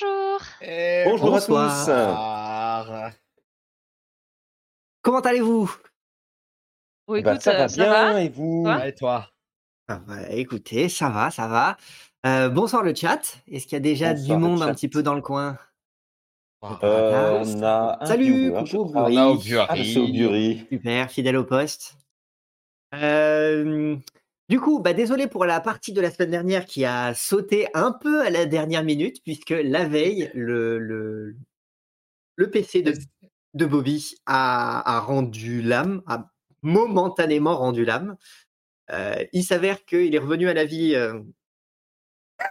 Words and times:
Bonjour. 0.00 0.40
Et 0.60 1.02
Bonjour 1.04 1.28
à 1.34 1.40
bonsoir. 1.40 3.12
Comment 5.02 5.20
allez-vous? 5.20 5.74
Bon, 7.08 7.14
Eh 7.16 7.22
ben, 7.22 7.40
ça 7.40 7.52
va 7.54 7.64
euh, 7.64 7.68
ça 7.68 7.82
bien, 7.82 8.12
va? 8.12 8.22
et 8.22 8.28
vous? 8.28 8.62
Toi? 8.64 8.86
Et 8.86 8.94
toi? 8.94 9.30
Ah 9.88 9.98
bah, 10.06 10.30
Écoutez, 10.30 10.88
ça 10.88 11.08
va, 11.08 11.30
ça 11.32 11.48
va. 11.48 11.76
Euh, 12.24 12.48
bonsoir 12.50 12.84
le 12.84 12.94
chat. 12.94 13.38
Est-ce 13.50 13.64
qu'il 13.64 13.72
y 13.72 13.76
a 13.76 13.80
déjà 13.80 14.14
Bonsoir, 14.14 14.38
du 14.38 14.44
monde 14.44 14.62
un 14.62 14.72
petit 14.74 14.88
peu 14.88 15.02
dans 15.02 15.14
le 15.14 15.22
coin? 15.22 15.58
Euh, 16.62 17.42
On 17.44 17.62
a 17.64 17.98
un 18.00 18.06
Salut, 18.06 18.52
coucou. 18.52 18.92
On 18.94 19.04
a 19.16 19.36
Ah. 19.68 20.66
Super, 20.70 21.10
fidèle 21.10 21.36
au 21.36 21.44
poste. 21.44 21.96
Euh, 22.94 23.96
du 24.50 24.60
coup, 24.60 24.80
bah, 24.80 24.92
désolé 24.92 25.28
pour 25.28 25.44
la 25.46 25.60
partie 25.60 25.92
de 25.92 26.00
la 26.00 26.10
semaine 26.10 26.32
dernière 26.32 26.66
qui 26.66 26.84
a 26.84 27.14
sauté 27.14 27.68
un 27.72 27.92
peu 27.92 28.20
à 28.20 28.30
la 28.30 28.46
dernière 28.46 28.82
minute, 28.82 29.22
puisque 29.24 29.50
la 29.50 29.86
veille, 29.86 30.30
le, 30.34 30.78
le, 30.78 31.36
le 32.34 32.50
PC 32.50 32.82
de, 32.82 32.92
de 33.54 33.64
Bobby 33.64 34.14
a, 34.26 34.96
a 34.96 35.00
rendu 35.00 35.62
l'âme, 35.62 36.02
a 36.06 36.28
momentanément 36.62 37.56
rendu 37.56 37.84
l'âme. 37.84 38.16
Euh, 38.90 39.14
il 39.32 39.44
s'avère 39.44 39.84
qu'il 39.84 40.12
est 40.14 40.18
revenu 40.18 40.48
à 40.48 40.54
la 40.54 40.64
vie 40.64 40.96
euh, 40.96 41.20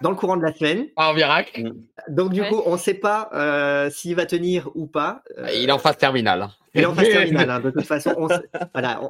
dans 0.02 0.10
le 0.10 0.16
courant 0.16 0.38
de 0.38 0.44
la 0.44 0.54
semaine. 0.54 0.88
En 0.96 1.14
miracle. 1.14 1.74
Donc, 2.08 2.32
du 2.32 2.40
Ouais. 2.42 2.48
coup, 2.50 2.62
on 2.66 2.74
ne 2.74 2.78
sait 2.78 2.94
pas 2.94 3.30
euh, 3.34 3.90
s'il 3.90 4.16
va 4.16 4.26
tenir 4.26 4.70
ou 4.74 4.88
pas. 4.88 5.22
Euh, 5.38 5.50
Il 5.54 5.68
est 5.68 5.72
en 5.74 5.80
phase 5.80 5.98
terminale. 5.98 6.48
Il 6.74 6.82
est 6.82 6.86
en 6.86 6.94
phase 6.96 7.10
terminale, 7.10 7.50
hein, 7.50 7.60
de 7.60 7.70
toute 7.72 7.86
façon. 7.86 8.14
on 8.18 8.30
s- 8.30 8.42
voilà, 8.74 9.02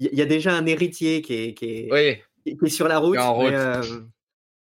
il 0.00 0.14
y 0.14 0.22
a 0.22 0.26
déjà 0.26 0.52
un 0.52 0.66
héritier 0.66 1.22
qui 1.22 1.34
est, 1.34 1.54
qui 1.54 1.64
est, 1.66 1.88
Oui, 1.92 2.56
qui 2.58 2.64
est 2.64 2.68
sur 2.68 2.88
la 2.88 2.98
route. 2.98 3.18
en 3.18 3.34
route. 3.34 3.50
mais, 3.50 3.56
euh, 3.56 3.82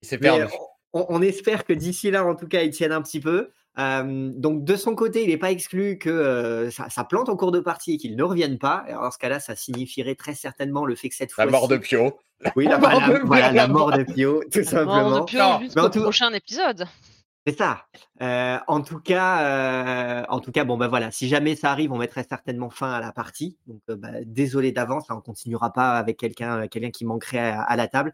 il 0.03 0.09
s'est 0.09 0.17
mais, 0.17 0.29
perdu. 0.29 0.43
euh, 0.43 0.57
on, 0.93 1.07
on 1.09 1.23
espère 1.23 1.65
que 1.65 1.73
d'ici 1.73 2.11
là, 2.11 2.25
en 2.25 2.35
tout 2.35 2.49
cas, 2.49 2.63
il 2.63 2.71
tienne 2.71 2.93
un 2.93 3.03
petit 3.03 3.21
peu. 3.21 3.51
Euh, 3.79 4.31
donc, 4.35 4.65
de 4.65 4.75
son 4.75 4.97
côté, 4.97 5.23
il 5.23 5.29
n'est 5.29 5.37
pas 5.37 5.53
exclu 5.53 5.99
que 5.99 6.11
euh, 6.11 6.69
ça, 6.71 6.89
ça 6.91 7.05
plante 7.05 7.29
en 7.29 7.37
cours 7.37 7.53
de 7.53 7.61
partie 7.61 7.95
et 7.95 7.97
qu'il 7.97 8.17
ne 8.17 8.23
revienne 8.25 8.59
pas. 8.59 8.85
Alors, 8.89 9.03
dans 9.03 9.11
ce 9.13 9.19
cas-là, 9.19 9.39
ça 9.39 9.55
signifierait 9.55 10.17
très 10.17 10.35
certainement 10.35 10.85
le 10.85 10.97
fait 10.97 11.09
que 11.09 11.15
cette 11.15 11.31
fois 11.31 11.45
La 11.45 11.53
mort 11.53 11.69
de 11.69 11.77
Pio. 11.77 12.19
Oui, 12.57 12.65
la, 12.67 12.73
La 12.73 12.79
mort 12.79 13.09
de- 13.09 13.21
voilà, 13.25 13.47
la 13.49 13.53
la 13.53 13.69
mort 13.69 13.89
mort 13.91 13.99
de 13.99 14.03
Pio, 14.03 14.43
tout 14.51 14.59
Mort 14.59 14.69
simplement. 14.69 15.21
de 15.21 15.25
Pio 15.27 15.39
Non, 15.39 15.47
mais 15.49 15.55
en 15.55 15.61
jusqu'au 15.61 15.89
tout- 15.91 16.01
prochain 16.03 16.33
épisode. 16.33 16.87
C'est 17.49 17.57
ça. 17.57 17.87
Euh, 18.21 18.59
en 18.67 18.83
tout 18.83 18.99
cas, 18.99 20.21
euh, 20.21 20.25
en 20.29 20.39
tout 20.39 20.53
cas, 20.53 20.65
bon 20.65 20.77
ben 20.77 20.87
voilà. 20.87 21.11
Si 21.11 21.29
jamais 21.29 21.57
ça 21.57 21.73
arrive, 21.73 21.91
on 21.93 21.97
mettrait 21.97 22.27
certainement 22.29 22.69
fin 22.69 22.93
à 22.93 23.01
la 23.01 23.11
partie. 23.11 23.57
Donc, 23.67 23.81
euh, 23.89 23.97
bah, 23.97 24.11
désolé 24.27 24.71
d'avance, 24.71 25.05
hein, 25.09 25.15
on 25.17 25.23
continuera 25.23 25.73
pas 25.73 25.93
avec 25.93 26.19
quelqu'un, 26.19 26.69
quelqu'un 26.69 26.91
qui 26.91 27.07
manquerait 27.07 27.39
à, 27.39 27.63
à 27.63 27.75
la 27.77 27.89
table. 27.89 28.13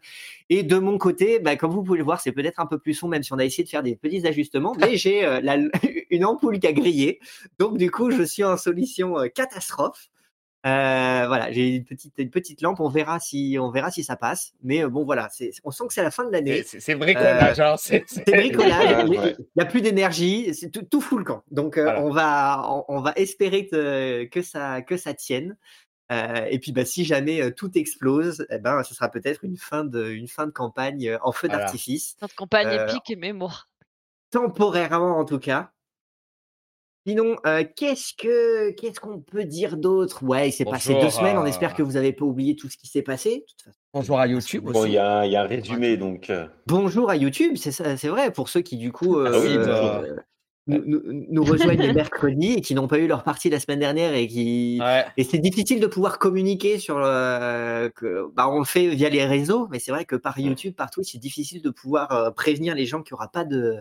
Et 0.49 0.63
de 0.63 0.77
mon 0.77 0.97
côté, 0.97 1.39
bah, 1.39 1.57
comme 1.57 1.71
vous 1.71 1.83
pouvez 1.83 1.97
le 1.97 2.05
voir, 2.05 2.21
c'est 2.21 2.31
peut-être 2.31 2.61
un 2.61 2.65
peu 2.65 2.79
plus 2.79 2.93
sombre, 2.93 3.11
même 3.11 3.23
si 3.23 3.33
on 3.33 3.37
a 3.37 3.43
essayé 3.43 3.65
de 3.65 3.69
faire 3.69 3.83
des 3.83 3.97
petits 3.97 4.25
ajustements. 4.25 4.73
Mais 4.79 4.95
j'ai 4.95 5.25
une 6.11 6.23
ampoule 6.23 6.57
qui 6.59 6.67
a 6.67 6.71
grillé, 6.71 7.19
donc 7.59 7.77
du 7.77 7.91
coup, 7.91 8.11
je 8.11 8.23
suis 8.23 8.45
en 8.45 8.55
solution 8.55 9.15
catastrophe. 9.35 10.07
Euh, 10.65 11.27
voilà, 11.27 11.51
j'ai 11.51 11.75
une 11.75 11.83
petite, 11.85 12.13
une 12.17 12.31
petite 12.31 12.61
lampe. 12.61 12.79
On 12.79 12.89
verra 12.89 13.19
si, 13.19 13.57
on 13.59 13.69
verra 13.69 13.91
si 13.91 14.03
ça 14.03 14.15
passe. 14.15 14.53
Mais 14.63 14.83
euh, 14.83 14.89
bon, 14.89 15.05
voilà, 15.05 15.29
c'est, 15.31 15.51
on 15.63 15.69
sent 15.71 15.83
que 15.87 15.93
c'est 15.93 16.01
la 16.01 16.09
fin 16.11 16.25
de 16.25 16.31
l'année. 16.31 16.63
C'est- 16.63 16.95
bricolage. 16.95 17.59
hein, 17.59 17.75
c'est- 17.77 18.03
bricolage, 18.25 19.05
il 19.07 19.45
n'y 19.55 19.61
a 19.61 19.65
plus 19.65 19.81
d'énergie, 19.81 20.53
c'est 20.55 20.71
tout, 20.71 20.81
tout 20.81 21.01
fout 21.01 21.19
le 21.19 21.23
camp. 21.25 21.43
Donc 21.51 21.77
euh, 21.77 21.83
Voilà. 21.83 22.01
on, 22.03 22.09
va, 22.09 22.65
on, 22.71 22.85
on 22.87 23.01
va 23.01 23.13
espérer 23.15 23.67
que, 23.67 24.23
que, 24.25 24.41
ça, 24.41 24.81
que 24.81 24.97
ça 24.97 25.13
tienne. 25.13 25.55
Euh, 26.11 26.45
et 26.49 26.59
puis 26.59 26.71
bah, 26.71 26.85
si 26.85 27.03
jamais 27.05 27.41
euh, 27.41 27.51
tout 27.51 27.77
explose, 27.77 28.45
eh 28.49 28.57
ben, 28.59 28.83
ce 28.83 28.93
sera 28.95 29.09
peut-être 29.09 29.43
une, 29.43 29.57
fin 29.57 29.83
de- 29.83 30.09
une 30.09 30.27
fin 30.27 30.45
de 30.47 30.51
campagne 30.51 31.07
euh, 31.09 31.17
en 31.21 31.31
feu 31.31 31.47
Voilà. 31.47 31.63
d'artifice, 31.63 32.15
Notre 32.21 32.35
campagne 32.35 32.67
Euh, 32.67 32.87
épique 32.87 33.09
et 33.11 33.15
mémoire. 33.15 33.69
temporairement 34.31 35.17
en 35.17 35.25
tout 35.25 35.39
cas. 35.39 35.71
Sinon, 37.07 37.35
euh, 37.45 37.63
qu'est-ce 37.75 38.13
que 38.17 38.71
qu'est-ce 38.71 38.99
qu'on 38.99 39.19
peut 39.19 39.43
dire 39.45 39.77
d'autre? 39.77 40.23
Ouais, 40.23 40.49
il 40.49 40.51
s'est 40.51 40.65
passé 40.65 40.89
deux 40.89 40.95
Bonjour, 40.95 41.11
semaines. 41.11 41.37
On 41.37 41.43
euh, 41.43 41.47
espère 41.47 41.75
que 41.75 41.83
vous 41.83 41.93
n'avez 41.93 42.13
pas 42.13 42.25
oublié 42.25 42.55
tout 42.55 42.67
ce 42.69 42.77
qui 42.77 42.87
s'est 42.87 43.03
passé. 43.03 43.45
Bonjour 43.93 44.19
à 44.19 44.25
YouTube 44.27 44.63
Bon, 44.63 44.79
aussi. 44.79 44.89
il 44.89 44.93
y 44.93 44.97
a, 44.97 45.25
il 45.25 45.31
y 45.31 45.35
a 45.35 45.43
un 45.43 45.47
résumé, 45.47 45.97
donc. 45.97 46.29
euh, 46.31 46.47
Bonjour 46.65 47.09
à 47.11 47.15
YouTube, 47.15 47.53
c'est 47.57 47.71
ça- 47.71 47.95
c'est 47.95 48.07
vrai 48.07 48.31
pour 48.31 48.49
ceux 48.49 48.61
qui 48.61 48.77
du 48.77 48.91
coup 48.91 49.19
euh, 49.19 49.31
Ah 49.33 49.39
oui, 49.39 49.55
euh, 49.55 50.15
nous, 50.67 50.81
nous- 50.83 51.01
nous 51.29 51.43
rejoignent 51.43 51.85
le 51.85 51.93
mercredi 52.09 52.53
et 52.53 52.61
qui 52.61 52.73
n'ont 52.73 52.87
pas 52.87 52.97
eu 52.97 53.05
leur 53.07 53.23
partie 53.23 53.51
la 53.51 53.59
semaine 53.59 53.79
dernière 53.79 54.15
et 54.15 54.25
qui 54.27 54.79
Ouais. 54.81 55.05
et 55.15 55.23
c'est 55.23 55.37
difficile 55.37 55.79
de 55.79 55.85
pouvoir 55.85 56.17
communiquer 56.17 56.79
sur 56.79 56.97
le 56.97 57.89
que 57.95 58.25
bah 58.33 58.49
on 58.49 58.57
le 58.59 58.65
fait 58.65 58.87
via 58.87 59.09
les 59.09 59.25
réseaux, 59.25 59.67
mais 59.69 59.77
c'est 59.77 59.91
vrai 59.91 60.05
que 60.05 60.15
par 60.15 60.39
YouTube, 60.39 60.73
par 60.75 60.89
Twitch, 60.89 61.11
c'est 61.11 61.19
difficile 61.19 61.61
de 61.61 61.69
pouvoir 61.69 62.11
euh, 62.11 62.31
prévenir 62.31 62.73
les 62.73 62.87
gens 62.87 63.03
qu'il 63.03 63.13
n'y 63.13 63.17
aura 63.19 63.27
pas 63.27 63.45
de 63.45 63.75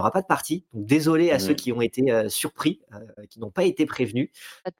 qu'il 0.00 0.06
y 0.06 0.08
aura 0.08 0.10
pas 0.10 0.22
de 0.22 0.26
partie. 0.26 0.64
Donc 0.72 0.86
désolé 0.86 1.30
à 1.30 1.38
ceux 1.38 1.54
qui 1.54 1.72
ont 1.72 1.80
été 1.80 2.10
euh, 2.10 2.28
surpris, 2.28 2.80
euh, 2.94 3.24
qui 3.28 3.40
n'ont 3.40 3.50
pas 3.50 3.64
été 3.64 3.86
prévenus. 3.86 4.30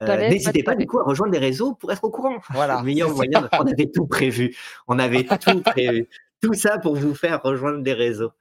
Euh, 0.01 0.29
N'hésitez 0.29 0.63
pas 0.63 0.75
du 0.75 0.85
coup 0.87 0.99
à 0.99 1.03
rejoindre 1.03 1.33
les 1.33 1.39
réseaux 1.39 1.73
pour 1.73 1.91
être 1.91 2.03
au 2.03 2.09
courant. 2.09 2.37
Voilà. 2.49 2.77
Le 2.79 2.85
meilleur 2.85 3.15
moyen, 3.15 3.49
on 3.53 3.67
avait 3.67 3.89
tout 3.91 4.07
prévu. 4.07 4.55
On 4.87 4.99
avait 4.99 5.23
tout 5.23 5.61
prévu. 5.61 6.07
Tout 6.41 6.53
ça 6.53 6.79
pour 6.79 6.95
vous 6.95 7.13
faire 7.13 7.41
rejoindre 7.43 7.83
des 7.83 7.93
réseaux. 7.93 8.31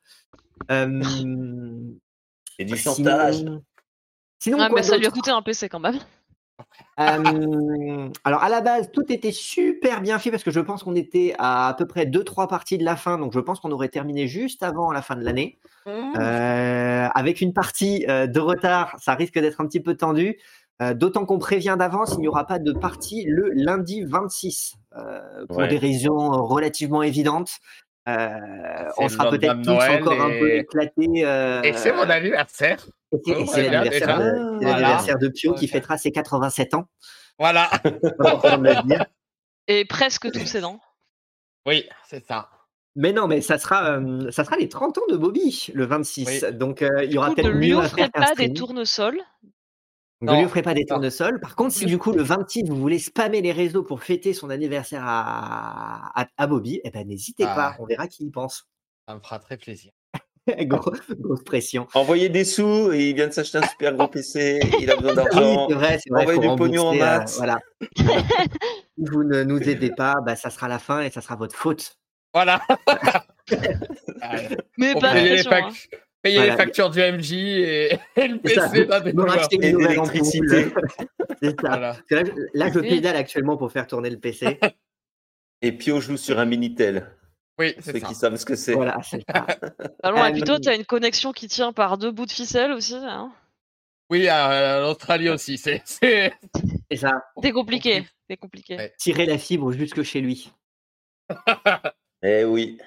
Euh, 0.71 1.03
Et 2.59 2.65
du 2.65 2.77
chantage. 2.77 3.37
sinon, 3.37 3.63
sinon 4.39 4.59
Ouais, 4.59 4.69
quoi 4.69 4.77
mais 4.77 4.83
ça 4.83 4.97
lui 4.97 5.07
a 5.07 5.11
coûté 5.11 5.31
un 5.31 5.43
PC 5.43 5.69
quand 5.69 5.81
même. 5.81 5.99
Euh, 6.99 8.09
alors 8.25 8.43
à 8.43 8.49
la 8.49 8.61
base, 8.61 8.91
tout 8.93 9.05
était 9.13 9.33
super 9.33 10.01
bien 10.01 10.19
fait 10.19 10.31
parce 10.31 10.43
que 10.43 10.51
je 10.51 10.61
pense 10.61 10.83
qu'on 10.83 10.95
était 10.95 11.35
à 11.39 11.69
à 11.69 11.75
peu 11.75 11.87
près 11.87 12.05
2-3 12.07 12.49
parties 12.49 12.79
de 12.79 12.85
la 12.85 12.97
fin, 12.97 13.19
donc 13.19 13.33
je 13.33 13.41
pense 13.41 13.61
qu'on 13.61 13.71
aurait 13.73 13.89
terminé 13.89 14.27
juste 14.27 14.63
avant 14.63 14.93
la 14.93 15.03
fin 15.03 15.17
de 15.17 15.25
l'année. 15.25 15.59
Euh, 15.87 17.09
avec 17.15 17.41
une 17.41 17.53
partie 17.53 18.05
euh, 18.09 18.27
de 18.27 18.39
retard, 18.41 18.97
ça 19.01 19.15
risque 19.15 19.35
d'être 19.39 19.61
un 19.61 19.67
petit 19.67 19.81
peu 19.81 19.97
tendu. 19.97 20.39
Euh, 20.83 20.95
D'autant 20.95 21.27
qu'on 21.27 21.39
prévient 21.39 21.77
d'avance, 21.79 22.15
il 22.17 22.21
n'y 22.21 22.29
aura 22.29 22.47
pas 22.47 22.59
de 22.59 22.73
partie 22.73 23.25
le 23.27 23.51
lundi 23.55 24.03
26 24.05 24.75
euh, 24.97 25.47
pour 25.47 25.59
Ouais. 25.59 25.69
des 25.69 25.79
raisons 25.79 26.31
relativement 26.47 27.03
évidentes. 27.03 27.51
Euh, 28.09 28.29
on 28.99 29.09
sera 29.09 29.31
peut-être 29.31 29.61
tous 29.63 29.71
Noël 29.71 30.03
encore 30.03 30.21
un 30.21 30.31
peu 30.31 30.51
éclatés. 30.55 31.23
euh, 31.25 31.63
Et 31.63 31.73
c'est 31.75 31.93
mon 31.93 32.09
anniversaire. 32.09 32.87
Et 33.13 33.47
c'est- 33.47 33.69
Oh, 33.69 33.71
l'anniversaire 33.71 34.19
de, 34.19 34.61
Voilà. 34.63 35.31
Pio 35.35 35.55
qui 35.55 35.69
fêtera 35.69 35.99
ses 35.99 36.13
87 36.13 36.75
ans. 36.75 36.87
Voilà. 37.39 37.71
Et 39.69 39.85
presque 39.85 40.31
tous 40.33 40.47
ses 40.47 40.61
dents. 40.61 40.81
Oui, 41.67 41.89
c'est 42.09 42.25
ça. 42.27 42.49
Mais 42.97 43.13
non, 43.13 43.29
mais 43.29 43.41
ça 43.41 43.57
sera, 43.59 43.99
euh, 43.99 44.31
ça 44.31 44.45
sera 44.45 44.57
les 44.57 44.69
30 44.69 44.99
ans 44.99 45.07
de 45.09 45.17
Bobby 45.17 45.69
le 45.75 45.85
26. 45.87 46.45
Donc 46.53 46.83
euh, 46.83 47.05
il 47.05 47.13
y 47.13 47.19
aura 47.19 47.33
peut-être 47.35 47.47
ne 47.47 47.51
lui 47.53 47.71
mieux 47.71 47.77
à 47.77 47.85
offrez 47.85 48.03
faire 48.03 48.11
pas 48.11 48.35
des 48.35 48.53
tournesols. 48.53 49.21
Ne 50.23 50.37
lui 50.37 50.45
offrez 50.45 50.63
pas 50.63 50.75
des 50.75 50.85
tournesols. 50.85 51.41
Par 51.41 51.55
contre, 51.57 51.73
si 51.73 51.87
du 51.87 51.99
coup 51.99 52.13
le 52.13 52.23
26 52.23 52.65
vous 52.69 52.77
voulez 52.77 52.99
spammer 52.99 53.41
les 53.43 53.53
réseaux 53.53 53.85
pour 53.85 54.03
fêter 54.03 54.35
son 54.35 54.51
anniversaire 54.51 55.03
à, 55.05 56.21
à, 56.21 56.27
à 56.37 56.47
Bobby, 56.47 56.81
eh 56.85 56.91
ben 56.91 57.07
n'hésitez 57.07 57.45
Ah. 57.47 57.55
pas. 57.55 57.77
On 57.79 57.87
verra 57.87 58.07
qui 58.09 58.25
y 58.27 58.31
pense. 58.31 58.67
Ça 59.07 59.15
me 59.15 59.21
fera 59.21 59.39
très 59.39 59.57
plaisir. 59.57 59.93
Gros- 60.67 60.93
grosse 61.19 61.45
pression. 61.45 61.87
Envoyez 61.95 62.29
des 62.29 62.45
sous, 62.45 62.93
et 62.93 63.11
il 63.11 63.15
vient 63.15 63.29
de 63.29 63.33
s'acheter 63.33 63.59
un 63.59 63.67
super 63.67 63.95
gros 63.95 64.09
PC, 64.09 64.61
il 64.81 64.91
a 64.91 64.97
besoin 64.97 65.11
Oui, 65.11 65.17
d'argent. 65.17 65.67
c'est 65.69 65.75
vrai, 65.75 65.99
c'est 66.03 66.11
vrai. 66.11 66.21
envoyez 66.23 66.41
faut 66.43 66.51
du 66.55 66.57
pognon 66.57 66.87
en 66.89 66.95
euh, 66.95 66.99
maths. 66.99 67.35
voilà. 67.37 67.59
si 67.97 68.05
vous 68.99 69.23
ne 69.25 69.43
nous 69.45 69.61
aidez 69.69 69.91
pas, 69.91 70.15
bah, 70.25 70.37
ça 70.37 70.51
sera 70.51 70.67
la 70.69 70.79
fin 70.79 71.03
et 71.03 71.11
ça 71.11 71.21
sera 71.21 71.37
votre 71.37 71.55
faute. 71.55 71.97
Voilà. 72.33 72.61
Allez, 74.23 74.57
Mais 74.79 74.93
pour 74.93 75.01
pas 75.03 75.11
de 75.11 75.15
payer 75.21 75.37
les, 75.37 75.45
pression. 75.45 75.51
hein. 75.53 75.71
fac- 75.71 75.99
payer 76.23 76.37
Voilà. 76.37 76.53
les 76.53 76.57
factures 76.57 76.91
du 76.91 77.01
MJ 77.01 77.33
et, 77.33 77.99
et 78.17 78.29
le. 78.29 78.39
PC 78.39 78.87
d'un 78.87 79.01
des 79.01 79.11
Et 79.11 79.13
une 79.69 79.73
nouvelle 79.79 79.89
l'électricité. 79.91 80.67
C'est 81.43 81.61
ça. 81.61 81.69
Voilà. 81.69 81.97
Là, 82.11 82.23
je, 82.25 82.31
là, 82.55 82.71
je 82.73 82.79
Oui. 82.81 82.89
pédale 82.89 83.17
actuellement 83.17 83.57
pour 83.57 83.71
faire 83.73 83.87
tourner 83.87 84.11
le 84.11 84.19
PC. 84.19 84.59
Et 85.63 85.73
Pio 85.73 86.01
joue 86.01 86.17
sur 86.17 86.39
un 86.39 86.45
Minitel. 86.45 87.11
Oui, 87.61 87.75
ceux 87.81 87.93
ça. 88.01 88.09
qui 88.09 88.15
savent 88.15 88.37
ce 88.37 88.45
que 88.45 88.57
c'est. 88.57 88.73
voilà, 88.75 88.99
c'est 89.03 89.23
ça. 89.31 89.47
Allons, 90.03 90.25
et 90.25 90.31
Euh, 90.31 90.33
puis 90.33 90.43
toi, 90.43 90.59
t'as 90.59 90.75
une 90.77 90.85
connexion 90.87 91.31
qui 91.33 91.47
tient 91.47 91.73
par 91.73 91.99
deux 91.99 92.11
bouts 92.11 92.27
de 92.27 92.33
ficelle 92.33 92.73
aussi. 92.73 92.97
Hein? 92.97 93.31
Oui, 94.11 94.27
à 94.29 94.81
l'Australie 94.81 95.29
aussi. 95.29 95.59
C'est 95.59 95.83
c'est- 95.85 96.33
C'est 96.91 96.97
ça. 96.97 97.23
c'est 97.43 97.53
compliqué. 97.53 98.05
C'est 98.29 98.37
compliqué. 98.37 98.77
Ouais. 98.77 98.93
Tirer 98.99 99.27
la 99.27 99.39
fibre 99.39 99.71
jusque 99.73 100.03
chez 100.03 100.21
lui. 100.21 100.51
Eh 102.23 102.45
oui. 102.45 102.79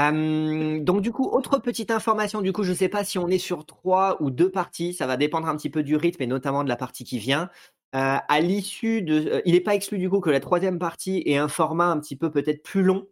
Euh, 0.00 0.80
donc 0.80 1.00
du 1.00 1.12
coup, 1.12 1.28
autre 1.28 1.58
petite 1.60 1.92
information, 1.92 2.40
du 2.40 2.52
coup, 2.52 2.64
je 2.64 2.70
ne 2.70 2.76
sais 2.76 2.88
pas 2.88 3.04
si 3.04 3.18
on 3.18 3.28
est 3.28 3.38
sur 3.38 3.64
trois 3.66 4.20
ou 4.20 4.30
deux 4.32 4.50
parties, 4.50 4.92
ça 4.94 5.06
va 5.06 5.16
dépendre 5.16 5.46
un 5.46 5.56
petit 5.56 5.70
peu 5.70 5.84
du 5.84 5.94
rythme 5.94 6.22
et 6.22 6.26
notamment 6.26 6.64
de 6.64 6.68
la 6.68 6.74
partie 6.76 7.04
qui 7.04 7.18
vient. 7.18 7.50
Euh, 7.94 8.16
à 8.28 8.40
l'issue 8.40 9.02
de, 9.02 9.34
euh, 9.34 9.42
il 9.44 9.52
n'est 9.54 9.60
pas 9.60 9.76
exclu 9.76 9.98
du 9.98 10.10
coup 10.10 10.18
que 10.18 10.30
la 10.30 10.40
troisième 10.40 10.80
partie 10.80 11.22
ait 11.26 11.36
un 11.36 11.46
format 11.46 11.86
un 11.86 12.00
petit 12.00 12.16
peu 12.16 12.32
peut-être 12.32 12.64
plus 12.64 12.82
long, 12.82 13.06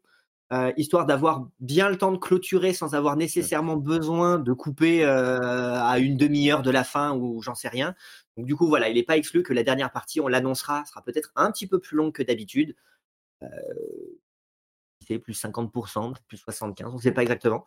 euh, 0.53 0.73
histoire 0.77 1.07
d'avoir 1.07 1.49
bien 1.61 1.89
le 1.89 1.97
temps 1.97 2.13
de 2.13 2.19
clôturer 2.19 2.73
sans 2.75 2.95
avoir 2.95 3.17
nécessairement 3.17 3.77
besoin 3.77 4.39
de 4.39 4.53
couper 4.53 5.05
euh, 5.05 5.39
à 5.83 5.99
une 5.99 6.17
demi-heure 6.17 6.63
de 6.63 6.71
la 6.71 6.85
fin 6.85 7.17
ou 7.17 7.41
j'en 7.43 7.55
sais 7.55 7.69
rien. 7.69 7.95
Donc 8.37 8.47
du 8.47 8.55
coup, 8.57 8.67
voilà, 8.69 8.89
il 8.89 8.95
n'est 8.97 9.03
pas 9.03 9.17
exclu 9.17 9.43
que 9.43 9.53
la 9.55 9.63
dernière 9.63 9.91
partie, 9.93 10.21
on 10.21 10.29
l'annoncera, 10.29 10.85
sera 10.85 11.03
peut-être 11.03 11.33
un 11.37 11.51
petit 11.51 11.67
peu 11.67 11.79
plus 11.79 11.97
longue 11.97 12.13
que 12.13 12.23
d'habitude. 12.23 12.75
Euh, 13.43 13.49
c'est 15.07 15.19
plus 15.19 15.35
50%, 15.35 16.13
plus 16.29 16.39
75%, 16.39 16.93
on 16.93 16.97
ne 16.97 17.03
sait 17.03 17.13
pas 17.13 17.23
exactement. 17.23 17.65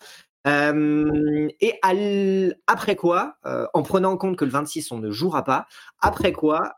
Euh, 0.48 1.50
et 1.60 1.74
l- 1.84 2.56
après 2.68 2.96
quoi, 2.96 3.38
euh, 3.46 3.68
en 3.74 3.82
prenant 3.84 4.12
en 4.14 4.18
compte 4.18 4.38
que 4.38 4.46
le 4.46 4.52
26 4.52 4.92
on 4.92 5.00
ne 5.00 5.12
jouera 5.12 5.44
pas, 5.44 5.68
après 6.00 6.32
quoi, 6.32 6.76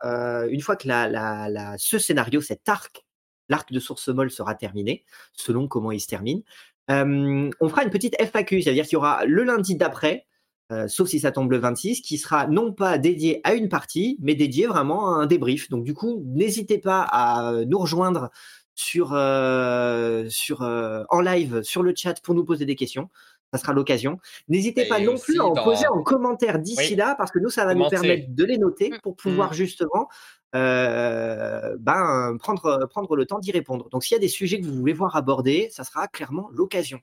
une 0.50 0.62
fois 0.62 0.76
que 0.76 0.88
la, 0.88 1.08
la- 1.10 1.50
la- 1.50 1.76
ce 1.78 2.00
scénario, 2.00 2.42
cet 2.42 2.68
arc, 2.70 3.06
l'arc 3.50 3.72
de 3.72 3.80
source 3.80 4.08
molle 4.10 4.32
sera 4.32 4.56
terminé, 4.56 5.04
selon 5.34 5.68
comment 5.68 5.92
il 5.92 6.00
se 6.00 6.08
termine, 6.08 6.42
euh, 6.90 7.50
on 7.60 7.70
fera 7.70 7.84
une 7.84 7.90
petite 7.90 8.16
FAQ, 8.22 8.62
c'est-à-dire 8.62 8.86
qu'il 8.86 8.94
y 8.94 8.98
aura 8.98 9.26
le 9.26 9.44
lundi 9.44 9.76
d'après, 9.76 10.26
euh, 10.72 10.88
sauf 10.88 11.08
si 11.10 11.20
ça 11.20 11.32
tombe 11.32 11.52
le 11.52 11.58
26, 11.58 12.02
qui 12.02 12.18
sera 12.18 12.48
non 12.48 12.74
pas 12.74 12.98
dédié 12.98 13.42
à 13.44 13.54
une 13.54 13.70
partie, 13.70 14.18
mais 14.22 14.36
dédié 14.36 14.68
vraiment 14.68 15.08
à 15.16 15.20
un 15.20 15.26
débrief. 15.26 15.70
Donc 15.70 15.84
du 15.84 15.94
coup, 15.94 16.22
n'hésitez 16.26 16.78
pas 16.78 17.02
à 17.10 17.54
nous 17.66 17.78
rejoindre 17.80 18.30
sur, 18.76 19.12
euh, 19.14 20.26
sur, 20.30 20.62
euh, 20.64 21.04
en 21.10 21.20
live 21.22 21.62
sur 21.64 21.84
le 21.84 21.94
chat 21.96 22.22
pour 22.22 22.36
nous 22.36 22.46
poser 22.46 22.66
des 22.66 22.76
questions. 22.76 23.10
Ça 23.54 23.60
sera 23.60 23.72
l'occasion. 23.72 24.20
N'hésitez 24.50 24.86
pas 24.90 25.00
non 25.00 25.18
plus 25.18 25.40
à 25.40 25.46
en 25.46 25.54
dans- 25.54 25.64
poser 25.64 25.88
en 25.88 26.04
commentaire 26.04 26.60
d'ici 26.60 26.90
Oui. 26.92 26.96
là, 26.96 27.16
parce 27.18 27.32
que 27.32 27.40
nous, 27.40 27.50
ça 27.50 27.64
va 27.66 27.74
Commenter. 27.74 27.96
nous 27.96 28.02
permettre 28.02 28.28
de 28.36 28.44
les 28.44 28.58
noter 28.58 28.90
Mm. 28.92 29.00
pour 29.02 29.16
pouvoir 29.16 29.54
justement 29.54 30.10
euh, 30.56 31.76
ben, 31.80 32.38
prendre, 32.40 32.86
prendre 32.88 33.16
le 33.16 33.26
temps 33.26 33.40
d'y 33.40 33.52
répondre. 33.52 33.90
Donc 33.90 34.04
s'il 34.04 34.16
y 34.16 34.18
a 34.18 34.22
des 34.22 34.28
sujets 34.28 34.60
que 34.60 34.66
vous 34.66 34.74
voulez 34.76 34.94
voir 34.94 35.16
abordés, 35.16 35.70
ça 35.72 35.84
sera 35.84 36.08
clairement 36.08 36.50
l'occasion. 36.54 37.00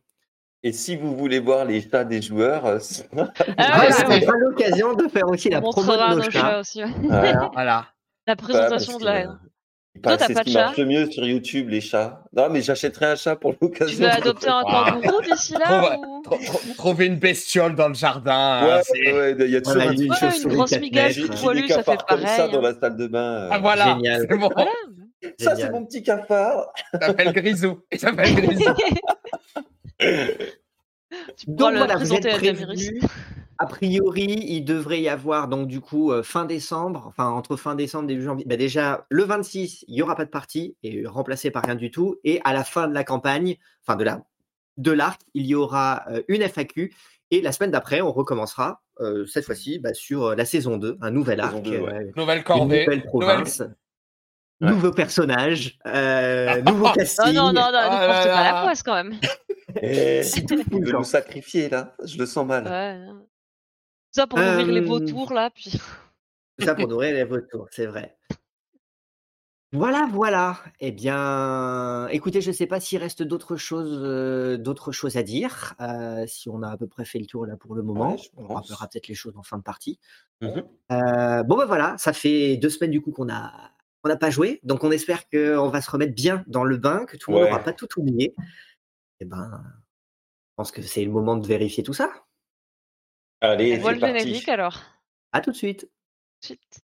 Et 0.62 0.73
si 0.73 0.96
vous 0.96 1.14
voulez 1.14 1.41
voir 1.41 1.67
les 1.67 1.82
chats 1.87 2.05
des 2.05 2.23
joueurs, 2.23 2.64
euh, 2.64 2.79
c'est- 2.81 3.08
Ah 3.17 3.29
ouais, 3.81 3.93
ça 3.93 4.08
ouais, 4.08 4.20
sera 4.23 4.37
l'occasion 4.38 4.94
de 4.94 5.08
faire 5.08 5.29
aussi 5.29 5.50
la 5.50 5.58
On 5.58 5.70
promo 5.70 5.87
montrera 5.88 6.11
de 6.11 6.14
nos 6.20 6.25
nos 6.25 6.31
chats. 6.31 6.41
chats 6.41 6.61
aussi. 6.61 6.82
voilà. 7.02 7.50
Voilà. 7.52 7.87
La 8.26 8.35
Bah, 8.35 8.43
présentation 8.43 8.93
parce 8.94 9.02
de 9.02 9.05
la 9.05 9.12
que, 9.12 9.29
haine. 9.29 9.38
T'as 10.02 10.17
pas 10.19 10.26
ce 10.26 10.32
de 10.32 10.41
qui 10.41 10.52
chat 10.52 10.64
marche 10.64 10.76
le 10.79 10.85
mieux 10.87 11.11
sur 11.11 11.25
YouTube, 11.26 11.69
les 11.70 11.81
chats. 11.81 12.23
Non, 12.37 12.49
mais 12.50 12.61
j'achèterai 12.62 13.06
un 13.06 13.17
chat 13.17 13.37
pour 13.37 13.52
Tu 13.52 13.58
l'occasion. 13.62 13.99
veux 14.05 14.11
adopter 14.11 14.49
un 14.49 14.62
Ah. 14.67 14.91
kangourou 14.93 15.23
d'ici 15.23 15.52
là 15.52 15.61
Trouve- 15.67 15.99
ou... 16.08 16.23
Tro- 16.23 16.38
tro- 16.44 16.61
Trouver 16.76 17.06
une 17.06 17.17
bestiole 17.17 17.75
dans 17.75 17.88
le 17.88 17.94
jardin. 17.94 18.64
Ouais, 18.64 18.73
hein, 18.73 18.76
ouais, 18.76 18.82
c'est- 18.85 19.12
ouais, 19.12 19.37
il 19.38 19.50
y 19.50 19.56
a 19.56 19.61
toujours 19.61 19.75
Voilà, 19.82 19.91
un 19.91 19.94
une 19.94 20.11
Ouais, 20.11 20.17
chauve-souris 20.19 20.43
une 20.52 20.56
grosse 20.56 20.70
quatre 20.70 20.81
tout 20.81 20.88
J'ai 21.55 21.69
ça 21.69 21.82
fait 21.82 21.85
cafards 21.85 22.06
comme 22.06 22.20
ça 22.20 22.37
pareil. 22.37 22.52
dans 22.52 22.61
la 22.61 22.75
salle 22.75 22.96
de 22.96 23.06
bain. 23.06 23.19
euh. 23.20 23.49
Ah 23.52 23.58
voilà, 23.58 23.85
Génial. 23.94 24.26
c'est 24.29 24.37
bon. 24.37 24.50
Voilà. 24.55 24.70
Ça, 25.23 25.31
c'est 25.38 25.56
Génial. 25.56 25.73
mon 25.73 25.87
petit 25.87 26.02
cafard. 26.02 26.73
Il 26.93 27.00
s'appelle 27.00 27.32
Grisou. 27.32 27.81
Il 27.93 27.99
s'appelle 27.99 28.35
Grisou. 28.35 28.75
tu 31.37 31.46
pourras 31.46 31.56
Donc 31.56 31.73
le 31.73 31.79
voilà, 31.79 31.96
vous 31.96 32.12
êtes 32.12 32.20
présenter 32.23 32.31
à 32.31 32.52
Damiris. 32.52 32.67
prévenus. 32.67 33.02
A 33.58 33.66
priori, 33.66 34.24
il 34.48 34.64
devrait 34.64 35.00
y 35.00 35.08
avoir 35.08 35.48
donc 35.48 35.68
du 35.68 35.80
coup 35.80 36.10
euh, 36.12 36.22
fin 36.22 36.44
décembre, 36.44 37.04
enfin 37.06 37.28
entre 37.28 37.56
fin 37.56 37.74
décembre 37.74 38.04
et 38.04 38.14
début 38.14 38.24
janvier. 38.24 38.44
Bah, 38.48 38.56
déjà 38.56 39.06
le 39.10 39.24
26, 39.24 39.84
il 39.88 39.94
y 39.94 40.02
aura 40.02 40.16
pas 40.16 40.24
de 40.24 40.30
partie 40.30 40.76
et 40.82 41.06
remplacé 41.06 41.50
par 41.50 41.64
rien 41.64 41.74
du 41.74 41.90
tout. 41.90 42.16
Et 42.24 42.40
à 42.44 42.52
la 42.52 42.64
fin 42.64 42.88
de 42.88 42.94
la 42.94 43.04
campagne, 43.04 43.56
enfin 43.86 43.96
de 43.96 44.04
la 44.04 44.22
de 44.76 44.90
l'arc, 44.90 45.20
il 45.34 45.46
y 45.46 45.54
aura 45.54 46.02
euh, 46.10 46.22
une 46.28 46.42
FAQ. 46.42 46.92
Et 47.30 47.40
la 47.40 47.52
semaine 47.52 47.70
d'après, 47.70 48.00
on 48.00 48.12
recommencera 48.12 48.82
euh, 49.00 49.24
cette 49.26 49.44
fois-ci 49.44 49.78
bah, 49.78 49.94
sur 49.94 50.24
euh, 50.24 50.34
la 50.34 50.44
saison 50.44 50.76
2, 50.76 50.98
un 51.00 51.10
nouvel 51.10 51.38
Saison 51.40 51.54
arc, 51.56 51.62
2, 51.62 51.70
ouais. 51.78 51.92
euh, 51.94 52.12
Nouvelle 52.16 52.38
une 52.38 52.44
corvée. 52.44 52.84
nouvelle 52.84 53.02
province, 53.04 53.62
Ouais. 54.60 54.70
nouveaux 54.70 54.92
personnages, 54.92 55.78
euh, 55.86 56.62
nouveau 56.66 56.86
Non, 56.86 56.92
casting. 56.92 57.34
non, 57.34 57.46
non, 57.46 57.52
non, 57.52 57.70
Ah 57.72 57.88
ne 57.90 58.06
là 58.06 58.14
porte 58.14 58.24
pas 58.28 58.52
la 58.52 58.62
poisse 58.62 58.82
quand 58.84 58.94
même. 58.94 59.14
Eh, 59.82 60.22
Si 60.24 60.46
tout 60.46 60.62
il 60.72 60.80
nous 60.80 61.02
sacrifier, 61.04 61.68
là. 61.68 61.94
Je 62.04 62.18
le 62.18 62.26
sens 62.26 62.46
mal. 62.46 62.64
Ouais. 62.64 63.00
Ça 64.14 64.26
pour 64.26 64.38
nourrir 64.38 64.66
les 64.66 64.81
Euh, 64.81 64.84
vautours 64.84 65.32
là, 65.32 65.50
puis. 65.50 65.72
Tout 66.58 66.64
ça 66.64 66.75
pour 66.75 66.87
nourrir 66.88 67.14
les 67.14 67.25
vautours, 67.25 67.66
c'est 67.70 67.87
vrai. 67.87 68.16
Voilà, 69.72 70.08
voilà. 70.12 70.56
Eh 70.78 70.93
bien, 70.93 72.06
écoutez, 72.12 72.40
je 72.40 72.50
ne 72.50 72.55
sais 72.55 72.69
pas 72.69 72.78
s'il 72.78 72.99
reste 72.99 73.25
d'autres 73.25 73.56
choses, 73.56 73.99
euh, 74.05 74.56
d'autres 74.56 74.93
choses 74.93 75.16
à 75.16 75.25
dire. 75.25 75.75
euh, 75.81 76.25
si 76.28 76.49
on 76.49 76.62
a 76.62 76.70
à 76.70 76.76
peu 76.76 76.87
près 76.87 77.05
fait 77.05 77.19
le 77.19 77.26
tour 77.26 77.44
là 77.44 77.56
pour 77.56 77.75
le 77.75 77.82
moment, 77.82 78.12
Ouais, 78.14 78.31
on 78.37 78.46
rappellera 78.55 78.87
peut-être 78.87 79.08
les 79.08 79.16
choses 79.16 79.37
en 79.37 79.43
fin 79.43 79.58
de 79.58 79.64
partie. 79.64 79.99
Euh, 80.43 81.43
bon 81.43 81.56
ben 81.56 81.64
voilà, 81.64 81.96
ça 81.99 82.12
fait 82.12 82.56
deux 82.56 82.70
semaines 82.70 82.93
du 82.93 83.00
coup 83.00 83.10
qu'on 83.10 83.28
a 83.28 83.50
on 84.05 84.08
n'a 84.08 84.17
pas 84.17 84.31
joué, 84.31 84.60
donc 84.62 84.84
on 84.84 84.90
espère 84.93 85.28
qu'on 85.31 85.70
va 85.70 85.81
se 85.81 85.90
remettre 85.90 86.14
bien 86.14 86.44
dans 86.46 86.62
le 86.62 86.76
bain, 86.76 87.05
que 87.06 87.17
tout 87.17 87.31
le 87.32 87.38
monde 87.38 87.46
n'aura 87.49 87.64
pas 87.64 87.72
tout 87.72 87.88
oublié. 87.99 88.34
Eh 89.20 89.25
ben, 89.25 89.60
je 89.64 90.55
pense 90.56 90.70
que 90.70 90.82
c'est 90.82 91.05
le 91.05 91.10
moment 91.10 91.37
de 91.37 91.46
vérifier 91.46 91.82
tout 91.82 91.94
ça. 91.94 92.23
Allez, 93.52 93.76
On 93.76 93.81
voit 93.81 93.91
c'est 93.91 93.94
le 93.96 94.00
parti. 94.00 94.19
générique 94.20 94.49
alors. 94.49 94.81
À 95.32 95.41
tout 95.41 95.50
de 95.52 95.56
suite. 95.56 95.88
Suite. 96.41 96.83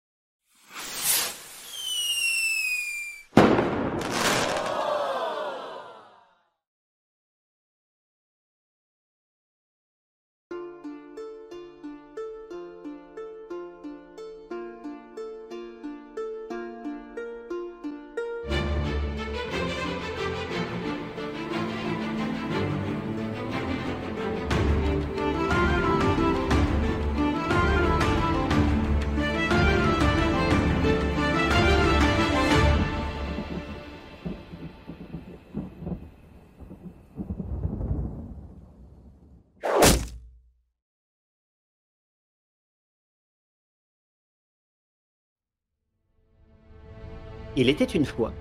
Il 47.61 47.67
était 47.67 47.83
une 47.83 48.05
fois, 48.05 48.31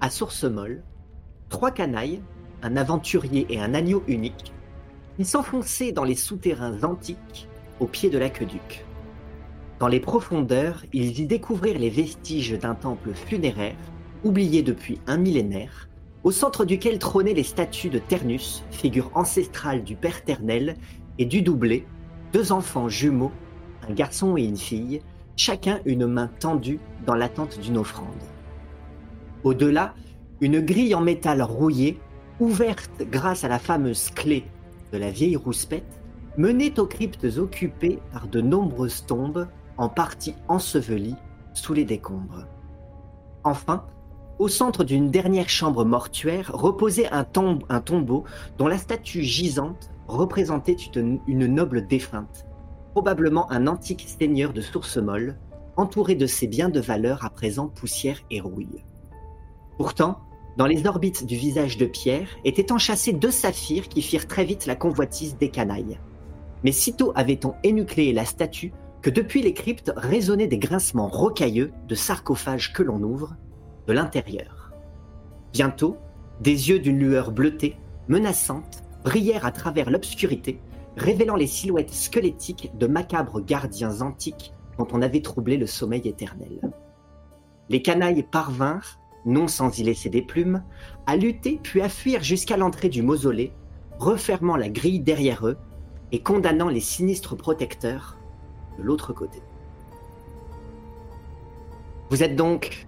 à 0.00 0.08
Source 0.08 0.44
Molle, 0.44 0.84
trois 1.48 1.72
canailles, 1.72 2.22
un 2.62 2.76
aventurier 2.76 3.44
et 3.50 3.60
un 3.60 3.74
agneau 3.74 4.04
unique, 4.06 4.52
qui 5.16 5.24
s'enfonçaient 5.24 5.90
dans 5.90 6.04
les 6.04 6.14
souterrains 6.14 6.80
antiques 6.84 7.48
au 7.80 7.88
pied 7.88 8.08
de 8.08 8.18
l'aqueduc. 8.18 8.84
Dans 9.80 9.88
les 9.88 9.98
profondeurs, 9.98 10.84
ils 10.92 11.18
y 11.18 11.26
découvrirent 11.26 11.80
les 11.80 11.90
vestiges 11.90 12.56
d'un 12.56 12.76
temple 12.76 13.14
funéraire, 13.14 13.74
oublié 14.22 14.62
depuis 14.62 15.00
un 15.08 15.16
millénaire, 15.16 15.88
au 16.22 16.30
centre 16.30 16.64
duquel 16.64 17.00
trônaient 17.00 17.34
les 17.34 17.42
statues 17.42 17.90
de 17.90 17.98
Ternus, 17.98 18.62
figure 18.70 19.10
ancestrale 19.14 19.82
du 19.82 19.96
Père 19.96 20.22
Ternel, 20.22 20.76
et 21.18 21.24
du 21.24 21.42
doublé, 21.42 21.84
deux 22.32 22.52
enfants 22.52 22.88
jumeaux, 22.88 23.32
un 23.88 23.92
garçon 23.92 24.36
et 24.36 24.44
une 24.44 24.56
fille, 24.56 25.02
chacun 25.34 25.80
une 25.84 26.06
main 26.06 26.30
tendue 26.38 26.78
dans 27.04 27.16
l'attente 27.16 27.58
d'une 27.58 27.78
offrande. 27.78 28.31
Au-delà, 29.44 29.94
une 30.40 30.60
grille 30.60 30.94
en 30.94 31.00
métal 31.00 31.42
rouillé, 31.42 31.98
ouverte 32.40 33.02
grâce 33.10 33.44
à 33.44 33.48
la 33.48 33.58
fameuse 33.58 34.10
clé 34.10 34.44
de 34.92 34.98
la 34.98 35.10
vieille 35.10 35.36
rouspette, 35.36 36.00
menait 36.36 36.78
aux 36.78 36.86
cryptes 36.86 37.38
occupées 37.38 37.98
par 38.12 38.28
de 38.28 38.40
nombreuses 38.40 39.04
tombes, 39.06 39.48
en 39.78 39.88
partie 39.88 40.34
ensevelies 40.48 41.16
sous 41.54 41.74
les 41.74 41.84
décombres. 41.84 42.46
Enfin, 43.44 43.84
au 44.38 44.48
centre 44.48 44.84
d'une 44.84 45.10
dernière 45.10 45.48
chambre 45.48 45.84
mortuaire 45.84 46.50
reposait 46.54 47.08
un, 47.10 47.24
tombe- 47.24 47.64
un 47.68 47.80
tombeau 47.80 48.24
dont 48.58 48.68
la 48.68 48.78
statue 48.78 49.22
gisante 49.22 49.90
représentait 50.08 50.76
une, 50.94 51.20
une 51.26 51.46
noble 51.46 51.86
défunte, 51.86 52.46
probablement 52.92 53.50
un 53.50 53.66
antique 53.66 54.06
seigneur 54.06 54.52
de 54.52 54.60
source 54.60 54.96
molle, 54.96 55.36
entouré 55.76 56.14
de 56.14 56.26
ses 56.26 56.46
biens 56.46 56.68
de 56.68 56.80
valeur 56.80 57.24
à 57.24 57.30
présent 57.30 57.68
poussière 57.68 58.18
et 58.30 58.40
rouille. 58.40 58.84
Pourtant, 59.78 60.20
dans 60.56 60.66
les 60.66 60.86
orbites 60.86 61.24
du 61.24 61.36
visage 61.36 61.78
de 61.78 61.86
Pierre 61.86 62.28
étaient 62.44 62.72
enchâssés 62.72 63.12
deux 63.12 63.30
saphirs 63.30 63.88
qui 63.88 64.02
firent 64.02 64.28
très 64.28 64.44
vite 64.44 64.66
la 64.66 64.76
convoitise 64.76 65.36
des 65.38 65.48
canailles. 65.48 65.98
Mais 66.62 66.72
sitôt 66.72 67.12
avait-on 67.14 67.54
énucléé 67.62 68.12
la 68.12 68.24
statue 68.24 68.72
que 69.00 69.10
depuis 69.10 69.42
les 69.42 69.54
cryptes 69.54 69.92
résonnaient 69.96 70.46
des 70.46 70.58
grincements 70.58 71.08
rocailleux 71.08 71.72
de 71.88 71.94
sarcophages 71.94 72.72
que 72.72 72.82
l'on 72.82 73.02
ouvre 73.02 73.34
de 73.86 73.92
l'intérieur. 73.92 74.72
Bientôt, 75.52 75.96
des 76.40 76.70
yeux 76.70 76.78
d'une 76.78 76.98
lueur 76.98 77.32
bleutée, 77.32 77.76
menaçante, 78.08 78.82
brillèrent 79.04 79.46
à 79.46 79.52
travers 79.52 79.90
l'obscurité, 79.90 80.60
révélant 80.96 81.36
les 81.36 81.46
silhouettes 81.46 81.92
squelettiques 81.92 82.70
de 82.78 82.86
macabres 82.86 83.44
gardiens 83.44 84.00
antiques 84.02 84.52
dont 84.78 84.86
on 84.92 85.02
avait 85.02 85.22
troublé 85.22 85.56
le 85.56 85.66
sommeil 85.66 86.06
éternel. 86.06 86.72
Les 87.68 87.82
canailles 87.82 88.22
parvinrent, 88.22 89.00
non 89.24 89.48
sans 89.48 89.78
y 89.78 89.82
laisser 89.82 90.08
des 90.08 90.22
plumes, 90.22 90.62
à 91.06 91.16
lutter 91.16 91.60
puis 91.62 91.80
à 91.80 91.88
fuir 91.88 92.22
jusqu'à 92.22 92.56
l'entrée 92.56 92.88
du 92.88 93.02
mausolée, 93.02 93.52
refermant 93.98 94.56
la 94.56 94.68
grille 94.68 95.00
derrière 95.00 95.46
eux 95.46 95.56
et 96.10 96.22
condamnant 96.22 96.68
les 96.68 96.80
sinistres 96.80 97.36
protecteurs 97.36 98.18
de 98.78 98.82
l'autre 98.82 99.12
côté. 99.12 99.40
Vous 102.10 102.22
êtes 102.22 102.36
donc 102.36 102.86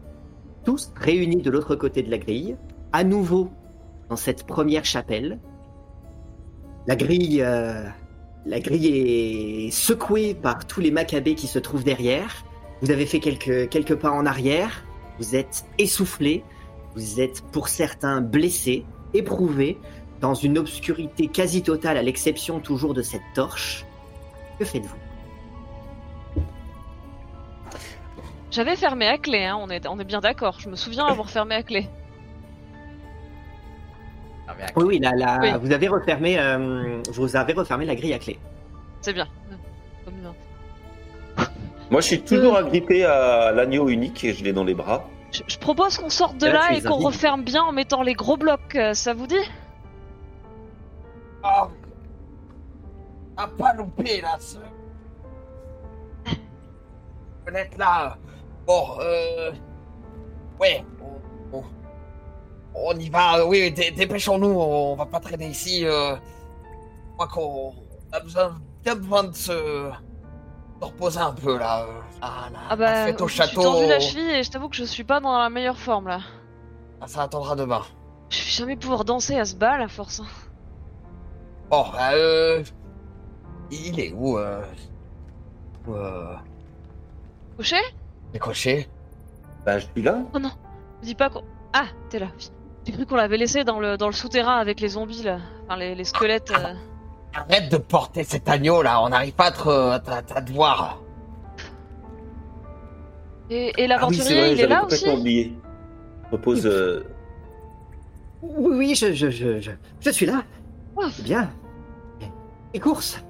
tous 0.65 0.93
réunis 0.97 1.43
de 1.43 1.51
l'autre 1.51 1.77
côté 1.77 2.03
de 2.03 2.11
la 2.11 2.19
grille, 2.19 2.57
à 2.93 3.05
nouveau 3.05 3.51
dans 4.09 4.17
cette 4.17 4.45
première 4.45 4.85
chapelle. 4.85 5.39
La 6.87 6.97
grille, 6.97 7.41
euh, 7.41 7.89
la 8.45 8.61
grille 8.61 8.89
est 9.67 9.71
secouée 9.71 10.35
par 10.35 10.67
tous 10.67 10.81
les 10.81 10.91
macabées 10.91 11.35
qui 11.35 11.47
se 11.47 11.59
trouvent 11.59 11.85
derrière. 11.85 12.45
Vous 12.83 12.91
avez 12.91 13.07
fait 13.07 13.21
quelques, 13.21 13.69
quelques 13.71 13.95
pas 13.95 14.11
en 14.11 14.27
arrière. 14.27 14.84
Vous 15.19 15.37
êtes 15.37 15.65
essoufflé. 15.79 16.45
Vous 16.95 17.21
êtes 17.21 17.43
pour 17.51 17.69
certains 17.69 18.21
blessés, 18.21 18.85
éprouvés, 19.15 19.79
dans 20.21 20.35
une 20.35 20.59
obscurité 20.59 21.27
quasi 21.29 21.63
totale 21.63 21.97
à 21.97 22.03
l'exception 22.03 22.61
toujours 22.61 22.95
de 22.95 23.03
cette 23.03 23.23
torche. 23.35 23.85
Que 24.59 24.65
faites-vous? 24.65 24.97
J'avais 28.51 28.77
fermé 28.77 29.09
à 29.09 29.19
clé, 29.19 29.45
hein, 29.45 29.57
on, 29.61 29.69
est, 29.69 29.87
on 29.89 29.99
est 29.99 30.05
bien 30.05 30.21
d'accord. 30.21 30.61
Je 30.61 30.69
me 30.69 30.77
souviens 30.77 31.07
avoir 31.07 31.29
fermé 31.29 31.57
à 31.57 31.63
clé. 31.65 31.89
Oui, 34.77 34.85
oui, 34.85 34.99
là, 35.01 35.11
là, 35.17 35.39
Oui. 35.43 35.49
vous 35.61 35.73
avez 35.73 35.89
refermé, 35.89 36.39
euh, 36.39 37.01
vous 37.13 37.35
avez 37.35 37.53
refermé 37.55 37.85
la 37.87 37.97
grille 37.97 38.13
à 38.15 38.19
clé. 38.19 38.39
C'est 39.01 39.13
bien. 39.13 39.27
Moi, 41.95 42.01
je 42.01 42.07
suis 42.09 42.23
toujours 42.23 42.57
agrippé 42.57 43.05
à 43.05 43.53
l'agneau 43.53 43.89
unique 43.89 44.25
et 44.25 44.33
je 44.35 44.43
l'ai 44.43 44.53
dans 44.53 44.65
les 44.65 44.75
bras. 44.75 45.05
Je, 45.31 45.43
je 45.47 45.57
propose 45.57 45.97
qu'on 45.97 46.11
sorte 46.11 46.39
de 46.39 46.49
Et 46.49 46.51
là, 46.51 46.73
et 46.73 46.83
qu'on 46.83 46.97
referme 46.97 47.45
bien 47.45 47.63
en 47.63 47.71
mettant 47.71 48.03
les 48.03 48.15
gros 48.15 48.37
blocs. 48.37 48.75
euh, 48.75 48.95
Ça 48.95 49.15
vous 49.15 49.29
dit? 49.29 49.49
Oh. 51.45 51.69
À 53.37 53.47
pas 53.47 53.75
louper 53.75 54.21
là, 54.23 54.37
ce. 54.41 54.59
Fenêtre 57.47 57.79
là. 57.79 58.19
Bon, 58.67 58.99
euh. 58.99 59.53
Ouais, 60.59 60.85
on, 61.53 61.59
on, 61.59 61.63
on 62.75 62.99
y 62.99 63.09
va. 63.09 63.47
Oui, 63.47 63.71
dé- 63.71 63.93
dépêchons-nous. 63.93 64.51
On 64.51 64.97
va 64.97 65.07
pas 65.07 65.21
traîner 65.21 65.47
ici. 65.47 65.87
Euh... 65.87 66.17
Je 66.17 67.13
crois 67.13 67.29
qu'on 67.29 67.73
a 68.11 68.19
besoin, 68.19 68.57
bien 68.83 68.97
besoin 68.97 69.23
de 69.23 69.33
se, 69.37 69.91
de 70.85 70.93
reposer 70.93 71.19
un 71.21 71.33
peu 71.33 71.59
là. 71.59 71.83
euh. 71.83 72.01
Ah, 72.23 72.49
la, 72.53 72.59
Ah 72.59 72.71
la 72.71 72.77
bah, 72.77 73.05
fête 73.07 73.21
au 73.21 73.29
château. 73.29 73.63
tendu 73.63 73.87
la 73.87 74.01
cheville 74.01 74.31
et 74.31 74.43
je 74.43 74.51
t'avoue 74.51 74.69
que 74.69 74.77
je 74.77 74.85
suis 74.85 75.05
pas 75.05 75.21
dans 75.21 75.37
la 75.39 75.51
meilleure 75.51 75.79
forme 75.79 76.09
là. 76.09 76.21
Ah, 77.01 77.07
ça 77.07 77.23
attendra 77.23 77.55
demain. 77.57 77.83
Je 78.31 78.39
vais 78.39 78.51
jamais 78.51 78.77
pouvoir 78.77 79.05
danser 79.05 79.37
à 79.39 79.45
ce 79.45 79.55
bal 79.57 79.81
à 79.83 79.89
force. 79.89 80.21
hein. 80.21 80.27
Bon, 81.71 81.85
bah, 81.93 82.13
euh. 82.15 82.63
Il 83.71 83.99
est 84.01 84.13
où, 84.13 84.39
euh. 84.39 84.63
où, 85.87 85.95
euh. 85.95 86.35
Couché 87.57 87.77
Décroché 88.33 88.89
Bah, 89.65 89.79
je 89.79 89.87
suis 89.93 90.03
là. 90.03 90.19
Oh 90.35 90.39
non, 90.39 90.51
dis 91.03 91.15
pas 91.15 91.31
qu'on. 91.31 91.43
Ah, 91.73 91.87
t'es 92.11 92.19
là. 92.19 92.29
J'ai 92.87 92.93
cru 92.93 93.07
qu'on 93.07 93.17
l'avait 93.17 93.37
laissé 93.39 93.65
dans 93.65 93.81
le, 93.81 93.97
dans 93.97 94.07
le 94.09 94.13
souterrain 94.13 94.57
avec 94.59 94.81
les 94.81 94.89
zombies 94.89 95.23
là. 95.23 95.39
Enfin, 95.65 95.77
les, 95.79 95.95
les 95.95 96.05
squelettes. 96.05 96.51
euh. 96.51 96.75
Arrête 97.35 97.71
de 97.71 97.77
porter 97.79 98.23
cet 98.25 98.49
agneau 98.49 98.83
là, 98.83 99.03
on 99.03 99.09
n'arrive 99.09 99.35
pas 99.35 99.47
à 99.47 99.99
te, 100.01 100.13
à 100.33 100.43
te- 100.43 100.53
voir. 100.53 101.01
Et, 103.51 103.67
et 103.67 103.73
Ah 103.73 103.75
oui, 103.79 103.87
l'aventurier, 103.89 104.23
c'est 104.25 104.35
vrai, 104.39 104.53
il 104.53 104.61
est 104.61 104.67
là 104.67 104.85
aussi 104.85 104.99
complètement 105.01 105.21
oublié. 105.21 105.53
Repose. 106.33 106.67
euh, 106.67 107.05
Oui, 108.43 108.77
oui, 108.77 108.95
je, 108.95 109.13
je, 109.13 109.31
je, 109.31 109.61
je, 109.61 109.71
je 110.01 110.11
suis 110.11 110.27
là. 110.27 110.43
Oh. 110.97 111.03
Bien. 111.23 111.51
Et 112.73 112.81
course. 112.81 113.23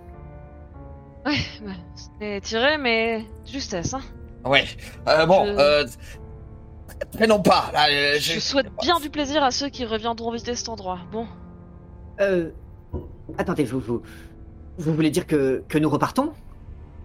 Ouais, 1.27 1.37
bah, 1.65 1.73
c'était 1.95 2.41
tiré, 2.41 2.79
mais 2.79 3.25
justesse, 3.47 3.95
hein. 3.95 4.03
Ouais. 4.45 4.65
Euh, 5.09 5.27
bon, 5.27 5.45
Je- 5.47 5.53
euh. 5.59 5.85
Traînons 7.13 7.41
pas 7.41 7.71
là. 7.73 7.87
euh, 7.91 8.15
Je 8.15 8.19
j'ai- 8.35 8.41
souhaite 8.41 8.71
bien 8.81 9.01
du 9.01 9.11
plaisir 9.11 9.43
à 9.43 9.51
ceux 9.51 9.69
qui 9.69 9.85
reviendront 9.85 10.31
visiter 10.31 10.55
cet 10.55 10.69
endroit. 10.69 10.99
Bon, 11.11 11.27
Euh, 12.21 12.51
attendez, 13.39 13.65
vous, 13.65 13.81
vous, 13.81 14.03
vous 14.79 14.95
voulez 14.95 15.11
dire 15.11 15.27
que, 15.27 15.65
que 15.69 15.79
nous 15.79 15.91
repartons? 15.91 16.33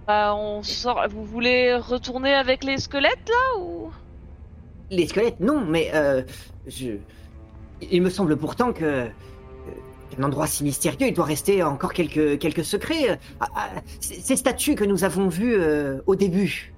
Bah, 0.07 0.35
on 0.35 0.63
sort. 0.63 1.07
Vous 1.09 1.23
voulez 1.23 1.75
retourner 1.75 2.33
avec 2.33 2.63
les 2.63 2.77
squelettes 2.77 3.29
là 3.29 3.59
ou? 3.61 3.91
Les 4.89 5.07
squelettes, 5.07 5.39
non, 5.39 5.63
mais 5.65 5.91
euh, 5.93 6.23
je... 6.67 6.97
il 7.81 8.01
me 8.01 8.09
semble 8.09 8.35
pourtant 8.37 8.73
que 8.73 8.85
euh, 8.85 9.07
qu'un 10.09 10.23
endroit 10.23 10.47
si 10.47 10.63
mystérieux, 10.63 11.07
il 11.07 11.13
doit 11.13 11.25
rester 11.25 11.61
encore 11.61 11.93
quelques, 11.93 12.39
quelques 12.39 12.65
secrets. 12.65 13.19
Ah, 13.39 13.47
ah, 13.55 13.69
ces 13.99 14.35
statues 14.35 14.75
que 14.75 14.83
nous 14.85 15.03
avons 15.03 15.27
vues 15.27 15.55
euh, 15.55 16.01
au 16.07 16.15
début, 16.15 16.73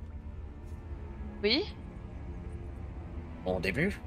Oui. 1.44 1.64
Bon 3.46 3.60
début? 3.60 4.00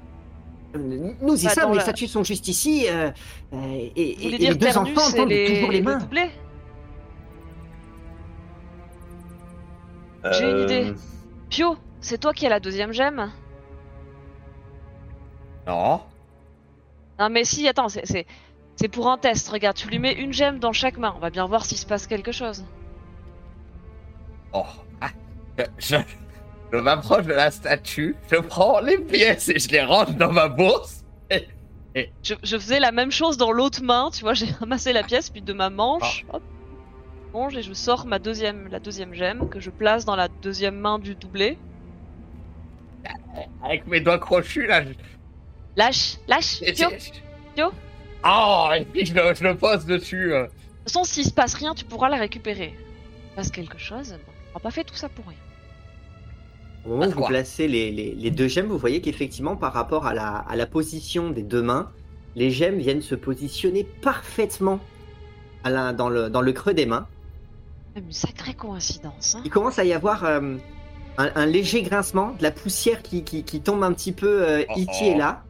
Euh, 0.75 1.13
nous 1.21 1.35
y 1.41 1.45
Bah, 1.45 1.49
sommes, 1.53 1.71
les 1.71 1.77
la- 1.77 1.83
statues 1.83 2.07
sont 2.07 2.23
juste 2.23 2.47
ici, 2.47 2.85
euh, 2.89 3.11
euh, 3.53 3.89
et, 3.95 4.15
Vous 4.15 4.21
et- 4.21 4.23
voulez 4.23 4.35
et 4.35 4.37
dire 4.37 4.51
les 4.51 4.57
deux 4.57 4.77
enfants 4.77 5.11
tendent 5.15 5.29
les, 5.29 5.47
toujours 5.47 5.71
les 5.71 5.77
les 5.77 5.83
mains. 5.83 5.97
doublés 5.97 6.29
J'ai 10.31 10.43
une 10.49 10.55
euh, 10.57 10.63
idée. 10.63 10.93
Pio, 11.49 11.77
c'est 12.01 12.19
toi 12.19 12.33
qui 12.33 12.45
as 12.45 12.49
la 12.49 12.59
deuxième 12.59 12.91
gemme? 12.93 13.31
Non. 15.67 16.01
Non 17.19 17.29
mais 17.29 17.43
si, 17.43 17.67
attends, 17.67 17.89
c'est- 17.89 18.05
c'est 18.05 18.25
c'est 18.75 18.87
pour 18.89 19.09
un 19.09 19.17
test. 19.17 19.47
Regarde, 19.49 19.77
tu 19.77 19.87
lui 19.87 19.99
mets 19.99 20.13
une 20.13 20.33
gemme 20.33 20.59
dans 20.59 20.73
chaque 20.73 20.97
main. 20.97 21.13
On 21.15 21.19
va 21.19 21.29
bien 21.29 21.45
voir 21.45 21.63
s'il 21.65 21.77
se 21.77 21.85
passe 21.85 22.07
quelque 22.07 22.31
chose. 22.31 22.65
Oh. 24.51 24.63
Ah. 25.01 25.09
Je, 25.77 25.95
je, 26.77 26.81
m'approche 26.83 27.25
de 27.25 27.33
la 27.33 27.51
statue, 27.51 28.15
je 28.31 28.37
prends 28.37 28.79
les 28.79 28.97
pièces 28.97 29.49
et 29.49 29.59
je 29.59 29.69
les 29.69 29.81
range 29.83 30.15
dans 30.15 30.31
ma 30.31 30.47
bourse. 30.47 31.03
Je, 32.23 32.33
je 32.43 32.57
faisais 32.57 32.79
la 32.81 32.91
même 32.91 33.11
chose 33.11 33.37
dans 33.37 33.51
l'autre 33.53 33.81
main, 33.81 34.09
tu 34.13 34.21
vois, 34.21 34.33
j'ai 34.39 34.47
ramassé 34.59 34.91
la 34.93 35.03
pièce, 35.03 35.29
puis 35.29 35.41
de 35.41 35.53
ma 35.53 35.69
manche, 35.69 36.25
hop, 36.33 36.43
manche, 37.33 37.55
et 37.55 37.61
je 37.61 37.71
sors 37.73 38.05
ma 38.05 38.19
deuxième, 38.19 38.67
la 38.69 38.79
deuxième 38.79 39.13
gemme 39.13 39.47
que 39.49 39.59
je 39.61 39.69
place 39.69 40.03
dans 40.03 40.15
la 40.17 40.27
deuxième 40.27 40.75
main 40.77 40.99
du 40.99 41.15
doublé. 41.15 41.57
Avec 43.63 43.87
mes 43.87 43.99
doigts 44.01 44.19
crochus 44.19 44.65
là. 44.67 44.83
je- 44.83 44.89
Lâche, 45.77 46.17
lâche, 46.27 46.61
De 46.61 46.67
toute 46.67 46.77
je- 47.57 47.63
Oh, 48.27 48.69
et 48.75 48.85
puis 48.85 49.05
je 49.05 49.13
le, 49.13 49.33
je 49.35 49.43
le 49.43 49.55
pose 49.55 49.85
dessus. 49.85 50.33
euh. 50.33 50.47
façon, 50.85 51.03
s'il 51.03 51.25
se 51.25 51.31
passe 51.31 51.53
rien, 51.53 51.75
tu 51.75 51.85
pourras 51.85 52.09
la 52.09 52.17
récupérer. 52.17 52.73
Il 52.75 53.29
se 53.31 53.35
passe 53.35 53.51
quelque 53.51 53.77
chose, 53.77 54.15
on 54.51 54.53
n'a 54.55 54.59
pas 54.59 54.71
fait 54.71 54.83
tout 54.83 54.95
ça 54.95 55.09
pour 55.09 55.27
rien. 55.27 55.37
Au 56.85 56.89
moment 56.89 57.07
où 57.07 57.11
vous 57.11 57.25
placez 57.25 57.67
les, 57.67 57.91
les- 57.91 58.13
les 58.13 58.31
deux 58.31 58.47
gemmes, 58.47 58.67
vous 58.67 58.77
voyez 58.77 59.01
qu'effectivement, 59.01 59.55
par 59.55 59.73
rapport 59.73 60.05
à 60.05 60.13
la, 60.13 60.35
à 60.37 60.55
la 60.55 60.65
position 60.67 61.29
des 61.31 61.41
deux 61.41 61.61
mains, 61.63 61.91
les 62.35 62.51
gemmes 62.51 62.77
viennent 62.77 63.01
se 63.01 63.15
positionner 63.15 63.83
parfaitement 63.83 64.79
à 65.63 65.69
la- 65.71 65.93
dans, 65.93 66.09
le, 66.09 66.29
dans 66.29 66.41
le 66.41 66.53
creux 66.53 66.73
des 66.73 66.85
mains. 66.85 67.07
Une 67.95 68.11
sacrée 68.11 68.53
coïncidence, 68.53 69.35
hein. 69.35 69.41
Il 69.45 69.49
commence 69.49 69.79
à 69.79 69.85
y 69.85 69.93
avoir 69.93 70.25
euh, 70.25 70.57
un, 71.17 71.31
un 71.33 71.45
léger 71.45 71.81
grincement, 71.81 72.33
de 72.37 72.43
la 72.43 72.51
poussière 72.51 73.01
qui, 73.01 73.23
qui- 73.23 73.43
qui 73.43 73.61
tombe 73.61 73.83
un 73.83 73.93
petit 73.93 74.11
peu 74.11 74.43
euh, 74.47 74.63
Oh, 74.69 74.73
ici 74.75 74.89
oh. 75.03 75.11
et 75.13 75.15
là. 75.17 75.43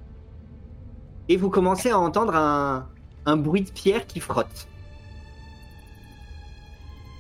Et 1.28 1.38
vous 1.38 1.50
commencez 1.50 1.90
à 1.90 1.98
entendre 2.00 2.36
un, 2.36 2.88
un 3.26 3.36
bruit 3.36 3.64
de 3.64 3.72
pierre 3.72 4.06
qui 4.06 4.20
frotte. 4.20 4.68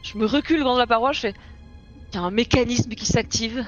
Je 0.03 0.17
me 0.19 0.25
recule 0.25 0.63
dans 0.63 0.77
la 0.77 0.85
paroi, 0.87 1.11
je 1.11 1.21
fais. 1.21 1.33
Il 2.13 2.15
y 2.15 2.19
a 2.19 2.21
un 2.21 2.31
mécanisme 2.31 2.91
qui 2.91 3.05
s'active. 3.07 3.65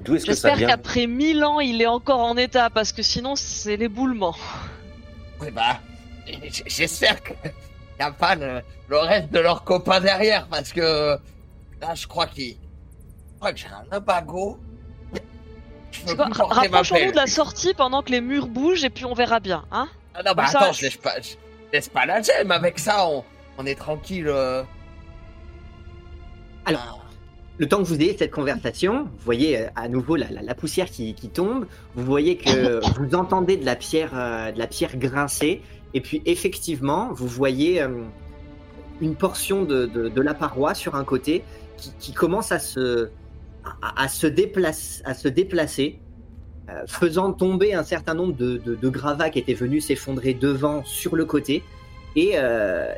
D'où 0.00 0.14
est-ce 0.16 0.26
que 0.26 0.34
ça 0.34 0.48
J'espère 0.50 0.56
vient 0.56 0.68
qu'après 0.68 1.06
1000 1.06 1.44
ans, 1.44 1.60
il 1.60 1.80
est 1.80 1.86
encore 1.86 2.20
en 2.20 2.36
état, 2.36 2.68
parce 2.70 2.92
que 2.92 3.02
sinon, 3.02 3.34
c'est 3.36 3.76
l'éboulement. 3.76 4.36
Oui, 5.40 5.50
bah. 5.50 5.78
J'espère 6.66 7.22
qu'il 7.22 7.36
n'y 7.98 8.04
a 8.04 8.10
pas 8.12 8.34
le, 8.34 8.60
le 8.88 8.98
reste 8.98 9.30
de 9.30 9.38
leurs 9.38 9.64
copains 9.64 10.00
derrière 10.00 10.46
parce 10.48 10.72
que. 10.72 11.18
Là, 11.80 11.94
je 11.94 12.06
crois 12.06 12.26
qu'il. 12.26 12.52
Je 12.52 13.38
crois 13.38 13.52
que 13.52 13.58
j'ai 13.58 13.66
un 13.68 13.84
ma 13.90 14.00
Rapprochons-nous 16.48 17.10
de 17.12 17.16
la 17.16 17.26
sortie 17.26 17.72
pendant 17.74 18.02
que 18.02 18.10
les 18.10 18.20
murs 18.20 18.46
bougent 18.48 18.84
et 18.84 18.90
puis 18.90 19.04
on 19.04 19.14
verra 19.14 19.38
bien, 19.40 19.64
hein 19.70 19.88
Ah 20.14 20.22
non, 20.24 20.32
bah 20.34 20.46
Comme 20.50 20.56
attends, 20.62 20.72
je- 20.72 20.78
je 20.80 20.84
laisse 20.86 20.96
pas, 20.96 21.20
je 21.20 21.34
laisse 21.72 21.88
pas 21.88 22.04
la 22.06 22.20
gemme. 22.22 22.50
Avec 22.50 22.78
ça, 22.78 23.06
on, 23.06 23.22
on 23.58 23.66
est 23.66 23.74
tranquille. 23.78 24.26
euh. 24.28 24.62
Alors, 26.66 27.03
Le 27.58 27.68
temps 27.68 27.78
que 27.78 27.84
vous 27.84 28.00
ayez 28.00 28.16
cette 28.18 28.32
conversation, 28.32 29.04
vous 29.04 29.24
voyez 29.24 29.58
euh, 29.60 29.66
à 29.76 29.88
nouveau 29.88 30.16
la, 30.16 30.28
la- 30.30 30.42
la 30.42 30.54
poussière 30.56 30.86
qui, 30.90 31.14
qui 31.14 31.28
tombe, 31.28 31.66
vous 31.94 32.04
voyez 32.04 32.36
que 32.36 32.80
vous 33.00 33.14
entendez 33.14 33.56
de 33.56 33.64
la 33.64 33.76
pierre, 33.76 34.10
euh, 34.14 34.50
de 34.50 34.58
la 34.58 34.66
pierre 34.66 34.96
grincer, 34.96 35.62
et 35.94 36.00
puis 36.00 36.20
effectivement, 36.26 37.10
vous 37.12 37.28
voyez 37.28 37.80
euh, 37.80 37.88
une 39.00 39.14
portion 39.14 39.62
de, 39.64 39.86
de- 39.86 40.08
de 40.08 40.20
la 40.20 40.34
paroi 40.34 40.74
sur 40.74 40.96
un 40.96 41.04
côté 41.04 41.44
qui, 41.76 41.92
qui 42.00 42.12
commence 42.12 42.50
à 42.50 42.58
se, 42.58 43.08
à, 43.82 44.02
à 44.02 44.08
se, 44.08 44.26
déplace, 44.26 45.00
à 45.04 45.14
se 45.14 45.28
déplacer, 45.28 46.00
euh, 46.68 46.82
faisant 46.88 47.32
tomber 47.32 47.72
un 47.74 47.84
certain 47.84 48.14
nombre 48.14 48.34
de, 48.34 48.60
gravats 48.88 49.30
qui 49.30 49.38
étaient 49.38 49.54
venus 49.54 49.86
s'effondrer 49.86 50.34
devant 50.34 50.82
sur 50.84 51.14
le 51.14 51.24
côté, 51.24 51.62
et, 52.16 52.30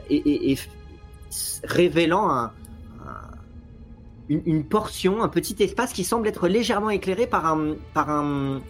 et- 0.08 0.16
et- 0.16 0.52
et 0.52 0.54
f- 0.54 0.68
révélant 1.64 2.30
un- 2.30 2.52
une, 4.28 4.42
une 4.46 4.64
portion, 4.64 5.22
un 5.22 5.28
petit 5.28 5.62
espace 5.62 5.92
qui 5.92 6.04
semble 6.04 6.28
être 6.28 6.48
légèrement 6.48 6.90
éclairé 6.90 7.26
par 7.26 7.46
un, 7.46 7.74
par 7.94 8.10
un, 8.10 8.60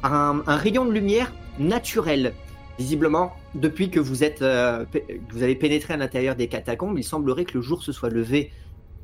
par 0.00 0.14
un, 0.14 0.42
un 0.46 0.56
rayon 0.56 0.84
de 0.84 0.92
lumière 0.92 1.32
naturel. 1.58 2.34
Visiblement, 2.78 3.32
depuis 3.54 3.90
que 3.90 4.00
vous 4.00 4.24
êtes, 4.24 4.42
euh, 4.42 4.86
vous 5.30 5.42
avez 5.42 5.54
pénétré 5.54 5.94
à 5.94 5.96
l'intérieur 5.96 6.36
des 6.36 6.48
catacombes, 6.48 6.98
il 6.98 7.04
semblerait 7.04 7.44
que 7.44 7.58
le 7.58 7.62
jour 7.62 7.82
se 7.82 7.92
soit 7.92 8.08
levé 8.08 8.50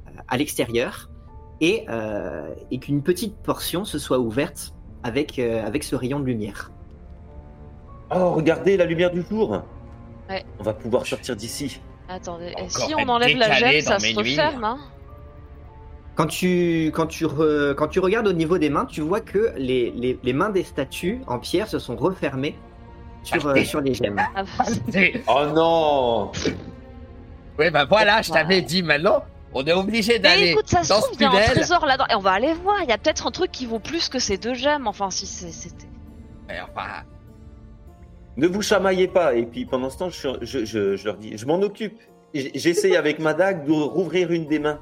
euh, 0.06 0.10
à 0.26 0.36
l'extérieur 0.36 1.10
et, 1.60 1.84
euh, 1.88 2.54
et 2.70 2.78
qu'une 2.78 3.02
petite 3.02 3.36
portion 3.36 3.84
se 3.84 3.98
soit 3.98 4.18
ouverte 4.18 4.74
avec, 5.02 5.38
euh, 5.38 5.64
avec 5.66 5.84
ce 5.84 5.94
rayon 5.96 6.18
de 6.18 6.24
lumière. 6.24 6.72
Oh, 8.10 8.30
regardez 8.30 8.76
la 8.78 8.86
lumière 8.86 9.10
du 9.10 9.22
jour. 9.22 9.62
Ouais. 10.30 10.44
On 10.58 10.62
va 10.62 10.72
pouvoir 10.72 11.06
sortir 11.06 11.36
d'ici. 11.36 11.80
Attendez, 12.08 12.54
si 12.68 12.94
on 12.94 13.06
enlève 13.06 13.36
la 13.36 13.52
gemme, 13.52 13.80
ça 13.82 13.98
se 13.98 14.16
referme, 14.16 14.64
hein 14.64 14.78
Quand 16.18 16.26
tu, 16.26 16.90
quand, 16.92 17.06
tu 17.06 17.26
re- 17.26 17.74
quand 17.74 17.86
tu 17.86 18.00
regardes 18.00 18.26
au 18.26 18.32
niveau 18.32 18.58
des 18.58 18.70
mains, 18.70 18.86
tu 18.86 19.02
vois 19.02 19.20
que 19.20 19.52
les, 19.56 19.92
les, 19.92 20.18
les 20.20 20.32
mains 20.32 20.50
des 20.50 20.64
statues 20.64 21.20
en 21.28 21.38
pierre 21.38 21.68
se 21.68 21.78
sont 21.78 21.94
refermées 21.94 22.56
sur, 23.22 23.46
euh, 23.46 23.62
sur 23.62 23.80
les 23.80 23.94
gemmes. 23.94 24.20
Ah, 24.34 24.42
Oh 25.28 25.44
non 25.54 26.32
Ouais, 27.56 27.70
bah 27.70 27.84
voilà, 27.88 28.20
je 28.22 28.32
t'avais 28.32 28.62
dit 28.62 28.82
maintenant, 28.82 29.22
on 29.54 29.64
est 29.64 29.72
obligé 29.72 30.14
Mais 30.14 30.18
d'aller 30.18 30.50
écoute, 30.50 30.68
ça 30.68 30.82
se 30.82 30.88
dans 30.88 30.96
trouve, 31.00 31.10
ce 31.14 31.18
il 31.20 31.22
y 31.22 31.24
a 31.24 31.30
un 31.30 31.44
trésor 31.54 31.86
là-dedans. 31.86 32.06
Et 32.10 32.14
on 32.16 32.20
va 32.20 32.32
aller 32.32 32.52
voir, 32.64 32.78
il 32.82 32.88
y 32.88 32.92
a 32.92 32.98
peut-être 32.98 33.28
un 33.28 33.30
truc 33.30 33.52
qui 33.52 33.66
vaut 33.66 33.78
plus 33.78 34.08
que 34.08 34.18
ces 34.18 34.38
deux 34.38 34.54
gemmes. 34.54 34.88
Enfin, 34.88 35.10
si 35.10 35.24
c'est- 35.24 35.52
c'était. 35.52 35.86
Enfin, 36.50 37.04
Ne 38.36 38.48
vous 38.48 38.62
chamaillez 38.62 39.06
pas. 39.06 39.34
Et 39.36 39.44
puis 39.46 39.66
pendant 39.66 39.88
ce 39.88 39.98
temps, 39.98 40.10
je, 40.10 40.28
je, 40.42 40.64
je- 40.64 40.96
je 40.96 41.04
leur 41.04 41.16
dis, 41.16 41.38
je 41.38 41.46
m'en 41.46 41.60
occupe. 41.62 41.96
J'essaye 42.34 42.96
avec 42.96 43.20
ma 43.20 43.34
dague 43.34 43.64
de 43.66 43.72
rouvrir 43.72 44.32
une 44.32 44.46
des 44.46 44.58
mains. 44.58 44.80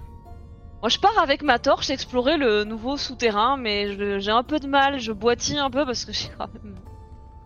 Moi, 0.86 0.90
je 0.90 1.00
pars 1.00 1.18
avec 1.20 1.42
ma 1.42 1.58
torche 1.58 1.90
explorer 1.90 2.36
le 2.36 2.62
nouveau 2.62 2.96
souterrain, 2.96 3.56
mais 3.56 4.20
j'ai 4.20 4.30
un 4.30 4.44
peu 4.44 4.60
de 4.60 4.68
mal, 4.68 5.00
je 5.00 5.10
boitille 5.10 5.58
un 5.58 5.68
peu 5.68 5.84
parce 5.84 6.04
que 6.04 6.12
j'ai 6.12 6.28
quand 6.38 6.46
même. 6.54 6.76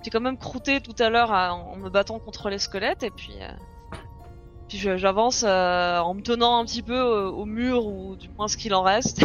J'ai 0.04 0.10
quand 0.10 0.20
même 0.20 0.36
croûté 0.36 0.82
tout 0.82 0.94
à 0.98 1.08
l'heure 1.08 1.30
en 1.30 1.74
me 1.76 1.88
battant 1.88 2.18
contre 2.18 2.50
les 2.50 2.58
squelettes, 2.58 3.02
et 3.02 3.08
puis. 3.08 3.32
euh, 3.40 3.96
Puis 4.68 4.76
j'avance 4.76 5.42
euh, 5.48 6.00
en 6.00 6.12
me 6.12 6.20
tenant 6.20 6.58
un 6.58 6.66
petit 6.66 6.82
peu 6.82 7.00
au 7.00 7.46
mur, 7.46 7.86
ou 7.86 8.14
du 8.14 8.28
moins 8.28 8.46
ce 8.46 8.58
qu'il 8.58 8.74
en 8.74 8.82
reste. 8.82 9.24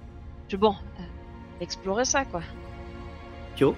Je 0.48 0.56
bon, 0.56 0.74
euh, 0.98 1.02
explorer 1.60 2.06
ça 2.06 2.24
quoi. 2.24 2.40
Kyo 3.56 3.76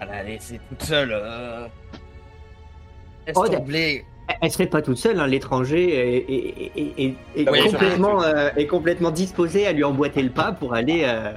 à 0.00 0.04
la 0.04 0.22
laisser 0.22 0.60
toute 0.68 0.84
seule. 0.84 1.10
Euh... 1.12 1.66
Laisse 3.26 3.36
Oh, 3.36 3.48
tomber. 3.48 4.04
Elle 4.40 4.50
serait 4.50 4.66
pas 4.66 4.82
toute 4.82 4.96
seule, 4.96 5.18
hein, 5.20 5.26
l'étranger 5.26 5.88
est, 5.94 6.16
est- 6.32 6.72
est- 6.76 7.04
est- 7.04 7.16
est 7.42 7.50
Oui, 7.50 7.60
complètement, 7.62 8.22
euh, 8.22 8.50
est 8.56 8.66
complètement 8.66 9.10
disposé 9.10 9.66
à 9.66 9.72
lui 9.72 9.84
emboîter 9.84 10.22
le 10.22 10.30
pas 10.30 10.52
pour 10.52 10.74
aller 10.74 11.02
euh, 11.04 11.32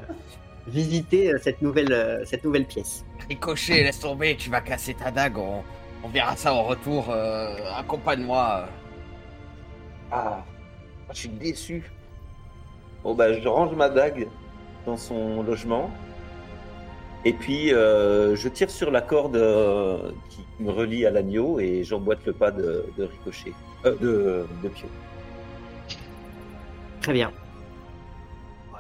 visiter 0.68 1.32
euh, 1.34 1.38
cette 1.42 1.62
nouvelle, 1.62 1.92
euh, 1.92 2.24
cette 2.26 2.44
nouvelle 2.44 2.66
pièce. 2.66 3.06
Ricochet, 3.30 3.84
laisse 3.84 4.00
tomber, 4.00 4.36
tu 4.36 4.50
vas 4.50 4.62
casser 4.62 4.94
ta 4.94 5.12
dague, 5.12 5.38
on, 5.38 5.62
on 6.04 6.08
verra 6.10 6.36
ça 6.36 6.54
en 6.54 6.64
retour. 6.64 7.08
euh, 7.10 7.56
Accompagne-moi. 7.78 8.66
Ah, 10.12 10.44
je 11.12 11.18
suis 11.20 11.30
déçu. 11.30 11.90
Bon 13.04 13.14
bah, 13.16 13.34
je 13.34 13.48
range 13.48 13.76
ma 13.76 13.90
dague 13.90 14.28
dans 14.86 14.98
son 14.98 15.42
logement. 15.44 15.90
Et 17.26 17.34
puis, 17.34 17.74
euh, 17.74 18.36
je 18.36 18.50
tire 18.50 18.70
sur 18.70 18.92
la 18.92 19.02
corde 19.02 19.38
euh, 19.38 20.12
qui 20.30 20.42
me 20.60 20.72
relie 20.72 21.06
à 21.06 21.12
l'agneau 21.12 21.60
et 21.60 21.84
j'emboîte 21.84 22.26
le 22.26 22.34
pas 22.34 22.52
de, 22.52 22.86
Ricochet. 22.98 23.54
Euh, 23.86 23.96
de, 23.96 24.46
de 24.62 24.70
Pio. 24.70 24.88
Très 27.02 27.14
bien. 27.14 27.32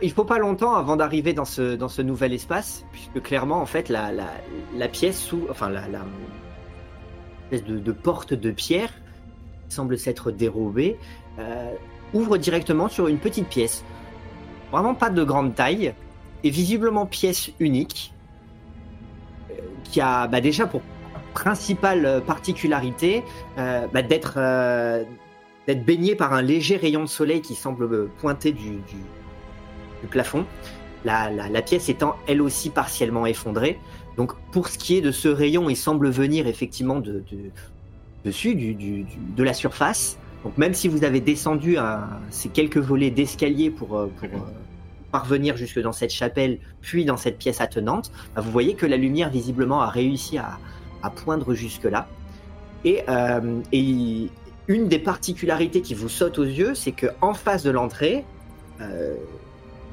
Il 0.01 0.11
faut 0.11 0.25
pas 0.25 0.39
longtemps 0.39 0.75
avant 0.75 0.97
d'arriver 0.97 1.33
dans 1.33 1.45
ce, 1.45 1.75
dans 1.75 1.87
ce 1.87 2.01
nouvel 2.01 2.33
espace, 2.33 2.85
puisque 2.91 3.21
clairement, 3.21 3.61
en 3.61 3.65
fait, 3.65 3.87
la, 3.87 4.11
la, 4.11 4.87
pièce 4.89 5.19
sous, 5.19 5.47
enfin, 5.49 5.69
la, 5.69 5.87
la 5.87 6.01
espèce 7.45 7.63
de, 7.63 7.79
de 7.79 7.91
porte 7.91 8.33
de 8.33 8.51
pierre 8.51 8.89
qui 9.69 9.75
semble 9.75 9.97
s'être 9.97 10.31
dérobée, 10.31 10.97
ouvre 12.13 12.37
directement 12.37 12.89
sur 12.89 13.07
une 13.07 13.19
petite 13.19 13.47
pièce. 13.47 13.83
Vraiment 14.71 14.95
pas 14.95 15.09
de 15.09 15.23
grande 15.23 15.55
taille, 15.55 15.93
et 16.43 16.49
visiblement 16.49 17.05
pièce 17.05 17.51
unique, 17.59 18.13
qui 19.83 20.01
a 20.01 20.27
bah, 20.27 20.41
déjà 20.41 20.67
pour 20.67 20.81
principale 21.33 22.05
euh, 22.05 22.21
particularité 22.21 23.23
euh, 23.57 23.87
bah, 23.93 24.01
d'être 24.01 24.35
euh, 24.37 25.03
baigné 25.67 26.15
par 26.15 26.33
un 26.33 26.41
léger 26.41 26.77
rayon 26.77 27.01
de 27.01 27.09
soleil 27.09 27.41
qui 27.41 27.55
semble 27.55 27.85
euh, 27.85 28.09
pointer 28.19 28.51
du, 28.51 28.79
plafond. 30.09 30.45
La, 31.05 31.61
pièce 31.61 31.89
étant 31.89 32.15
elle 32.27 32.41
aussi 32.41 32.69
partiellement 32.69 33.25
effondrée. 33.25 33.79
Donc 34.15 34.33
pour 34.51 34.67
ce 34.67 34.77
qui 34.77 34.97
est 34.97 35.01
de 35.01 35.11
ce 35.11 35.27
rayon, 35.27 35.69
il 35.69 35.75
semble 35.75 36.09
venir 36.09 36.47
effectivement 36.47 36.99
de, 36.99 37.23
de- 37.31 37.51
dessus, 38.23 38.55
de 38.55 39.43
la 39.43 39.53
surface. 39.53 40.17
Donc 40.43 40.57
même 40.57 40.73
si 40.73 40.87
vous 40.87 41.03
avez 41.03 41.19
descendu 41.19 41.77
ces 42.29 42.49
quelques 42.49 42.77
volets 42.77 43.11
d'escalier 43.11 43.69
pour, 43.69 44.07
parvenir 45.13 45.55
jusque 45.55 45.79
dans 45.79 45.93
cette 45.93 46.11
chapelle, 46.11 46.57
puis 46.81 47.05
dans 47.05 47.17
cette 47.17 47.37
pièce 47.37 47.61
attenante, 47.61 48.11
bah, 48.35 48.41
vous 48.41 48.51
voyez 48.51 48.73
que 48.73 48.87
la 48.87 48.97
lumière 48.97 49.29
visiblement 49.29 49.81
a 49.81 49.87
réussi 49.87 50.37
à, 50.37 50.57
poindre 51.23 51.53
jusque-là. 51.53 52.07
Et, 52.83 53.03
euh, 53.09 53.59
et 53.71 54.29
une 54.67 54.87
des 54.87 54.99
particularités 54.99 55.81
qui 55.81 55.93
vous 55.93 56.09
saute 56.09 56.39
aux 56.39 56.45
yeux, 56.45 56.73
c'est 56.75 56.93
que 56.93 57.07
en 57.21 57.33
face 57.33 57.61
de 57.63 57.71
l'entrée, 57.71 58.25
euh, 58.81 59.15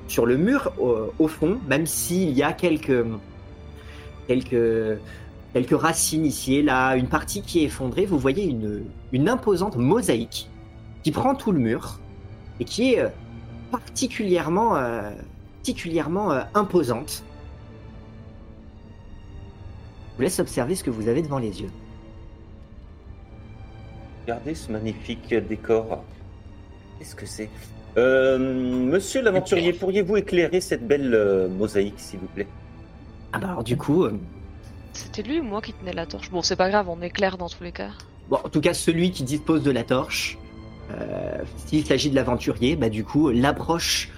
sur 0.09 0.25
le 0.25 0.37
mur 0.37 0.73
au, 0.79 1.13
au 1.19 1.29
fond, 1.29 1.59
même 1.69 1.85
s'il 1.87 2.31
y 2.31 2.43
a 2.43 2.53
quelques, 2.53 3.05
quelques, 4.27 4.99
quelques 5.53 5.81
racines 5.81 6.25
ici 6.25 6.57
et 6.57 6.63
là, 6.63 6.95
une 6.97 7.09
partie 7.09 7.43
qui 7.43 7.61
est 7.61 7.65
effondrée, 7.65 8.07
vous 8.07 8.19
voyez 8.19 8.45
une, 8.45 8.85
une 9.13 9.29
imposante 9.29 9.77
mosaïque 9.77 10.49
qui 11.03 11.11
prend 11.11 11.35
tout 11.35 11.53
le 11.53 11.59
mur 11.59 11.99
et 12.61 12.65
qui 12.65 12.95
est 12.95 13.01
euh, 13.01 13.09
particulièrement, 13.71 14.77
euh, 14.77 15.11
particulièrement 15.59 16.33
euh, 16.33 16.43
imposante. 16.55 17.23
Je 20.11 20.17
vous 20.17 20.23
laisse 20.23 20.39
observer 20.39 20.75
ce 20.75 20.85
que 20.85 20.91
vous 20.91 21.09
avez 21.09 21.23
devant 21.23 21.39
les 21.39 21.63
yeux. 21.63 21.71
Regardez 24.23 24.55
ce 24.55 24.71
magnifique 24.71 25.35
décor. 25.35 26.05
Qu'est-ce 26.99 27.17
que 27.17 27.27
c'est? 27.27 27.49
Euh, 27.97 28.39
Monsieur 28.39 29.23
l'aventurier, 29.23 29.73
pourriez-vous 29.73 30.19
éclairer 30.19 30.61
cette 30.61 30.87
belle 30.87 31.15
euh, 31.15 31.49
mosaïque, 31.49 31.99
s'il 31.99 32.21
vous 32.21 32.27
plaît? 32.29 32.47
Ah 33.33 33.39
bah 33.39 33.49
alors 33.49 33.65
du 33.65 33.77
coup, 33.77 34.05
euh, 34.05 34.19
C'était 34.93 35.23
lui 35.23 35.41
ou 35.41 35.45
moi 35.45 35.61
qui 35.63 35.73
tenait 35.73 35.93
la 35.93 36.07
torche? 36.07 36.31
Bon, 36.31 36.43
c'est 36.43 36.57
pas 36.57 36.69
grave, 36.69 36.89
on 36.89 37.01
éclaire 37.01 37.39
dans 37.39 37.49
tous 37.49 37.63
les 37.63 37.73
cas. 37.73 37.91
Bon, 38.29 38.39
en 38.45 38.49
tout 38.49 38.61
cas, 38.61 38.75
celui 38.75 39.11
qui 39.11 39.25
dispose 39.25 39.63
de 39.63 39.71
la 39.71 39.83
torche, 39.83 40.39
s'il 41.67 41.85
s'agit 41.87 42.11
de 42.11 42.15
l'aventurier, 42.17 42.77
bah, 42.77 42.89
du 42.89 43.05
coup, 43.05 43.31
l'approche 43.31 44.11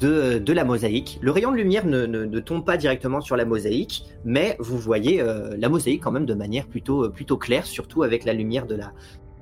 de, 0.00 0.38
de 0.38 0.52
la 0.52 0.64
mosaïque. 0.64 1.18
Le 1.20 1.30
rayon 1.30 1.50
de 1.52 1.56
lumière 1.56 1.84
ne, 1.86 2.06
ne- 2.06 2.24
ne 2.24 2.40
tombe 2.40 2.64
pas 2.64 2.76
directement 2.78 3.20
sur 3.20 3.36
la 3.36 3.44
mosaïque, 3.44 4.04
mais 4.24 4.56
vous 4.58 4.78
voyez 4.78 5.20
euh, 5.20 5.54
la 5.58 5.68
mosaïque 5.68 6.02
quand 6.02 6.10
même 6.12 6.26
de 6.26 6.34
manière 6.34 6.66
plutôt, 6.66 7.04
euh, 7.04 7.08
plutôt 7.10 7.36
claire, 7.36 7.66
surtout 7.66 8.02
avec 8.02 8.24
la 8.24 8.32
lumière 8.32 8.66
de 8.66 8.76
la, 8.76 8.92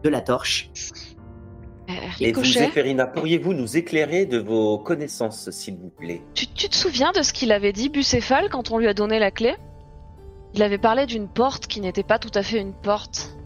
de 0.03 0.09
la 0.09 0.21
torche. 0.21 0.71
Euh, 1.89 1.93
Et 2.21 2.33
vous, 2.33 2.45
Zéphérina, 2.45 3.07
pourriez-vous 3.07 3.55
nous 3.55 3.77
éclairer 3.77 4.27
de 4.27 4.39
vos 4.39 4.79
connaissances, 4.79 5.49
s'il 5.51 5.77
vous 5.77 5.91
plaît? 5.91 6.23
Tu, 6.35 6.47
tu 6.49 6.69
te 6.69 6.75
souviens 6.75 7.13
de 7.13 7.23
ce 7.23 7.33
qu'il 7.33 7.53
avait 7.53 7.73
dit 7.73 7.89
Bucéphale 7.89 8.49
quand 8.51 8.71
on 8.73 8.79
lui 8.79 8.89
a 8.89 8.95
donné 8.95 9.19
la 9.19 9.31
clé? 9.31 9.55
Il 10.55 10.63
avait 10.63 10.79
parlé 10.79 11.07
d'une 11.07 11.29
porte 11.29 11.67
qui 11.67 11.81
n'était 11.81 12.03
pas 12.03 12.19
tout 12.19 12.33
à 12.35 12.43
fait 12.43 12.59
une 12.59 12.75
porte. 12.75 13.38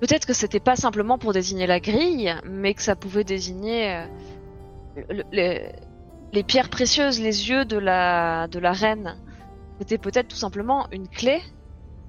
Peut-être 0.00 0.26
que 0.26 0.32
c'était 0.32 0.60
pas 0.60 0.76
simplement 0.76 1.18
pour 1.18 1.32
désigner 1.32 1.66
la 1.66 1.78
grille, 1.78 2.34
mais 2.44 2.72
que 2.74 2.82
ça 2.82 2.96
pouvait 2.96 3.24
désigner 3.24 3.96
euh, 3.96 5.22
le- 5.32 5.58
les, 6.32 6.42
pierres 6.42 6.70
précieuses, 6.70 7.20
les 7.20 7.50
yeux 7.50 7.64
de 7.64 7.76
la, 7.76 8.46
de 8.48 8.58
la 8.58 8.72
reine. 8.72 9.16
C'était 9.78 9.98
peut-être 9.98 10.28
tout 10.28 10.36
simplement 10.36 10.86
une 10.92 11.06
clé. 11.08 11.40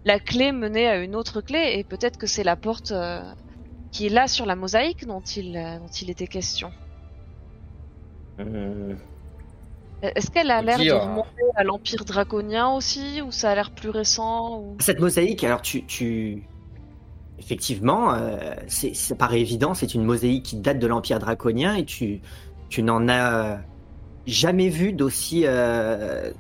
La 0.06 0.20
clé 0.20 0.52
menait 0.52 0.88
à 0.88 0.98
une 0.98 1.16
autre 1.16 1.42
clé, 1.42 1.74
et 1.76 1.84
peut-être 1.84 2.18
que 2.18 2.28
c'est 2.28 2.44
la 2.44 2.56
porte 2.56 2.92
euh, 2.92 3.22
qui 3.92 4.06
est 4.08 4.10
là 4.10 4.28
sur 4.28 4.46
la 4.46 4.56
mosaïque 4.56 5.06
dont 5.06 5.22
il, 5.22 5.58
euh, 5.58 5.78
dont 5.78 5.88
il 6.02 6.10
était 6.10 6.28
question. 6.28 6.72
Est-ce 10.02 10.32
qu'elle 10.32 10.50
a 10.50 10.62
l'air 10.64 10.80
de 10.80 10.92
remonter 10.92 11.44
à 11.56 11.64
l'Empire 11.64 12.06
draconien 12.06 12.70
aussi, 12.70 13.22
ou 13.22 13.32
ça 13.32 13.52
a 13.52 13.56
l'air 13.56 13.70
plus 13.72 13.90
récent 13.90 14.60
ou... 14.60 14.76
Cette 14.80 15.00
mosaïque, 15.00 15.44
alors 15.44 15.62
tu... 15.62 15.86
tu... 15.86 16.44
Effectivement, 17.42 18.14
euh, 18.14 18.38
c'est- 18.68 18.94
ça 18.94 19.16
paraît 19.16 19.42
évident, 19.42 19.74
c'est 19.74 19.96
une 19.96 20.04
mosaïque 20.04 20.44
qui 20.44 20.58
date 20.58 20.78
de 20.78 20.86
l'Empire 20.86 21.18
draconien 21.18 21.76
et 21.76 21.86
tu, 21.86 22.22
tu 22.70 22.84
n'en 22.84 23.10
as 23.10 23.62
jamais 24.28 24.70
vu 24.70 24.94
d'aussi 24.94 25.44
euh, 25.46 26.32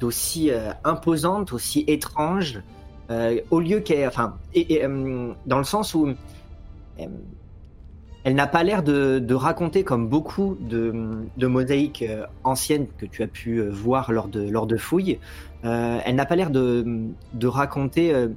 d'aussi 0.00 0.50
euh, 0.50 0.70
imposante, 0.84 1.52
aussi 1.52 1.84
étrange, 1.86 2.62
euh, 3.10 3.38
au 3.50 3.60
lieu 3.60 3.80
qu'elle, 3.80 4.08
enfin, 4.08 4.38
et, 4.54 4.72
et, 4.74 4.84
euh, 4.86 5.32
dans 5.46 5.58
le 5.58 5.64
sens 5.64 5.94
où 5.94 6.08
euh, 6.08 7.06
elle 8.24 8.34
n'a 8.34 8.46
pas 8.46 8.62
l'air 8.64 8.82
de, 8.82 9.18
de 9.18 9.34
raconter 9.34 9.84
comme 9.84 10.08
beaucoup 10.08 10.56
de, 10.60 10.92
de 11.36 11.46
mosaïques 11.46 12.02
euh, 12.08 12.24
anciennes 12.42 12.86
que 12.96 13.04
tu 13.06 13.22
as 13.22 13.26
pu 13.28 13.58
euh, 13.58 13.68
voir 13.70 14.10
lors 14.12 14.28
de, 14.28 14.48
lors 14.48 14.66
de 14.66 14.76
fouilles. 14.78 15.18
Euh, 15.64 15.98
elle 16.04 16.14
n'a 16.16 16.24
pas 16.26 16.36
l'air 16.36 16.50
de, 16.50 16.84
de 17.34 17.46
raconter 17.46 18.14
euh, 18.14 18.28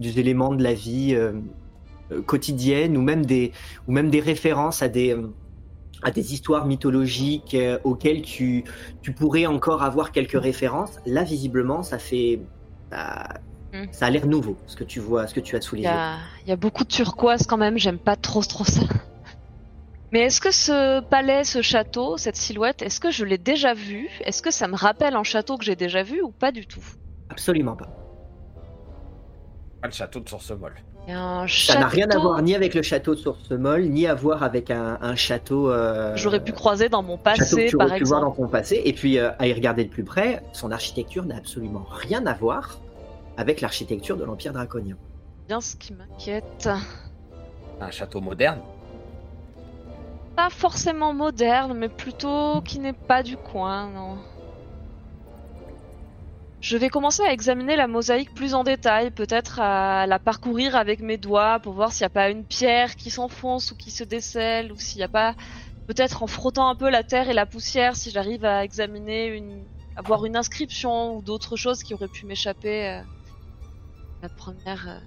des 0.00 0.18
éléments 0.20 0.54
de 0.54 0.62
la 0.62 0.74
vie 0.74 1.14
euh, 1.14 1.32
euh, 2.12 2.22
quotidienne 2.22 2.96
ou 2.96 3.02
même 3.02 3.26
des, 3.26 3.52
ou 3.86 3.92
même 3.92 4.10
des 4.10 4.20
références 4.20 4.82
à 4.82 4.88
des, 4.88 5.14
euh, 5.14 5.28
à 6.02 6.10
des 6.10 6.34
histoires 6.34 6.66
mythologiques 6.66 7.56
auxquelles 7.84 8.22
tu, 8.22 8.64
tu 9.02 9.12
pourrais 9.12 9.46
encore 9.46 9.82
avoir 9.82 10.12
quelques 10.12 10.40
références. 10.40 10.98
Là, 11.06 11.24
visiblement, 11.24 11.82
ça 11.82 11.98
fait. 11.98 12.40
ça- 12.92 13.28
Hmm. 13.72 13.86
ça 13.92 14.06
a 14.06 14.10
l'air 14.10 14.26
nouveau, 14.26 14.56
ce 14.66 14.74
que 14.76 14.84
tu 14.84 14.98
vois, 14.98 15.28
ce 15.28 15.34
que 15.34 15.40
tu 15.40 15.54
as 15.56 15.60
sous 15.60 15.76
les 15.76 15.82
Il 15.82 15.84
y 15.84 15.88
yeux. 15.88 15.92
a, 15.92 16.18
il 16.44 16.48
y 16.48 16.52
a 16.52 16.56
beaucoup 16.56 16.82
de 16.84 16.88
turquoise 16.88 17.46
quand 17.46 17.56
même, 17.56 17.78
j'aime 17.78 17.98
pas 18.00 18.16
trop 18.16 18.42
trop 18.42 18.64
ça. 18.64 18.82
Mais 20.12 20.20
est-ce 20.20 20.40
que 20.40 20.52
ce 20.52 21.00
palais, 21.00 21.42
ce 21.44 21.62
château, 21.62 22.16
cette 22.16 22.36
silhouette, 22.36 22.80
est-ce 22.82 23.00
que 23.00 23.10
je 23.10 23.24
l'ai 23.24 23.38
déjà 23.38 23.74
vu? 23.74 24.08
Est-ce 24.24 24.40
que 24.42 24.52
ça 24.52 24.68
me 24.68 24.76
rappelle 24.76 25.14
un 25.16 25.24
château 25.24 25.56
que 25.58 25.64
j'ai 25.64 25.74
déjà 25.76 26.02
vu 26.04 26.22
ou 26.22 26.30
pas 26.30 26.52
du 26.52 26.66
tout? 26.66 26.84
Absolument 27.28 27.76
pas. 27.76 27.99
Pas 29.80 29.88
le 29.88 29.92
château 29.92 30.20
de 30.20 30.28
Sourcemol. 30.28 30.74
Ça 31.06 31.78
n'a 31.78 31.86
rien 31.88 32.06
à 32.08 32.12
château 32.12 32.22
voir 32.22 32.42
ni 32.42 32.54
avec 32.54 32.74
le 32.74 32.82
château 32.82 33.14
de 33.14 33.20
Sourcemol, 33.20 33.84
ni 33.84 34.06
à 34.06 34.14
voir 34.14 34.42
avec 34.42 34.70
un, 34.70 34.98
un 35.00 35.16
château. 35.16 35.70
euh, 35.70 36.12
que 36.12 36.18
J'aurais 36.18 36.44
pu 36.44 36.52
croiser 36.52 36.88
dans 36.88 37.02
mon 37.02 37.16
château 37.16 37.32
que 37.34 37.38
passé, 37.40 37.66
tu 37.68 37.76
par 37.76 37.86
aurais 37.88 37.98
pu 37.98 38.04
voir 38.04 38.20
dans 38.20 38.30
ton 38.32 38.46
passé. 38.48 38.82
Et 38.84 38.92
puis, 38.92 39.18
euh, 39.18 39.30
à 39.38 39.46
y 39.46 39.52
regarder 39.52 39.84
de 39.84 39.90
plus 39.90 40.04
près, 40.04 40.42
son 40.52 40.70
architecture 40.70 41.24
n'a 41.24 41.36
absolument 41.36 41.84
rien 41.90 42.24
à 42.26 42.34
voir 42.34 42.78
avec 43.36 43.60
l'architecture 43.62 44.16
de 44.16 44.24
l'Empire 44.24 44.52
draconien. 44.52 44.96
Bien 45.48 45.60
ce 45.60 45.74
qui 45.76 45.94
m'inquiète. 45.94 46.68
Un 47.80 47.90
château 47.90 48.20
moderne. 48.20 48.60
Pas 50.36 50.50
forcément 50.50 51.12
moderne, 51.12 51.74
mais 51.76 51.88
plutôt 51.88 52.60
qui 52.60 52.78
n'est 52.78 52.92
pas 52.92 53.22
du 53.22 53.36
coin, 53.36 53.88
non. 53.90 54.16
Je 56.60 56.76
vais 56.76 56.90
commencer 56.90 57.22
à 57.22 57.32
examiner 57.32 57.74
la 57.74 57.86
mosaïque 57.86 58.34
plus 58.34 58.52
en 58.54 58.64
détail, 58.64 59.10
peut-être 59.10 59.60
à 59.60 60.06
la 60.06 60.18
parcourir 60.18 60.76
avec 60.76 61.00
mes 61.00 61.16
doigts 61.16 61.58
pour 61.58 61.72
voir 61.72 61.92
s'il 61.92 62.02
n'y 62.02 62.06
a 62.06 62.10
pas 62.10 62.28
une 62.28 62.44
pierre 62.44 62.96
qui 62.96 63.10
s'enfonce 63.10 63.72
ou 63.72 63.76
qui 63.76 63.90
se 63.90 64.04
décèle, 64.04 64.70
ou 64.70 64.76
s'il 64.76 64.98
n'y 64.98 65.04
a 65.04 65.08
pas, 65.08 65.34
peut-être 65.86 66.22
en 66.22 66.26
frottant 66.26 66.68
un 66.68 66.74
peu 66.74 66.90
la 66.90 67.02
terre 67.02 67.30
et 67.30 67.32
la 67.32 67.46
poussière, 67.46 67.96
si 67.96 68.10
j'arrive 68.10 68.44
à 68.44 68.62
examiner 68.62 69.28
une, 69.28 69.64
à 69.96 70.02
voir 70.02 70.26
une 70.26 70.36
inscription 70.36 71.16
ou 71.16 71.22
d'autres 71.22 71.56
choses 71.56 71.82
qui 71.82 71.94
auraient 71.94 72.08
pu 72.08 72.26
m'échapper. 72.26 72.88
euh, 72.88 73.02
la 74.22 74.28
première 74.28 74.86
euh, 74.86 74.98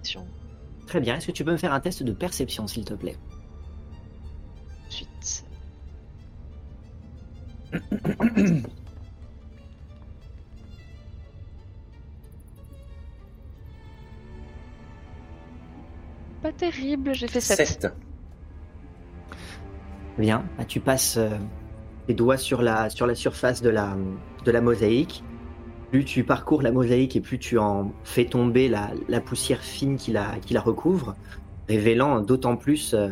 question. 0.00 0.26
Très 0.86 1.00
bien. 1.00 1.16
Est-ce 1.16 1.26
que 1.26 1.32
tu 1.32 1.44
peux 1.44 1.52
me 1.52 1.58
faire 1.58 1.74
un 1.74 1.80
test 1.80 2.02
de 2.02 2.12
perception, 2.12 2.66
s'il 2.66 2.86
te 2.86 2.94
plaît? 2.94 3.16
Ensuite. 4.86 5.44
Pas 16.46 16.52
terrible, 16.52 17.12
j'ai 17.12 17.26
fait 17.26 17.40
7. 17.40 17.66
Sept. 17.66 17.92
Bien. 20.16 20.44
Bah, 20.56 20.64
tu 20.64 20.78
passes 20.78 21.16
euh, 21.16 21.28
tes 22.06 22.14
doigts 22.14 22.36
sur 22.36 22.62
la, 22.62 22.88
sur 22.88 23.08
la 23.08 23.16
surface 23.16 23.62
de 23.62 23.68
la, 23.68 23.96
de 24.44 24.50
la 24.52 24.60
mosaïque. 24.60 25.24
Plus 25.90 26.04
tu 26.04 26.22
parcours 26.22 26.62
la 26.62 26.70
mosaïque 26.70 27.16
et 27.16 27.20
plus 27.20 27.40
tu 27.40 27.58
en 27.58 27.90
fais 28.04 28.26
tomber 28.26 28.68
la, 28.68 28.92
la 29.08 29.20
poussière 29.20 29.58
fine 29.60 29.96
qui 29.96 30.12
la, 30.12 30.36
qui 30.38 30.54
la 30.54 30.60
recouvre, 30.60 31.16
révélant 31.68 32.20
d'autant 32.20 32.56
plus 32.56 32.94
euh, 32.94 33.08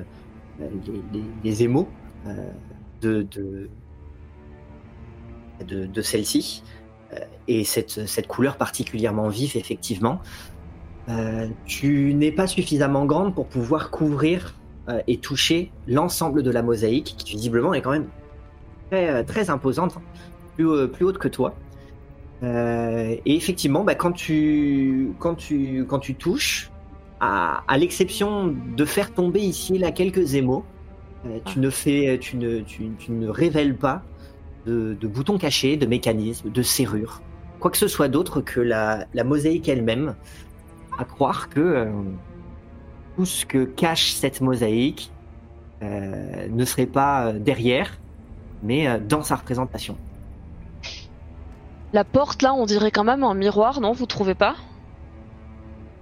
les, 0.60 1.02
les- 1.12 1.24
les 1.42 1.62
émaux 1.64 1.88
euh, 2.28 2.36
de, 3.00 3.22
de, 3.22 3.68
de, 5.66 5.86
de 5.86 6.02
celle-ci. 6.02 6.62
Euh, 7.12 7.18
et 7.48 7.64
cette, 7.64 8.06
cette 8.06 8.28
couleur 8.28 8.56
particulièrement 8.56 9.28
vive, 9.28 9.56
effectivement. 9.56 10.20
Euh, 11.08 11.48
tu 11.66 12.14
n'es 12.14 12.32
pas 12.32 12.46
suffisamment 12.46 13.04
grande 13.04 13.34
pour 13.34 13.46
pouvoir 13.46 13.90
couvrir 13.90 14.54
euh, 14.88 15.00
et 15.06 15.18
toucher 15.18 15.70
l'ensemble 15.86 16.42
de 16.42 16.50
la 16.50 16.62
mosaïque, 16.62 17.14
qui 17.18 17.36
visiblement 17.36 17.74
est 17.74 17.82
quand 17.82 17.92
même 17.92 18.08
très, 18.90 19.10
euh, 19.10 19.22
très 19.22 19.50
imposante, 19.50 19.98
plus, 20.56 20.88
plus 20.88 21.04
haute 21.04 21.18
que 21.18 21.28
toi. 21.28 21.54
Euh, 22.42 23.16
et 23.24 23.36
effectivement, 23.36 23.84
bah, 23.84 23.94
quand, 23.94 24.12
tu, 24.12 25.12
quand, 25.18 25.34
tu, 25.34 25.84
quand 25.88 25.98
tu 25.98 26.14
touches, 26.14 26.70
à, 27.20 27.62
à 27.68 27.78
l'exception 27.78 28.54
de 28.76 28.84
faire 28.84 29.12
tomber 29.12 29.40
ici 29.40 29.76
et 29.76 29.78
là 29.78 29.92
quelques 29.92 30.34
émaux, 30.34 30.64
euh, 31.26 31.38
tu, 31.44 31.58
ne 31.58 31.70
fais, 31.70 32.18
tu, 32.20 32.36
ne, 32.36 32.60
tu, 32.60 32.90
tu 32.98 33.12
ne 33.12 33.28
révèles 33.28 33.76
pas 33.76 34.02
de, 34.66 34.96
de 35.00 35.06
boutons 35.06 35.38
cachés, 35.38 35.76
de 35.76 35.86
mécanismes, 35.86 36.50
de 36.50 36.62
serrures, 36.62 37.22
quoi 37.60 37.70
que 37.70 37.78
ce 37.78 37.88
soit 37.88 38.08
d'autre 38.08 38.40
que 38.40 38.60
la, 38.60 39.06
la 39.14 39.24
mosaïque 39.24 39.68
elle-même, 39.68 40.16
à 40.98 41.04
croire 41.04 41.48
que 41.48 41.60
euh, 41.60 41.92
tout 43.16 43.24
ce 43.26 43.44
que 43.46 43.64
cache 43.64 44.12
cette 44.12 44.40
mosaïque 44.40 45.10
euh, 45.82 46.48
ne 46.48 46.64
serait 46.64 46.86
pas 46.86 47.26
euh, 47.26 47.38
derrière, 47.38 47.98
mais 48.62 48.88
euh, 48.88 48.98
dans 48.98 49.22
sa 49.22 49.36
représentation. 49.36 49.96
La 51.92 52.04
porte 52.04 52.42
là, 52.42 52.52
on 52.54 52.66
dirait 52.66 52.90
quand 52.90 53.04
même 53.04 53.22
un 53.22 53.34
miroir, 53.34 53.80
non 53.80 53.92
Vous 53.92 54.06
trouvez 54.06 54.34
pas? 54.34 54.56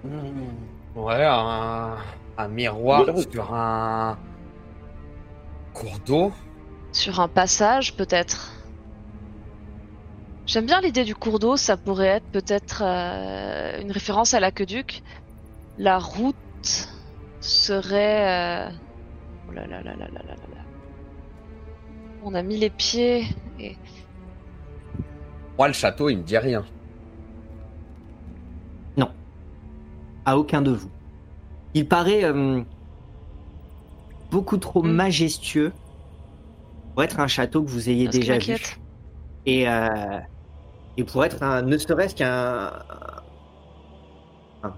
Hmm, 0.05 0.11
Ouais, 0.97 1.25
un, 1.25 1.97
un 2.39 2.49
miroir 2.49 3.05
Miroir. 3.07 3.25
sur 3.31 3.55
un 3.55 4.19
cours 5.73 5.99
d'eau. 6.07 6.33
Sur 6.93 7.21
un 7.21 7.29
passage, 7.29 7.97
peut-être? 7.97 8.53
J'aime 10.47 10.67
bien 10.67 10.81
l'idée 10.81 11.05
du 11.05 11.15
cours 11.15 11.39
d'eau, 11.39 11.57
ça 11.57 11.77
pourrait 11.77 12.09
être 12.09 12.27
peut-être 12.27 12.83
euh, 12.85 13.81
une 13.81 13.93
référence 13.93 14.35
à 14.35 14.41
l'aqueduc. 14.41 15.03
La 15.79 15.99
route 15.99 16.37
serait... 17.41 18.69
Euh, 18.69 18.71
oh 19.49 19.53
là 19.53 19.67
là 19.67 19.83
là 19.83 19.95
là 19.95 20.09
là 20.13 20.21
là 20.27 20.35
là 20.35 20.63
On 22.25 22.35
a 22.35 22.43
mis 22.43 22.57
les 22.57 22.71
pieds 22.71 23.27
et... 23.61 23.77
Moi, 25.59 25.69
le 25.69 25.75
château, 25.75 26.09
il 26.09 26.19
me 26.19 26.23
dit 26.23 26.39
rien. 26.39 26.65
Non. 28.97 29.11
À 30.25 30.37
aucun 30.37 30.61
de 30.61 30.73
vous. 30.73 30.91
Il 31.75 31.87
paraît 31.87 32.25
euh, 32.25 32.63
beaucoup 34.31 34.57
trop 34.57 34.83
hmm. 34.83 34.91
majestueux 34.91 35.73
pour 36.95 37.05
être 37.05 37.21
un 37.21 37.29
château 37.29 37.63
que 37.63 37.71
vous 37.71 37.89
ayez 37.89 38.09
déjà 38.09 38.39
vu. 38.39 38.57
Et 39.47 39.67
et 40.97 41.05
pour 41.05 41.25
être 41.25 41.43
un, 41.43 41.63
ne 41.63 41.79
serait-ce 41.79 42.15
qu'un. 42.15 42.73
un- 44.63 44.75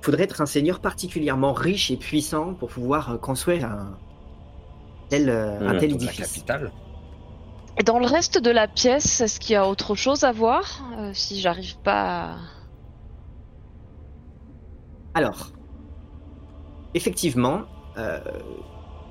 faudrait 0.00 0.24
être 0.24 0.40
un 0.40 0.46
seigneur 0.46 0.80
particulièrement 0.80 1.52
riche 1.52 1.90
et 1.90 1.96
puissant 1.96 2.54
pour 2.54 2.68
pouvoir 2.70 3.10
euh, 3.12 3.16
construire 3.18 3.64
un 3.66 3.98
tel, 5.08 5.28
euh, 5.28 5.60
un 5.68 5.74
Mm. 5.74 5.78
tel 5.78 5.90
édifice. 5.92 6.34
capitale. 6.34 6.72
Et 7.80 7.84
dans 7.84 7.98
le 7.98 8.06
reste 8.06 8.42
de 8.42 8.50
la 8.50 8.66
pièce, 8.66 9.20
est-ce 9.20 9.38
qu'il 9.38 9.52
y 9.52 9.56
a 9.56 9.68
autre 9.68 9.94
chose 9.94 10.24
à 10.24 10.32
voir 10.32 10.82
Euh, 10.98 11.12
Si 11.14 11.40
j'arrive 11.40 11.78
pas 11.78 12.32
à... 12.32 12.36
Alors, 15.14 15.50
effectivement, 16.94 17.62
euh, 17.96 18.20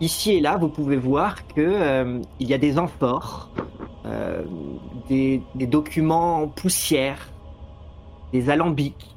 ici 0.01 0.33
et 0.33 0.39
là, 0.39 0.57
vous 0.57 0.69
pouvez 0.69 0.97
voir 0.97 1.47
que 1.47 1.61
euh, 1.61 2.21
il 2.39 2.47
y 2.47 2.53
a 2.53 2.57
des 2.57 2.77
amphores, 2.77 3.49
euh, 4.05 4.43
des, 5.09 5.41
documents 5.55 6.43
en 6.43 6.47
poussière, 6.47 7.31
des 8.33 8.49
alambics, 8.49 9.15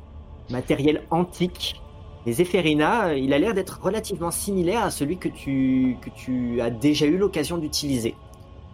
matériel 0.51 1.03
antique. 1.11 1.81
Les 2.27 2.43
Ephérina, 2.43 3.09
euh, 3.09 3.19
il 3.19 3.33
a 3.33 3.39
l'air 3.39 3.55
d'être 3.55 3.81
relativement 3.83 4.31
similaire 4.31 4.85
à 4.85 4.91
celui 4.91 5.19
que 5.19 5.29
tu, 5.29 5.97
que 6.03 6.11
tu 6.11 6.61
as 6.61 6.71
déjà 6.71 7.07
eu 7.07 7.17
l'occasion 7.17 7.59
d'utiliser. 7.59 8.15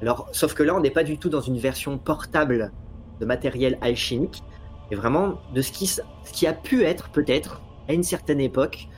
Alors, 0.02 0.28
sauf 0.32 0.54
que 0.54 0.62
là, 0.62 0.74
on 0.74 0.80
n'est 0.80 0.90
pas 0.90 1.04
du 1.04 1.18
tout 1.18 1.28
dans 1.28 1.40
une 1.40 1.58
version 1.58 1.96
portable 1.96 2.72
de 3.20 3.24
matériel 3.24 3.78
alchimique, 3.80 4.42
mais 4.90 4.96
vraiment 4.96 5.40
de 5.54 5.62
ce 5.62 5.72
qui, 5.72 5.86
ce 5.86 6.02
qui 6.32 6.46
a 6.46 6.52
pu 6.52 6.84
être 6.84 7.08
peut-être 7.10 7.62
à 7.88 7.92
une 7.92 8.02
certaine 8.02 8.40
époque 8.40 8.88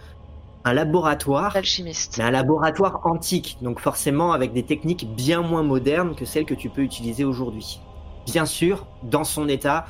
un 0.65 0.73
laboratoire, 0.75 1.57
Alchimiste. 1.57 2.17
mais 2.19 2.25
un 2.25 2.31
laboratoire 2.31 3.01
antique, 3.05 3.57
donc 3.63 3.81
forcément 3.81 4.33
avec 4.33 4.53
des 4.53 4.63
techniques 4.65 5.07
bien 5.15 5.41
moins 5.43 5.63
modernes 5.63 6.15
que 6.15 6.25
celles 6.25 6.45
que 6.45 6.55
tu 6.55 6.69
peux 6.69 6.83
utiliser 6.83 7.25
aujourd'hui. 7.25 7.81
Bien 8.27 8.45
sûr, 8.45 8.87
dans 9.03 9.25
son 9.25 9.49
état, 9.49 9.87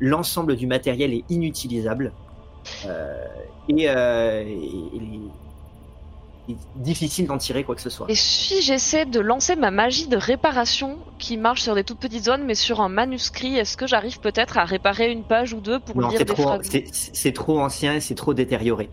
l'ensemble 0.00 0.56
du 0.56 0.66
matériel 0.66 1.12
est 1.12 1.24
inutilisable 1.30 2.12
euh, 2.86 3.24
et, 3.68 3.88
euh, 3.88 4.42
et- 4.42 4.54
et- 4.54 5.20
il 6.48 6.54
est 6.54 6.58
difficile 6.76 7.26
d'en 7.26 7.38
tirer 7.38 7.64
quoi 7.64 7.74
que 7.74 7.80
ce 7.80 7.90
soit. 7.90 8.06
Et 8.08 8.14
si 8.14 8.62
j'essaie 8.62 9.04
de 9.04 9.18
lancer 9.18 9.56
ma 9.56 9.72
magie 9.72 10.06
de 10.06 10.16
réparation 10.16 10.96
qui 11.18 11.36
marche 11.36 11.62
sur 11.62 11.74
des 11.74 11.82
toutes 11.82 11.98
petites 11.98 12.24
zones 12.26 12.44
mais 12.44 12.54
sur 12.54 12.80
un 12.80 12.88
manuscrit, 12.88 13.56
est-ce 13.56 13.76
que 13.76 13.88
j'arrive 13.88 14.20
peut-être 14.20 14.56
à 14.58 14.64
réparer 14.64 15.10
une 15.10 15.24
page 15.24 15.52
ou 15.54 15.60
deux 15.60 15.80
pour 15.80 15.96
Non, 15.96 16.08
lire 16.08 16.20
des 16.20 16.24
trop, 16.24 16.52
c'est- 16.62 16.84
c'est 16.92 17.32
trop 17.32 17.58
ancien 17.58 17.94
et 17.94 18.00
c'est 18.00 18.14
trop 18.14 18.32
détérioré. 18.32 18.90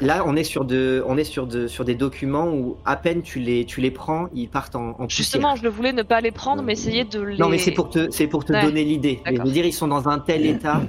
Là, 0.00 0.22
on 0.26 0.36
est 0.36 0.44
sur 0.44 0.64
de, 0.64 1.02
on 1.06 1.16
est 1.16 1.24
sur 1.24 1.46
de, 1.46 1.66
sur 1.66 1.84
des 1.84 1.94
documents 1.94 2.48
où 2.48 2.76
à 2.84 2.96
peine 2.96 3.22
tu 3.22 3.38
les, 3.40 3.64
tu 3.64 3.80
les 3.80 3.90
prends, 3.90 4.28
ils 4.34 4.48
partent 4.48 4.76
en, 4.76 4.94
en. 5.00 5.08
Justement, 5.08 5.56
je 5.56 5.62
le 5.62 5.68
voulais 5.70 5.92
ne 5.92 6.02
pas 6.02 6.20
les 6.20 6.30
prendre, 6.30 6.62
mais 6.62 6.72
essayer 6.74 7.04
de 7.04 7.20
les. 7.20 7.36
Non, 7.36 7.48
mais 7.48 7.58
c'est 7.58 7.72
pour 7.72 7.90
te, 7.90 8.10
c'est 8.10 8.26
pour 8.28 8.44
te 8.44 8.52
Ouais, 8.52 8.62
donner 8.62 8.84
l'idée. 8.84 9.22
Je 9.26 9.32
veux 9.42 9.50
dire, 9.50 9.64
ils 9.66 9.72
sont 9.72 9.88
dans 9.88 10.08
un 10.08 10.18
tel 10.20 10.46
état 10.46 10.82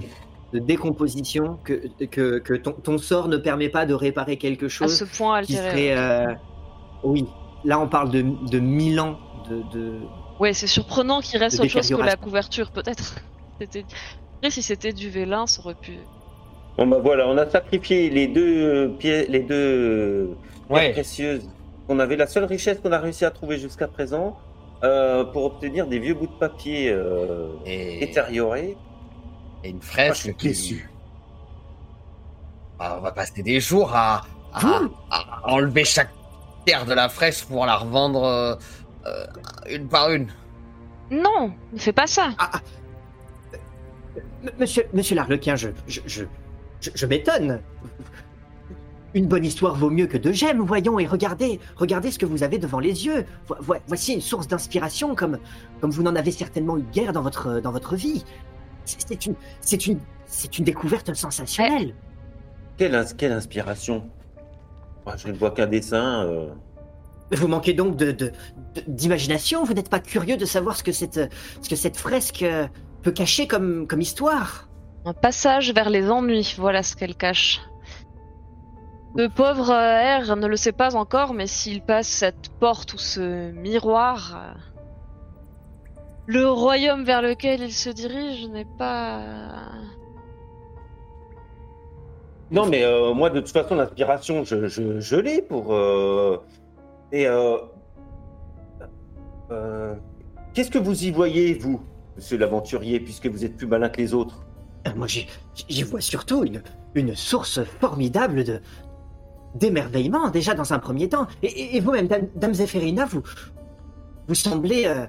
de 0.53 0.59
décomposition 0.59 1.57
que, 1.63 1.81
que, 2.05 2.39
que 2.39 2.53
ton, 2.53 2.71
ton 2.73 2.97
sort 2.97 3.27
ne 3.27 3.37
permet 3.37 3.69
pas 3.69 3.85
de 3.85 3.93
réparer 3.93 4.37
quelque 4.37 4.67
à 4.67 4.69
chose 4.69 4.95
ce 4.97 5.03
point 5.05 5.41
qui 5.43 5.57
altéré. 5.57 5.89
serait. 5.89 5.97
euh, 5.97 6.33
Oui, 7.03 7.25
là, 7.65 7.79
on 7.79 7.87
parle 7.87 8.11
de, 8.11 8.21
de 8.21 8.59
1000 8.59 8.99
ans 8.99 9.19
de. 9.49 9.63
de... 9.77 9.99
Ouais, 10.39 10.53
c'est 10.53 10.67
surprenant 10.67 11.19
qu'il 11.21 11.39
reste 11.39 11.59
autre 11.59 11.69
chose 11.69 11.89
que 11.89 11.95
la 11.95 12.15
couverture, 12.15 12.71
peut-être. 12.71 13.15
C'était. 13.59 13.85
Après, 14.37 14.51
si 14.51 14.61
c'était 14.61 14.93
du 14.93 15.09
vélin, 15.09 15.47
ça 15.47 15.61
aurait 15.63 15.73
pu. 15.75 15.97
Bon 16.77 16.85
bah 16.85 16.99
voilà, 17.01 17.27
on 17.27 17.37
a 17.37 17.49
sacrifié 17.49 18.09
les 18.09 18.27
deux 18.27 18.93
pièces, 18.99 19.27
les 19.29 19.39
deux 19.41 20.35
pierres 20.69 20.91
précieuses. 20.93 21.49
On 21.89 21.99
avait 21.99 22.15
la 22.17 22.27
seule 22.27 22.43
richesse 22.43 22.79
qu'on 22.79 22.91
a 22.91 22.99
réussi 22.99 23.25
à 23.25 23.31
trouver 23.31 23.57
jusqu'à 23.57 23.87
présent 23.87 24.37
euh, 24.83 25.23
pour 25.23 25.45
obtenir 25.45 25.87
des 25.87 25.97
vieux 25.99 26.13
bouts 26.13 26.27
de 26.27 26.37
papier 26.39 26.89
euh, 26.91 27.47
Et, 27.65 27.99
détériorés. 28.01 28.77
et 29.63 29.69
une 29.69 29.79
Ah, 29.81 29.85
fresque 29.85 30.35
qui- 30.35 30.49
déçu. 30.49 30.89
Ah, 32.79 32.97
on 32.99 33.01
va 33.01 33.11
passer 33.11 33.41
des 33.41 33.59
jours 33.59 33.91
à, 33.95 34.21
à 34.53 34.81
enlever 35.51 35.83
chaque 35.83 36.11
pierre 36.63 36.85
de 36.85 36.93
la 36.93 37.09
fresque 37.09 37.47
pour 37.47 37.65
la 37.65 37.75
revendre 37.77 38.23
euh, 38.23 38.55
euh, 39.07 39.25
une 39.67 39.87
par 39.87 40.11
une. 40.11 40.27
Non, 41.09 41.53
ne 41.73 41.79
fais 41.79 41.93
pas 41.93 42.05
ça. 42.05 42.29
Ah, 42.37 42.51
ah. 42.53 42.61
Monsieur, 44.59 44.83
monsieur 44.93 45.15
l'Arlequin, 45.15 45.55
je, 45.55 45.69
je, 45.87 46.01
je, 46.05 46.25
je, 46.81 46.89
je 46.93 47.05
m'étonne. 47.05 47.61
Une 49.13 49.25
bonne 49.27 49.45
histoire 49.45 49.73
vaut 49.75 49.89
mieux 49.89 50.05
que 50.05 50.17
deux 50.17 50.33
gemmes, 50.33 50.59
voyons, 50.61 50.99
et 50.99 51.07
regardez, 51.07 51.59
regardez 51.75 52.11
ce 52.11 52.19
que 52.19 52.25
vous 52.25 52.43
avez 52.43 52.59
devant 52.59 52.79
les 52.79 53.05
yeux. 53.05 53.25
Vo- 53.47 53.55
vo- 53.59 53.75
voici 53.87 54.13
une 54.13 54.21
source 54.21 54.47
d'inspiration 54.47 55.15
comme, 55.15 55.39
comme 55.81 55.91
vous 55.91 56.03
n'en 56.03 56.15
avez 56.15 56.31
certainement 56.31 56.77
eu 56.77 56.83
guère 56.93 57.13
dans 57.13 57.21
votre, 57.21 57.59
dans 57.61 57.71
votre 57.71 57.95
vie. 57.95 58.23
C'est 58.85 59.25
une, 59.25 59.35
c'est 59.61 59.87
une, 59.87 59.99
c'est 60.25 60.59
une 60.59 60.65
découverte 60.65 61.13
sensationnelle. 61.13 61.95
Quelle, 62.77 62.93
ins- 62.95 63.15
quelle 63.15 63.31
inspiration 63.31 64.07
Moi, 65.05 65.15
Je 65.17 65.29
ne 65.29 65.33
vois 65.33 65.51
qu'un 65.51 65.67
dessin. 65.67 66.25
euh. 66.25 66.49
Vous 67.31 67.47
manquez 67.47 67.73
donc 67.73 67.95
de- 67.95 68.31
d'imagination. 68.87 69.63
Vous 69.63 69.73
n'êtes 69.73 69.89
pas 69.89 69.99
curieux 69.99 70.37
de 70.37 70.45
savoir 70.45 70.75
ce 70.77 70.83
que 70.83 70.91
cette, 70.91 71.19
ce 71.61 71.69
que 71.69 71.75
cette 71.75 71.97
fresque 71.97 72.43
euh, 72.43 72.67
peut 73.01 73.11
cacher 73.11 73.47
comme, 73.47 73.87
comme 73.87 74.01
histoire. 74.01 74.66
Passage 75.13 75.73
vers 75.73 75.89
les 75.89 76.09
ennuis, 76.09 76.55
voilà 76.57 76.83
ce 76.83 76.95
qu'elle 76.95 77.15
cache. 77.15 77.61
Le 79.15 79.29
pauvre 79.29 79.71
euh, 79.71 80.19
R 80.19 80.35
ne 80.35 80.47
le 80.47 80.55
sait 80.57 80.71
pas 80.71 80.95
encore, 80.95 81.33
mais 81.33 81.47
s'il 81.47 81.81
passe 81.81 82.07
cette 82.07 82.49
porte 82.59 82.93
ou 82.93 82.97
ce 82.97 83.51
miroir, 83.51 84.35
euh, 84.35 84.53
le 86.27 86.47
royaume 86.49 87.03
vers 87.03 87.21
lequel 87.21 87.61
il 87.61 87.73
se 87.73 87.89
dirige 87.89 88.47
n'est 88.49 88.67
pas. 88.77 89.21
Non, 92.51 92.65
mais 92.65 92.83
euh, 92.83 93.13
moi, 93.13 93.29
de 93.29 93.39
toute 93.39 93.51
façon, 93.51 93.75
l'inspiration, 93.75 94.43
je, 94.45 95.15
l'ai 95.15 95.41
pour. 95.41 95.73
euh, 95.73 96.37
Et. 97.11 97.27
euh, 97.27 97.57
euh, 99.51 99.95
Qu'est-ce 100.53 100.71
que 100.71 100.79
vous 100.79 101.03
y 101.05 101.11
voyez, 101.11 101.53
vous, 101.53 101.81
monsieur 102.15 102.37
l'aventurier, 102.37 102.99
puisque 102.99 103.27
vous 103.27 103.45
êtes 103.45 103.55
plus 103.57 103.67
malin 103.67 103.89
que 103.89 103.97
les 103.97 104.13
autres? 104.15 104.41
Euh, 104.41 104.46
Moi, 104.95 105.07
j'y 105.07 105.83
vois 105.83 106.01
surtout 106.01 106.45
une, 106.95 107.15
source 107.15 107.63
formidable 107.79 108.61
d'émerveillement, 109.53 110.29
déjà 110.29 110.53
dans 110.53 110.73
un 110.73 110.79
premier 110.79 111.09
temps. 111.09 111.27
Et, 111.43 111.79
vous-même, 111.79 112.07
Dame, 112.07 112.27
Dame 112.35 112.53
Zéphérina, 112.53 113.05
vous, 113.05 113.21
euh, 114.29 115.05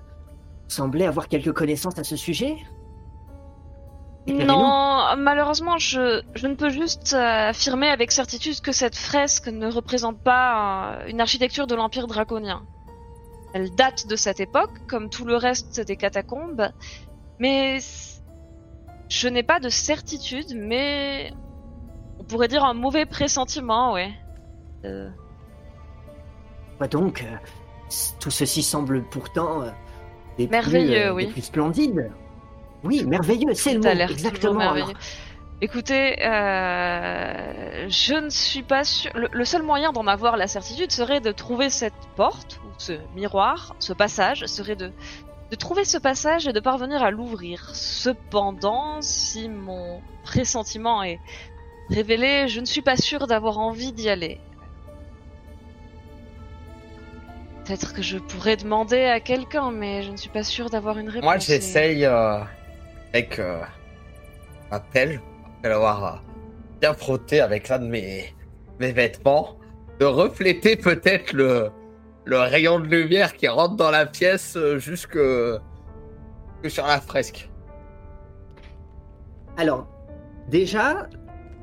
semblez 0.68 1.06
avoir 1.06 1.28
quelques 1.28 1.52
connaissances 1.52 1.98
à 1.98 2.04
ce 2.04 2.16
sujet? 2.16 2.56
Non, 4.32 5.16
malheureusement, 5.16 5.78
je, 5.78 6.22
ne 6.46 6.54
peux 6.54 6.70
juste 6.70 7.14
euh, 7.14 7.48
affirmer 7.48 7.88
avec 7.88 8.12
certitude 8.12 8.60
que 8.60 8.72
cette 8.72 8.96
fresque 8.96 9.48
ne 9.48 9.70
représente 9.70 10.18
pas 10.22 10.96
euh, 10.98 11.06
une 11.08 11.20
architecture 11.20 11.66
de 11.66 11.74
l'Empire 11.74 12.06
draconien. 12.06 12.62
Elle 13.54 13.74
date 13.74 14.06
de 14.06 14.16
cette 14.16 14.40
époque, 14.40 14.86
comme 14.86 15.08
tout 15.08 15.24
le 15.24 15.36
reste 15.36 15.80
des 15.80 15.96
catacombes, 15.96 16.68
mais 17.38 17.78
je 19.08 19.28
n'ai 19.28 19.42
pas 19.42 19.60
de 19.60 19.68
certitude, 19.68 20.54
mais 20.54 21.32
on 22.18 22.24
pourrait 22.24 22.48
dire 22.48 22.64
un 22.64 22.74
mauvais 22.74 23.06
pressentiment, 23.06 23.92
ouais. 23.92 24.12
Euh, 24.84 25.08
donc 26.90 27.22
euh, 27.22 27.36
Tout 28.20 28.30
ceci 28.30 28.62
semble 28.62 29.02
pourtant 29.04 29.62
euh, 29.62 29.70
des 30.36 30.46
plus, 30.46 30.52
Merveilleux, 30.52 31.12
oui. 31.12 31.26
des 31.26 31.32
plus 31.32 31.42
splendides. 31.42 32.10
Oui, 32.84 33.04
merveilleux, 33.04 33.54
c'est 33.54 33.74
le 33.74 33.80
mot, 33.80 33.88
exactement. 33.88 34.58
merveilleux. 34.58 34.94
Écoutez, 35.60 36.14
je 36.20 38.14
ne 38.14 38.30
suis 38.30 38.62
pas 38.62 38.84
sûr. 38.84 39.10
Le, 39.16 39.28
le 39.32 39.44
seul 39.44 39.64
moyen 39.64 39.90
d'en 39.90 40.06
avoir 40.06 40.36
la 40.36 40.46
certitude 40.46 40.92
serait 40.92 41.20
de 41.20 41.32
trouver 41.32 41.70
cette 41.70 42.06
porte 42.14 42.60
ou 42.64 42.68
ce 42.78 42.92
miroir, 43.16 43.74
ce 43.80 43.92
passage, 43.92 44.46
serait 44.46 44.76
de 44.76 44.92
de 45.50 45.56
trouver 45.56 45.84
ce 45.84 45.98
passage 45.98 46.46
et 46.46 46.52
de 46.52 46.60
parvenir 46.60 47.02
à 47.02 47.10
l'ouvrir. 47.10 47.70
Cependant, 47.74 49.00
si 49.00 49.48
mon 49.48 50.00
pressentiment 50.22 51.02
est 51.02 51.20
révélé, 51.88 52.48
je 52.48 52.60
ne 52.60 52.66
suis 52.66 52.82
pas 52.82 52.96
sûr 52.96 53.26
d'avoir 53.26 53.58
envie 53.58 53.92
d'y 53.92 54.08
aller. 54.08 54.40
Peut-être 57.64 57.92
que 57.92 58.02
je 58.02 58.18
pourrais 58.18 58.56
demander 58.56 59.04
à 59.04 59.20
quelqu'un, 59.20 59.70
mais 59.70 60.02
je 60.02 60.10
ne 60.10 60.16
suis 60.16 60.30
pas 60.30 60.42
sûr 60.42 60.70
d'avoir 60.70 60.98
une 60.98 61.08
réponse. 61.08 61.24
Moi, 61.24 61.38
j'essaye 61.38 62.04
euh, 62.04 62.40
avec 63.12 63.38
euh, 63.38 63.60
ma 64.70 64.80
pelle, 64.80 65.20
après 65.58 65.68
l'avoir 65.68 66.04
euh, 66.04 66.18
bien 66.80 66.94
frotté 66.94 67.40
avec 67.40 67.68
l'un 67.68 67.78
de 67.78 67.86
mes, 67.86 68.34
mes 68.80 68.92
vêtements, 68.92 69.58
de 69.98 70.06
refléter 70.06 70.76
peut-être 70.76 71.32
le, 71.32 71.70
le 72.28 72.38
rayon 72.38 72.78
de 72.78 72.84
lumière 72.84 73.34
qui 73.34 73.48
rentre 73.48 73.76
dans 73.76 73.90
la 73.90 74.04
pièce 74.04 74.54
euh, 74.56 74.78
jusque, 74.78 75.14
que 75.14 76.68
sur 76.68 76.86
la 76.86 77.00
fresque. 77.00 77.48
Alors, 79.56 79.86
déjà, 80.50 81.08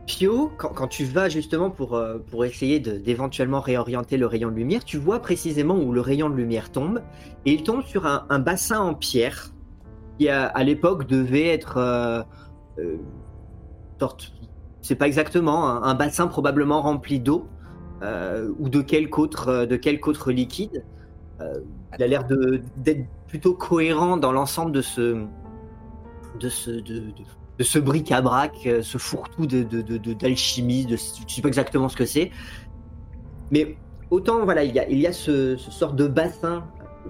Pio, 0.07 0.51
quand, 0.57 0.87
tu 0.87 1.05
vas 1.05 1.29
justement 1.29 1.69
pour, 1.69 1.93
euh, 1.93 2.17
pour 2.17 2.45
essayer 2.45 2.79
d'éventuellement 2.79 3.59
réorienter 3.59 4.17
le 4.17 4.25
rayon 4.25 4.49
de 4.49 4.55
lumière, 4.55 4.83
tu 4.83 4.97
vois 4.97 5.19
précisément 5.19 5.75
où 5.75 5.93
le 5.93 6.01
rayon 6.01 6.29
de 6.29 6.35
lumière 6.35 6.71
tombe, 6.71 7.03
et 7.45 7.53
il 7.53 7.61
tombe 7.61 7.83
sur 7.83 8.07
un, 8.07 8.39
bassin 8.39 8.79
en 8.79 8.95
pierre 8.95 9.51
qui, 10.17 10.29
à, 10.29 10.63
l'époque, 10.63 11.05
devait 11.07 11.47
être 11.47 11.77
euh, 11.77 12.23
euh, 12.79 12.97
sorte, 13.99 14.33
c'est 14.81 14.95
pas 14.95 15.05
exactement, 15.05 15.83
un 15.83 15.93
bassin 15.93 16.25
probablement 16.25 16.81
rempli 16.81 17.19
d'eau 17.19 17.47
euh, 18.01 18.51
ou 18.59 18.67
de 18.67 18.81
quelque 18.81 19.19
autre, 19.19 19.47
euh, 19.47 19.65
de 19.65 19.77
quelque 19.77 20.09
autre 20.09 20.31
liquide. 20.31 20.83
Euh, 21.39 21.59
il 21.97 22.03
a 22.03 22.07
l'air 22.07 22.25
d'être 22.77 23.05
plutôt 23.27 23.53
cohérent 23.53 24.17
dans 24.17 24.33
l'ensemble 24.33 24.73
de 24.73 24.81
ce, 24.81 25.23
de 26.39 26.49
ce, 26.49 26.71
de, 26.71 27.03
ce 27.61 27.79
bric-à-brac, 27.79 28.67
ce 28.81 28.97
fourre-tout 28.97 29.45
d'alchimie, 29.47 30.85
de, 30.85 30.97
je 30.97 31.33
sais 31.33 31.41
pas 31.41 31.47
exactement 31.47 31.87
ce 31.87 31.95
que 31.95 32.05
c'est. 32.05 32.31
Mais 33.51 33.77
autant, 34.11 34.43
voilà, 34.43 34.65
il 34.65 34.75
y 34.75 34.79
a, 34.79 34.89
il 34.89 34.99
y 34.99 35.07
a 35.07 35.13
ce, 35.13 35.55
ce 35.55 35.71
sort 35.71 35.93
de 35.93 36.07
bassin 36.07 36.65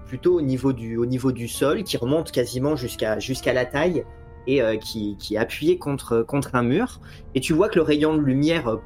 plutôt 0.05 0.37
au 0.37 0.41
niveau 0.41 0.71
du, 0.71 0.97
au 0.97 1.07
niveau 1.07 1.31
du 1.31 1.47
sol 1.47 1.83
qui 1.83 1.97
remonte 1.97 2.31
quasiment 2.31 2.75
jusqu'à, 2.75 3.17
la 3.53 3.65
taille 3.65 4.03
et 4.45 4.61
qui, 4.79 5.17
qui 5.17 5.35
est 5.35 5.39
appuyé 5.39 5.79
contre, 5.79 6.21
contre 6.21 6.53
un 6.53 6.63
mur. 6.63 6.99
Et 7.33 7.39
tu 7.39 7.53
vois 7.53 7.69
que 7.69 7.75
le 7.75 7.81
rayon 7.81 8.15
de 8.15 8.21
lumière 8.21 8.77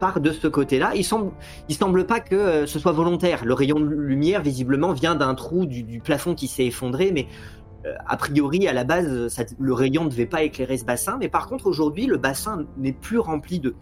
part 0.00 0.20
de 0.20 0.32
ce 0.32 0.48
côté-là. 0.48 0.92
Il 0.96 1.04
semble, 1.04 1.30
il 1.68 1.76
semble 1.76 2.06
pas 2.06 2.18
que 2.18 2.34
euh, 2.34 2.66
ce 2.66 2.80
soit 2.80 2.92
volontaire. 2.92 3.44
Le 3.44 3.54
rayon 3.54 3.78
de 3.78 3.86
lumière, 3.86 4.42
visiblement, 4.42 4.92
vient 4.92 5.14
d'un 5.14 5.34
trou 5.34 5.66
du, 5.66 6.00
plafond 6.00 6.34
qui 6.34 6.48
s'est 6.48 6.66
effondré, 6.66 7.12
mais 7.12 7.28
euh, 7.86 7.94
a 8.06 8.16
priori, 8.16 8.66
à 8.66 8.72
la 8.72 8.82
base, 8.82 9.30
le 9.58 9.72
rayon 9.72 10.04
ne 10.04 10.10
devait 10.10 10.26
pas 10.26 10.42
éclairer 10.42 10.76
ce 10.76 10.84
bassin. 10.84 11.18
Mais 11.20 11.28
par 11.28 11.46
contre, 11.46 11.66
aujourd'hui, 11.66 12.06
le 12.06 12.16
bassin 12.16 12.66
n'est 12.76 12.92
plus 12.92 13.18
rempli 13.18 13.60
de 13.60 13.74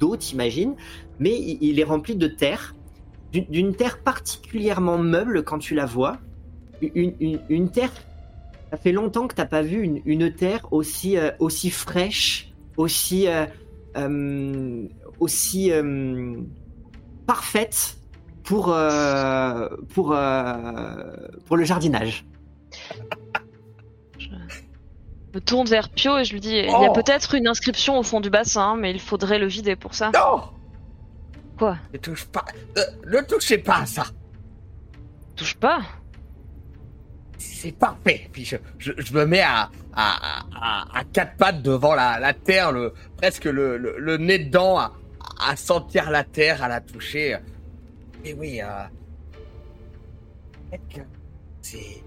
d'eau, 0.00 0.16
t'imagines, 0.16 0.74
mais 1.20 1.38
il, 1.38 1.78
est 1.78 1.84
rempli 1.84 2.16
de 2.16 2.26
terre, 2.26 2.74
d'une- 3.32 3.76
terre 3.76 3.98
particulièrement 4.02 4.98
meuble 4.98 5.44
quand 5.44 5.58
tu 5.58 5.76
la 5.76 5.86
vois. 5.86 6.18
Une, 6.82 7.70
terre, 7.70 7.92
ça 8.72 8.76
fait 8.76 8.90
longtemps 8.90 9.28
que 9.28 9.36
t'as 9.36 9.46
pas 9.46 9.62
vu 9.62 10.02
une, 10.04 10.32
terre 10.34 10.66
aussi, 10.72 11.16
euh, 11.16 11.30
aussi 11.38 11.70
fraîche, 11.70 12.52
aussi, 12.76 13.28
aussi 15.20 15.70
euh, 15.72 16.36
parfaite 17.26 17.96
pour, 18.42 18.72
euh, 18.72 19.68
pour, 19.94 20.12
euh, 20.12 20.94
pour 21.46 21.56
le 21.56 21.64
jardinage. 21.64 22.26
Je 24.18 24.28
me 25.34 25.40
tourne 25.40 25.66
vers 25.66 25.88
Pio 25.88 26.18
et 26.18 26.24
je 26.24 26.32
lui 26.32 26.40
dis 26.40 26.50
il 26.56 26.66
y 26.66 26.68
a 26.68 26.90
Oh 26.90 26.92
peut-être 26.92 27.34
une 27.34 27.48
inscription 27.48 27.98
au 27.98 28.02
fond 28.02 28.20
du 28.20 28.30
bassin, 28.30 28.76
mais 28.76 28.90
il 28.90 29.00
faudrait 29.00 29.38
le 29.38 29.46
vider 29.46 29.76
pour 29.76 29.94
ça. 29.94 30.10
Non 30.14 30.42
Quoi? 31.58 31.76
Ne 31.92 31.98
touche 31.98 32.24
pas. 32.26 32.44
Euh, 32.78 32.82
ne 33.06 33.20
touchez 33.22 33.58
pas 33.58 33.78
à 33.78 33.86
ça. 33.86 34.04
Touche 35.36 35.54
pas? 35.54 35.80
C'est 37.38 37.72
parfait. 37.72 38.28
Puis 38.32 38.44
je, 38.44 38.56
je, 38.78 38.92
je 38.96 39.12
me 39.12 39.24
mets 39.24 39.40
à, 39.40 39.70
à, 39.94 40.38
à, 40.60 40.98
à 40.98 41.04
quatre 41.04 41.36
pattes 41.36 41.62
devant 41.62 41.94
la, 41.94 42.18
la 42.18 42.32
terre, 42.32 42.72
le, 42.72 42.92
presque 43.16 43.44
le, 43.44 43.76
le, 43.76 43.96
le 43.98 44.16
nez 44.16 44.38
dedans, 44.38 44.78
à, 44.78 44.92
à 45.38 45.56
sentir 45.56 46.10
la 46.10 46.24
terre, 46.24 46.62
à 46.62 46.68
la 46.68 46.80
toucher. 46.80 47.36
Et 48.24 48.32
oui, 48.34 48.60
euh, 48.62 48.84
c'est. 51.60 52.02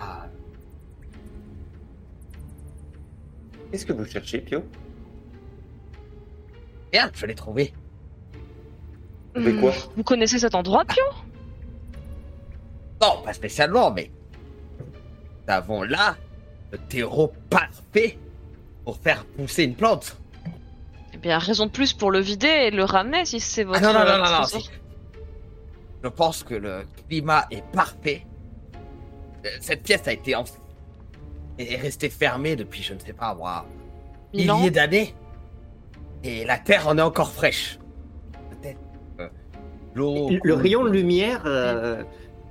ah, 0.00 0.26
Qu'est-ce 3.70 3.86
que 3.86 3.92
vous 3.92 4.04
cherchez, 4.04 4.38
Pio? 4.40 4.62
Merde, 6.92 7.10
je 7.16 7.26
l'ai 7.26 7.34
trouvé. 7.34 7.72
Mais 9.36 9.52
quoi? 9.54 9.72
Hmm, 9.72 9.96
Vous 9.96 10.04
connaissez 10.04 10.38
cet 10.38 10.54
endroit, 10.54 10.84
Pio? 10.84 11.02
Non, 13.02 13.22
pas 13.24 13.32
spécialement, 13.32 13.90
mais 13.90 14.10
nous 14.78 15.52
avons 15.52 15.82
là 15.82 16.16
le 16.70 16.78
terreau 16.78 17.32
parfait 17.50 18.16
pour 18.84 18.96
faire 18.98 19.24
pousser 19.24 19.64
une 19.64 19.74
plante. 19.74 20.16
Eh 21.24 21.28
bien, 21.28 21.38
raison 21.38 21.64
de 21.64 21.70
plus 21.70 21.94
pour 21.94 22.10
le 22.10 22.20
vider 22.20 22.46
et 22.46 22.70
le 22.70 22.84
ramener 22.84 23.24
si 23.24 23.40
c'est 23.40 23.64
votre. 23.64 23.80
Ah 23.82 23.92
non, 23.92 23.98
non, 23.98 24.04
non, 24.04 24.18
non, 24.18 24.40
non. 24.40 24.60
Je 26.02 26.08
pense 26.10 26.42
que 26.42 26.54
le 26.54 26.84
climat 27.08 27.46
est 27.50 27.64
parfait. 27.72 28.26
Euh, 29.46 29.48
Cette 29.60 29.82
pièce 29.82 30.06
a 30.06 30.12
été 30.12 30.34
en... 30.34 30.44
est 31.58 31.76
restée 31.76 32.10
fermée 32.10 32.56
depuis, 32.56 32.82
je 32.82 32.92
ne 32.92 32.98
sais 32.98 33.14
pas 33.14 33.34
moi, 33.34 33.64
milliers 34.34 34.70
d'années. 34.70 35.14
Et 36.24 36.44
la 36.44 36.58
terre 36.58 36.88
en 36.88 36.98
est 36.98 37.02
encore 37.02 37.32
fraîche. 37.32 37.78
Peut-être 38.50 38.80
euh, 39.20 39.28
l'eau. 39.94 40.30
Le 40.42 40.54
rayon 40.54 40.84
de 40.84 40.90
lumière 40.90 41.44
euh, 41.46 42.02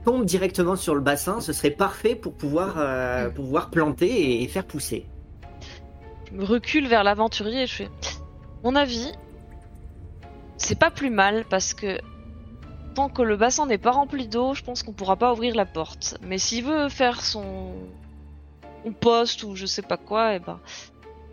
tombe 0.04 0.26
directement 0.26 0.76
sur 0.76 0.96
le 0.96 1.02
bassin, 1.02 1.42
ce 1.42 1.54
serait 1.54 1.70
parfait 1.72 2.16
pour 2.16 2.34
pouvoir, 2.34 2.76
euh, 2.78 3.30
pouvoir 3.30 3.70
planter 3.70 4.42
et 4.42 4.48
faire 4.48 4.66
pousser. 4.66 5.06
Je 6.32 6.38
me 6.38 6.44
recule 6.44 6.88
vers 6.88 7.04
l'aventurier 7.04 7.64
et 7.64 7.68
je 7.68 7.76
fais. 7.76 7.90
Mon 8.64 8.76
avis, 8.76 9.12
c'est 10.58 10.78
pas 10.80 10.92
plus 10.92 11.10
mal 11.10 11.46
parce 11.50 11.74
que 11.74 12.00
tant 12.96 13.10
que 13.10 13.22
le 13.22 13.36
bassin 13.36 13.66
n'est 13.66 13.78
pas 13.78 13.92
rempli 13.92 14.28
d'eau, 14.28 14.54
je 14.54 14.64
pense 14.64 14.84
qu'on 14.84 14.94
pourra 14.94 15.16
pas 15.18 15.34
ouvrir 15.34 15.56
la 15.56 15.66
porte. 15.66 16.18
Mais 16.22 16.38
s'il 16.38 16.64
veut 16.64 16.90
faire 16.90 17.22
son, 17.22 17.74
son 18.86 18.92
poste 18.94 19.44
ou 19.44 19.56
je 19.56 19.66
sais 19.66 19.82
pas 19.82 19.98
quoi, 19.98 20.36
et 20.36 20.40
ben 20.40 20.60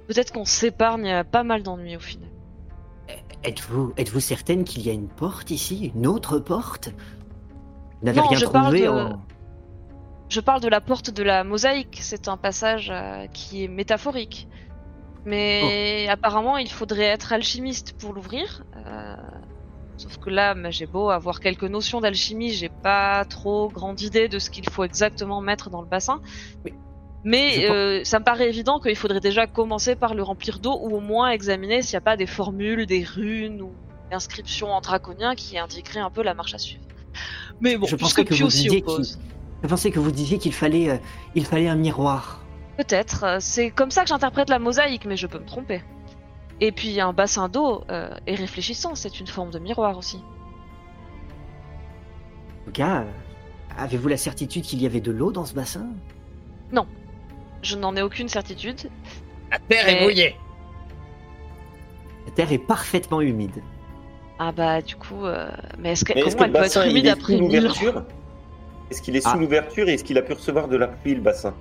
peut-être 0.09 0.33
qu'on 0.33 0.45
s'épargne 0.45 1.23
pas 1.25 1.45
mal 1.45 1.63
d'ennuis 1.63 1.97
au 1.97 2.01
final. 2.01 2.29
Êtes-vous 3.45 3.93
êtes 3.97 4.19
certaine 4.21 4.65
qu'il 4.65 4.83
y 4.87 4.91
a 4.91 4.93
une 4.93 5.09
porte 5.09 5.51
ici 5.51 5.93
Une 5.95 6.07
autre 6.07 6.39
porte? 6.39 6.89
Vous 8.01 8.07
n'avez 8.07 8.21
Non, 8.21 8.27
rien 8.29 8.39
je 8.39 8.47
parle 8.47 8.65
trouvé 8.65 8.83
de- 8.83 8.89
en... 8.89 9.23
Je 10.29 10.41
parle 10.41 10.61
de 10.61 10.69
la 10.69 10.81
porte 10.81 11.11
de 11.11 11.23
la 11.25 11.43
mosaïque, 11.43 11.99
c'est 12.03 12.29
un 12.29 12.37
passage 12.37 12.89
euh, 12.93 13.27
qui 13.29 13.65
est 13.65 13.69
métaphorique. 13.69 14.47
Mais 15.27 16.07
apparemment, 16.09 16.57
il 16.57 16.71
faudrait 16.71 17.05
être 17.05 17.33
alchimiste 17.33 17.95
pour 17.99 18.13
l'ouvrir. 18.13 18.65
euh, 18.77 19.17
Sauf 19.97 20.17
que 20.17 20.31
là, 20.31 20.55
j'ai 20.71 20.87
beau 20.87 21.11
avoir 21.11 21.41
quelques 21.41 21.65
notions 21.65 22.01
d'alchimie, 22.01 22.53
j'ai 22.53 22.71
pas 22.71 23.27
trop 23.27 23.69
grande 23.69 24.01
idée 24.01 24.29
de 24.29 24.39
ce 24.39 24.49
qu'il 24.49 24.67
faut 24.71 24.83
exactement 24.85 25.43
mettre 25.43 25.69
dans 25.69 25.83
le 25.83 25.87
bassin. 25.87 26.23
Oui. 26.65 26.73
Mais 27.23 27.69
euh, 27.69 28.03
ça 28.05 28.19
me 28.19 28.25
paraît 28.25 28.49
évident 28.49 28.81
qu'il 28.81 28.97
faudrait 28.97 29.21
déjà 29.21 29.47
commencer 29.47 29.95
par 29.97 30.15
le 30.15 30.23
remplir 30.23 30.59
d'eau 30.59 30.79
ou 30.81 30.97
au 30.97 31.01
moins 31.01 31.29
examiner 31.29 31.83
s'il 31.83 31.93
n'y 31.97 31.99
a 31.99 32.01
pas 32.01 32.17
des 32.17 32.25
formules, 32.25 32.87
des 32.87 33.05
runes 33.05 33.61
ou 33.61 33.73
des 34.09 34.17
inscriptions 34.17 34.73
en 34.73 34.81
draconien 34.81 35.35
qui 35.35 35.59
indiqueraient 35.59 36.01
un 36.01 36.09
peu 36.09 36.23
la 36.23 36.33
marche 36.33 36.55
à 36.55 36.59
suivre. 36.59 36.83
Mais 37.61 37.77
bon, 37.77 37.87
Je 37.87 37.97
pensais 37.97 38.25
que 38.25 38.33
Pio 38.33 38.47
vous 38.47 38.51
disiez. 38.53 38.83
Je 39.63 39.69
pensais 39.69 39.91
que 39.91 39.99
vous 39.99 40.11
disiez 40.13 40.39
qu'il 40.39 40.55
fallait, 40.55 40.89
euh, 40.89 40.97
il 41.35 41.45
fallait 41.45 41.69
un 41.69 41.77
miroir. 41.77 42.43
Peut-être, 42.81 43.25
euh, 43.25 43.37
c'est 43.41 43.71
comme 43.71 43.91
ça 43.91 44.03
que 44.05 44.09
j'interprète 44.09 44.49
la 44.49 44.59
mosaïque, 44.59 45.05
mais 45.05 45.17
je 45.19 45.27
peux 45.27 45.39
me 45.39 45.45
tromper. 45.45 45.83
Et 46.63 46.73
puis 46.73 46.99
un 46.99 47.13
bassin 47.13 47.51
d'eau 47.51 47.85
euh, 47.91 48.09
est 48.27 48.35
réfléchissant, 48.35 48.95
c'est 48.95 49.21
une 49.21 49.27
forme 49.27 49.51
de 49.51 49.59
miroir 49.59 49.99
aussi. 49.99 50.17
En 52.63 52.65
tout 52.67 52.73
cas, 52.73 53.01
euh, 53.03 53.05
avez-vous 53.77 54.09
la 54.09 54.17
certitude 54.17 54.63
qu'il 54.63 54.81
y 54.81 54.87
avait 54.87 55.03
de 55.03 55.11
l'eau 55.13 55.31
dans 55.31 55.45
ce 55.45 55.53
bassin? 55.55 55.87
Je 57.63 57.77
n'en 57.77 57.95
ai 57.95 58.01
aucune 58.01 58.31
certitude. 58.31 58.89
La 59.51 59.59
terre 59.59 59.87
est 59.87 60.03
mouillée. 60.03 60.35
La 62.25 62.33
terre 62.33 62.51
est 62.53 62.59
parfaitement 62.59 63.21
humide. 63.21 63.63
Ah 64.39 64.51
bah 64.53 64.81
du 64.81 64.97
coup, 64.97 65.27
euh, 65.27 65.51
mais 65.79 65.93
est-ce 65.93 66.07
que, 66.07 66.15
Mais 66.15 66.21
est-ce 66.23 66.37
comment 66.37 66.39
que 66.39 66.45
elle 66.45 66.53
le 66.55 66.59
peut 66.59 66.65
être 66.65 66.87
humide 66.89 67.05
est 67.05 67.11
après 67.11 67.35
ans? 67.35 67.41
l'ouverture? 67.41 68.05
Est-ce 68.91 69.03
qu'il 69.03 69.15
est 69.15 69.21
sous 69.21 69.29
Ah. 69.35 69.37
l'ouverture 69.37 69.87
et 69.91 69.93
est-ce 69.93 70.05
qu'il 70.05 70.17
a 70.17 70.23
pu 70.23 70.33
recevoir 70.33 70.69
de 70.69 70.79
la 70.79 70.89
pluie, 70.89 71.15
le 71.15 71.21
bassin? 71.21 71.55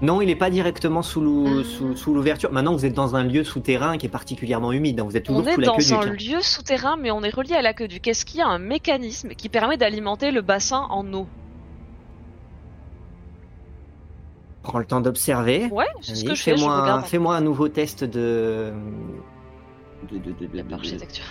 Non, 0.00 0.20
il 0.20 0.26
n'est 0.26 0.36
pas 0.36 0.48
directement 0.50 1.02
sous 1.02 1.44
Ah. 1.48 1.64
sous- 1.64 1.96
sous 1.96 2.14
l'ouverture. 2.14 2.52
Maintenant, 2.52 2.72
vous 2.72 2.86
êtes 2.86 2.94
dans 2.94 3.16
un 3.16 3.24
lieu 3.24 3.42
souterrain 3.42 3.98
qui 3.98 4.06
est 4.06 4.10
particulièrement 4.10 4.70
humide. 4.70 5.00
hein. 5.00 5.04
Vous 5.04 5.16
êtes 5.16 5.24
toujours 5.24 5.42
On 5.42 5.46
est 5.46 5.54
sous 5.54 5.60
dans 5.60 5.94
un 6.02 6.06
lieu 6.12 6.40
souterrain, 6.40 6.96
mais 6.96 7.10
on 7.10 7.22
est 7.24 7.34
relié 7.34 7.54
à 7.54 7.62
l'aqueduc. 7.62 8.06
Est-ce 8.06 8.24
qu'il 8.24 8.38
y 8.38 8.42
a 8.42 8.46
un 8.46 8.58
mécanisme 8.60 9.30
qui 9.30 9.48
permet 9.48 9.76
d'alimenter 9.76 10.30
le 10.30 10.40
bassin 10.40 10.86
en 10.90 11.12
eau? 11.14 11.26
Prends 14.62 14.78
le 14.78 14.84
temps 14.84 15.00
d'observer. 15.00 15.66
Ouais, 15.72 15.86
c'est 16.00 16.14
ce 16.14 16.20
Vas-y, 16.20 16.24
que 16.26 16.34
je 16.34 16.42
fais, 16.42 16.50
je 16.56 16.64
Fais-moi 17.06 17.34
un, 17.36 17.40
nouveau 17.40 17.68
test 17.68 18.04
de. 18.04 18.72
de, 20.12 20.18
de, 20.18 20.30
de, 20.32 20.46
de- 20.46 20.56
la 20.56 20.62
de- 20.62 20.74
architecture. 20.74 21.24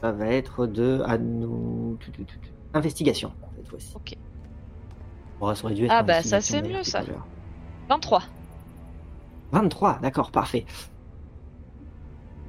Ça 0.00 0.12
va 0.12 0.26
être 0.26 0.66
de. 0.66 1.00
À 1.06 1.18
nous... 1.18 1.98
Investigation, 2.74 3.32
cette 3.56 3.68
fois-ci. 3.68 3.92
Ok. 3.96 4.14
Bon, 5.40 5.54
ça 5.54 5.64
aurait 5.64 5.74
dû 5.74 5.86
être 5.86 5.92
Ah, 5.92 6.02
bah, 6.02 6.22
ça, 6.22 6.40
c'est 6.40 6.62
mieux, 6.62 6.82
ça. 6.82 7.02
À 7.90 7.94
l'heure. 7.94 7.98
23. 7.98 8.22
23, 9.52 9.98
d'accord, 10.02 10.30
parfait. 10.30 10.64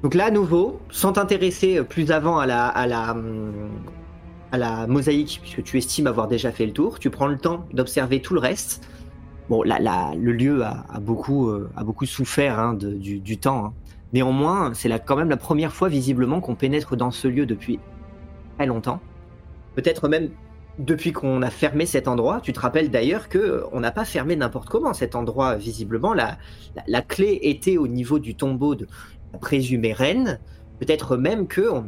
Donc 0.02 0.14
là, 0.14 0.26
à 0.26 0.30
nouveau, 0.30 0.80
sans 0.90 1.12
t'intéresser 1.12 1.82
plus 1.84 2.10
avant 2.10 2.38
à 2.38 2.46
la, 2.46 2.66
à 2.66 2.86
la, 2.86 3.12
hum, 3.12 3.70
à 4.52 4.58
la 4.58 4.86
mosaïque, 4.86 5.40
puisque 5.42 5.62
tu 5.62 5.78
estimes 5.78 6.06
avoir 6.06 6.28
déjà 6.28 6.52
fait 6.52 6.66
le 6.66 6.72
tour, 6.72 6.98
tu 6.98 7.10
prends 7.10 7.26
le 7.26 7.38
temps 7.38 7.66
d'observer 7.72 8.20
tout 8.20 8.34
le 8.34 8.40
reste. 8.40 8.88
Bon, 9.48 9.62
là, 9.62 10.12
le 10.16 10.32
lieu 10.32 10.62
a, 10.64 10.84
beaucoup, 11.00 11.48
euh, 11.48 11.70
a 11.76 11.84
beaucoup 11.84 12.06
souffert 12.06 12.58
hein, 12.58 12.74
du, 12.74 13.38
temps. 13.38 13.66
hein. 13.66 13.72
Néanmoins, 14.12 14.72
c'est 14.74 14.90
quand 15.04 15.16
même 15.16 15.30
la 15.30 15.36
première 15.36 15.72
fois 15.72 15.88
visiblement 15.88 16.40
qu'on 16.40 16.54
pénètre 16.54 16.96
dans 16.96 17.10
ce 17.10 17.28
lieu 17.28 17.46
depuis 17.46 17.80
très 18.56 18.66
longtemps. 18.66 19.00
Peut-être 19.74 20.08
même 20.08 20.30
depuis 20.78 21.12
qu'on 21.12 21.42
a 21.42 21.50
fermé 21.50 21.86
cet 21.86 22.08
endroit. 22.08 22.40
Tu 22.42 22.52
te 22.52 22.60
rappelles 22.60 22.90
d'ailleurs 22.90 23.28
que 23.28 23.38
euh, 23.38 23.66
on 23.72 23.80
n'a 23.80 23.90
pas 23.90 24.04
fermé 24.04 24.36
n'importe 24.36 24.68
comment 24.68 24.94
cet 24.94 25.14
endroit. 25.14 25.56
Visiblement, 25.56 26.14
la, 26.14 26.38
la, 26.86 27.02
clé 27.02 27.38
était 27.42 27.76
au 27.76 27.88
niveau 27.88 28.18
du 28.18 28.34
tombeau 28.34 28.74
de 28.74 28.86
la 29.32 29.38
présumée 29.38 29.92
reine. 29.92 30.40
Peut-être 30.78 31.16
même 31.16 31.46
que 31.46 31.68
on 31.68 31.84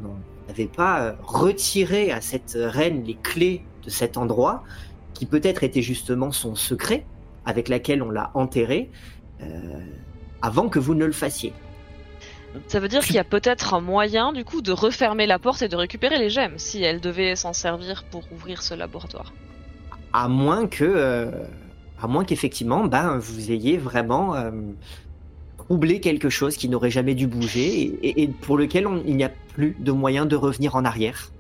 n'avait 0.48 0.66
pas 0.66 1.02
euh, 1.02 1.12
retiré 1.22 2.12
à 2.12 2.20
cette 2.20 2.56
reine 2.56 3.04
les 3.04 3.14
clés 3.14 3.64
de 3.84 3.90
cet 3.90 4.16
endroit, 4.16 4.64
qui 5.14 5.26
peut-être 5.26 5.62
était 5.62 5.82
justement 5.82 6.30
son 6.32 6.54
secret, 6.54 7.06
avec 7.46 7.68
laquelle 7.68 8.02
on 8.02 8.10
l'a 8.10 8.30
enterré, 8.34 8.90
euh, 9.42 9.80
avant 10.42 10.68
que 10.68 10.78
vous 10.78 10.94
ne 10.94 11.04
le 11.04 11.12
fassiez. 11.12 11.52
Ça 12.68 12.80
veut 12.80 12.88
dire 12.88 13.00
qu'il 13.04 13.14
y 13.16 13.18
a 13.18 13.24
peut-être 13.24 13.74
un 13.74 13.80
moyen, 13.80 14.32
du 14.32 14.44
coup, 14.44 14.62
de 14.62 14.72
refermer 14.72 15.26
la 15.26 15.38
porte 15.38 15.62
et 15.62 15.68
de 15.68 15.76
récupérer 15.76 16.18
les 16.18 16.30
gemmes, 16.30 16.54
si 16.58 16.82
elle 16.82 17.00
devait 17.00 17.36
s'en 17.36 17.52
servir 17.52 18.04
pour 18.10 18.22
ouvrir 18.32 18.62
ce 18.62 18.74
laboratoire. 18.74 19.32
À 20.12 20.28
moins 20.28 20.66
que, 20.66 20.84
euh, 20.84 21.30
à 22.00 22.06
moins 22.06 22.24
qu'effectivement, 22.24 22.84
ben, 22.84 23.18
vous 23.18 23.50
ayez 23.50 23.76
vraiment 23.76 24.34
euh, 24.36 24.50
troublé 25.58 26.00
quelque 26.00 26.28
chose 26.30 26.56
qui 26.56 26.68
n'aurait 26.68 26.90
jamais 26.90 27.14
dû 27.14 27.26
bouger 27.26 27.80
et, 27.82 28.08
et- 28.08 28.22
et 28.22 28.28
pour 28.28 28.56
lequel 28.58 28.86
on- 28.86 29.02
il 29.06 29.16
n'y 29.16 29.24
a 29.24 29.30
plus 29.54 29.74
de 29.78 29.92
moyen 29.92 30.26
de 30.26 30.36
revenir 30.36 30.76
en 30.76 30.84
arrière. 30.84 31.30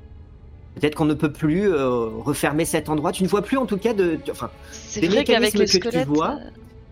Peut-être 0.74 0.96
qu'on 0.96 1.04
ne 1.04 1.14
peut 1.14 1.30
plus 1.32 1.68
euh, 1.72 2.06
refermer 2.24 2.64
cet 2.64 2.88
endroit. 2.88 3.12
Tu 3.12 3.22
ne 3.22 3.28
vois 3.28 3.42
plus 3.42 3.58
en 3.58 3.66
tout 3.66 3.76
cas 3.76 3.92
de, 3.94 4.18
de- 4.24 4.32
enfin, 4.32 4.50
C'est 4.72 5.00
Des 5.00 5.08
vrai 5.08 5.22
qu'avec 5.24 5.54
mécanismes 5.54 5.74
les 5.74 5.80
que 5.80 5.88
tu 5.90 6.04
vois, 6.04 6.38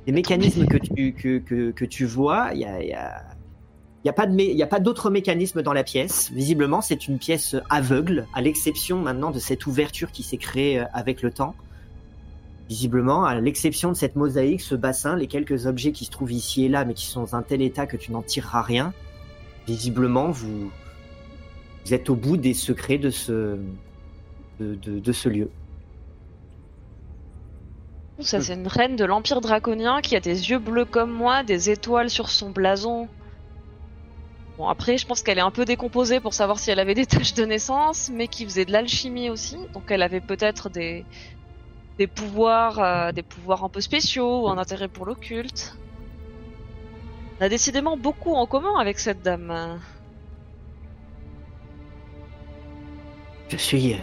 les 0.06 0.12
mécanismes 0.12 0.66
que 0.66 0.76
tu, 0.76 1.12
que, 1.14 1.38
que, 1.38 1.70
que 1.72 1.84
tu 1.84 2.04
vois, 2.04 2.50
il 2.54 2.60
y 2.60 2.64
a, 2.64 2.80
il 2.82 2.88
y 2.90 2.92
a- 2.92 3.24
il 4.04 4.08
y 4.08 4.10
a 4.10 4.12
pas 4.12 4.26
de 4.26 4.34
mé- 4.34 5.62
dans 5.62 5.72
la 5.72 5.84
pièce. 5.84 6.30
Visiblement, 6.32 6.80
c'est 6.80 7.06
une 7.06 7.18
pièce 7.18 7.54
aveugle, 7.70 8.26
à 8.34 8.40
l'exception 8.40 9.00
maintenant 9.00 9.30
de 9.30 9.38
cette 9.38 9.66
ouverture 9.66 10.10
qui 10.10 10.22
s'est 10.22 10.38
créée 10.38 10.80
euh, 10.80 10.84
avec 10.92 11.22
le 11.22 11.30
temps. 11.30 11.54
Visiblement, 12.68 13.24
à 13.24 13.38
l'exception 13.38 13.90
de 13.90 13.96
cette 13.96 14.16
mosaïque, 14.16 14.60
ce 14.60 14.74
bassin, 14.74 15.14
les 15.16 15.26
quelques 15.26 15.66
objets 15.66 15.92
qui 15.92 16.04
se 16.04 16.10
trouvent 16.10 16.32
ici 16.32 16.64
et 16.64 16.68
là, 16.68 16.84
mais 16.84 16.94
qui 16.94 17.06
sont 17.06 17.20
dans 17.20 17.36
un 17.36 17.42
tel 17.42 17.62
état 17.62 17.86
que 17.86 17.96
tu 17.96 18.10
n'en 18.12 18.22
tireras 18.22 18.62
rien, 18.62 18.92
visiblement, 19.68 20.30
vous, 20.30 20.70
vous 21.84 21.94
êtes 21.94 22.08
au 22.10 22.16
bout 22.16 22.36
des 22.36 22.54
secrets 22.54 22.98
de 22.98 23.10
ce, 23.10 23.56
de- 24.58 24.74
de 24.98 25.12
ce 25.12 25.28
lieu. 25.28 25.50
Ça, 28.20 28.40
c'est 28.40 28.54
une 28.54 28.68
reine 28.68 28.96
de 28.96 29.04
l'Empire 29.04 29.40
draconien 29.40 30.00
qui 30.00 30.14
a 30.16 30.20
des 30.20 30.50
yeux 30.50 30.58
bleus 30.58 30.84
comme 30.84 31.10
moi, 31.12 31.42
des 31.42 31.70
étoiles 31.70 32.10
sur 32.10 32.28
son 32.30 32.50
blason. 32.50 33.08
Bon, 34.58 34.68
après, 34.68 34.98
je 34.98 35.06
pense 35.06 35.22
qu'elle 35.22 35.38
est 35.38 35.42
un 35.42 35.50
peu 35.50 35.64
décomposée 35.64 36.20
pour 36.20 36.34
savoir 36.34 36.58
si 36.58 36.70
elle 36.70 36.78
avait 36.78 36.94
des 36.94 37.06
tâches 37.14 37.34
de 37.34 37.44
naissance, 37.44 38.10
mais 38.12 38.28
qui 38.28 38.44
faisait 38.44 38.64
de 38.64 38.72
l'alchimie 38.72 39.30
aussi. 39.30 39.56
Donc, 39.74 39.84
elle 39.88 40.02
avait 40.02 40.20
peut-être 40.20 40.68
des, 40.68 41.04
des 41.98 42.06
pouvoirs, 42.06 42.78
euh, 42.78 43.12
des 43.12 43.22
pouvoirs 43.22 43.64
un 43.64 43.68
peu 43.68 43.80
spéciaux 43.80 44.44
ou 44.44 44.48
un 44.48 44.58
intérêt 44.58 44.88
pour 44.88 45.06
l'occulte. 45.06 45.76
On 47.40 47.44
a 47.44 47.48
décidément 47.48 47.96
beaucoup 47.96 48.34
en 48.34 48.46
commun 48.46 48.78
avec 48.78 48.98
cette 48.98 49.22
dame. 49.22 49.80
Je 53.48 53.56
suis, 53.56 53.96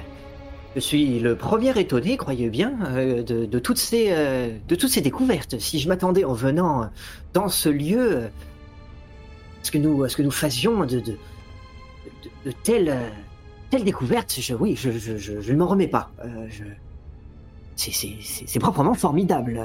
je 0.75 0.79
suis 0.79 1.19
le 1.19 1.35
premier 1.35 1.77
étonné, 1.79 2.15
croyez 2.17 2.49
bien, 2.49 2.77
euh, 2.91 3.23
de, 3.23 3.45
de 3.45 3.59
toutes 3.59 3.79
ces, 3.79 4.07
euh, 4.11 4.55
de 4.67 4.75
toutes 4.75 4.91
ces 4.91 5.01
découvertes. 5.01 5.57
Si 5.59 5.79
je 5.79 5.87
m'attendais 5.87 6.23
en 6.23 6.33
venant 6.33 6.89
dans 7.33 7.49
ce 7.49 7.69
lieu, 7.69 7.99
euh, 7.99 8.27
ce 9.69 9.71
que 9.71 9.77
nous, 9.77 10.03
à 10.03 10.09
ce 10.09 10.17
que 10.17 10.23
nous 10.23 10.31
faisions 10.31 10.79
de, 10.79 10.99
de, 10.99 10.99
de, 10.99 11.15
de 12.45 12.51
telles, 12.63 12.97
telles 13.69 13.83
découvertes, 13.83 14.35
je, 14.39 14.55
oui, 14.55 14.75
je, 14.75 14.89
je, 14.91 15.17
je, 15.17 15.41
je 15.41 15.53
ne 15.53 15.57
m'en 15.59 15.67
remets 15.67 15.87
pas. 15.87 16.11
Euh, 16.25 16.47
c'est, 17.75 18.59
proprement 18.59 18.95
formidable. 18.95 19.61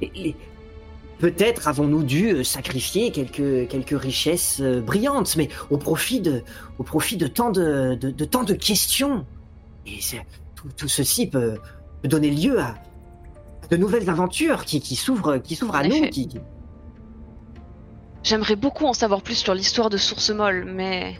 Et- 0.00 0.10
et 0.28 0.36
Peut-être 1.18 1.66
avons-nous 1.68 2.02
dû 2.02 2.28
euh, 2.28 2.44
sacrifier 2.44 3.10
quelques, 3.10 3.68
quelques 3.68 3.98
richesses 3.98 4.58
euh, 4.60 4.82
brillantes, 4.82 5.34
mais 5.36 5.48
au 5.70 5.78
profit 5.78 6.20
de, 6.20 6.42
au 6.78 6.82
profit 6.82 7.16
de 7.16 7.26
tant 7.26 7.50
de, 7.50 7.94
de, 7.94 8.10
de 8.10 8.24
tant 8.26 8.44
de 8.44 8.52
questions. 8.52 9.24
Et 9.86 9.98
tout, 10.56 10.68
tout 10.76 10.88
ceci 10.88 11.26
peut, 11.26 11.54
peut 12.02 12.08
donner 12.08 12.30
lieu 12.30 12.60
à, 12.60 12.74
à 13.62 13.66
de 13.70 13.76
nouvelles 13.78 14.10
aventures 14.10 14.64
qui, 14.66 14.80
qui 14.82 14.94
s'ouvrent, 14.94 15.40
à 15.74 15.82
nous. 15.88 16.08
qui- 16.10 16.28
J'aimerais 18.26 18.56
beaucoup 18.56 18.86
en 18.86 18.92
savoir 18.92 19.22
plus 19.22 19.36
sur 19.36 19.54
l'histoire 19.54 19.88
de 19.88 19.96
Source 19.96 20.30
Molle, 20.30 20.64
mais 20.64 21.14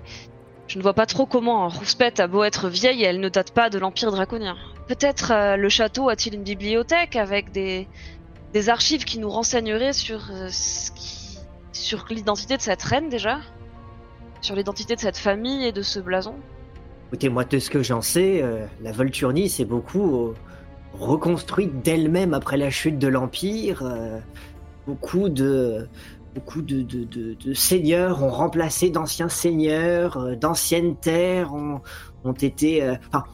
je 0.66 0.76
ne 0.76 0.82
vois 0.82 0.92
pas 0.92 1.06
trop 1.06 1.24
comment 1.24 1.68
Rouspette 1.68 2.18
a 2.18 2.26
beau 2.26 2.42
être 2.42 2.68
vieille, 2.68 3.04
elle 3.04 3.20
ne 3.20 3.28
date 3.28 3.52
pas 3.52 3.70
de 3.70 3.78
l'Empire 3.78 4.10
draconien. 4.10 4.56
Peut-être 4.88 5.30
euh, 5.30 5.56
le 5.56 5.68
château 5.68 6.08
a-t-il 6.08 6.34
une 6.34 6.42
bibliothèque 6.42 7.14
avec 7.14 7.52
des, 7.52 7.86
archives 8.66 9.04
qui 9.04 9.20
nous 9.20 9.30
renseigneraient 9.30 9.92
sur 9.92 10.32
euh, 10.32 10.48
sur 11.70 12.06
l'identité 12.10 12.56
de 12.56 12.62
cette 12.62 12.82
reine 12.82 13.08
déjà? 13.08 13.38
Sur 14.40 14.56
l'identité 14.56 14.96
de 14.96 15.00
cette 15.00 15.18
famille 15.18 15.64
et 15.64 15.70
de 15.70 15.82
ce 15.82 16.00
blason? 16.00 16.34
Écoutez, 17.06 17.28
moi, 17.28 17.44
de 17.44 17.60
ce 17.60 17.70
que 17.70 17.84
j'en 17.84 18.02
sais, 18.02 18.42
euh, 18.42 18.66
la 18.82 18.90
Volturnie 18.90 19.48
s'est 19.48 19.64
beaucoup 19.64 20.34
reconstruite 20.98 21.82
d'elle-même 21.82 22.34
après 22.34 22.56
la 22.56 22.70
chute 22.70 22.98
de 22.98 23.06
l'Empire. 23.06 23.84
beaucoup 24.88 25.28
de, 25.28 25.88
beaucoup 26.36 26.60
de, 26.60 26.82
de, 26.82 27.04
de- 27.04 27.34
de 27.34 27.54
seigneurs 27.54 28.22
ont 28.22 28.28
remplacé 28.30 28.90
d'anciens 28.90 29.30
seigneurs, 29.30 30.18
euh, 30.18 30.36
d'anciennes 30.36 30.94
terres 30.96 31.54
ont, 31.54 31.80
ont 32.24 32.32
été. 32.34 32.82
euh, 32.82 32.94
enfin, 33.08 33.24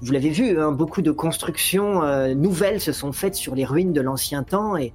vous, 0.00 0.12
l'avez 0.12 0.30
vu, 0.30 0.58
hein, 0.58 0.72
beaucoup 0.72 1.02
de 1.02 1.10
constructions 1.10 2.02
euh, 2.02 2.34
nouvelles 2.34 2.80
se 2.80 2.92
sont 2.92 3.12
faites 3.12 3.34
sur 3.34 3.54
les 3.54 3.66
ruines 3.66 3.92
de 3.92 4.00
l'ancien 4.00 4.44
temps 4.44 4.76
et 4.78 4.94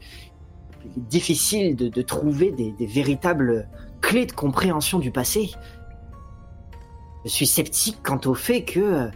il 0.86 1.04
est 1.04 1.08
difficile 1.08 1.76
de, 1.76 2.02
trouver 2.02 2.52
des, 2.52 2.72
des 2.72 2.88
véritables 2.88 3.70
clés 4.02 4.26
de 4.26 4.32
compréhension 4.32 4.98
du 5.00 5.12
passé. 5.12 5.52
Je 7.26 7.30
suis 7.30 7.48
sceptique 7.48 8.00
quant 8.04 8.20
au 8.26 8.34
fait 8.34 8.64
que 8.64 8.80
euh, 8.80 9.08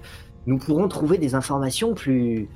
nous 0.45 0.59
pourrons 0.59 0.87
trouver 0.87 1.17
des 1.17 1.33
informations 1.33 1.93
plus, 1.95 2.47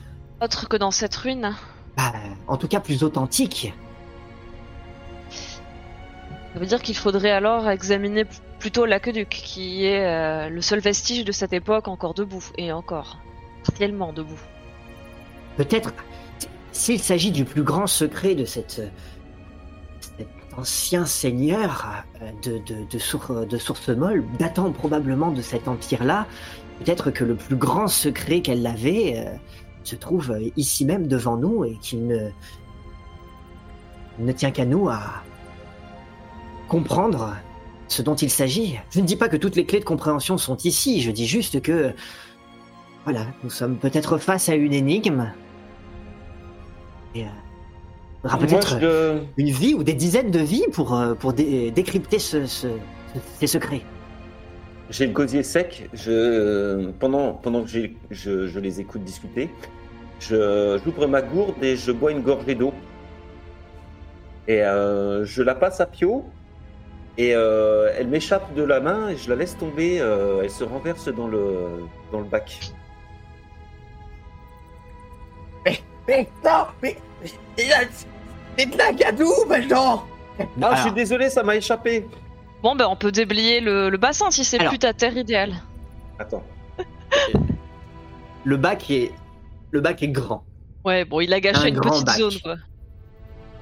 Autre 0.42 0.68
que 0.70 0.78
dans 0.78 0.92
cette 0.92 1.16
ruine 1.16 1.56
bah, 1.98 2.14
en 2.48 2.56
tout 2.58 2.68
cas 2.68 2.80
plus 2.80 3.04
authentiques. 3.04 3.74
Ça 6.54 6.60
veut 6.60 6.66
dire 6.66 6.82
qu'il 6.82 6.98
faudrait 6.98 7.32
alors 7.32 7.70
examiner 7.70 8.26
plutôt 8.60 8.86
l'aqueduc, 8.86 9.30
qui 9.30 9.86
est 9.86 10.06
euh, 10.06 10.50
le 10.50 10.62
seul 10.62 10.80
vestige 10.80 11.24
de 11.24 11.32
cette 11.32 11.54
époque 11.54 11.88
encore 11.88 12.14
debout, 12.14 12.44
et 12.58 12.72
encore, 12.72 13.20
partiellement 13.64 14.12
debout. 14.12 14.40
Peut-être, 15.56 15.94
s'il 16.72 17.00
s'agit 17.00 17.32
du 17.32 17.46
plus 17.46 17.64
grand 17.64 17.88
secret 17.88 18.36
de 18.36 18.44
cette, 18.46 18.82
cet 20.02 20.28
ancien 20.58 21.06
seigneur 21.06 22.04
euh, 22.22 22.32
de, 22.44 22.58
de, 22.66 22.86
de, 22.92 23.00
Sour- 23.00 23.46
Source 23.58 23.90
Molle, 23.90 24.26
datant 24.38 24.72
probablement 24.72 25.32
de 25.32 25.42
cet 25.42 25.70
empire-là, 25.70 26.28
peut-être 26.80 27.12
que 27.12 27.24
le 27.24 27.36
plus 27.36 27.56
grand 27.56 27.88
secret 27.88 28.42
qu'elle 28.42 28.68
avait 28.68 29.14
euh, 29.16 29.34
se 29.86 29.96
trouve 29.96 30.38
ici 30.58 30.84
même 30.84 31.08
devant 31.08 31.38
nous 31.38 31.64
et 31.64 31.78
qu'il 31.82 32.06
ne, 32.08 32.30
ne 34.20 34.32
tient 34.34 34.52
qu'à 34.52 34.66
nous 34.66 34.90
à 34.90 35.02
comprendre 36.72 37.36
ce 37.90 38.02
dont 38.02 38.16
il 38.16 38.30
s'agit. 38.30 38.80
Je 38.92 39.02
ne 39.02 39.06
dis 39.06 39.18
pas 39.18 39.28
que 39.28 39.36
toutes 39.36 39.58
les 39.58 39.66
clés 39.66 39.82
de 39.82 39.86
compréhension 39.86 40.38
sont 40.38 40.56
ici, 40.64 41.02
je 41.02 41.12
dis 41.12 41.28
juste 41.28 41.62
que 41.62 41.92
voilà, 43.04 43.26
nous 43.44 43.50
sommes 43.50 43.76
peut-être 43.76 44.18
face 44.18 44.48
à 44.48 44.56
une 44.56 44.74
énigme. 44.74 45.34
Et 47.14 47.24
euh, 47.24 47.28
il 47.28 48.22
faudra 48.30 48.38
Moi, 48.38 48.48
peut-être 48.48 48.80
je- 48.80 49.18
une 49.36 49.50
vie 49.52 49.74
ou 49.74 49.84
des 49.84 49.94
dizaines 49.94 50.32
de 50.32 50.40
vies 50.40 50.64
pour, 50.72 50.96
euh, 50.96 51.14
pour 51.14 51.34
dé- 51.34 51.72
décrypter 51.72 52.20
ce, 52.20 52.46
ce- 52.46 52.68
ce- 53.14 53.20
ces 53.40 53.48
secrets. 53.48 53.82
J'ai 54.90 55.08
le 55.08 55.12
gosier 55.14 55.44
sec. 55.44 55.90
Je, 55.94 56.90
pendant, 57.02 57.34
pendant 57.34 57.64
que 57.64 57.70
je, 57.70 58.48
je 58.48 58.60
les 58.60 58.80
écoute 58.80 59.04
discuter, 59.04 59.50
j'ouvre 60.22 61.06
ma 61.08 61.22
gourde 61.22 61.62
et 61.62 61.76
je 61.76 61.92
bois 61.92 62.12
une 62.12 62.22
gorgée 62.22 62.56
d'eau. 62.56 62.74
Et 64.48 64.62
euh, 64.64 65.26
je 65.26 65.44
la 65.44 65.56
passe 65.56 65.82
à 65.82 65.86
Pio. 65.86 66.24
Et 67.22 67.36
euh, 67.36 67.94
elle 67.98 68.08
m'échappe 68.08 68.54
de 68.56 68.64
la 68.64 68.80
main 68.80 69.10
et 69.10 69.18
je 69.18 69.30
la 69.30 69.36
laisse 69.36 69.56
tomber. 69.56 70.00
euh, 70.02 70.42
elle 70.44 70.50
se 70.50 70.64
renverse 70.64 71.08
dans 71.10 71.28
le, 71.28 71.86
dans 72.12 72.20
le 72.20 72.26
bac. 72.26 72.58
Mais 76.08 76.28
non, 76.44 76.66
mais 76.82 76.98
il 77.60 77.72
a- 77.72 77.84
c'est 78.58 78.66
de 78.66 78.76
la 78.78 78.92
gadoue 78.92 79.46
maintenant. 79.48 80.04
Ah, 80.62 80.74
je 80.76 80.82
suis 80.82 80.92
désolé, 80.92 81.30
ça 81.30 81.44
m'a 81.44 81.56
échappé. 81.56 82.08
Bon, 82.64 82.76
ben 82.76 82.88
on 82.90 82.96
peut 82.96 83.12
déblayer 83.12 83.60
le, 83.62 83.90
le 83.90 83.98
bassin 83.98 84.32
si 84.32 84.44
c'est 84.44 84.58
plus 84.58 84.80
ta 84.80 84.94
terre 84.94 85.16
idéale. 85.16 85.54
Attends. 86.18 86.44
le 88.44 88.58
bac 88.58 88.90
est 88.90 89.12
le 89.70 89.80
bac 89.80 90.02
est 90.02 90.08
grand. 90.10 90.44
Ouais, 90.84 91.06
bon, 91.06 91.22
il 91.22 91.32
a 91.34 91.40
gâché 91.40 91.66
Un 91.66 91.68
une 91.68 91.80
petite 91.80 92.06
bac. 92.06 92.18
zone, 92.18 92.34
quoi. 92.44 92.56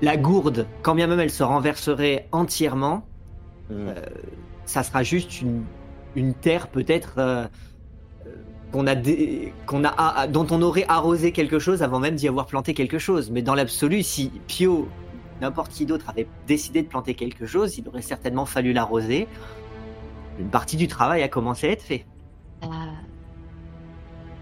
La 0.02 0.16
gourde, 0.16 0.66
quand 0.82 0.96
bien 0.96 1.08
même 1.08 1.20
elle 1.20 1.30
se 1.30 1.44
renverserait 1.44 2.28
entièrement, 2.32 3.06
Hmm. 3.70 3.90
ça 4.66 4.82
sera 4.84 5.04
juste 5.04 5.42
une, 5.42 5.64
une 6.16 6.34
terre 6.34 6.68
peut-être 6.70 7.14
euh, 7.20 7.46
euh, 8.26 8.30
qu'on 8.72 8.88
a 8.88 8.96
dé- 8.96 9.54
qu'on 9.68 9.84
a 9.84 9.90
a- 9.90 10.28
dont 10.28 10.48
on 10.52 10.62
aurait 10.62 10.86
arrosé 10.88 11.32
quelque 11.32 11.60
chose 11.60 11.84
avant 11.84 12.00
même 12.00 12.16
d'y 12.16 12.28
avoir 12.28 12.46
planté 12.48 12.74
quelque 12.74 12.98
chose. 13.00 13.30
Mais 13.32 13.42
dans 13.44 13.54
l'absolu, 13.56 14.02
si 14.04 14.32
Pio, 14.48 14.88
n'importe 15.42 15.72
qui 15.72 15.86
d'autre 15.86 16.10
avait 16.10 16.28
décidé 16.48 16.82
de 16.82 16.88
planter 16.88 17.14
quelque 17.14 17.46
chose, 17.46 17.78
il 17.78 17.88
aurait 17.88 18.02
certainement 18.02 18.46
fallu 18.46 18.74
l'arroser. 18.74 19.28
Une 20.40 20.50
partie 20.50 20.78
du 20.78 20.88
travail 20.88 21.22
a 21.22 21.28
commencé 21.28 21.68
à 21.68 21.72
être 21.72 21.84
fait. 21.84 22.06
Euh, 22.64 22.68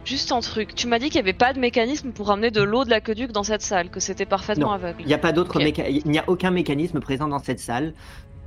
Juste 0.05 0.32
un 0.32 0.39
truc, 0.39 0.73
tu 0.73 0.88
m'as 0.88 0.99
dit 0.99 1.09
qu'il 1.09 1.21
n'y 1.21 1.28
avait 1.28 1.38
pas 1.38 1.51
de 1.51 1.59
mécanisme 1.59 2.11
pour 2.11 2.32
amener 2.32 2.49
de 2.49 2.61
l'eau 2.61 2.86
de 2.86 2.89
l'aqueduc 2.89 3.34
dans 3.34 3.43
cette 3.43 3.61
salle, 3.61 3.89
que 3.89 3.99
c'était 3.99 4.25
parfaitement 4.25 4.67
Non, 4.67 4.71
aveugle. 4.73 5.01
Il 5.01 5.07
n'y 5.07 5.13
a 5.13 5.17
pas 5.17 5.34
d'autre 5.34 5.59
méca- 5.59 5.89
il 5.89 6.09
n'y 6.09 6.17
a 6.17 6.23
aucun 6.28 6.49
mécanisme 6.49 7.01
présent 7.01 7.28
dans 7.28 7.39
cette 7.39 7.59
salle. 7.59 7.93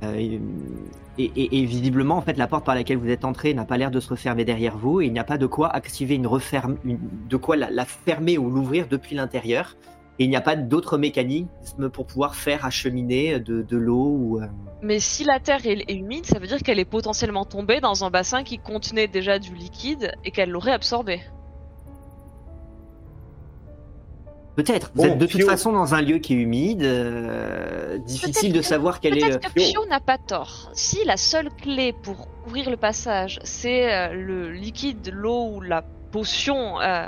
Euh, 0.03 0.39
et, 1.17 1.65
visiblement, 1.65 2.17
en 2.17 2.21
fait, 2.21 2.37
la 2.37 2.47
porte 2.47 2.65
par 2.65 2.75
laquelle 2.75 2.97
vous 2.97 3.09
êtes 3.09 3.25
entré 3.25 3.53
n'a 3.53 3.65
pas 3.65 3.77
l'air 3.77 3.91
de 3.91 3.99
se 3.99 4.09
refermer 4.09 4.45
derrière 4.45 4.77
vous. 4.77 5.01
Et 5.01 5.05
il 5.05 5.13
n'y 5.13 5.19
a 5.19 5.23
pas 5.23 5.37
de 5.37 5.45
quoi 5.45 5.69
activer 5.69 6.15
une 6.15 6.27
referme, 6.27 6.77
de 6.83 7.37
quoi 7.37 7.55
la, 7.55 7.85
fermer 7.85 8.37
ou 8.37 8.49
l'ouvrir 8.49 8.87
depuis 8.87 9.15
l'intérieur. 9.15 9.75
Et 10.19 10.25
il 10.25 10.29
n'y 10.29 10.35
a 10.35 10.41
pas 10.41 10.55
d'autre 10.55 10.97
mécanisme 10.97 11.89
pour 11.89 12.05
pouvoir 12.05 12.35
faire 12.35 12.65
acheminer 12.65 13.39
de, 13.39 13.61
de 13.61 13.77
l'eau 13.77 14.17
ou. 14.19 14.39
euh, 14.41 14.47
Mais 14.81 14.99
si 14.99 15.23
la 15.23 15.39
terre 15.39 15.65
est, 15.65 15.83
est 15.87 15.95
humide, 15.95 16.25
ça 16.25 16.37
veut 16.37 16.47
dire 16.47 16.59
qu'elle 16.59 16.79
est 16.79 16.85
potentiellement 16.85 17.45
tombée 17.45 17.79
dans 17.79 18.03
un 18.03 18.09
bassin 18.09 18.43
qui 18.43 18.57
contenait 18.59 19.07
déjà 19.07 19.39
du 19.39 19.55
liquide 19.55 20.11
et 20.25 20.31
qu'elle 20.31 20.49
l'aurait 20.51 20.73
absorbé. 20.73 21.21
Peut-être. 24.63 24.91
Vous 24.95 25.03
Bon, 25.03 25.09
êtes 25.13 25.17
de 25.17 25.25
toute 25.25 25.43
façon 25.43 25.71
dans 25.71 25.93
un 25.95 26.01
lieu 26.01 26.17
qui 26.19 26.33
est 26.33 26.37
humide. 26.37 26.83
euh, 26.83 27.97
difficile 27.99 28.53
de 28.53 28.59
que- 28.59 28.65
savoir 28.65 28.99
quel 28.99 29.17
est. 29.17 29.21
le- 29.21 29.27
Peut-être 29.39 29.53
que 29.53 29.59
Pio 29.71 29.85
n'a 29.87 29.99
pas 29.99 30.17
tort. 30.17 30.69
Si 30.73 31.03
la 31.05 31.17
seule 31.17 31.49
clé 31.49 31.93
pour 32.03 32.27
ouvrir 32.47 32.69
le 32.69 32.77
passage, 32.77 33.39
c'est 33.43 33.93
euh, 33.93 34.13
le 34.13 34.51
liquide, 34.51 35.09
l'eau 35.13 35.49
ou 35.55 35.61
la 35.61 35.81
potion 36.11 36.79
euh, 36.81 37.07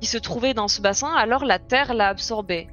qui 0.00 0.06
se 0.06 0.18
trouvait 0.18 0.54
dans 0.54 0.68
ce 0.68 0.80
bassin, 0.80 1.12
alors 1.14 1.44
la 1.44 1.58
terre 1.58 1.94
l'a 1.94 2.08
absorbé. 2.08 2.68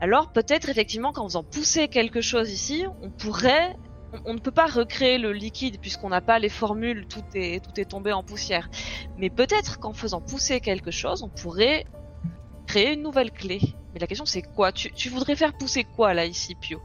Alors 0.00 0.30
peut-être 0.32 0.68
effectivement 0.68 1.12
qu'en 1.12 1.24
faisant 1.24 1.42
pousser 1.42 1.88
quelque 1.88 2.20
chose 2.20 2.50
ici, 2.50 2.84
on 3.02 3.10
pourrait... 3.10 3.76
on- 4.12 4.30
On 4.30 4.34
ne 4.34 4.38
peut 4.38 4.50
pas 4.52 4.66
recréer 4.66 5.18
le 5.18 5.32
liquide 5.32 5.78
puisqu'on 5.80 6.08
n'a 6.08 6.20
pas 6.22 6.38
les 6.38 6.48
formules, 6.48 7.06
tout 7.08 7.24
est, 7.34 7.62
tout 7.64 7.78
est 7.80 7.84
tombé 7.84 8.10
en 8.12 8.22
poussière. 8.22 8.70
Mais 9.18 9.28
peut-être 9.30 9.78
qu'en 9.80 9.92
faisant 9.92 10.20
pousser 10.20 10.60
quelque 10.60 10.90
chose, 10.90 11.22
on 11.22 11.28
pourrait 11.28 11.84
créer 12.68 12.92
une 12.94 13.02
nouvelle 13.02 13.32
clé. 13.32 13.60
Mais 13.92 13.98
la 14.00 14.06
question 14.06 14.26
c'est 14.26 14.42
quoi? 14.42 14.70
Tu, 14.72 14.92
tu 14.92 15.08
voudrais 15.08 15.36
faire 15.36 15.52
pousser 15.56 15.84
quoi 15.84 16.14
là 16.14 16.24
ici, 16.24 16.54
Pio? 16.54 16.80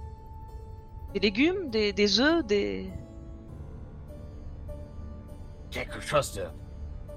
Des 1.13 1.19
légumes 1.19 1.69
Des, 1.69 1.93
des 1.93 2.19
œufs 2.19 2.43
Des... 2.45 2.89
quelque 5.69 5.99
chose 6.01 6.34
de 6.34 6.45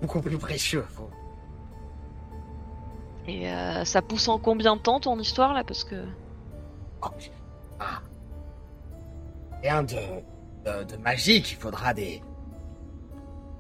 beaucoup 0.01 0.21
plus 0.21 0.39
précieux. 0.39 0.85
Faut- 0.91 1.11
Et 3.27 3.51
euh, 3.51 3.85
ça 3.85 4.03
pousse 4.03 4.29
en 4.29 4.39
combien 4.39 4.77
de 4.77 4.83
temps 4.83 5.01
ton 5.01 5.19
histoire 5.19 5.53
là? 5.55 5.63
Parce 5.65 5.85
que. 5.85 6.05
Oh, 7.03 7.09
ah. 7.81 8.01
Rien 9.63 9.83
de, 9.83 10.03
de, 10.65 10.85
de 10.85 10.97
magique, 10.97 11.53
il 11.53 11.57
faudra 11.59 11.93
des 11.95 12.23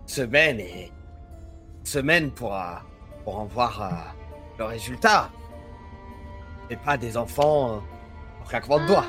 semaines 0.07 0.61
et 0.61 0.93
semaines 1.85 2.31
pour, 2.31 2.55
euh, 2.55 2.75
pour 3.25 3.39
en 3.39 3.45
voir 3.47 3.83
euh, 3.83 3.91
le 4.59 4.65
résultat. 4.65 5.31
Et 6.71 6.77
pas 6.77 6.97
des 6.97 7.17
enfants 7.17 7.71
euh, 7.71 8.43
en 8.43 8.49
claquement 8.49 8.81
de 8.81 8.87
doigts. 8.87 9.07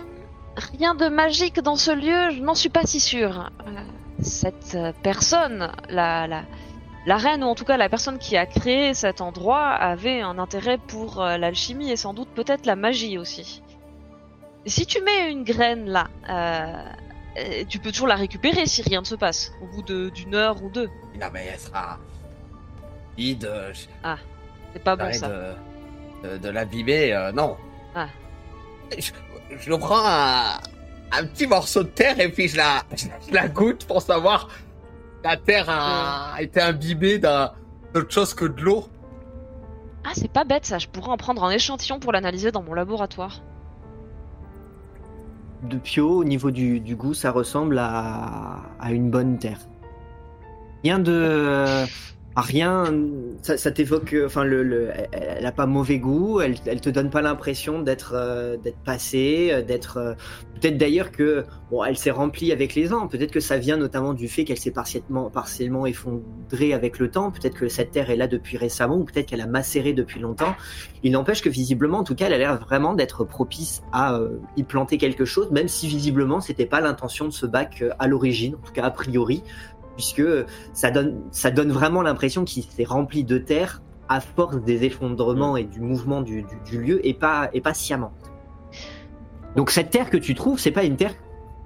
Rien 0.78 0.96
de 0.96 1.08
magique 1.08 1.60
dans 1.62 1.76
ce 1.76 1.92
lieu, 1.92 2.36
je 2.36 2.42
n'en 2.42 2.56
suis 2.56 2.70
pas 2.70 2.84
si 2.84 3.00
sûre. 3.00 3.50
Euh, 3.68 3.72
cette 4.22 4.76
euh, 4.76 4.92
personne, 5.04 5.72
la, 5.90 6.28
la, 6.28 6.44
la 7.06 7.18
reine, 7.18 7.44
ou 7.44 7.48
en 7.48 7.56
tout 7.56 7.66
cas 7.66 7.78
la 7.78 7.90
personne 7.90 8.18
qui 8.20 8.38
a 8.38 8.46
créé 8.46 8.94
cet 8.94 9.22
endroit, 9.22 9.68
avait 9.70 10.22
un 10.22 10.38
intérêt 10.40 10.78
pour 10.78 11.22
euh, 11.22 11.38
l'alchimie 11.38 11.92
et 11.92 11.96
sans 11.96 12.14
doute 12.14 12.30
peut-être 12.36 12.66
la 12.66 12.76
magie 12.76 13.18
aussi. 13.18 13.62
Si 14.66 14.86
tu 14.86 15.02
mets 15.02 15.32
une 15.32 15.44
graine 15.44 15.88
là, 15.90 16.08
euh, 16.30 16.84
euh, 17.40 17.64
tu 17.70 17.80
peux 17.80 17.92
toujours 17.92 18.08
la 18.08 18.16
récupérer 18.16 18.66
si 18.66 18.82
rien 18.82 19.02
ne 19.02 19.06
se 19.06 19.16
passe, 19.16 19.52
au 19.62 19.68
bout 19.68 19.84
d'une 19.84 20.36
heure 20.36 20.62
ou 20.64 20.70
deux. 20.70 20.90
Non 21.20 21.28
mais 21.32 21.46
elle 21.54 21.60
sera 21.60 22.00
vide. 23.16 23.46
euh, 23.46 23.74
C'est 24.78 24.84
pas 24.84 24.96
bon 24.96 25.12
ça. 25.14 25.28
de, 25.28 26.30
de, 26.30 26.38
de 26.38 26.50
l'abîmer, 26.50 27.14
euh, 27.14 27.32
non. 27.32 27.58
Ah. 27.96 28.08
Je, 28.98 29.12
je 29.58 29.74
prends 29.76 30.06
un, 30.06 30.58
un 31.12 31.26
petit 31.26 31.48
morceau 31.48 31.84
de 31.84 31.90
terre 31.90 32.20
et 32.20 32.30
puis 32.30 32.48
je 32.48 32.58
la, 32.58 32.84
je 32.96 33.34
la 33.34 33.48
goûte 33.48 33.86
pour 33.86 34.02
savoir 34.02 34.50
la 35.24 35.36
terre 35.36 35.66
a 35.70 36.36
été 36.42 36.62
imbibée 36.62 37.18
d'un- 37.20 37.52
d'autre 37.94 38.12
chose 38.14 38.34
que 38.34 38.46
de 38.46 38.62
l'eau. 38.62 38.86
Ah, 40.06 40.12
c'est 40.14 40.32
pas 40.32 40.46
bête 40.46 40.66
ça, 40.66 40.78
je 40.78 40.88
pourrais 40.88 41.10
en 41.12 41.18
prendre 41.18 41.44
un 41.44 41.50
échantillon 41.52 42.00
pour 42.00 42.12
l'analyser 42.14 42.52
dans 42.52 42.62
mon 42.62 42.74
laboratoire. 42.74 43.42
De 45.64 45.78
Pio, 45.78 46.20
au 46.20 46.24
niveau 46.24 46.52
du, 46.52 46.80
du 46.80 46.96
goût, 46.96 47.14
ça 47.16 47.32
ressemble 47.32 47.80
à, 47.80 48.62
à 48.80 48.92
une 48.92 49.10
bonne 49.10 49.40
terre. 49.40 49.60
Rien 50.84 51.00
de. 51.00 51.84
Rien. 52.42 52.86
Ça, 53.42 53.72
t'évoque. 53.72 54.16
Enfin, 54.26 54.44
le, 54.44 54.64
le- 54.64 54.90
elle- 54.94 55.08
elle 55.40 55.46
a 55.46 55.52
pas 55.52 55.66
mauvais 55.66 56.00
goût, 56.00 56.42
elle, 56.42 56.56
elle 56.66 56.82
te 56.82 56.90
donne 56.90 57.10
pas 57.10 57.22
l'impression 57.22 57.82
d'être 57.82 58.14
euh, 58.16 58.58
d'être 58.58 58.80
passée, 58.80 59.50
euh, 59.52 59.62
d'être. 59.62 59.98
euh, 59.98 60.14
Peut-être 60.60 60.78
d'ailleurs 60.78 61.12
que. 61.12 61.46
Bon, 61.70 61.84
elle 61.84 61.98
s'est 61.98 62.12
remplie 62.12 62.52
avec 62.52 62.74
les 62.76 62.94
ans. 62.94 63.08
Peut-être 63.08 63.32
que 63.32 63.40
ça 63.40 63.58
vient 63.58 63.78
notamment 63.78 64.14
du 64.14 64.28
fait 64.28 64.44
qu'elle 64.46 64.58
s'est 64.58 64.72
partiellement, 64.72 65.86
effondrée 65.86 66.74
avec 66.74 66.98
le 67.00 67.12
temps. 67.12 67.30
Peut-être 67.32 67.56
que 67.56 67.68
cette 67.68 67.92
terre 67.92 68.10
est 68.10 68.16
là 68.16 68.28
depuis 68.28 68.58
récemment, 68.58 68.96
ou 68.98 69.04
peut-être 69.04 69.28
qu'elle 69.28 69.42
a 69.42 69.48
macéré 69.48 69.94
depuis 69.94 70.20
longtemps. 70.20 70.56
Il 71.04 71.12
n'empêche 71.12 71.42
que 71.42 71.50
visiblement, 71.50 72.00
en 72.00 72.04
tout 72.04 72.16
cas, 72.16 72.26
elle 72.28 72.34
a 72.34 72.38
l'air 72.38 72.58
vraiment 72.60 72.94
d'être 72.94 73.24
propice 73.24 73.84
à 73.92 74.16
euh, 74.16 74.40
y 74.56 74.64
planter 74.64 74.98
quelque 74.98 75.26
chose, 75.26 75.52
même 75.52 75.68
si 75.68 75.88
visiblement 75.88 76.42
c'était 76.42 76.66
pas 76.66 76.82
l'intention 76.82 77.26
de 77.26 77.32
ce 77.32 77.46
bac 77.46 77.82
euh, 77.82 77.90
à 78.00 78.08
l'origine, 78.08 78.56
en 78.56 78.66
tout 78.66 78.74
cas 78.74 78.84
a 78.84 78.92
priori, 78.92 79.44
puisque 79.98 80.24
ça 80.74 80.92
donne, 80.92 81.22
ça 81.32 81.50
donne 81.52 81.72
vraiment 81.72 82.04
l'impression 82.04 82.46
qu'il 82.46 82.64
s'est 82.64 82.86
rempli 82.86 83.24
de 83.24 83.40
terre 83.40 83.82
à 84.08 84.22
force 84.22 84.62
des 84.64 84.86
effondrements 84.86 85.58
et 85.58 85.64
du 85.66 85.82
mouvement 85.82 86.22
du, 86.22 86.44
du- 86.44 86.60
du 86.72 86.82
lieu 86.82 87.06
et 87.06 87.14
pas, 87.14 87.50
et 87.54 87.60
pas 87.60 87.74
sciemment. 87.74 88.14
Donc 89.56 89.72
cette 89.72 89.90
terre 89.90 90.10
que 90.10 90.18
tu 90.18 90.36
trouves, 90.36 90.60
c'est 90.60 90.72
pas 90.72 90.84
une 90.84 90.96
terre 90.96 91.14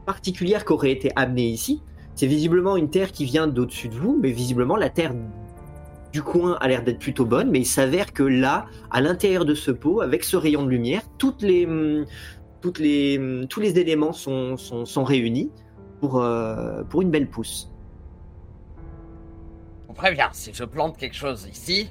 particulière 0.05 0.65
qui 0.65 0.73
aurait 0.73 0.91
été 0.91 1.11
amenée 1.15 1.49
ici. 1.49 1.83
C'est 2.15 2.27
visiblement 2.27 2.77
une 2.77 2.89
terre 2.89 3.11
qui 3.11 3.25
vient 3.25 3.47
d'au-dessus 3.47 3.89
de 3.89 3.95
vous, 3.95 4.17
mais 4.21 4.31
visiblement 4.31 4.75
la 4.75 4.89
terre 4.89 5.13
du 6.11 6.21
coin 6.21 6.57
a 6.59 6.67
l'air 6.67 6.83
d'être 6.83 6.99
plutôt 6.99 7.25
bonne, 7.25 7.49
mais 7.51 7.59
il 7.59 7.65
s'avère 7.65 8.11
que 8.11 8.23
là, 8.23 8.65
à 8.89 9.01
l'intérieur 9.01 9.45
de 9.45 9.53
ce 9.53 9.71
pot, 9.71 10.01
avec 10.01 10.23
ce 10.23 10.35
rayon 10.35 10.63
de 10.63 10.69
lumière, 10.69 11.03
toutes 11.17 11.41
les, 11.41 11.65
hum, 11.65 12.05
toutes 12.61 12.79
les, 12.79 13.17
hum, 13.17 13.47
tous 13.47 13.59
les 13.59 13.79
éléments 13.79 14.11
sont, 14.13 14.57
sont, 14.57 14.85
sont 14.85 15.03
réunis 15.03 15.51
pour, 16.01 16.21
euh, 16.21 16.83
pour 16.89 17.01
une 17.01 17.11
belle 17.11 17.29
pousse. 17.29 17.70
On 20.01 20.05
prévient, 20.05 20.29
si 20.31 20.51
je 20.51 20.63
plante 20.63 20.97
quelque 20.97 21.15
chose 21.15 21.47
ici, 21.51 21.87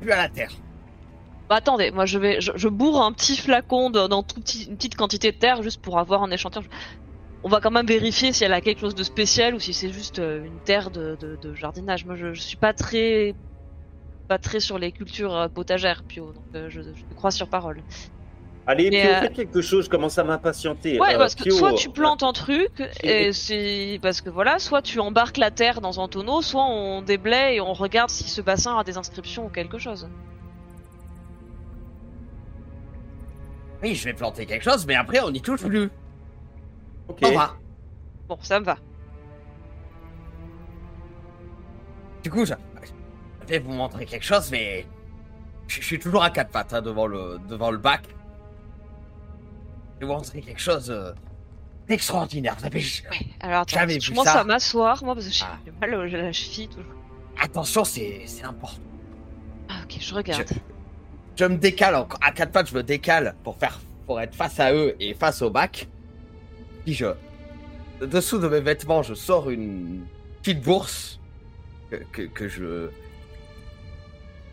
plus 0.00 0.12
à 0.12 0.18
la 0.18 0.28
terre. 0.28 0.52
Bah 1.48 1.56
attendez, 1.56 1.90
moi 1.90 2.06
je 2.06 2.16
vais, 2.16 2.40
je, 2.40 2.68
bourre 2.68 3.02
un 3.02 3.12
petit 3.12 3.36
flacon 3.36 3.90
dans 3.90 4.22
tout 4.22 4.40
une 4.68 4.76
petite 4.76 4.94
quantité 4.94 5.32
de 5.32 5.36
terre 5.36 5.64
juste 5.64 5.82
pour 5.82 5.98
avoir 5.98 6.22
un 6.22 6.30
échantillon. 6.30 6.64
On 7.42 7.48
va 7.48 7.60
quand 7.60 7.72
même 7.72 7.86
vérifier 7.86 8.32
si 8.32 8.44
elle 8.44 8.52
a 8.52 8.60
quelque 8.60 8.78
chose 8.78 8.94
de 8.94 9.02
spécial 9.02 9.56
ou 9.56 9.58
si 9.58 9.74
c'est 9.74 9.92
juste 9.92 10.20
euh, 10.20 10.44
une 10.44 10.60
terre 10.60 10.92
de, 10.92 11.16
jardinage. 11.54 12.04
Moi 12.04 12.14
je, 12.14 12.32
je 12.32 12.40
suis 12.40 12.56
pas 12.56 12.72
très, 12.72 13.34
pas 14.28 14.38
très 14.38 14.60
sur 14.60 14.78
les 14.78 14.92
cultures 14.92 15.34
euh, 15.34 15.48
potagères, 15.48 16.04
Pio, 16.04 16.32
donc 16.32 16.44
euh, 16.54 16.70
je, 16.70 16.82
crois 17.16 17.32
sur 17.32 17.48
parole. 17.48 17.82
Allez, 18.68 18.90
Pio, 18.90 18.98
euh, 18.98 19.20
faites 19.20 19.32
quelque 19.34 19.60
chose, 19.60 19.84
je 19.84 19.90
commence 19.90 20.18
à 20.18 20.24
m'impatienter. 20.24 20.98
Ouais, 21.00 21.14
Euh, 21.14 21.18
parce 21.18 21.36
que 21.36 21.44
Pio, 21.44 21.54
soit 21.56 21.72
tu 21.74 21.88
plantes 21.88 22.24
un 22.24 22.32
truc 22.32 22.82
et- 23.02 23.32
c'est 23.32 24.00
parce 24.02 24.20
que 24.20 24.28
voilà, 24.28 24.58
soit 24.58 24.82
tu 24.82 24.98
embarques 24.98 25.36
la 25.36 25.52
terre 25.52 25.80
dans 25.80 26.00
un 26.00 26.08
tonneau, 26.08 26.42
soit 26.42 26.64
on 26.66 27.00
déblaye 27.02 27.56
et 27.56 27.60
on 27.60 27.72
regarde 27.74 28.10
si 28.10 28.24
ce 28.24 28.40
bassin 28.40 28.76
a 28.78 28.82
des 28.82 28.98
inscriptions 28.98 29.46
ou 29.46 29.48
quelque 29.50 29.78
chose. 29.78 30.08
Oui, 33.82 33.94
je 33.94 34.04
vais 34.04 34.14
planter 34.14 34.46
quelque 34.46 34.64
chose, 34.64 34.86
mais 34.86 34.94
après 34.94 35.20
on 35.20 35.30
n'y 35.30 35.40
touche 35.42 35.64
plus. 35.64 35.90
Ok. 37.08 37.18
On 37.24 37.32
va. 37.32 37.54
Bon, 38.28 38.38
ça 38.40 38.58
me 38.58 38.64
va. 38.64 38.76
Du 42.24 42.30
coup, 42.30 42.44
je, 42.44 42.54
je 43.42 43.46
vais 43.46 43.58
vous 43.60 43.72
montrer 43.72 44.06
quelque 44.06 44.24
chose, 44.24 44.50
mais 44.50 44.84
je, 45.68 45.80
je 45.80 45.86
suis 45.86 45.98
toujours 46.00 46.24
à 46.24 46.30
quatre 46.30 46.50
pattes 46.50 46.72
hein, 46.74 46.82
devant, 46.82 47.06
le, 47.06 47.38
devant 47.48 47.70
le 47.70 47.78
bac. 47.78 48.02
Je 49.96 50.00
vais 50.00 50.06
vous 50.06 50.12
montrer 50.18 50.40
quelque 50.42 50.60
chose 50.60 50.90
euh, 50.90 51.12
d'extraordinaire. 51.88 52.56
Vous 52.58 52.66
avez- 52.66 52.78
Ouais, 52.80 53.26
alors 53.40 53.62
attends, 53.62 53.88
je 53.88 54.10
commence 54.10 54.24
ça. 54.26 54.40
à 54.40 54.44
m'asseoir, 54.44 55.02
moi, 55.04 55.14
parce 55.14 55.26
que 55.26 55.32
j'ai 55.32 55.44
Ah. 55.44 55.58
mal 55.80 55.94
à 55.94 56.06
la 56.06 56.32
cheville 56.32 56.68
toujours. 56.68 56.92
Attention, 57.40 57.84
c'est 57.84 58.24
important. 58.44 58.80
Ah, 59.68 59.80
ok, 59.84 59.96
je 60.00 60.14
regarde. 60.14 60.48
Je 61.38 61.44
me 61.44 61.56
décale 61.56 61.94
encore. 61.96 62.18
À 62.22 62.32
quatre 62.32 62.52
pattes, 62.52 62.68
je 62.70 62.74
me 62.74 62.82
décale 62.82 63.34
pour 63.44 63.56
faire 63.56 63.78
pour 64.06 64.20
être 64.20 64.34
face 64.34 64.58
à 64.60 64.72
eux 64.72 64.94
et 65.00 65.14
face 65.14 65.42
au 65.42 65.50
bac. 65.50 65.88
Puis 66.84 66.94
je. 66.94 67.06
de 68.00 68.06
Dessous 68.06 68.38
de 68.38 68.46
mes 68.48 68.60
vêtements, 68.60 69.02
je 69.02 69.14
sors 69.14 69.50
une 69.50 70.06
petite 70.42 70.62
bourse 70.62 71.18
que, 71.90 71.96
que, 72.12 72.22
que 72.22 72.48
je. 72.48 72.88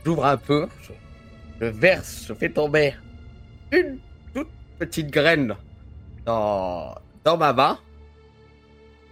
J'ouvre 0.05 0.25
un 0.25 0.37
peu. 0.37 0.67
Je, 0.81 0.93
je 1.61 1.65
verse, 1.67 2.25
je 2.27 2.33
fais 2.33 2.49
tomber 2.49 2.95
une 3.71 3.99
petite 4.85 5.11
graine 5.11 5.55
dans, 6.25 6.95
dans 7.23 7.37
ma 7.37 7.53
main. 7.53 7.79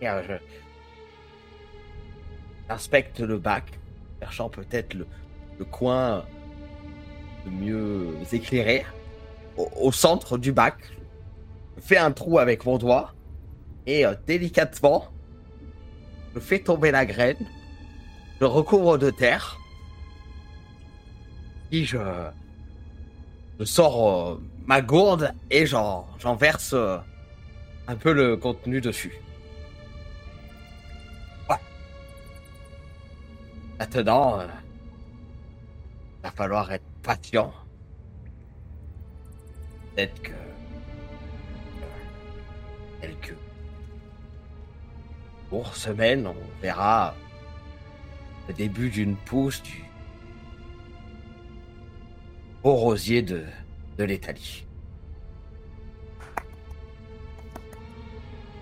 Et 0.01 0.09
euh, 0.09 0.21
je. 0.27 0.33
J'inspecte 2.69 3.19
le 3.19 3.37
bac, 3.37 3.65
cherchant 4.21 4.49
peut-être 4.49 4.93
le, 4.93 5.05
coin 5.65 6.23
le 7.45 7.51
mieux 7.51 8.15
éclairé 8.31 8.85
au, 9.57 9.91
centre 9.91 10.37
du 10.37 10.53
bac. 10.53 10.75
Je 11.75 11.81
fais 11.81 11.97
un 11.97 12.11
trou 12.11 12.39
avec 12.39 12.65
mon 12.65 12.77
doigt 12.77 13.13
et 13.85 14.05
euh, 14.05 14.15
délicatement, 14.25 15.07
je 16.33 16.39
fais 16.39 16.59
tomber 16.59 16.91
la 16.91 17.05
graine. 17.05 17.45
Je 18.39 18.45
recouvre 18.45 18.97
de 18.97 19.09
terre. 19.09 19.57
Puis 21.69 21.85
je, 21.85 21.97
je 23.61 23.65
sors 23.65 24.09
euh, 24.09 24.41
ma 24.65 24.81
gourde 24.81 25.35
et 25.51 25.67
j'en, 25.67 26.07
j'en 26.17 26.33
verse 26.33 26.73
euh, 26.73 26.97
un 27.87 27.95
peu 27.95 28.11
le 28.11 28.35
contenu 28.35 28.81
dessus. 28.81 29.13
Maintenant, 33.77 34.39
euh, 34.39 34.47
va 36.23 36.31
falloir 36.31 36.71
être 36.71 36.83
patient. 37.03 37.53
Peut-être 39.95 40.21
que. 40.23 40.31
Quelques 43.01 43.35
jours, 45.51 45.75
semaines, 45.75 46.25
on 46.25 46.61
verra 46.61 47.13
le 48.47 48.55
début 48.55 48.89
d'une 48.89 49.15
pousse 49.15 49.61
du 49.61 49.83
beau 52.63 52.73
rosier 52.75 53.21
de, 53.21 53.43
de 53.97 54.03
l'Italie. 54.03 54.65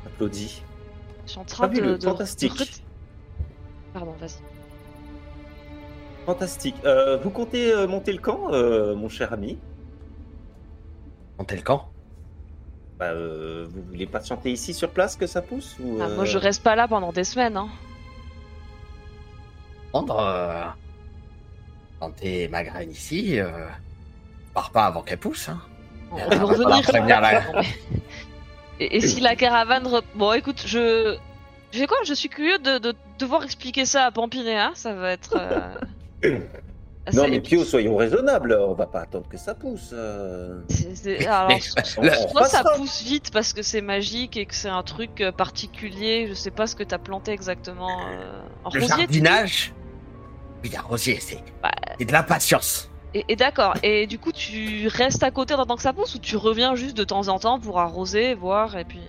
Applaudis. 0.06 0.64
Je 1.26 1.32
suis 1.32 1.40
en 1.40 1.46
train 1.46 1.68
de, 1.68 1.76
Fabuleux, 1.76 1.98
de- 1.98 2.04
fantastique. 2.04 2.58
de 2.58 2.66
Pardon, 3.94 4.14
vas-y. 4.20 4.40
Fantastique. 6.26 6.76
Euh, 6.86 7.18
vous 7.18 7.30
comptez 7.30 7.72
euh, 7.74 7.88
monter 7.88 8.14
le 8.14 8.20
camp, 8.20 8.52
euh, 8.54 8.96
mon 8.96 9.10
cher 9.10 9.34
ami? 9.34 9.58
Montez 11.38 11.56
le 11.56 11.62
camp? 11.62 11.90
Bah, 13.00 13.06
euh, 13.12 13.68
Vous 13.70 13.82
voulez 13.84 14.06
patienter 14.06 14.52
ici 14.52 14.74
sur 14.74 14.92
place 14.92 15.16
que 15.16 15.26
ça 15.28 15.42
pousse 15.42 15.78
ou, 15.80 16.00
Ah, 16.02 16.10
moi, 16.10 16.26
je 16.26 16.38
reste 16.38 16.64
pas 16.64 16.76
là 16.76 16.88
pendant 16.88 17.12
des 17.12 17.24
semaines. 17.24 17.58
Hein. 17.58 17.70
prendre, 19.92 20.20
euh, 20.20 20.66
planter 21.98 22.48
ma 22.50 22.64
graine 22.64 22.92
ici, 22.92 23.40
pas 24.72 24.86
avant 24.86 25.02
qu'elle 25.02 25.18
pousse. 25.20 25.50
Hein. 25.50 25.60
On 26.12 26.18
va 26.18 26.44
revenir. 26.44 27.22
la- 27.22 27.44
Et, 28.80 28.98
et 28.98 29.02
si 29.02 29.20
la 29.22 29.36
caravane... 29.36 29.84
re- 29.88 30.02
Bon, 30.16 30.34
écoute, 30.34 30.64
je... 30.66 31.18
Je 31.72 31.78
sais 31.80 31.88
quoi 31.88 31.98
Je 32.06 32.14
suis 32.14 32.30
curieux 32.30 32.58
de, 32.60 32.78
de 32.80 32.94
devoir 33.20 33.44
expliquer 33.44 33.86
ça 33.86 34.06
à 34.06 34.12
Pampinéa. 34.12 34.72
Ça 34.76 34.94
va 34.94 35.12
être... 35.12 35.36
euh, 35.38 35.76
assez 37.06 37.16
Non, 37.18 37.28
mais. 37.30 37.42
Pio, 37.42 37.64
soyons 37.64 37.96
raisonnables. 37.96 38.58
On 38.60 38.74
va 38.74 38.88
pas 38.88 39.02
attendre 39.02 39.28
que 39.30 39.38
ça 39.38 39.54
pousse. 39.54 39.92
euh. 39.94 40.62
C'est- 40.70 40.96
c'est- 40.96 41.28
Alors, 41.28 41.50
Mais- 41.50 41.60
so- 41.60 42.02
le- 42.02 42.10
soit 42.32 42.46
ça 42.46 42.64
pousse 42.76 43.04
vite 43.04 43.30
parce 43.32 43.54
que 43.54 43.62
c'est 43.62 43.82
magique 43.82 44.36
et 44.38 44.46
que 44.48 44.56
c'est 44.56 44.70
un 44.70 44.82
truc 44.84 45.22
euh, 45.22 45.32
particulier. 45.32 46.26
Je 46.28 46.34
sais 46.34 46.52
pas 46.52 46.66
ce 46.66 46.76
que 46.76 46.84
t'as 46.84 46.98
planté 46.98 47.32
exactement. 47.32 48.00
euh, 48.10 48.42
En 48.64 48.72
Le 48.74 48.80
rosier, 48.82 48.96
jardinage? 48.98 49.74
Oui, 50.64 50.72
un 50.76 50.82
rosier, 50.82 51.20
c'est 51.22 51.38
Bah, 51.62 51.70
c'est 52.00 52.06
de 52.06 52.12
la 52.12 52.24
patience. 52.24 52.89
Et, 53.14 53.26
et 53.30 53.36
d'accord. 53.36 53.74
Et 53.84 54.06
du 54.08 54.20
coup, 54.20 54.32
tu 54.32 54.88
restes 54.88 55.24
à 55.24 55.32
côté 55.32 55.54
en 55.54 55.58
attendant 55.58 55.76
que 55.78 55.82
ça 55.82 55.94
pousse 55.94 56.16
ou 56.16 56.20
tu 56.20 56.38
reviens 56.38 56.76
juste 56.76 56.96
de 56.96 57.04
temps 57.04 57.28
en 57.28 57.40
temps 57.40 57.60
pour 57.60 57.80
arroser, 57.80 58.34
voir 58.36 58.78
et 58.78 58.86
puis. 58.86 59.02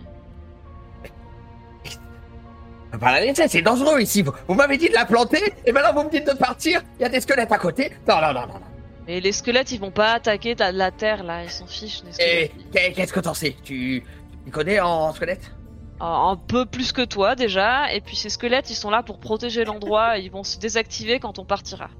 Pas 2.98 3.12
la 3.12 3.20
laisser, 3.20 3.46
c'est 3.48 3.62
dangereux 3.62 4.00
ici. 4.00 4.22
Vous, 4.22 4.32
vous 4.48 4.54
m'avez 4.54 4.76
dit 4.76 4.88
de 4.88 4.94
la 4.94 5.04
planter, 5.04 5.54
et 5.64 5.70
maintenant 5.72 5.92
vous 5.94 6.04
me 6.08 6.10
dites 6.10 6.26
de 6.26 6.32
partir. 6.36 6.82
Il 6.98 7.02
y 7.02 7.04
a 7.04 7.08
des 7.08 7.20
squelettes 7.20 7.52
à 7.52 7.58
côté. 7.58 7.92
Non, 8.08 8.20
non, 8.20 8.32
non, 8.32 8.46
non. 8.46 8.60
Et 9.06 9.20
les 9.20 9.32
squelettes, 9.32 9.70
ils 9.72 9.80
vont 9.80 9.92
pas 9.92 10.12
attaquer 10.14 10.56
ta- 10.56 10.72
la 10.72 10.90
terre 10.90 11.22
là. 11.22 11.44
Ils 11.44 11.50
s'en 11.50 11.66
fichent. 11.66 12.02
Les 12.04 12.50
Et 12.74 12.92
qu'est-ce 12.92 13.12
que 13.12 13.20
t'en 13.20 13.32
sais? 13.34 13.54
Tu, 13.62 14.04
tu 14.44 14.50
connais 14.50 14.80
en 14.80 15.12
squelette? 15.12 15.52
Un 16.00 16.30
un 16.32 16.36
peu 16.36 16.66
plus 16.66 16.92
que 16.92 17.02
toi 17.02 17.36
déjà. 17.36 17.92
Et 17.94 18.00
puis 18.00 18.16
ces 18.16 18.28
squelettes, 18.28 18.70
ils 18.70 18.74
sont 18.76 18.90
là 18.90 19.02
pour 19.04 19.20
protéger 19.20 19.64
l'endroit. 19.64 20.18
et 20.18 20.22
Ils 20.22 20.30
vont 20.30 20.44
se 20.44 20.58
désactiver 20.58 21.20
quand 21.20 21.38
on 21.38 21.44
partira. 21.44 21.90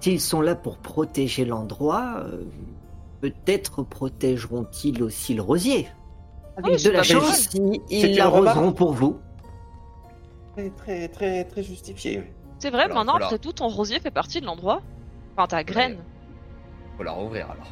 S'ils 0.00 0.20
sont 0.20 0.40
là 0.40 0.54
pour 0.54 0.78
protéger 0.78 1.44
l'endroit, 1.44 2.20
euh, 2.20 2.44
peut-être 3.20 3.82
protégeront-ils 3.82 5.02
aussi 5.02 5.34
le 5.34 5.42
rosier. 5.42 5.88
Avec 6.56 6.76
Oui, 6.76 6.82
de 6.82 6.90
la 6.90 7.02
chance, 7.02 7.54
ils 7.54 8.04
une 8.04 8.16
l'arroseront 8.16 8.72
pour 8.72 8.92
vous. 8.92 9.18
Très, 10.54 10.70
très, 10.70 11.08
très, 11.08 11.44
très 11.44 11.62
justifié. 11.62 12.22
C'est 12.58 12.70
vrai, 12.70 12.84
Alors, 12.84 12.96
maintenant, 12.96 13.12
voilà. 13.12 13.26
après 13.26 13.38
tout, 13.38 13.52
ton 13.52 13.68
rosier 13.68 14.00
fait 14.00 14.10
partie 14.10 14.40
de 14.40 14.46
l'endroit. 14.46 14.82
Enfin, 15.36 15.46
ta 15.46 15.62
graine. 15.62 15.98
Faut 16.96 17.04
la 17.04 17.12
rouvrir 17.12 17.50
alors. 17.50 17.68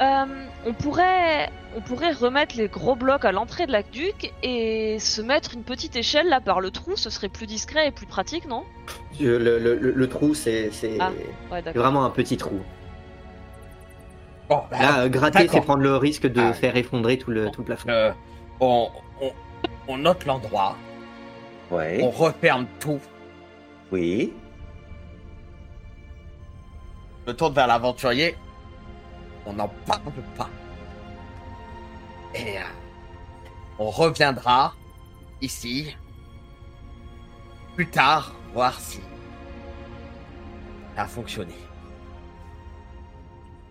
Euh, 0.00 0.24
on 0.66 0.74
pourrait, 0.74 1.50
on 1.74 1.80
pourrait 1.80 2.12
remettre 2.12 2.56
les 2.56 2.68
gros 2.68 2.94
blocs 2.94 3.24
à 3.24 3.32
l'entrée 3.32 3.66
de 3.66 3.72
l'aqueduc 3.72 4.32
et 4.42 4.98
se 4.98 5.22
mettre 5.22 5.54
une 5.54 5.62
petite 5.62 5.96
échelle 5.96 6.28
là 6.28 6.40
par 6.40 6.60
le 6.60 6.70
trou. 6.70 6.96
Ce 6.96 7.08
serait 7.08 7.30
plus 7.30 7.46
discret 7.46 7.88
et 7.88 7.90
plus 7.92 8.06
pratique, 8.06 8.46
non? 8.46 8.64
Le, 9.18 9.38
le- 9.38 9.58
le- 9.58 9.92
le 9.92 10.08
trou, 10.08 10.34
c'est 10.34 10.70
c'est- 10.70 10.98
Ah, 11.00 11.12
Ouais, 11.50 11.62
vraiment 11.74 12.04
un 12.04 12.10
petit 12.10 12.36
trou. 12.36 12.60
Bon, 14.50 14.62
bah, 14.70 14.78
Là, 14.78 14.98
euh, 15.00 15.08
gratter, 15.08 15.48
c'est 15.48 15.60
prendre 15.62 15.82
le 15.82 15.96
risque 15.96 16.26
de 16.26 16.40
Ah. 16.40 16.52
faire 16.52 16.76
effondrer 16.76 17.16
tout 17.18 17.30
le, 17.30 17.50
tout 17.50 17.62
le 17.62 17.66
plafond. 17.66 17.88
euh, 17.88 18.12
on, 18.60 18.90
on, 19.22 19.32
on 19.88 19.96
note 19.98 20.24
l'endroit, 20.26 20.76
Ouais. 21.70 22.00
on 22.02 22.10
referme 22.10 22.66
tout, 22.78 23.00
Oui. 23.90 24.32
je 27.26 27.32
tourne 27.32 27.54
vers 27.54 27.66
l'aventurier, 27.66 28.36
on 29.46 29.52
n'en 29.54 29.68
parle 29.86 30.12
pas. 30.36 30.50
Et 32.34 32.58
euh, 32.58 32.62
on 33.78 33.90
reviendra 33.90 34.74
ici 35.40 35.94
plus 37.74 37.88
tard 37.88 38.34
voir 38.52 38.78
si 38.80 39.00
ça 40.94 41.02
a 41.02 41.06
fonctionné. 41.06 41.54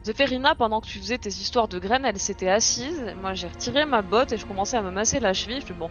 Zéphérina, 0.03 0.53
pendant 0.53 0.81
que 0.81 0.85
tu 0.85 0.99
faisais 0.99 1.17
tes 1.17 1.29
histoires 1.29 1.67
de 1.67 1.79
graines, 1.79 2.05
elle 2.05 2.19
s'était 2.19 2.49
assise. 2.49 3.15
Moi, 3.21 3.33
j'ai 3.33 3.47
retiré 3.47 3.85
ma 3.85 4.03
botte 4.03 4.31
et 4.31 4.37
je 4.37 4.45
commençais 4.45 4.77
à 4.77 4.83
me 4.83 4.91
masser 4.91 5.19
la 5.19 5.33
cheville. 5.33 5.61
Je 5.61 5.65
fais 5.65 5.73
bon, 5.73 5.89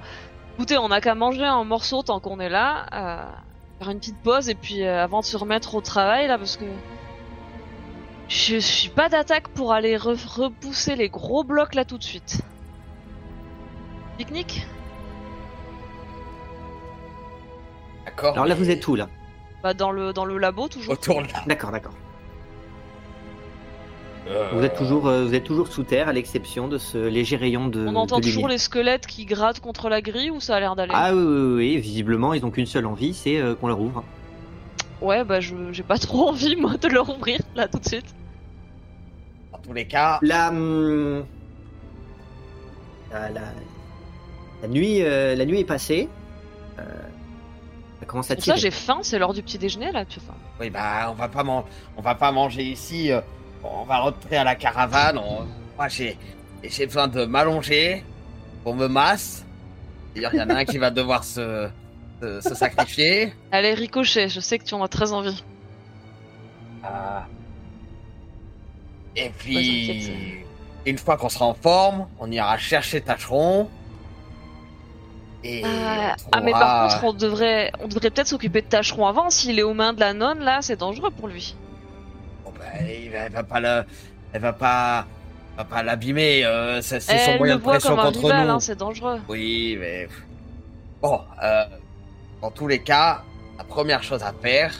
écoutez, 0.54 0.78
on 0.78 0.88
n'a 0.88 1.00
qu'à 1.00 1.16
manger 1.16 1.44
un 1.44 1.64
morceau 1.64 2.04
tant 2.04 2.20
qu'on 2.20 2.38
est 2.38 2.48
là, 2.48 2.86
euh, 2.92 3.24
faire 3.80 3.90
une 3.90 3.98
petite 3.98 4.22
pause 4.22 4.48
et 4.48 4.54
puis 4.54 4.84
euh, 4.84 5.02
avant 5.02 5.20
de 5.20 5.24
se 5.24 5.36
remettre 5.36 5.74
au 5.74 5.80
travail 5.80 6.28
là, 6.28 6.38
parce 6.38 6.56
que 6.56 6.64
je 8.28 8.56
suis 8.56 8.88
pas 8.88 9.08
d'attaque 9.08 9.48
pour 9.48 9.72
aller 9.72 9.96
re- 9.96 10.26
repousser 10.26 10.96
les 10.96 11.08
gros 11.08 11.44
blocs 11.44 11.74
là 11.74 11.84
tout 11.84 11.98
de 11.98 12.02
suite. 12.04 12.40
Pique-nique? 14.18 14.66
D'accord 18.04 18.34
Alors 18.34 18.46
là, 18.46 18.54
vous 18.54 18.70
êtes 18.70 18.86
où 18.86 18.94
là? 18.94 19.08
Bah 19.62 19.74
dans 19.74 19.90
le 19.90 20.12
dans 20.12 20.24
le 20.24 20.38
labo 20.38 20.68
toujours. 20.68 20.92
Autour 20.92 21.22
de 21.22 21.28
là. 21.28 21.42
D'accord, 21.46 21.70
d'accord. 21.72 21.94
Euh, 24.26 24.48
Vous 24.54 24.62
êtes 24.64 24.74
toujours, 24.76 25.06
euh, 25.06 25.24
vous 25.26 25.34
êtes 25.34 25.44
toujours 25.44 25.68
sous 25.68 25.82
terre, 25.82 26.08
à 26.08 26.12
l'exception 26.14 26.66
de 26.66 26.78
ce 26.78 26.96
léger 26.96 27.36
rayon 27.36 27.68
de, 27.68 27.86
On 27.86 27.94
entend 27.94 28.16
de 28.18 28.22
toujours 28.22 28.44
lumière. 28.44 28.52
les 28.52 28.58
squelettes 28.58 29.06
qui 29.06 29.26
grattent 29.26 29.60
contre 29.60 29.90
la 29.90 30.00
grille 30.00 30.30
ou 30.30 30.40
ça 30.40 30.56
a 30.56 30.60
l'air 30.60 30.76
d'aller? 30.76 30.92
Ah 30.94 31.14
oui, 31.14 31.22
oui, 31.22 31.54
oui, 31.56 31.76
visiblement, 31.76 32.32
ils 32.32 32.40
n'ont 32.40 32.50
qu'une 32.50 32.64
seule 32.64 32.86
envie, 32.86 33.12
c'est 33.12 33.36
euh, 33.38 33.54
qu'on 33.54 33.68
leur 33.68 33.80
ouvre. 33.80 34.02
Ouais, 35.04 35.22
bah 35.24 35.40
je 35.40 35.54
j'ai 35.72 35.82
pas 35.82 35.98
trop 36.06 36.28
envie 36.30 36.56
moi 36.56 36.76
de 36.76 36.88
leur 36.88 37.08
ouvrir 37.08 37.40
là 37.54 37.68
tout 37.68 37.78
de 37.78 37.86
suite. 37.86 38.14
Dans 39.52 39.58
tous 39.58 39.72
les 39.72 39.86
cas, 39.86 40.18
La, 40.22 40.48
hum, 40.48 41.24
la, 43.12 43.30
la, 43.30 43.40
la 44.62 44.68
nuit, 44.68 45.02
euh, 45.02 45.34
la 45.36 45.44
nuit 45.44 45.60
est 45.60 45.64
passée. 45.64 46.08
Euh, 46.78 46.82
ça 48.00 48.06
commence 48.06 48.30
à 48.30 48.34
Pour 48.34 48.44
ça 48.44 48.54
tirer. 48.54 48.62
j'ai 48.62 48.70
faim, 48.70 48.98
c'est 49.02 49.18
l'heure 49.18 49.32
du 49.34 49.42
petit 49.42 49.58
déjeuner 49.58 49.92
là. 49.92 50.04
Tu... 50.04 50.18
Enfin, 50.18 50.34
oui, 50.60 50.70
bah, 50.70 51.08
on 51.10 51.14
va 51.14 51.28
pas, 51.28 51.44
man- 51.44 51.62
on 51.96 52.02
va 52.02 52.14
pas 52.14 52.32
manger 52.32 52.64
ici. 52.64 53.12
euh, 53.12 53.20
on 53.62 53.84
va 53.84 53.98
rentrer 53.98 54.36
à 54.36 54.44
la 54.44 54.54
caravane. 54.56 55.18
on- 55.18 55.46
Moi, 55.76 55.88
j'ai, 55.88 56.18
j'ai 56.62 56.86
besoin 56.86 57.08
de 57.08 57.24
m'allonger 57.24 58.04
pour 58.62 58.74
me 58.74 58.88
masse. 58.88 59.44
D'ailleurs, 60.14 60.34
il 60.34 60.38
y 60.38 60.42
en 60.42 60.50
a 60.50 60.54
un 60.56 60.64
qui 60.64 60.78
va 60.78 60.90
devoir 60.90 61.24
se, 61.24 61.68
se, 62.24 62.40
se 62.48 62.54
sacrifier. 62.54 63.32
Allez, 63.52 63.74
ricochet, 63.74 64.28
je 64.28 64.40
sais 64.40 64.58
que 64.58 64.64
tu 64.64 64.74
en 64.74 64.82
as 64.82 64.88
très 64.88 65.12
envie. 65.12 65.42
Ah. 66.82 67.26
Et 69.16 69.30
puis, 69.38 70.44
une 70.86 70.98
fois 70.98 71.16
qu'on 71.16 71.28
sera 71.28 71.46
en 71.46 71.54
forme, 71.54 72.08
on 72.18 72.30
ira 72.30 72.58
chercher 72.58 73.00
Tâcheron. 73.00 73.68
Et 75.44 75.62
Ah, 75.64 76.16
ah, 76.32 76.40
mais 76.40 76.52
par 76.52 76.88
contre, 76.88 77.04
on 77.04 77.12
devrait, 77.12 77.70
on 77.80 77.86
devrait 77.88 78.10
peut-être 78.10 78.26
s'occuper 78.26 78.62
de 78.62 78.66
Tâcheron 78.66 79.06
avant. 79.06 79.30
S'il 79.30 79.58
est 79.58 79.62
aux 79.62 79.74
mains 79.74 79.92
de 79.92 80.00
la 80.00 80.14
nonne, 80.14 80.40
là, 80.40 80.60
c'est 80.62 80.76
dangereux 80.76 81.10
pour 81.10 81.28
lui. 81.28 81.54
Bon, 82.44 82.52
bah, 82.58 82.64
il 82.88 83.10
va- 83.10 83.18
elle 83.18 83.32
va 83.32 83.42
pas 83.44 83.60
le, 83.60 83.84
elle 84.32 84.40
va 84.40 84.52
pas, 84.52 85.06
va 85.56 85.64
pas 85.64 85.82
l'abîmer. 85.82 86.44
euh, 86.44 86.80
c'est 86.82 86.98
son 87.00 87.36
moyen 87.38 87.56
de 87.56 87.62
pression 87.62 87.94
contre 87.96 88.20
rival, 88.20 88.46
nous. 88.46 88.52
hein, 88.54 88.60
c'est 88.60 88.78
dangereux. 88.78 89.20
Oui, 89.28 89.76
mais 89.78 90.08
bon, 91.02 91.20
euh, 91.42 91.64
dans 92.44 92.50
tous 92.50 92.68
les 92.68 92.82
cas, 92.82 93.22
la 93.56 93.64
première 93.64 94.02
chose 94.02 94.22
à 94.22 94.34
faire, 94.34 94.70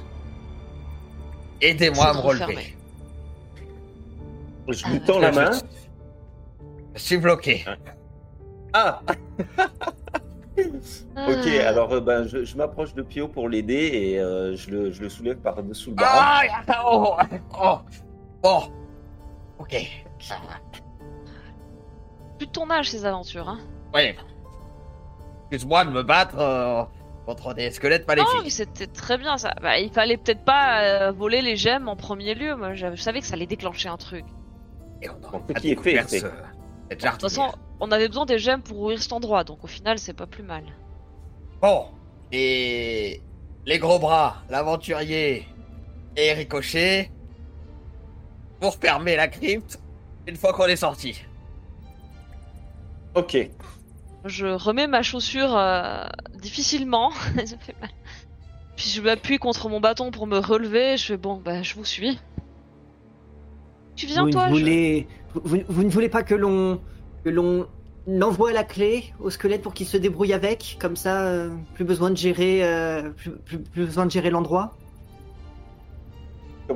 aidez-moi 1.63 2.09
à 2.09 2.13
me 2.13 2.19
relever. 2.19 2.77
Je 4.69 4.87
lui 4.87 5.01
tends 5.01 5.19
la 5.19 5.33
main. 5.33 5.51
Je 6.95 7.01
suis 7.01 7.17
bloqué. 7.17 7.65
Ah, 8.75 9.01
ok. 9.09 9.17
Ah. 11.17 11.27
Alors, 11.67 11.93
euh, 11.95 12.01
ben, 12.01 12.27
je, 12.27 12.45
je 12.45 12.55
m'approche 12.55 12.93
de 12.93 13.01
Pio 13.01 13.29
pour 13.29 13.49
l'aider 13.49 13.91
et 13.95 14.21
euh, 14.21 14.55
je, 14.57 14.71
le, 14.71 14.93
je 14.93 15.01
le 15.01 15.09
soulève 15.09 15.39
par-dessous 15.39 15.89
le 15.91 15.97
bras. 15.97 16.43
Ah, 16.69 16.83
oh, 16.85 17.17
oh, 17.63 17.79
bon, 18.43 18.63
ok. 19.59 19.75
ça 20.21 20.35
va. 20.35 20.61
Plus 22.37 22.47
de 22.47 22.53
ton 22.53 22.69
âge, 22.71 22.91
ces 22.91 23.07
aventures. 23.07 23.49
Hein. 23.49 23.61
Ouais. 23.95 24.15
Excuse-moi 25.45 25.87
de 25.87 25.91
me 25.93 26.03
battre 26.03 26.39
euh, 26.39 26.85
contre 27.27 27.55
des 27.55 27.71
squelettes 27.71 28.03
Non, 28.09 28.15
maléfiques. 28.17 28.41
mais 28.45 28.51
c'était 28.51 28.87
très 28.87 29.17
bien 29.19 29.37
ça. 29.39 29.55
Bah, 29.63 29.79
il 29.79 29.91
fallait 29.91 30.17
peut-être 30.17 30.45
pas 30.45 30.83
euh, 30.83 31.13
voler 31.13 31.41
les 31.43 31.57
gemmes 31.57 31.89
en 31.89 31.97
premier 31.97 32.35
lieu. 32.35 32.55
Moi, 32.57 32.75
je, 32.75 32.95
je 32.95 33.01
savais 33.01 33.21
que 33.21 33.27
ça 33.27 33.35
allait 33.35 33.47
déclencher 33.47 33.89
un 33.89 33.97
truc. 33.97 34.25
Et 35.03 35.09
on 35.09 35.15
Bon, 35.15 35.43
a 35.55 35.57
ce 35.57 35.61
qui 35.61 35.71
est 35.73 35.83
fait, 35.83 36.03
ce- 36.03 36.19
cette 36.91 37.01
De 37.03 37.09
toute 37.09 37.21
façon, 37.23 37.53
on 37.81 37.91
avait 37.91 38.09
besoin 38.09 38.27
des 38.27 38.39
gemmes 38.39 38.63
pour 38.63 38.79
ouvrir 38.81 39.03
cet 39.03 39.13
endroit, 39.13 39.43
donc 39.45 39.65
au 39.65 39.67
final, 39.67 39.99
c'est 39.99 40.13
pas 40.15 40.27
plus 40.27 40.43
mal. 40.43 40.65
Bon, 41.61 41.87
et 42.33 43.21
les 43.67 43.79
gros 43.79 43.99
bras, 43.99 44.37
l'aventurier 44.51 45.47
et 46.17 46.33
Ricochet, 46.35 47.11
pour 48.61 48.77
fermer 48.77 49.17
la 49.17 49.29
crypte 49.29 49.79
une 50.27 50.37
fois 50.37 50.53
qu'on 50.53 50.67
est 50.67 50.77
sorti. 50.77 51.23
Ok. 53.15 53.37
Je 54.25 54.47
remets 54.47 54.87
ma 54.87 55.03
chaussure 55.03 55.57
euh, 55.57 56.05
difficilement. 56.41 57.11
Ça 57.45 57.57
fait 57.59 57.75
mal. 57.81 57.91
Puis 58.77 58.89
je 58.91 59.01
m'appuie 59.01 59.39
contre 59.39 59.69
mon 59.69 59.81
bâton 59.81 60.11
pour 60.11 60.27
me 60.27 60.39
relever. 60.39 60.97
Je 60.97 61.05
fais 61.07 61.17
bon, 61.17 61.37
bah 61.45 61.63
je 61.63 61.75
vous 61.75 61.85
suis. 61.85 62.19
Tu 63.97 64.07
viens 64.07 64.25
vous, 64.25 64.31
toi 64.31 64.49
ne 64.49 64.55
je- 64.55 64.61
voulez, 64.61 65.09
vous, 65.35 65.41
vous- 65.45 65.63
vous 65.69 65.83
ne 65.85 65.91
voulez 65.91 66.09
pas 66.09 66.23
que 66.23 66.35
l'on 66.35 66.81
que 67.25 67.31
l'on 67.31 67.67
envoie 68.21 68.53
la 68.53 68.65
clé 68.65 69.13
au 69.21 69.31
squelette 69.31 69.63
pour 69.63 69.73
qu'il 69.75 69.87
se 69.87 69.97
débrouille 69.97 70.33
avec, 70.33 70.77
comme 70.81 70.97
ça, 70.97 71.23
euh, 71.23 71.51
plus 71.75 71.85
besoin 71.85 72.11
de 72.11 72.17
gérer, 72.17 72.65
euh, 72.65 73.11
plus, 73.11 73.31
plus- 73.31 73.59
plus 73.61 73.85
besoin 73.87 74.05
de 74.07 74.11
gérer 74.11 74.31
l'endroit? 74.31 74.77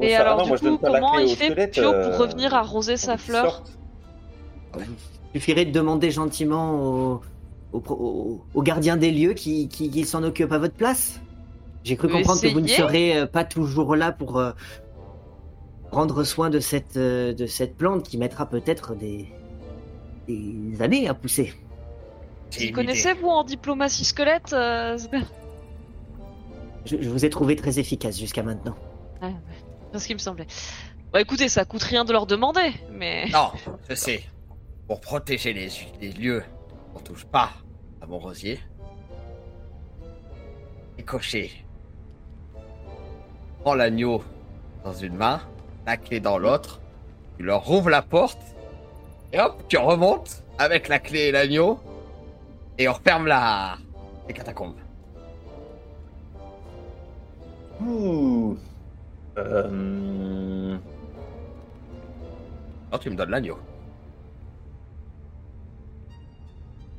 Et 0.00 0.10
ça 0.12 0.20
alors, 0.20 0.46
non, 0.46 0.54
du 0.54 0.60
coup, 0.60 0.78
comment 0.78 1.18
il 1.18 1.34
fait 1.34 1.66
Pio 1.68 1.92
pour 1.92 2.18
revenir 2.18 2.54
arroser 2.54 2.96
sa 2.96 3.16
fleur? 3.18 3.62
Il 4.78 5.40
suffirait 5.40 5.64
de 5.64 5.70
demander 5.72 6.10
gentiment 6.10 6.74
au, 6.76 7.20
au, 7.72 7.78
au- 7.78 8.44
au 8.54 8.62
gardien 8.62 8.96
des 8.96 9.10
lieux 9.10 9.34
qui, 9.34 9.68
qui, 9.68 9.90
qui 9.90 10.04
s'en 10.04 10.22
occupe 10.22 10.52
à 10.52 10.58
votre 10.58 10.74
place. 10.74 11.20
J'ai 11.84 11.96
cru 11.96 12.08
comprendre 12.08 12.40
que 12.40 12.48
vous 12.48 12.60
ne 12.60 12.66
serez 12.68 13.16
euh, 13.16 13.26
pas 13.26 13.44
toujours 13.44 13.96
là 13.96 14.12
pour 14.12 14.38
euh, 14.38 14.52
prendre 15.90 16.22
soin 16.24 16.50
de 16.50 16.60
cette, 16.60 16.96
euh, 16.96 17.32
de 17.32 17.46
cette 17.46 17.76
plante 17.76 18.02
qui 18.08 18.18
mettra 18.18 18.46
peut-être 18.48 18.94
des, 18.94 19.28
des 20.26 20.82
années 20.82 21.08
à 21.08 21.14
pousser. 21.14 21.54
Vous 22.52 22.62
une 22.64 22.72
connaissez, 22.72 23.10
idée. 23.10 23.20
vous, 23.20 23.28
en 23.28 23.44
diplomatie 23.44 24.04
squelette 24.04 24.52
euh, 24.52 24.98
Je, 26.84 26.96
je 27.00 27.08
vous 27.08 27.24
ai 27.24 27.30
trouvé 27.30 27.56
très 27.56 27.78
efficace 27.78 28.18
jusqu'à 28.18 28.42
maintenant. 28.42 28.74
c'est 29.92 29.98
ce 29.98 30.06
qui 30.06 30.14
me 30.14 30.18
semblait. 30.18 30.46
Bah 31.12 31.20
écoutez, 31.22 31.48
ça 31.48 31.64
coûte 31.64 31.82
rien 31.82 32.04
de 32.04 32.12
leur 32.12 32.26
demander, 32.26 32.72
mais... 32.92 33.26
Non, 33.32 33.50
je 33.88 33.94
sais. 33.94 34.22
Pour 34.86 35.00
protéger 35.00 35.52
les, 35.54 35.68
les 36.00 36.12
lieux, 36.12 36.42
on 36.98 37.00
touche 37.00 37.24
pas 37.26 37.50
à 38.00 38.06
mon 38.06 38.18
rosier. 38.18 38.58
Et 40.98 41.02
cocher. 41.02 41.64
Prends 43.60 43.74
l'agneau 43.74 44.22
dans 44.84 44.92
une 44.92 45.14
main, 45.14 45.40
la 45.86 45.96
clé 45.96 46.20
dans 46.20 46.38
l'autre. 46.38 46.80
Tu 47.36 47.44
leur 47.44 47.64
rouvres 47.64 47.90
la 47.90 48.02
porte. 48.02 48.40
Et 49.32 49.40
hop, 49.40 49.62
tu 49.68 49.78
remontes 49.78 50.42
avec 50.58 50.88
la 50.88 50.98
clé 50.98 51.28
et 51.28 51.32
l'agneau. 51.32 51.78
Et 52.78 52.88
on 52.88 52.92
referme 52.92 53.26
la... 53.26 53.76
les 54.26 54.34
catacombes. 54.34 54.74
Ouh. 57.80 58.56
Euh, 59.36 60.76
tu 63.00 63.10
me 63.10 63.14
donnes 63.14 63.30
l'agneau. 63.30 63.58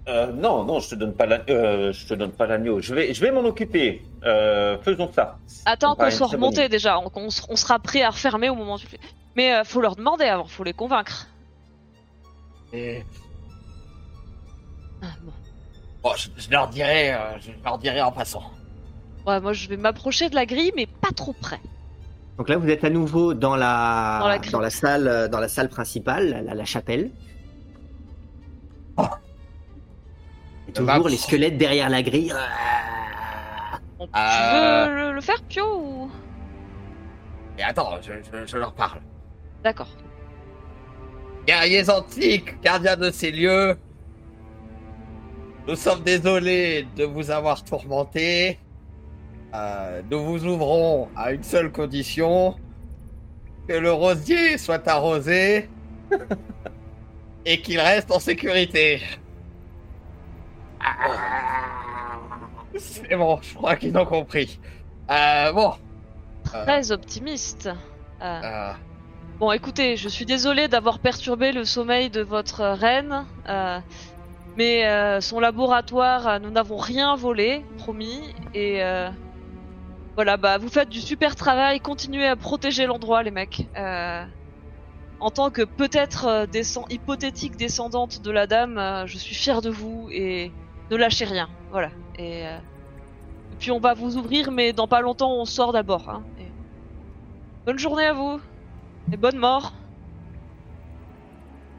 Euh, 0.09 0.31
non, 0.33 0.63
non, 0.65 0.79
je 0.79 0.89
te 0.89 0.95
donne 0.95 1.13
pas 1.13 1.25
la- 1.25 1.41
euh, 1.49 1.93
je 1.93 2.05
te 2.07 2.13
donne 2.13 2.31
pas 2.31 2.47
l'agneau. 2.47 2.81
Je 2.81 2.93
vais, 2.95 3.13
je 3.13 3.21
vais 3.21 3.31
m'en 3.31 3.41
occuper. 3.45 4.01
Euh, 4.25 4.77
faisons 4.81 5.11
ça. 5.13 5.37
Attends 5.65 5.95
qu'on 5.95 6.09
soit 6.11 6.27
bonne 6.27 6.35
remonté 6.37 6.67
déjà, 6.69 6.99
on, 6.99 7.09
on 7.15 7.27
s- 7.27 7.45
on 7.49 7.55
sera 7.55 7.79
prêt 7.79 8.01
à 8.01 8.09
refermer 8.09 8.49
au 8.49 8.55
moment 8.55 8.75
où 8.75 8.79
tu 8.79 8.85
le 8.85 8.91
fais. 8.91 8.99
Mais 9.35 9.53
euh, 9.53 9.63
faut 9.63 9.79
leur 9.81 9.95
demander 9.95 10.25
avant, 10.25 10.45
faut 10.45 10.63
les 10.63 10.73
convaincre. 10.73 11.27
Et... 12.73 13.03
Ah, 15.01 15.07
bon. 15.23 15.31
Bon, 16.03 16.11
je, 16.17 16.29
je 16.37 16.49
leur 16.49 16.67
dirai, 16.69 17.13
euh, 17.13 17.39
je 17.39 17.51
leur 17.63 17.77
dirai 17.77 18.01
en 18.01 18.11
passant. 18.11 18.43
Ouais, 19.27 19.39
moi 19.39 19.53
je 19.53 19.67
vais 19.69 19.77
m'approcher 19.77 20.29
de 20.29 20.35
la 20.35 20.45
grille, 20.45 20.71
mais 20.75 20.85
pas 20.87 21.11
trop 21.15 21.33
près. 21.33 21.59
Donc 22.37 22.47
là, 22.47 22.55
vous 22.57 22.69
êtes 22.69 22.83
à 22.85 22.89
nouveau 22.89 23.33
dans 23.33 23.55
la, 23.57 24.39
Dans 24.51 24.61
la 24.61 24.69
salle, 24.69 25.27
dans 25.29 25.39
la 25.41 25.49
salle 25.49 25.67
principale, 25.69 26.29
la, 26.29 26.41
la- 26.41 26.53
la 26.55 26.65
chapelle. 26.65 27.11
Oh. 28.97 29.03
Bah, 30.79 30.93
toujours 30.95 31.09
les 31.09 31.17
squelettes 31.17 31.57
derrière 31.57 31.89
la 31.89 32.01
grille. 32.03 32.33
Bon, 33.97 34.05
Tu 34.07 34.11
Euh. 34.15 34.85
veux 34.87 34.95
le, 35.09 35.11
le 35.15 35.21
faire, 35.21 35.41
Pio, 35.47 35.63
ou... 35.77 36.11
Et 37.57 37.63
attends, 37.63 37.97
je, 38.01 38.13
je- 38.13 38.45
je 38.45 38.57
leur 38.57 38.73
parle. 38.73 39.01
D'accord. 39.63 39.89
Guerriers 41.45 41.89
antiques, 41.89 42.61
gardiens 42.61 42.95
de 42.95 43.11
ces 43.11 43.31
lieux, 43.31 43.75
nous 45.67 45.75
sommes 45.75 46.01
désolés 46.03 46.87
de 46.95 47.03
vous 47.03 47.29
avoir 47.31 47.63
tourmenté. 47.63 48.59
Euh, 49.53 50.01
nous 50.09 50.23
vous 50.23 50.45
ouvrons 50.45 51.09
à 51.15 51.31
une 51.31 51.43
seule 51.43 51.71
condition 51.71 52.55
que 53.67 53.73
le 53.73 53.91
rosier 53.91 54.57
soit 54.57 54.87
arrosé 54.87 55.69
et 57.45 57.61
qu'il 57.61 57.79
reste 57.79 58.11
en 58.11 58.19
sécurité. 58.19 59.01
C'est 62.77 63.15
bon, 63.15 63.39
je 63.41 63.53
crois 63.55 63.75
qu'ils 63.75 63.97
ont 63.97 64.05
compris. 64.05 64.59
Euh, 65.11 65.51
bon. 65.51 65.73
Très 66.43 66.91
optimiste. 66.91 67.69
Euh, 68.21 68.41
euh, 68.43 68.73
Bon, 69.39 69.51
écoutez, 69.53 69.95
je 69.95 70.09
suis 70.09 70.25
désolée 70.25 70.67
d'avoir 70.67 70.99
perturbé 70.99 71.51
le 71.53 71.63
sommeil 71.63 72.09
de 72.09 72.21
votre 72.21 72.61
reine, 72.61 73.25
euh, 73.47 73.79
mais 74.57 74.85
euh, 74.85 75.21
son 75.21 75.39
laboratoire, 75.39 76.41
nous 76.41 76.49
n'avons 76.51 76.75
rien 76.77 77.15
volé, 77.15 77.63
promis, 77.77 78.35
et 78.53 78.83
euh, 78.83 79.09
voilà, 80.15 80.35
bah 80.35 80.57
vous 80.57 80.67
faites 80.67 80.89
du 80.89 80.99
super 80.99 81.37
travail, 81.37 81.79
continuez 81.79 82.27
à 82.27 82.35
protéger 82.35 82.85
l'endroit, 82.85 83.23
les 83.23 83.31
mecs. 83.31 83.69
En 85.21 85.31
tant 85.31 85.51
que 85.51 85.61
peut-être 85.61 86.45
descend- 86.51 86.89
hypothétique 86.89 87.55
descendante 87.55 88.21
de 88.21 88.31
la 88.31 88.45
dame, 88.47 89.05
je 89.05 89.17
suis 89.17 89.35
fière 89.35 89.61
de 89.61 89.69
vous 89.69 90.09
et 90.11 90.51
ne 90.91 90.95
lâchez 90.95 91.25
rien, 91.25 91.47
voilà. 91.71 91.89
Et, 92.17 92.45
euh, 92.47 92.57
et 92.57 93.55
puis 93.59 93.71
on 93.71 93.79
va 93.79 93.93
vous 93.93 94.17
ouvrir, 94.17 94.51
mais 94.51 94.73
dans 94.73 94.87
pas 94.87 95.01
longtemps 95.01 95.33
on 95.33 95.45
sort 95.45 95.71
d'abord. 95.73 96.09
Hein, 96.09 96.23
et... 96.39 96.45
Bonne 97.65 97.79
journée 97.79 98.05
à 98.05 98.13
vous. 98.13 98.39
Et 99.11 99.17
bonne 99.17 99.37
mort. 99.37 99.73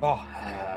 Bon, 0.01 0.15
euh... 0.15 0.77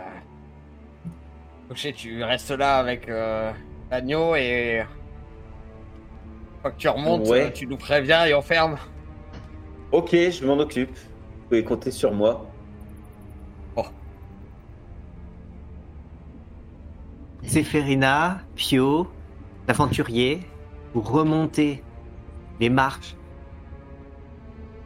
Couché, 1.70 1.94
tu 1.94 2.24
restes 2.24 2.52
là 2.52 2.78
avec 2.78 3.08
euh, 3.10 3.52
l'agneau 3.90 4.36
et... 4.36 4.80
Une 4.80 6.62
fois 6.62 6.72
que 6.72 6.78
tu 6.78 6.90
remontes, 6.90 7.28
Ouais. 7.28 7.48
euh, 7.48 7.50
tu 7.52 7.66
nous 7.68 7.78
préviens 7.78 8.26
et 8.26 8.34
on 8.34 8.42
ferme. 8.42 8.78
Ok, 9.92 10.12
je 10.12 10.46
m'en 10.46 10.58
occupe. 10.60 10.96
Vous 10.96 11.48
pouvez 11.50 11.64
compter 11.64 11.92
sur 11.92 12.12
moi. 12.14 12.46
Zéphérina, 17.46 18.42
Pio, 18.56 19.08
l'aventurier, 19.68 20.40
vous 20.94 21.02
remontez 21.02 21.84
les 22.60 22.70
marches 22.70 23.16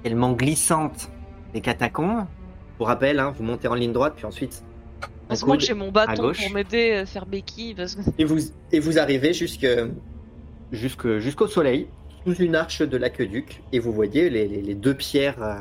tellement 0.03 0.34
glissantes 0.34 1.10
des 1.53 1.62
catacombes. 1.62 2.26
Pour 2.78 2.88
rappel, 2.88 3.20
hein, 3.20 3.34
vous 3.36 3.43
montez 3.43 3.68
en 3.68 3.74
ligne 3.74 3.91
droite, 3.93 4.14
puis 4.16 4.26
ensuite. 4.26 4.64
Heureusement 5.30 5.55
que 5.55 5.60
j'ai 5.64 5.74
mon 5.74 5.89
à 5.89 5.91
bâton 5.91 6.24
gauche. 6.24 6.43
pour 6.43 6.53
m'aider 6.53 6.93
à 6.93 7.05
faire 7.05 7.26
béquille. 7.26 7.74
Parce 7.76 7.95
que... 7.95 8.01
Et 8.18 8.24
vous, 8.24 8.38
et 8.72 8.80
vous 8.80 8.97
arrivez 8.99 9.34
jusque, 9.34 9.68
jusque, 10.72 11.18
jusqu'au 11.18 11.47
soleil, 11.47 11.88
sous 12.26 12.36
une 12.36 12.55
arche 12.55 12.82
de 12.82 12.97
l'aqueduc, 12.97 13.62
et 13.72 13.80
vous 13.80 13.91
voyez 13.91 14.30
les, 14.30 14.47
les- 14.47 14.62
les 14.62 14.76
deux 14.76 14.93
pierres, 14.93 15.41
euh, 15.41 15.55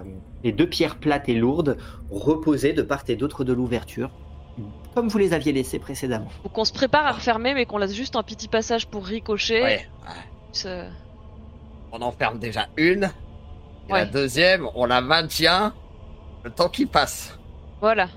les 0.44 0.52
deux 0.52 0.68
pierres 0.68 0.96
plates 0.96 1.28
et 1.28 1.34
lourdes 1.34 1.76
reposer 2.10 2.72
de 2.72 2.82
part 2.82 3.04
et 3.08 3.16
d'autre 3.16 3.44
de 3.44 3.52
l'ouverture, 3.52 4.10
comme 4.96 5.08
vous 5.08 5.18
les 5.18 5.34
aviez 5.34 5.52
laissées 5.52 5.78
précédemment. 5.78 6.28
Faut 6.42 6.48
qu'on 6.48 6.64
se 6.64 6.72
prépare 6.72 7.06
à 7.06 7.12
refermer, 7.12 7.52
mais 7.52 7.66
qu'on 7.66 7.76
laisse 7.76 7.92
juste 7.94 8.16
un 8.16 8.22
petit 8.22 8.48
passage 8.48 8.86
pour 8.88 9.04
ricocher. 9.04 9.62
Ouais. 9.62 9.88
Ce- 10.52 10.88
On 11.92 12.00
en 12.00 12.10
ferme 12.12 12.38
déjà 12.38 12.66
une. 12.78 13.04
Et 13.88 13.92
Ouais. 13.92 14.00
la 14.00 14.06
deuxième, 14.06 14.66
on 14.74 14.86
la 14.86 15.02
maintient 15.02 15.74
le 16.44 16.50
temps 16.50 16.70
qui 16.70 16.86
passe. 16.86 17.38
Voilà. 17.80 18.08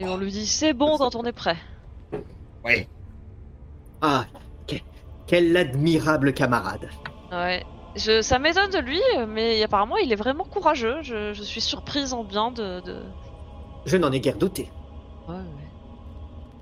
Et 0.00 0.04
on 0.06 0.18
lui 0.18 0.30
dit 0.30 0.46
c'est 0.46 0.74
bon 0.74 0.98
quand 0.98 1.16
on 1.16 1.24
est 1.24 1.32
prêt. 1.32 1.56
Oui. 2.64 2.86
Ah, 4.02 4.26
que- 4.66 4.76
quel 5.26 5.56
admirable 5.56 6.34
camarade. 6.34 6.88
Ouais. 7.32 7.64
Je, 7.96 8.20
ça 8.20 8.38
m'étonne 8.38 8.70
de 8.70 8.78
lui, 8.78 9.00
mais 9.28 9.62
apparemment 9.62 9.96
il 9.96 10.12
est 10.12 10.16
vraiment 10.16 10.44
courageux. 10.44 10.98
Je, 11.02 11.32
je 11.32 11.42
suis 11.42 11.62
surprise 11.62 12.12
en 12.12 12.22
bien 12.22 12.50
de. 12.50 12.80
de... 12.80 13.02
Je 13.86 13.96
n'en 13.96 14.12
ai 14.12 14.20
guère 14.20 14.36
douté. 14.36 14.70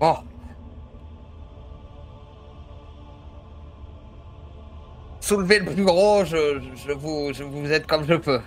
Bon. 0.00 0.14
Soulevez 5.20 5.58
le 5.60 5.64
plus 5.72 5.84
gros, 5.84 6.24
je, 6.24 6.60
je 6.86 6.92
vous, 6.92 7.30
je 7.32 7.42
vous 7.42 7.70
aide 7.72 7.86
comme 7.86 8.04
je 8.06 8.14
peux. 8.14 8.40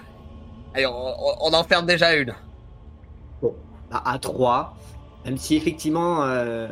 Allez, 0.73 0.85
on, 0.85 1.13
on- 1.41 1.53
en 1.53 1.63
ferme 1.63 1.85
déjà 1.85 2.15
une. 2.15 2.33
Bah, 3.91 4.01
à 4.05 4.19
3, 4.19 4.75
même 5.25 5.37
si 5.37 5.55
effectivement 5.55 6.21
euh, 6.23 6.67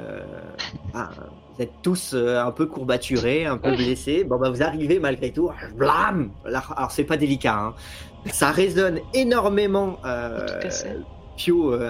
bah, 0.93 1.09
vous 1.55 1.63
êtes 1.63 1.71
tous 1.81 2.13
euh, 2.13 2.39
un 2.39 2.51
peu 2.51 2.67
courbaturés, 2.67 3.47
un 3.47 3.57
peu 3.57 3.75
blessés, 3.75 4.23
bon 4.23 4.37
bah 4.37 4.51
vous 4.51 4.61
arrivez 4.61 4.99
malgré 4.99 5.31
tout, 5.31 5.49
blam 5.75 6.29
Alors, 6.45 6.91
c'est 6.91 7.03
pas 7.05 7.17
délicat, 7.17 7.55
hein. 7.57 7.73
ça 8.31 8.51
résonne 8.51 8.99
énormément. 9.15 9.97
Euh. 10.05 10.45
Pio 11.37 11.71
euh, 11.73 11.89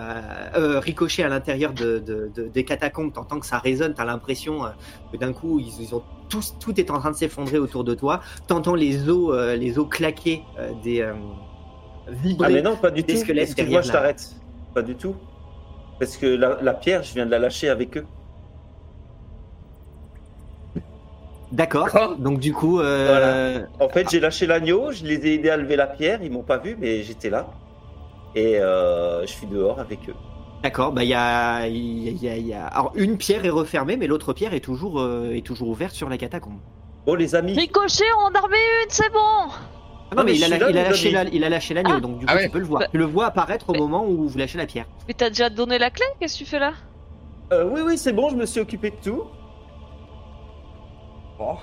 euh, 0.56 0.80
ricochet 0.80 1.24
à 1.24 1.30
l'intérieur 1.30 1.74
de, 1.74 1.98
de- 2.00 2.30
de- 2.36 2.48
des 2.50 2.64
catacombes, 2.66 3.14
t'entends 3.14 3.40
que 3.40 3.46
ça 3.48 3.58
résonne, 3.58 3.94
t'as 3.96 4.06
l'impression 4.06 4.66
euh, 4.66 4.70
que 5.12 5.18
d'un 5.18 5.34
coup 5.34 5.60
ils, 5.60 5.82
ils 5.82 5.96
ont 5.96 6.04
tous, 6.30 6.56
tout 6.60 6.80
est 6.80 6.92
en 6.92 7.00
train 7.00 7.12
de 7.12 7.16
s'effondrer 7.16 7.58
autour 7.58 7.84
de 7.86 7.96
toi. 7.96 8.20
T'entends 8.48 8.76
les 8.76 9.10
os, 9.10 9.32
euh, 9.34 9.56
les 9.56 9.80
os 9.80 9.88
claquer 9.90 10.44
euh, 10.60 10.72
des 10.84 11.02
euh, 11.02 11.14
Ah 12.08 12.12
vibrer. 12.12 12.54
mais 12.54 12.62
non, 12.62 12.76
pas 12.76 12.92
du 12.92 13.02
Des 13.04 13.14
tout. 13.14 13.20
squelettes 13.22 13.50
Excuse-moi, 13.50 13.82
je 13.82 13.92
t'arrête. 13.92 14.36
Pas 14.74 14.82
du 14.82 14.96
tout. 14.96 15.16
Parce 16.00 16.18
que 16.18 16.26
la, 16.28 16.60
la 16.62 16.74
pierre, 16.74 17.02
je 17.04 17.14
viens 17.14 17.26
de 17.26 17.32
la 17.32 17.40
lâcher 17.40 17.70
avec 17.70 17.98
eux. 17.98 18.06
D'accord. 21.52 21.88
Donc 22.20 22.40
du 22.40 22.54
coup, 22.54 22.82
euh, 22.82 23.62
En 23.80 23.88
fait, 23.88 24.10
j'ai 24.10 24.20
lâché 24.20 24.46
l'agneau, 24.48 24.92
je 24.92 25.06
les 25.06 25.26
ai 25.28 25.36
aidés 25.36 25.50
à 25.50 25.56
lever 25.58 25.78
la 25.78 25.88
pierre, 25.88 26.20
ils 26.22 26.30
m'ont 26.32 26.44
pas 26.44 26.58
vu, 26.58 26.76
mais 26.80 27.04
j'étais 27.04 27.30
là. 27.30 27.48
Et 28.38 28.60
euh, 28.60 29.22
je 29.26 29.32
suis 29.32 29.48
dehors 29.48 29.80
avec 29.80 30.08
eux. 30.10 30.16
d'accord. 30.64 30.92
Bah 30.92 31.04
il 31.04 31.10
y 31.10 31.14
a, 31.16 31.68
il 31.68 32.24
y 32.24 32.30
a- 32.30 32.38
il 32.38 32.48
y 32.48 32.54
a- 32.54 32.68
alors 32.68 32.92
une 32.96 33.18
pierre 33.18 33.44
est 33.46 33.50
refermée, 33.50 33.98
mais 33.98 34.06
l'autre 34.08 34.32
pierre 34.34 34.54
est 34.54 34.60
toujours 34.60 35.00
euh, 35.00 35.36
est 35.36 35.46
toujours 35.46 35.70
ouverte 35.70 35.94
sur 35.96 36.08
la 36.10 36.18
catacombe. 36.18 36.60
Bon, 37.06 37.16
les 37.16 37.34
amis, 37.36 37.54
Ricochet, 37.54 38.04
on 38.20 38.26
en 38.26 38.32
a 38.34 38.40
remis 38.42 38.56
une, 38.84 38.90
c'est 38.90 39.12
bon 39.12 39.20
Ah 40.12 40.16
non, 40.16 40.24
mais 40.24 40.32
mais 40.32 40.36
il 40.38 40.44
a, 40.44 40.48
la- 40.50 40.70
il 40.70 40.76
lâché 40.76 41.12
la- 41.12 41.24
il 41.24 41.44
a 41.44 41.50
lâché 41.50 41.74
l'agneau, 41.74 41.96
Ah. 41.98 42.00
donc 42.00 42.20
du 42.20 42.26
coup 42.26 42.32
Ah 42.32 42.36
ouais. 42.36 42.44
tu 42.46 42.50
peux 42.52 42.60
le 42.60 42.66
voir. 42.66 42.82
Bah- 42.82 42.88
Tu 42.92 42.98
le 42.98 43.06
vois 43.06 43.26
apparaître 43.28 43.70
au 43.70 43.74
Mais- 43.74 43.80
moment 43.80 44.06
où 44.06 44.28
vous 44.28 44.38
lâchez 44.38 44.58
la 44.60 44.66
pierre. 44.68 44.86
Mais 45.08 45.14
t'as 45.16 45.30
déjà 45.30 45.50
donné 45.50 45.78
la 45.80 45.90
clé 45.90 46.06
Qu'est-ce 46.20 46.34
que 46.38 46.44
tu 46.44 46.46
fais 46.50 46.60
là? 46.60 46.74
Euh, 47.54 47.68
oui, 47.74 47.82
oui, 47.86 47.98
c'est 47.98 48.14
bon, 48.14 48.30
je 48.30 48.36
me 48.36 48.46
suis 48.46 48.60
occupé 48.60 48.92
de 48.92 48.98
tout. 49.04 49.24
Bon. 51.40 51.56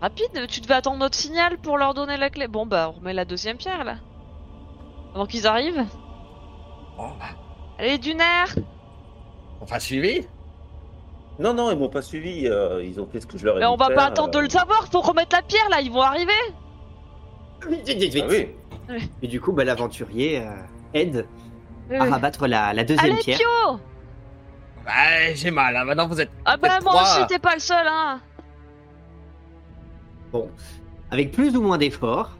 Rapide, 0.00 0.46
tu 0.48 0.60
devais 0.60 0.74
attendre 0.74 0.98
notre 0.98 1.14
signal 1.16 1.58
pour 1.58 1.76
leur 1.78 1.92
donner 1.94 2.16
la 2.16 2.30
clé. 2.30 2.46
Bon 2.48 2.66
bah, 2.66 2.90
on 2.94 2.98
remet 3.00 3.12
la 3.14 3.24
deuxième 3.24 3.56
pierre 3.56 3.84
là. 3.84 3.96
Avant 5.14 5.26
qu'ils 5.26 5.46
arrivent. 5.46 5.84
Bah, 6.96 7.12
Allez, 7.78 7.98
on 9.60 9.64
va 9.64 9.80
suivi? 9.80 10.26
Non, 11.38 11.54
non, 11.54 11.70
ils 11.72 11.78
m'ont 11.78 11.88
pas 11.88 12.02
suivi, 12.02 12.46
euh, 12.46 12.84
ils 12.84 13.00
ont 13.00 13.06
fait 13.06 13.20
ce 13.20 13.26
que 13.26 13.38
je 13.38 13.44
leur 13.44 13.56
ai 13.56 13.60
Mais 13.60 13.66
dit 13.66 13.72
on 13.72 13.76
va 13.76 13.90
pas 13.90 14.04
attendre 14.04 14.30
de 14.30 14.38
euh. 14.38 14.42
le 14.42 14.48
savoir, 14.48 14.86
faut 14.92 15.00
remettre 15.00 15.34
la 15.34 15.42
pierre 15.42 15.68
là, 15.70 15.80
ils 15.80 15.90
vont 15.90 16.02
arriver 16.02 16.32
Vite, 17.68 17.86
vite, 17.88 17.98
vite, 17.98 18.14
vite. 18.14 18.24
Ah 18.88 18.92
oui. 18.92 19.10
Et 19.22 19.26
du 19.26 19.40
coup, 19.40 19.52
bah, 19.52 19.64
l'aventurier 19.64 20.40
euh, 20.40 20.50
aide 20.92 21.26
Oui, 21.90 21.96
à 21.96 22.04
rabattre 22.04 22.46
la, 22.46 22.72
la 22.74 22.84
deuxième 22.84 23.12
Allez, 23.12 23.22
pierre. 23.22 23.38
Pio 23.38 23.78
Bah, 24.84 25.32
j'ai 25.34 25.50
mal, 25.50 25.74
hein. 25.76 25.84
maintenant 25.84 26.06
vous 26.06 26.20
êtes. 26.20 26.30
Ah 26.44 26.56
bah, 26.56 26.78
moi 26.82 27.02
aussi, 27.02 27.26
t'es 27.26 27.38
pas 27.38 27.54
le 27.54 27.60
seul, 27.60 27.86
hein 27.88 28.20
Bon, 30.30 30.50
avec 31.10 31.32
plus 31.32 31.56
ou 31.56 31.62
moins 31.62 31.78
d'efforts, 31.78 32.36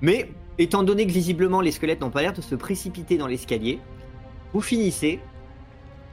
mais 0.00 0.30
étant 0.60 0.82
donné 0.82 1.06
que 1.06 1.12
visiblement 1.12 1.60
les 1.60 1.72
squelettes 1.72 2.00
n'ont 2.00 2.10
pas 2.10 2.22
l'air 2.22 2.32
de 2.32 2.40
se 2.40 2.54
précipiter 2.54 3.16
dans 3.16 3.26
l'escalier, 3.26 3.80
vous 4.52 4.60
finissez, 4.60 5.20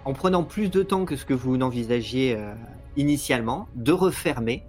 en 0.06 0.14
prenant 0.14 0.43
plus 0.43 0.70
de 0.70 0.84
temps 0.84 1.06
que 1.06 1.16
ce 1.16 1.26
que 1.26 1.34
vous 1.34 1.58
n'envisagiez 1.58 2.36
euh, 2.36 2.54
initialement, 2.95 3.68
de 3.76 3.91
refermer 3.91 4.64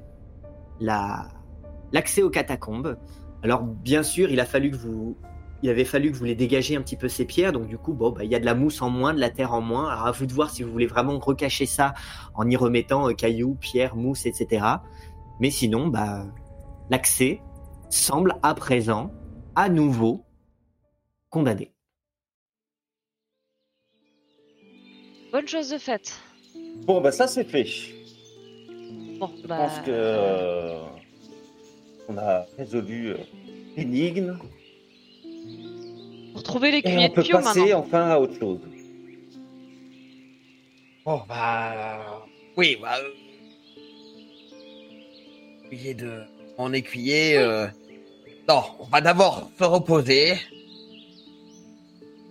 la- 0.81 1.29
l'accès 1.93 2.23
aux 2.23 2.31
catacombes. 2.31 2.99
Alors 3.43 3.63
bien 3.63 4.03
sûr, 4.03 4.31
il 4.31 4.41
a 4.41 4.45
fallu 4.45 4.71
que 4.71 4.77
vous, 4.77 5.17
il 5.63 5.71
avait 5.71 5.85
fallu 5.85 6.11
que 6.11 6.17
vous 6.17 6.25
les 6.25 6.35
dégagiez 6.35 6.77
un 6.77 6.83
petit 6.83 6.97
peu 6.97 7.09
ces 7.09 7.25
pierres, 7.25 7.53
donc 7.53 7.69
du 7.69 7.79
coup, 7.79 7.95
bon, 7.95 8.11
bah, 8.11 8.25
il 8.25 8.31
y 8.31 8.35
a 8.35 8.41
de 8.41 8.45
la 8.45 8.55
mousse 8.55 8.83
en 8.83 8.91
moins, 8.91 9.15
de 9.15 9.21
la 9.21 9.31
terre 9.31 9.55
en 9.55 9.61
moins. 9.61 9.89
Alors 9.89 10.07
à 10.07 10.11
vous 10.13 10.27
de 10.27 10.33
voir 10.33 10.51
si 10.51 10.63
vous 10.65 10.73
voulez 10.73 10.87
vraiment 10.87 11.19
recacher 11.19 11.67
ça 11.67 11.95
en 12.35 12.49
y 12.51 12.57
remettant 12.57 13.09
euh, 13.09 13.13
cailloux, 13.13 13.55
pierres, 13.55 13.95
mousse, 13.95 14.27
etc. 14.27 14.65
Mais 15.41 15.51
sinon, 15.51 15.87
bah, 15.87 16.27
l'accès 16.91 17.41
semble 17.91 18.35
à 18.43 18.55
présent 18.55 19.13
à 19.59 19.69
nouveau 19.69 20.25
condamné. 21.31 21.73
Bonne 25.33 25.49
chose 25.49 25.71
de 25.71 25.79
faite. 25.79 26.17
Bon, 26.87 27.01
bah 27.01 27.11
ça 27.11 27.27
c'est 27.27 27.43
fait. 27.43 27.67
Bon, 29.19 29.29
Je 29.43 29.49
bah... 29.49 29.57
pense 29.59 29.81
que 29.81 29.91
euh, 29.91 30.79
on 32.09 32.17
a 32.17 32.47
résolu 32.57 33.09
euh, 33.09 33.17
l'énigme 33.77 34.39
Pour 36.35 36.45
trouver 36.45 36.71
les 36.71 36.79
et 36.79 36.83
cuillers 36.83 37.07
on 37.07 37.09
de 37.09 37.15
peut 37.15 37.23
Pio 37.25 37.39
passer 37.39 37.75
enfin 37.75 38.11
à 38.11 38.19
autre 38.21 38.39
chose. 38.39 38.61
Bon, 41.05 41.21
bah. 41.29 42.25
Oui, 42.57 42.79
bah. 42.81 42.97
euh, 43.01 43.11
Écuyer 45.67 45.95
de. 45.95 46.23
En 46.59 46.73
écuyer. 46.73 47.37
euh, 47.39 47.67
Non, 48.49 48.63
on 48.81 48.85
va 48.85 49.01
d'abord 49.01 49.51
se 49.59 49.65
reposer. 49.65 50.35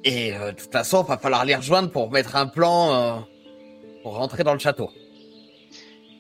Et 0.04 0.34
euh, 0.34 0.52
de 0.52 0.58
toute 0.60 0.72
façon, 0.72 1.04
va 1.04 1.18
falloir 1.18 1.46
les 1.46 1.56
rejoindre 1.56 1.90
pour 1.92 2.10
mettre 2.12 2.36
un 2.36 2.48
plan 2.48 2.94
euh, 2.94 3.20
pour 4.04 4.16
rentrer 4.16 4.44
dans 4.44 4.54
le 4.54 4.60
château. 4.60 4.90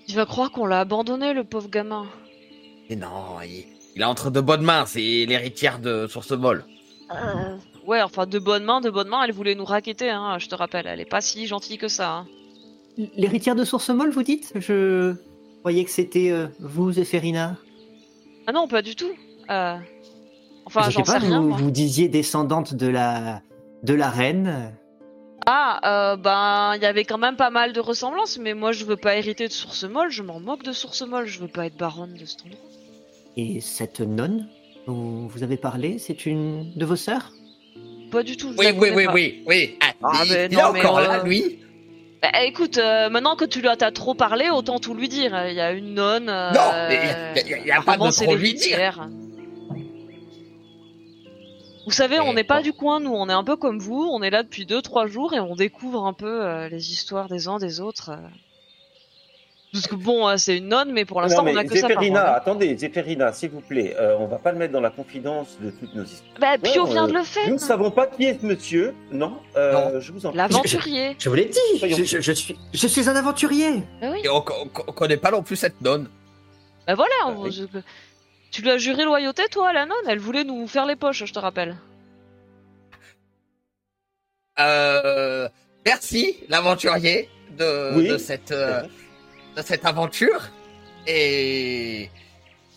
Tu 0.08 0.16
vas 0.16 0.26
croire 0.26 0.52
qu'on 0.52 0.66
l'a 0.66 0.82
abandonné, 0.82 1.34
le 1.34 1.44
pauvre 1.44 1.70
gamin. 1.70 2.06
Mais 2.90 2.96
non, 2.96 3.42
il, 3.44 3.66
il 3.96 4.02
est 4.02 4.06
entre 4.06 4.30
de 4.30 4.40
bonnes 4.40 4.62
mains, 4.62 4.86
c'est 4.86 5.26
l'héritière 5.26 5.80
de 5.80 6.08
Source 6.08 6.32
Molle. 6.32 6.66
Euh, 7.12 7.56
Ouais, 7.86 8.02
enfin, 8.02 8.26
de 8.26 8.38
bonnes 8.38 8.66
mains, 8.66 8.82
de 8.82 8.90
bonnes 8.90 9.08
mains, 9.08 9.24
elle 9.24 9.32
voulait 9.32 9.56
nous 9.56 9.64
raqueter, 9.64 10.10
hein, 10.10 10.38
je 10.40 10.48
te 10.50 10.56
rappelle. 10.56 10.88
Elle 10.88 11.00
est 11.00 11.06
pas 11.06 11.22
si 11.22 11.48
gentille 11.48 11.78
que 11.78 11.88
ça. 11.88 12.18
hein. 12.18 12.28
L'héritière 13.16 13.56
de 13.56 13.64
Source 13.64 13.90
Molle, 13.90 14.12
vous 14.12 14.24
dites? 14.24 14.52
Je 14.56 15.16
croyais 15.62 15.86
que 15.86 15.90
c'était 15.90 16.30
euh, 16.32 16.48
vous, 16.60 16.92
Zéphérina. 16.92 17.56
Ah 18.46 18.52
non, 18.52 18.68
pas 18.68 18.82
du 18.82 18.94
tout. 18.96 19.12
Euh... 19.50 19.78
Enfin, 20.66 20.90
j'en 20.90 21.06
sais 21.06 21.14
pas, 21.14 21.20
rien, 21.20 21.40
vous, 21.42 21.54
vous 21.54 21.72
disiez 21.72 22.10
descendante 22.10 22.74
de 22.74 22.88
la, 22.88 23.42
de 23.84 23.94
la 23.94 24.10
reine. 24.10 24.74
Ah, 25.46 25.80
euh, 26.12 26.16
ben, 26.18 26.74
il 26.76 26.82
y 26.82 26.86
avait 26.86 27.06
quand 27.06 27.18
même 27.18 27.38
pas 27.38 27.50
mal 27.50 27.72
de 27.72 27.80
ressemblances, 27.80 28.38
mais 28.38 28.54
moi, 28.54 28.74
je 28.74 28.84
veux 28.84 28.98
pas 28.98 29.16
hériter 29.16 29.48
de 29.48 29.54
Source 29.54 29.86
Molle, 29.86 30.12
je 30.12 30.24
m'en 30.24 30.42
moque 30.42 30.64
de 30.64 30.74
Source 30.74 31.04
Molle, 31.04 31.26
je 31.26 31.40
veux 31.40 31.48
pas 31.48 31.68
être 31.68 31.78
baronne 31.78 32.16
de 32.16 32.26
cet 32.26 32.42
endroit. 32.42 32.60
Et 33.38 33.62
cette 33.62 34.02
nonne 34.02 34.50
dont 34.88 35.28
vous 35.28 35.44
avez 35.44 35.56
parlé, 35.58 36.00
c'est 36.00 36.26
une 36.26 36.74
de 36.76 36.86
vos 36.86 36.98
sœurs? 36.98 37.32
Pas 38.12 38.24
du 38.24 38.36
tout, 38.36 38.52
je 38.52 38.58
Oui, 38.58 38.66
oui, 38.78 38.90
oui, 38.94 39.06
pas. 39.06 39.14
oui, 39.14 39.44
oui. 39.48 39.78
Ah, 39.82 39.86
Ah, 40.04 40.22
il, 40.26 40.32
mais 40.34 40.48
il 40.52 40.58
non, 40.58 40.70
est 40.70 40.74
mais 40.74 40.80
encore 40.82 40.98
euh, 40.98 41.08
là, 41.08 41.24
lui 41.24 41.60
Bah, 42.22 42.44
écoute, 42.44 42.78
euh, 42.78 43.10
maintenant 43.10 43.38
que 43.38 43.46
tu 43.46 43.62
lui 43.62 43.68
as 43.70 43.78
t'as 43.78 43.92
trop 43.92 44.16
parlé, 44.16 44.50
autant 44.50 44.80
tout 44.80 44.94
lui 44.94 45.08
dire. 45.08 45.34
Il 45.48 45.56
y 45.56 45.62
a 45.62 45.72
une 45.72 45.94
nonne. 45.94 46.28
euh, 46.30 46.52
Non, 46.52 46.62
mais 46.90 46.96
y 46.96 47.00
a- 47.00 47.48
y 47.48 47.54
a- 47.54 47.66
y 47.68 47.72
a 47.72 47.82
pas 47.82 47.98
de 47.98 48.10
trop 48.12 48.36
lui 48.36 48.54
dire. 48.54 49.08
Vous 51.88 51.94
savez, 51.94 52.20
on 52.20 52.34
n'est 52.34 52.44
pas 52.44 52.62
du 52.62 52.74
coin, 52.74 53.00
nous, 53.00 53.14
on 53.14 53.28
est 53.30 53.34
un 53.34 53.44
peu 53.44 53.56
comme 53.56 53.80
vous, 53.80 54.08
on 54.12 54.22
est 54.22 54.30
là 54.30 54.44
depuis 54.44 54.66
2-3 54.66 55.08
jours 55.08 55.34
et 55.34 55.40
on 55.40 55.56
découvre 55.56 56.06
un 56.06 56.14
peu 56.14 56.46
euh, 56.46 56.68
les 56.70 56.92
histoires 56.92 57.28
des 57.30 57.48
uns 57.48 57.58
des 57.58 57.80
autres. 57.80 58.10
euh. 58.12 58.18
Parce 59.74 59.88
que 59.88 59.96
bon, 59.96 60.28
euh, 60.28 60.38
c'est 60.38 60.58
une 60.58 60.70
nonne, 60.70 60.92
mais 60.94 61.04
pour 61.06 61.22
l'instant, 61.22 61.44
non, 61.44 61.52
on 61.52 61.56
a 61.58 61.64
mais 61.64 61.68
que 61.70 61.76
ça 61.76 61.82
par 61.88 61.90
Zéphérina, 61.90 62.32
an, 62.32 62.36
attendez, 62.36 62.78
Zéphérina, 62.78 63.34
s'il 63.34 63.50
vous 63.52 63.60
plaît, 63.62 63.96
euh, 64.00 64.16
on 64.20 64.26
va 64.28 64.38
pas 64.38 64.52
le 64.54 64.58
mettre 64.58 64.72
dans 64.74 64.80
la 64.82 64.90
confidence 64.90 65.58
de 65.62 65.72
toutes 65.72 65.94
nos 65.94 66.04
histoires. 66.06 66.38
Bah, 66.40 66.58
Pio 66.58 66.86
vient 66.86 67.04
euh, 67.04 67.08
de 67.08 67.14
le 67.14 67.24
faire. 67.24 67.48
Nous 67.48 67.54
ne 67.56 67.60
savons 67.60 67.92
pas 67.92 68.08
qui 68.08 68.24
est 68.24 68.40
ce 68.42 68.46
monsieur. 68.46 68.94
Non, 69.12 69.38
euh, 69.58 70.00
je 70.02 70.12
vous 70.14 70.26
en 70.26 70.30
prie. 70.30 70.38
L'aventurier. 70.38 71.16
Je 71.20 71.30
vous 71.30 71.36
l'ai 71.36 71.46
dit, 71.46 71.80
Soyons- 71.80 71.98
je, 71.98 72.04
je- 72.06 72.20
je 72.22 72.32
suis, 72.32 72.58
je 72.74 72.88
suis 72.88 73.10
un 73.10 73.16
aventurier. 73.16 73.84
Bah 74.02 74.10
oui. 74.14 74.22
Et 74.24 74.30
on, 74.30 74.38
on- 74.38 74.70
on 74.88 74.92
connaît 74.94 75.18
pas 75.18 75.32
non 75.32 75.44
plus 75.44 75.58
cette 75.58 75.80
nonne. 75.82 76.10
Bah 76.88 76.96
voilà, 76.96 77.12
Bah 77.26 77.34
on- 77.38 77.42
oui. 77.44 77.52
je- 77.52 77.80
tu 78.52 78.62
lui 78.62 78.70
as 78.72 78.78
juré 78.78 79.04
loyauté, 79.06 79.44
toi, 79.50 79.74
la 79.74 79.86
nonne? 79.86 79.98
Elle 80.08 80.20
voulait 80.20 80.44
nous 80.44 80.68
faire 80.68 80.86
les 80.86 80.96
poches, 80.96 81.26
je 81.26 81.34
te 81.34 81.40
rappelle. 81.40 81.78
Euh, 84.60 85.48
merci, 85.86 86.38
l'aventurier, 86.50 87.30
de, 87.58 87.96
Oui. 87.96 88.08
de, 88.08 88.18
cette, 88.18 88.52
euh, 88.52 88.82
de 89.56 89.62
cette 89.62 89.86
aventure. 89.86 90.50
Et. 91.06 92.10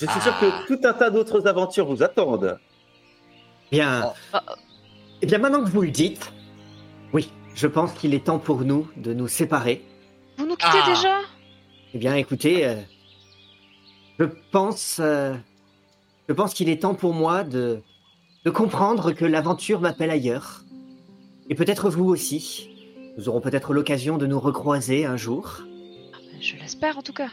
Je 0.01 0.07
suis 0.07 0.15
Ah. 0.19 0.21
sûr 0.23 0.39
que 0.39 0.67
tout 0.67 0.81
un 0.87 0.93
tas 0.93 1.11
d'autres 1.11 1.47
aventures 1.47 1.87
vous 1.87 2.03
attendent. 2.03 2.59
Bien. 3.71 4.05
Oh. 4.07 4.13
Ah. 4.33 4.43
Eh 5.23 5.27
bien, 5.27 5.39
maintenant 5.39 5.63
que 5.65 5.69
vous 5.71 5.83
le 5.83 5.91
dites, 5.91 6.33
oui, 7.13 7.31
je 7.55 7.67
pense 7.67 7.93
qu'il 7.93 8.15
est 8.15 8.25
temps 8.27 8.39
pour 8.39 8.61
nous 8.63 8.89
de 8.97 9.13
nous 9.13 9.29
séparer. 9.29 9.83
Vous 10.39 10.47
nous 10.47 10.57
quittez 10.57 10.79
Ah. 10.83 10.89
déjà? 10.89 11.19
Eh 11.95 11.99
bien, 11.99 12.15
écoutez, 12.15 12.67
euh, 12.67 12.77
je 14.19 14.25
pense, 14.53 14.99
euh, 15.01 15.35
je 16.31 16.33
pense 16.33 16.55
qu'il 16.55 16.69
est 16.69 16.83
temps 16.83 16.95
pour 16.95 17.13
moi 17.13 17.43
de, 17.43 17.81
de 18.45 18.51
comprendre 18.51 19.11
que 19.11 19.25
l'aventure 19.25 19.81
m'appelle 19.81 20.11
ailleurs. 20.11 20.63
Et 21.49 21.57
peut-être 21.57 21.91
vous 21.91 22.05
aussi. 22.05 22.71
Nous 23.19 23.29
aurons 23.29 23.41
peut-être 23.41 23.75
l'occasion 23.75 24.17
de 24.17 24.29
nous 24.29 24.39
recroiser 24.39 25.05
un 25.05 25.17
jour. 25.17 25.63
Je 26.41 26.55
l'espère, 26.55 26.97
en 26.99 27.03
tout 27.03 27.13
cas. 27.13 27.31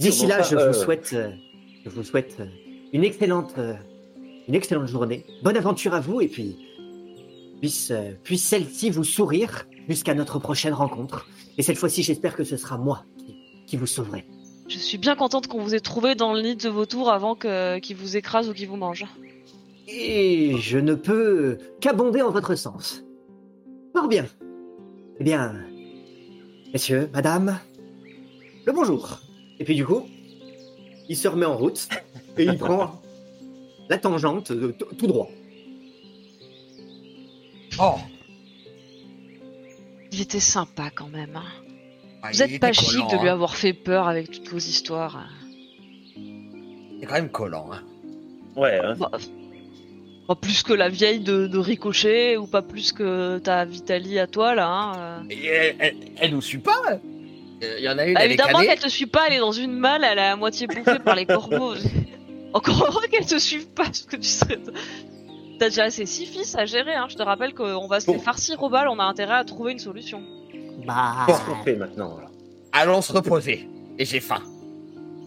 D'ici 0.00 0.26
là, 0.26 0.42
je 0.42 0.56
euh, 0.56 0.66
vous 0.66 0.74
souhaite, 0.76 1.12
euh, 1.12 1.30
je 1.84 1.90
vous 1.90 2.02
souhaite 2.02 2.38
euh, 2.40 2.46
une 2.92 3.04
excellente, 3.04 3.54
euh, 3.56 3.74
une 4.48 4.56
excellente 4.56 4.88
journée. 4.88 5.24
Bonne 5.44 5.56
aventure 5.56 5.94
à 5.94 6.00
vous 6.00 6.20
et 6.20 6.26
puis 6.26 6.56
puisse, 7.60 7.92
euh, 7.92 8.14
puisse 8.24 8.42
celle-ci 8.42 8.90
vous 8.90 9.04
sourire 9.04 9.68
jusqu'à 9.88 10.14
notre 10.14 10.40
prochaine 10.40 10.74
rencontre. 10.74 11.28
Et 11.56 11.62
cette 11.62 11.78
fois-ci, 11.78 12.02
j'espère 12.02 12.34
que 12.34 12.42
ce 12.42 12.56
sera 12.56 12.78
moi 12.78 13.04
qui, 13.16 13.36
qui 13.68 13.76
vous 13.76 13.86
sauverai. 13.86 14.26
Je 14.70 14.78
suis 14.78 14.98
bien 14.98 15.16
contente 15.16 15.48
qu'on 15.48 15.60
vous 15.60 15.74
ait 15.74 15.80
trouvé 15.80 16.14
dans 16.14 16.32
le 16.32 16.42
nid 16.42 16.54
de 16.54 16.68
vautours 16.68 17.10
avant 17.10 17.34
que 17.34 17.78
qu'il 17.80 17.96
vous 17.96 18.16
écrase 18.16 18.48
ou 18.48 18.54
qu'il 18.54 18.68
vous 18.68 18.76
mange. 18.76 19.04
Et 19.88 20.56
je 20.58 20.78
ne 20.78 20.94
peux 20.94 21.58
qu'abonder 21.80 22.22
en 22.22 22.30
votre 22.30 22.54
sens. 22.54 23.02
Fort 23.92 24.06
bien. 24.06 24.26
Eh 25.18 25.24
bien, 25.24 25.56
messieurs, 26.72 27.10
madame, 27.12 27.58
le 28.64 28.72
bonjour. 28.72 29.18
Et 29.58 29.64
puis 29.64 29.74
du 29.74 29.84
coup, 29.84 30.02
il 31.08 31.16
se 31.16 31.26
remet 31.26 31.46
en 31.46 31.56
route 31.56 31.88
et 32.38 32.44
il 32.44 32.56
prend 32.56 33.02
la 33.88 33.98
tangente 33.98 34.52
tout 34.96 35.06
droit. 35.08 35.28
Oh 37.80 37.96
Il 40.12 40.20
était 40.20 40.38
sympa 40.38 40.90
quand 40.94 41.08
même. 41.08 41.34
hein. 41.34 41.59
Ah, 42.22 42.28
Vous 42.32 42.42
êtes 42.42 42.60
pas 42.60 42.72
chic 42.72 43.06
de 43.10 43.16
lui 43.20 43.28
hein. 43.28 43.32
avoir 43.32 43.56
fait 43.56 43.72
peur 43.72 44.06
avec 44.08 44.30
toutes 44.30 44.48
vos 44.48 44.58
histoires. 44.58 45.26
C'est 47.00 47.06
quand 47.06 47.14
même 47.14 47.30
collant. 47.30 47.70
Hein. 47.72 47.80
Ouais, 48.56 48.78
hein. 48.82 48.94
Bah, 48.98 49.10
pas 50.28 50.34
plus 50.36 50.62
que 50.62 50.72
la 50.72 50.88
vieille 50.88 51.20
de, 51.20 51.46
de 51.46 51.58
Ricochet 51.58 52.36
ou 52.36 52.46
pas 52.46 52.62
plus 52.62 52.92
que 52.92 53.38
ta 53.38 53.64
Vitali 53.64 54.18
à 54.18 54.26
toi 54.26 54.54
là. 54.54 54.68
hein, 54.68 54.92
euh. 54.98 55.20
Et 55.30 55.46
elle, 55.46 55.76
elle, 55.78 55.96
elle 56.18 56.30
nous 56.32 56.42
suit 56.42 56.58
pas. 56.58 56.80
Euh, 57.62 57.76
Il 57.78 57.84
y 57.84 57.88
en 57.88 57.98
a 57.98 58.04
une, 58.06 58.14
Bah, 58.14 58.24
évidemment 58.26 58.60
qu'elle 58.60 58.78
te 58.78 58.88
suit 58.88 59.06
pas, 59.06 59.26
elle 59.28 59.34
est 59.34 59.38
dans 59.40 59.50
une 59.52 59.72
malle, 59.72 60.04
elle 60.04 60.18
est 60.18 60.22
à 60.22 60.36
moitié 60.36 60.66
bouffée 60.66 60.98
par 61.04 61.16
les 61.16 61.26
corbeaux. 61.26 61.74
Encore 62.52 62.84
heureux 62.86 63.06
qu'elle 63.10 63.26
te 63.26 63.38
suive 63.38 63.68
pas, 63.68 63.84
parce 63.84 64.02
que 64.02 64.16
tu 64.16 64.28
serais. 64.28 64.58
T'as 65.58 65.68
déjà 65.68 65.84
assez 65.84 66.06
six 66.06 66.26
fils 66.26 66.54
à 66.56 66.64
gérer, 66.64 66.94
hein. 66.94 67.06
Je 67.08 67.16
te 67.16 67.22
rappelle 67.22 67.54
qu'on 67.54 67.86
va 67.86 68.00
se 68.00 68.06
Bon. 68.06 68.12
les 68.14 68.18
farcir 68.18 68.62
au 68.62 68.68
bal, 68.68 68.88
on 68.88 68.98
a 68.98 69.04
intérêt 69.04 69.34
à 69.34 69.44
trouver 69.44 69.72
une 69.72 69.78
solution. 69.78 70.22
Bah, 70.86 71.24
Qu'est-ce 71.26 71.44
qu'on 71.44 71.62
fait 71.64 71.76
maintenant 71.76 72.18
Allons 72.72 73.02
se 73.02 73.12
reposer. 73.12 73.68
Et 73.98 74.04
j'ai 74.04 74.20
faim. 74.20 74.42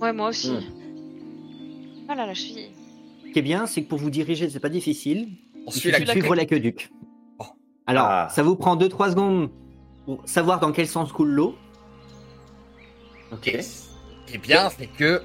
Ouais, 0.01 0.13
moi 0.13 0.29
aussi. 0.29 0.51
Hmm. 0.51 2.05
Ah 2.09 2.15
là, 2.15 2.25
la 2.25 2.33
cheville. 2.33 2.69
ce 3.27 3.31
qui 3.31 3.39
est 3.39 3.43
bien, 3.43 3.65
c'est 3.65 3.83
que 3.83 3.89
pour 3.89 3.99
vous 3.99 4.09
diriger, 4.09 4.49
c'est 4.49 4.59
pas 4.59 4.69
difficile. 4.69 5.29
On 5.65 5.71
suit 5.71 5.91
la 5.91 5.97
suffit 5.99 6.07
de 6.07 6.11
suivre 6.11 6.35
l'aqueduc. 6.35 6.91
Oh. 7.39 7.45
Alors, 7.87 8.05
Ah. 8.07 8.27
ça 8.29 8.43
vous 8.43 8.55
prend 8.55 8.75
2-3 8.75 9.11
secondes 9.11 9.49
pour 10.05 10.21
savoir 10.25 10.59
dans 10.59 10.71
quel 10.71 10.87
sens 10.87 11.11
coule 11.11 11.29
l'eau. 11.29 11.55
Ok. 13.31 13.47
Et 13.47 13.61
Ce 13.61 13.87
qui 14.27 14.35
est 14.35 14.37
bien, 14.37 14.69
c'est 14.69 14.87
que 14.87 15.21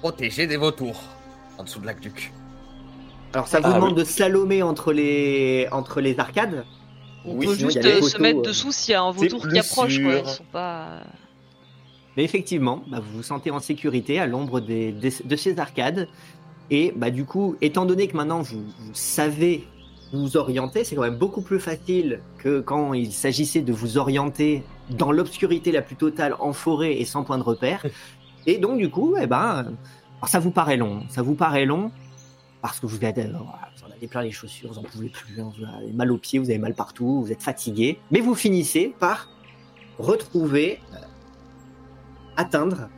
protégé 0.00 0.46
des 0.46 0.56
vautours 0.56 1.00
en 1.58 1.64
dessous 1.64 1.80
de 1.80 1.86
l'aqueduc. 1.86 2.32
Alors, 3.32 3.48
ça 3.48 3.60
vous 3.60 3.66
Ah, 3.68 3.74
demande 3.74 3.90
oui. 3.92 3.98
de 4.00 4.04
slalomer 4.04 4.62
entre 4.62 4.92
les, 4.92 5.68
entre 5.72 6.00
les 6.00 6.18
arcades. 6.18 6.64
On 7.26 7.36
Oui, 7.36 7.46
peut 7.46 7.54
sinon, 7.56 7.70
juste 7.70 7.82
se 8.08 8.18
mettre 8.20 8.40
euh, 8.40 8.42
dessous 8.42 8.72
s'il 8.72 8.92
y 8.92 8.94
a 8.94 9.02
un 9.02 9.10
vautour 9.10 9.48
qui 9.48 9.58
approche, 9.58 10.00
quoi. 10.02 10.12
sûr. 10.12 10.22
Ils 10.24 10.28
sont 10.30 10.44
pas. 10.52 11.00
Mais 12.16 12.24
effectivement, 12.24 12.82
bah, 12.86 13.00
vous 13.00 13.16
vous 13.18 13.22
sentez 13.22 13.50
en 13.50 13.60
sécurité 13.60 14.18
à 14.20 14.26
l'ombre 14.26 14.60
des, 14.60 14.92
des- 14.92 15.12
de 15.24 15.36
ces 15.36 15.58
arcades. 15.58 16.08
Et 16.70 16.92
bah, 16.96 17.10
du 17.10 17.24
coup, 17.24 17.56
étant 17.60 17.86
donné 17.86 18.06
que 18.08 18.16
maintenant 18.16 18.40
vous, 18.42 18.60
vous 18.78 18.94
savez 18.94 19.66
vous 20.12 20.36
orienter, 20.36 20.84
c'est 20.84 20.94
quand 20.94 21.02
même 21.02 21.16
beaucoup 21.18 21.42
plus 21.42 21.58
facile 21.58 22.20
que 22.38 22.60
quand 22.60 22.94
il 22.94 23.12
s'agissait 23.12 23.62
de 23.62 23.72
vous 23.72 23.98
orienter 23.98 24.62
dans 24.90 25.10
l'obscurité 25.10 25.72
la 25.72 25.82
plus 25.82 25.96
totale 25.96 26.36
en 26.38 26.52
forêt 26.52 26.94
et 27.00 27.04
sans 27.04 27.24
point 27.24 27.38
de 27.38 27.42
repère. 27.42 27.84
Et 28.46 28.58
donc, 28.58 28.76
du 28.78 28.90
coup, 28.90 29.14
eh 29.20 29.26
ben, 29.26 29.38
alors, 29.38 30.28
ça 30.28 30.38
vous 30.38 30.50
paraît 30.50 30.76
long. 30.76 31.02
Ça 31.08 31.22
vous 31.22 31.34
paraît 31.34 31.64
long 31.64 31.90
parce 32.64 32.80
que 32.80 32.86
vous, 32.86 33.04
êtes, 33.04 33.18
euh, 33.18 33.30
vous 33.30 33.86
en 33.86 33.92
avez 33.94 34.06
plein 34.08 34.22
les 34.22 34.30
chaussures, 34.30 34.72
vous 34.72 34.78
en 34.78 34.84
pouvez 34.84 35.10
plus, 35.10 35.38
hein, 35.38 35.52
vous 35.54 35.64
avez 35.66 35.92
mal 35.92 36.10
aux 36.10 36.16
pieds, 36.16 36.38
vous 36.38 36.48
avez 36.48 36.58
mal 36.58 36.72
partout, 36.72 37.20
vous 37.20 37.30
êtes 37.30 37.42
fatigué. 37.42 37.98
Mais 38.10 38.20
vous 38.20 38.34
finissez 38.34 38.94
par 38.98 39.28
retrouver 39.98 40.80
euh, 40.94 40.96
atteindre 42.38 42.88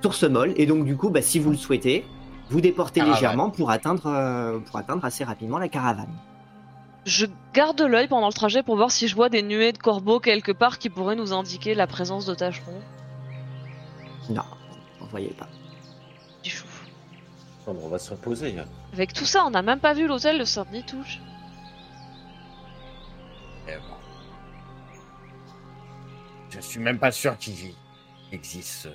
Source 0.00 0.22
Molle. 0.22 0.52
Et 0.54 0.66
donc, 0.66 0.84
du 0.84 0.96
coup, 0.96 1.10
bah, 1.10 1.22
si 1.22 1.40
vous 1.40 1.50
le 1.50 1.56
souhaitez, 1.56 2.04
vous 2.50 2.60
déportez 2.60 3.00
Caravane. 3.00 3.16
légèrement 3.16 3.50
pour 3.50 3.72
atteindre, 3.72 4.06
euh, 4.06 4.60
pour 4.60 4.76
atteindre 4.76 5.04
assez 5.04 5.24
rapidement 5.24 5.58
la 5.58 5.68
caravane. 5.68 6.14
Je 7.04 7.26
garde 7.52 7.82
l'œil 7.82 8.06
pendant 8.06 8.28
le 8.28 8.32
trajet 8.32 8.62
pour 8.62 8.76
voir 8.76 8.92
si 8.92 9.08
je 9.08 9.16
vois 9.16 9.28
des 9.28 9.42
nuées 9.42 9.72
de 9.72 9.78
corbeaux 9.78 10.20
quelque 10.20 10.52
part 10.52 10.78
qui 10.78 10.88
pourraient 10.88 11.16
nous 11.16 11.32
indiquer 11.32 11.74
la 11.74 11.88
présence 11.88 12.26
de 12.26 12.34
tâcherons. 12.36 12.80
Non, 14.30 14.44
vous 15.00 15.06
ne 15.06 15.10
voyez 15.10 15.30
pas. 15.30 15.48
On 17.66 17.88
va 17.88 17.98
se 17.98 18.10
reposer. 18.10 18.58
hein. 18.58 18.66
Avec 18.92 19.12
tout 19.12 19.24
ça, 19.24 19.44
on 19.46 19.50
n'a 19.50 19.62
même 19.62 19.80
pas 19.80 19.94
vu 19.94 20.06
l'hôtel 20.06 20.38
de 20.38 20.44
Saint-Denis-Touche. 20.44 21.20
Et 23.68 23.76
bon. 23.76 23.96
Je 26.50 26.60
suis 26.60 26.80
même 26.80 26.98
pas 26.98 27.10
sûr 27.10 27.36
qu'il 27.38 27.54
existe. 28.32 28.88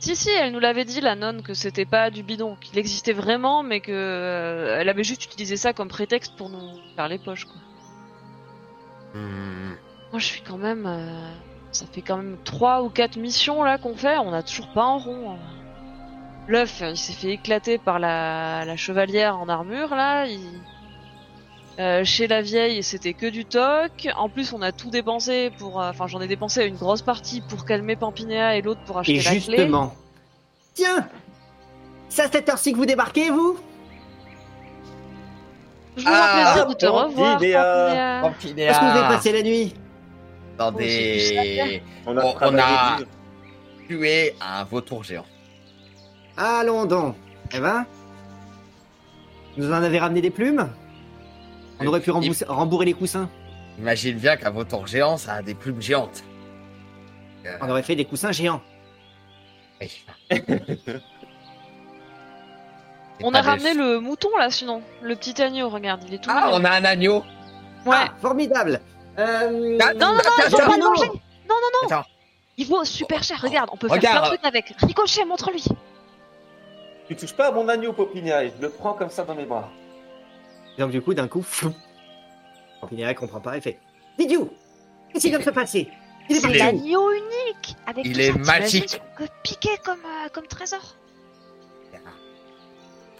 Si, 0.00 0.14
si, 0.16 0.30
elle 0.30 0.52
nous 0.52 0.60
l'avait 0.60 0.84
dit, 0.84 1.00
la 1.00 1.14
nonne, 1.16 1.42
que 1.42 1.54
c'était 1.54 1.84
pas 1.84 2.10
du 2.10 2.22
bidon, 2.22 2.56
qu'il 2.60 2.78
existait 2.78 3.12
vraiment, 3.12 3.62
mais 3.62 3.80
que 3.80 3.90
euh, 3.92 4.78
elle 4.80 4.88
avait 4.88 5.02
juste 5.04 5.24
utilisé 5.24 5.56
ça 5.56 5.72
comme 5.72 5.88
prétexte 5.88 6.36
pour 6.36 6.48
nous 6.50 6.78
faire 6.94 7.08
les 7.08 7.18
poches, 7.18 7.44
quoi. 7.46 7.56
Hmm. 9.14 9.74
Moi, 10.12 10.18
je 10.18 10.24
suis 10.26 10.42
quand 10.42 10.58
même. 10.58 10.86
euh, 10.86 11.32
ça 11.72 11.86
fait 11.86 12.02
quand 12.02 12.16
même 12.16 12.38
trois 12.44 12.82
ou 12.82 12.88
quatre 12.90 13.16
missions 13.16 13.62
là 13.62 13.76
qu'on 13.78 13.94
fait, 13.96 14.18
on 14.18 14.32
a 14.32 14.42
toujours 14.42 14.72
pas 14.72 14.84
en 14.84 14.98
rond. 14.98 15.32
hein. 15.32 15.38
L'œuf, 16.48 16.80
il 16.82 16.96
s'est 16.96 17.12
fait 17.12 17.32
éclater 17.32 17.78
par 17.78 17.98
la, 17.98 18.64
la 18.64 18.76
chevalière 18.76 19.38
en 19.38 19.48
armure 19.48 19.94
là. 19.94 20.26
il- 20.26 20.40
Euh, 21.78 22.04
chez 22.04 22.26
la 22.26 22.42
vieille, 22.42 22.82
c'était 22.82 23.12
que 23.14 23.26
du 23.26 23.44
toc. 23.44 24.08
En 24.16 24.28
plus, 24.28 24.52
on 24.52 24.62
a 24.62 24.72
tout 24.72 24.90
dépensé 24.90 25.52
pour. 25.58 25.80
euh, 25.80 25.90
Enfin, 25.90 26.08
j'en 26.08 26.20
ai 26.20 26.26
dépensé 26.26 26.64
une 26.64 26.74
grosse 26.74 27.02
partie 27.02 27.40
pour 27.40 27.64
calmer 27.64 27.94
Pampinéa 27.94 28.56
et 28.56 28.62
l'autre 28.62 28.80
pour 28.84 28.98
acheter 28.98 29.12
Et 29.14 29.22
la 29.22 29.30
clé. 29.30 29.38
justement, 29.38 29.94
tiens, 30.74 31.06
c'est 32.08 32.22
à 32.22 32.30
cette 32.32 32.48
heure-ci 32.48 32.72
que 32.72 32.78
vous 32.78 32.84
débarquez, 32.86 33.30
vous? 33.30 33.56
Toujours 35.94 36.10
Ah, 36.12 36.32
un 36.32 36.44
plaisir 36.46 36.66
de 36.68 36.74
te 36.74 36.86
revoir, 36.86 37.32
Pampinéa. 37.38 38.20
Parce 38.22 38.78
que 38.80 38.84
vous 38.90 38.98
avez 38.98 39.14
passé 39.14 39.32
la 39.32 39.42
nuit 39.42 39.74
dans 40.58 40.72
Oh. 40.72 40.80
On 42.06 42.16
a 42.16 42.24
On- 42.24 42.28
on 42.30 42.32
travaillé 42.32 42.60
a- 42.64 42.96
dur. 42.98 43.06
tué 43.86 44.34
un 44.40 44.64
vautour 44.64 45.04
géant. 45.04 45.26
Allons 46.38 46.84
donc. 46.86 47.16
Eh 47.52 47.60
ben, 47.60 47.84
vous 49.56 49.68
en 49.70 49.82
avez 49.82 49.98
ramené 49.98 50.20
des 50.20 50.30
plumes? 50.30 50.68
On 51.80 51.86
aurait 51.86 52.00
pu 52.00 52.10
rembourrer 52.10 52.86
les 52.86 52.94
coussins. 52.94 53.28
Imagine 53.78 54.16
bien 54.18 54.36
qu'un 54.36 54.50
vautour 54.50 54.86
géant, 54.86 55.16
ça 55.16 55.34
a 55.34 55.42
des 55.42 55.54
plumes 55.54 55.80
géantes. 55.82 56.22
Euh, 57.46 57.56
On 57.60 57.68
aurait 57.70 57.82
fait 57.82 57.94
des 57.96 58.04
coussins 58.04 58.32
géants. 58.32 58.60
oui. 59.80 60.04
On 63.20 63.34
a 63.34 63.40
ramené 63.42 63.74
le 63.74 63.98
mouton 63.98 64.28
là, 64.38 64.48
sinon. 64.48 64.80
Le 65.02 65.16
petit 65.16 65.42
agneau, 65.42 65.68
regarde, 65.68 66.04
il 66.06 66.14
est 66.14 66.18
tout 66.18 66.30
Ah, 66.32 66.46
mignon. 66.46 66.58
on 66.60 66.64
a 66.64 66.70
un 66.70 66.84
agneau. 66.84 67.24
Ouais. 67.84 67.96
Ah, 67.98 68.08
formidable. 68.20 68.80
Euh, 69.18 69.76
Ah, 69.82 69.92
Non, 69.94 70.06
non, 70.06 70.12
non, 70.12 70.18
Attends, 70.20 70.30
il 70.38 70.50
faut 70.50 70.56
pas 70.58 70.64
le 70.66 70.70
Jeannot. 70.72 70.90
manger. 70.90 71.06
Non, 71.08 71.14
non, 71.48 71.56
non. 71.82 71.88
Attends. 71.88 72.04
Il 72.58 72.66
vaut 72.68 72.84
super 72.84 73.24
cher. 73.24 73.40
Regarde, 73.42 73.70
on 73.72 73.76
peut 73.76 73.88
faire 73.88 73.98
plein 73.98 74.20
de 74.20 74.26
trucs 74.26 74.44
avec. 74.44 74.72
Ricochet, 74.78 75.24
montre-lui. 75.24 75.64
Tu 77.08 77.16
touches 77.16 77.32
pas 77.34 77.48
à 77.48 77.52
mon 77.52 77.68
agneau, 77.68 77.92
Popinia, 77.92 78.44
et 78.44 78.52
je 78.56 78.62
le 78.62 78.68
prends 78.70 78.92
comme 78.92 79.10
ça 79.10 79.24
dans 79.24 79.34
mes 79.34 79.44
bras. 79.46 79.70
Et 80.76 80.80
donc 80.80 80.90
du 80.90 81.00
coup, 81.00 81.14
d'un 81.14 81.26
coup, 81.28 81.42
flou. 81.42 81.74
Pampinéa 82.80 83.12
comprend 83.14 83.40
pas, 83.40 83.56
il 83.56 83.62
fait 83.62 83.78
Idiot 84.18 84.52
Qu'est-ce 85.12 85.22
qui 85.22 85.30
vient 85.30 85.38
de 85.38 85.44
se 85.44 85.50
passer? 85.50 85.88
Il 86.28 86.36
est 86.36 86.44
est- 86.50 86.58
L'agneau 86.58 87.10
unique. 87.10 87.74
Avec 87.86 88.04
Il 88.06 88.20
est 88.20 88.32
magique. 88.32 89.00
piquer 89.42 89.76
comme, 89.84 89.98
euh, 90.04 90.28
comme 90.32 90.46
trésor. 90.46 90.94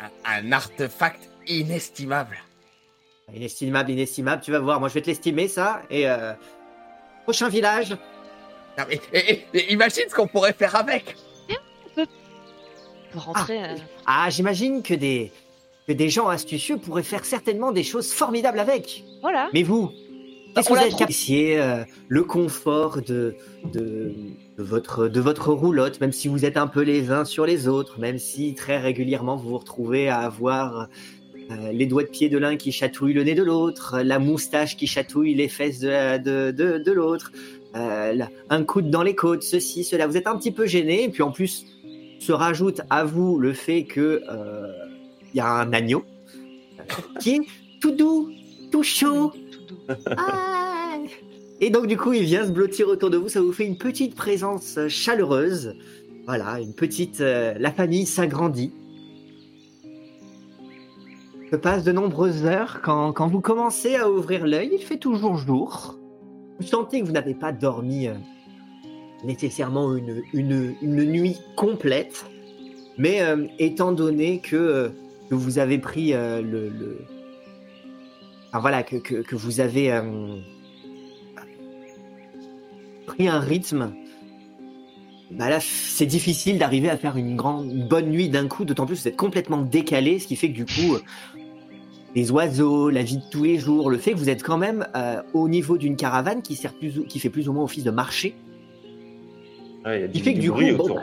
Un, 0.00 0.10
un 0.40 0.52
artefact 0.52 1.28
inestimable. 1.48 2.38
Inestimable, 3.34 3.90
inestimable, 3.90 4.42
tu 4.42 4.52
vas 4.52 4.60
voir. 4.60 4.78
Moi, 4.78 4.88
je 4.88 4.94
vais 4.94 5.00
te 5.02 5.06
l'estimer, 5.06 5.48
ça. 5.48 5.82
Et 5.90 6.08
euh, 6.08 6.34
prochain 7.24 7.48
village. 7.48 7.90
Non, 8.78 8.84
mais- 8.88 9.00
et- 9.12 9.32
et- 9.32 9.46
et 9.54 9.72
imagine 9.72 10.04
ce 10.08 10.14
qu'on 10.14 10.28
pourrait 10.28 10.52
faire 10.52 10.76
avec. 10.76 11.16
On 13.08 13.12
peut 13.12 13.18
rentrer. 13.18 13.62
euh, 13.64 13.76
Ah, 14.06 14.28
j'imagine 14.30 14.82
que 14.82 14.94
des, 14.94 15.30
que 15.86 15.92
des 15.92 16.08
gens 16.08 16.28
astucieux 16.28 16.76
pourraient 16.76 17.02
faire 17.02 17.24
certainement 17.24 17.72
des 17.72 17.82
choses 17.84 18.12
formidables 18.12 18.58
avec. 18.60 19.04
Voilà. 19.22 19.48
Mais 19.54 19.62
vous, 19.62 19.90
qu'est-ce 20.54 20.70
on 20.70 20.74
que 20.74 20.80
vous 20.90 21.02
apprécié 21.02 21.58
euh, 21.60 21.84
le 22.08 22.24
confort 22.24 23.00
de, 23.02 23.34
de, 23.72 24.12
de 24.58 24.62
votre, 24.62 25.08
de 25.08 25.20
votre 25.20 25.52
roulotte, 25.52 26.00
même 26.00 26.12
si 26.12 26.28
vous 26.28 26.44
êtes 26.44 26.56
un 26.56 26.66
peu 26.66 26.82
les 26.82 27.10
uns 27.10 27.24
sur 27.24 27.46
les 27.46 27.68
autres, 27.68 27.98
même 27.98 28.18
si 28.18 28.54
très 28.54 28.78
régulièrement 28.78 29.36
vous 29.36 29.48
vous 29.50 29.58
retrouvez 29.58 30.08
à 30.08 30.18
avoir 30.20 30.88
euh, 31.50 31.72
les 31.72 31.86
doigts 31.86 32.02
de 32.04 32.08
pied 32.10 32.28
de 32.28 32.36
l'un 32.36 32.56
qui 32.56 32.72
chatouillent 32.72 33.14
le 33.14 33.24
nez 33.24 33.34
de 33.34 33.42
l'autre, 33.42 34.00
la 34.02 34.18
moustache 34.18 34.76
qui 34.76 34.86
chatouille 34.86 35.34
les 35.34 35.48
fesses 35.48 35.78
de, 35.80 35.88
la- 35.88 36.18
de, 36.18 36.50
de, 36.50 36.76
de 36.78 36.92
l'autre, 36.92 37.32
euh, 37.74 38.18
un 38.50 38.64
coude 38.64 38.90
dans 38.90 39.02
les 39.02 39.14
côtes, 39.14 39.42
ceci, 39.42 39.84
cela. 39.84 40.06
Vous 40.06 40.16
êtes 40.18 40.26
un 40.26 40.36
petit 40.36 40.52
peu 40.52 40.66
gêné, 40.66 41.04
et 41.04 41.08
puis 41.08 41.22
en 41.22 41.30
plus 41.30 41.64
se 42.18 42.32
rajoute 42.32 42.80
à 42.90 43.04
vous 43.04 43.38
le 43.38 43.52
fait 43.52 43.84
que 43.84 44.22
euh, 44.28 44.72
il 45.32 45.38
y 45.38 45.40
a 45.40 45.50
un 45.50 45.72
agneau 45.72 46.04
euh, 46.80 46.82
qui 47.20 47.36
est 47.36 47.40
tout 47.80 47.92
doux, 47.92 48.30
tout 48.70 48.82
chaud. 48.82 49.32
Ah 50.16 50.96
Et 51.60 51.70
donc 51.70 51.86
du 51.86 51.96
coup, 51.96 52.12
il 52.12 52.24
vient 52.24 52.46
se 52.46 52.52
blottir 52.52 52.88
autour 52.88 53.08
de 53.10 53.16
vous. 53.16 53.28
Ça 53.28 53.40
vous 53.40 53.52
fait 53.52 53.64
une 53.66 53.78
petite 53.78 54.14
présence 54.14 54.76
euh, 54.76 54.88
chaleureuse. 54.88 55.74
Voilà, 56.26 56.60
une 56.60 56.74
petite. 56.74 57.20
euh, 57.22 57.54
la 57.58 57.70
famille 57.72 58.04
s'agrandit. 58.04 58.72
Se 61.50 61.56
passe 61.56 61.84
de 61.84 61.92
nombreuses 61.92 62.44
heures. 62.44 62.80
Quand, 62.82 63.12
quand 63.12 63.28
vous 63.28 63.40
commencez 63.40 63.96
à 63.96 64.10
ouvrir 64.10 64.46
l'œil, 64.46 64.70
il 64.78 64.84
fait 64.84 64.98
toujours 64.98 65.36
jour. 65.36 65.98
Vous 66.60 66.66
sentez 66.66 67.00
que 67.00 67.06
vous 67.06 67.12
n'avez 67.12 67.34
pas 67.34 67.52
dormi 67.52 68.08
euh, 68.08 68.14
nécessairement 69.24 69.94
une, 69.96 70.22
une, 70.32 70.74
une 70.82 71.04
nuit 71.04 71.36
complète. 71.56 72.24
Mais 72.96 73.22
euh, 73.22 73.46
étant 73.58 73.92
donné 73.92 74.40
que, 74.40 74.90
que 75.30 75.34
vous 75.34 75.58
avez 75.58 75.78
pris 75.78 76.12
le, 76.12 76.40
le- 76.42 76.98
voilà, 78.52 78.82
que, 78.82 78.96
que, 78.96 79.36
vous 79.36 79.60
avez. 79.60 80.00
pris 83.06 83.28
un 83.28 83.40
rythme. 83.40 83.92
Bah 85.30 85.50
là, 85.50 85.58
c'est 85.60 86.06
difficile 86.06 86.58
d'arriver 86.58 86.88
à 86.88 86.96
faire 86.96 87.16
une 87.16 87.36
grande, 87.36 87.86
bonne 87.86 88.08
nuit 88.08 88.30
d'un 88.30 88.48
coup, 88.48 88.64
d'autant 88.64 88.86
plus 88.86 88.96
que 88.96 89.02
vous 89.02 89.08
êtes 89.08 89.16
complètement 89.16 89.60
décalé, 89.60 90.18
ce 90.18 90.26
qui 90.26 90.36
fait 90.36 90.48
que 90.50 90.54
du 90.54 90.64
coup, 90.64 90.94
euh, 90.94 91.00
les 92.14 92.30
oiseaux, 92.30 92.88
la 92.88 93.02
vie 93.02 93.18
de 93.18 93.22
tous 93.30 93.44
les 93.44 93.58
jours, 93.58 93.90
le 93.90 93.98
fait 93.98 94.12
que 94.12 94.16
vous 94.16 94.30
êtes 94.30 94.42
quand 94.42 94.56
même 94.56 94.86
euh, 94.96 95.20
au 95.34 95.48
niveau 95.48 95.76
d'une 95.76 95.96
caravane 95.96 96.40
qui 96.40 96.56
sert 96.56 96.72
plus, 96.72 97.04
qui 97.06 97.18
fait 97.18 97.28
plus 97.28 97.46
ou 97.48 97.52
moins 97.52 97.64
office 97.64 97.84
de 97.84 97.90
marché, 97.90 98.34
Ouais, 99.84 100.08
il 100.12 100.16
y 100.16 100.20
a 100.20 100.24
fait 100.24 100.34
que 100.34 100.40
du 100.40 100.50
coup, 100.50 100.56
bruit 100.56 100.72
bon, 100.72 100.84
autour. 100.84 100.96
bah, 100.96 101.02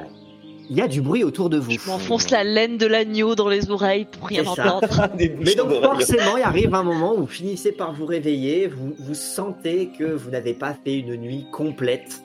il 0.70 0.76
y 0.76 0.82
a 0.82 0.88
du 0.88 1.02
bruit 1.02 1.24
autour 1.24 1.50
de 1.50 1.58
vous. 1.58 1.72
Je 1.72 1.88
m'enfonce 1.88 2.32
la 2.32 2.44
laine 2.44 2.78
de 2.78 2.88
l'agneau 2.88 3.36
dans 3.36 3.48
les 3.48 3.70
oreilles 3.70 4.06
pour 4.06 4.28
rien 4.28 4.46
entendre. 4.46 5.10
Mais 5.18 5.56
donc 5.56 5.72
forcément, 5.82 6.38
il 6.38 6.44
arrive 6.44 6.74
un 6.74 6.84
moment 6.84 7.14
où 7.14 7.22
vous 7.22 7.28
finissez 7.28 7.72
par 7.72 7.94
vous 7.94 8.06
réveiller, 8.06 8.68
vous, 8.68 8.94
vous 8.98 9.14
sentez 9.14 9.92
que 9.98 10.04
vous 10.04 10.32
n'avez 10.32 10.54
pas 10.54 10.74
fait 10.74 11.00
une 11.00 11.16
nuit 11.18 11.46
complète, 11.52 12.22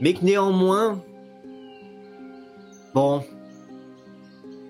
mais 0.00 0.14
que 0.14 0.24
néanmoins, 0.24 1.02
bon, 2.94 3.22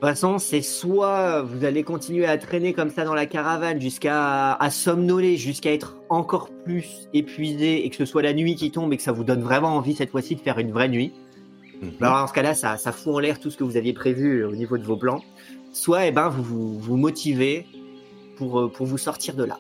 toute 0.01 0.11
façon, 0.11 0.39
c'est 0.39 0.63
soit 0.63 1.43
vous 1.43 1.65
allez 1.65 1.83
continuer 1.83 2.25
à 2.25 2.39
traîner 2.39 2.73
comme 2.73 2.91
ça 2.91 3.05
dans 3.05 3.15
la 3.15 3.27
caravane 3.27 3.81
jusqu'à 3.81 4.53
à 4.53 4.71
somnoler, 4.71 5.37
jusqu'à 5.37 5.73
être 5.73 5.97
encore 6.09 6.51
plus 6.65 7.09
épuisé 7.13 7.85
et 7.85 7.91
que 7.91 7.97
ce 7.97 8.05
soit 8.05 8.23
la 8.23 8.33
nuit 8.33 8.55
qui 8.55 8.71
tombe 8.71 8.93
et 8.93 8.97
que 8.97 9.03
ça 9.03 9.11
vous 9.11 9.25
donne 9.25 9.43
vraiment 9.43 9.75
envie 9.75 9.97
cette 9.97 10.11
fois-ci 10.11 10.37
de 10.37 10.41
faire 10.41 10.61
une 10.61 10.71
vraie 10.71 10.89
nuit. 10.89 11.13
Mhm. 11.83 11.95
Alors 12.01 12.21
dans 12.21 12.27
ce 12.29 12.33
cas-là, 12.33 12.55
ça, 12.55 12.77
ça 12.77 12.93
fout 12.93 13.13
en 13.13 13.19
l'air 13.19 13.41
tout 13.41 13.51
ce 13.51 13.57
que 13.57 13.65
vous 13.65 13.77
aviez 13.77 13.93
prévu 13.93 14.45
au 14.45 14.55
niveau 14.55 14.79
de 14.79 14.85
vos 14.85 14.97
plans. 14.97 15.21
Soit 15.73 16.07
eh 16.07 16.13
ben, 16.13 16.29
vous 16.29 16.45
vous, 16.45 16.79
vous 16.79 16.97
motivez 16.97 17.67
pour, 18.37 18.61
euh, 18.61 18.69
pour 18.69 18.87
vous 18.87 18.99
sortir 18.99 19.35
de 19.35 19.43
là. 19.43 19.59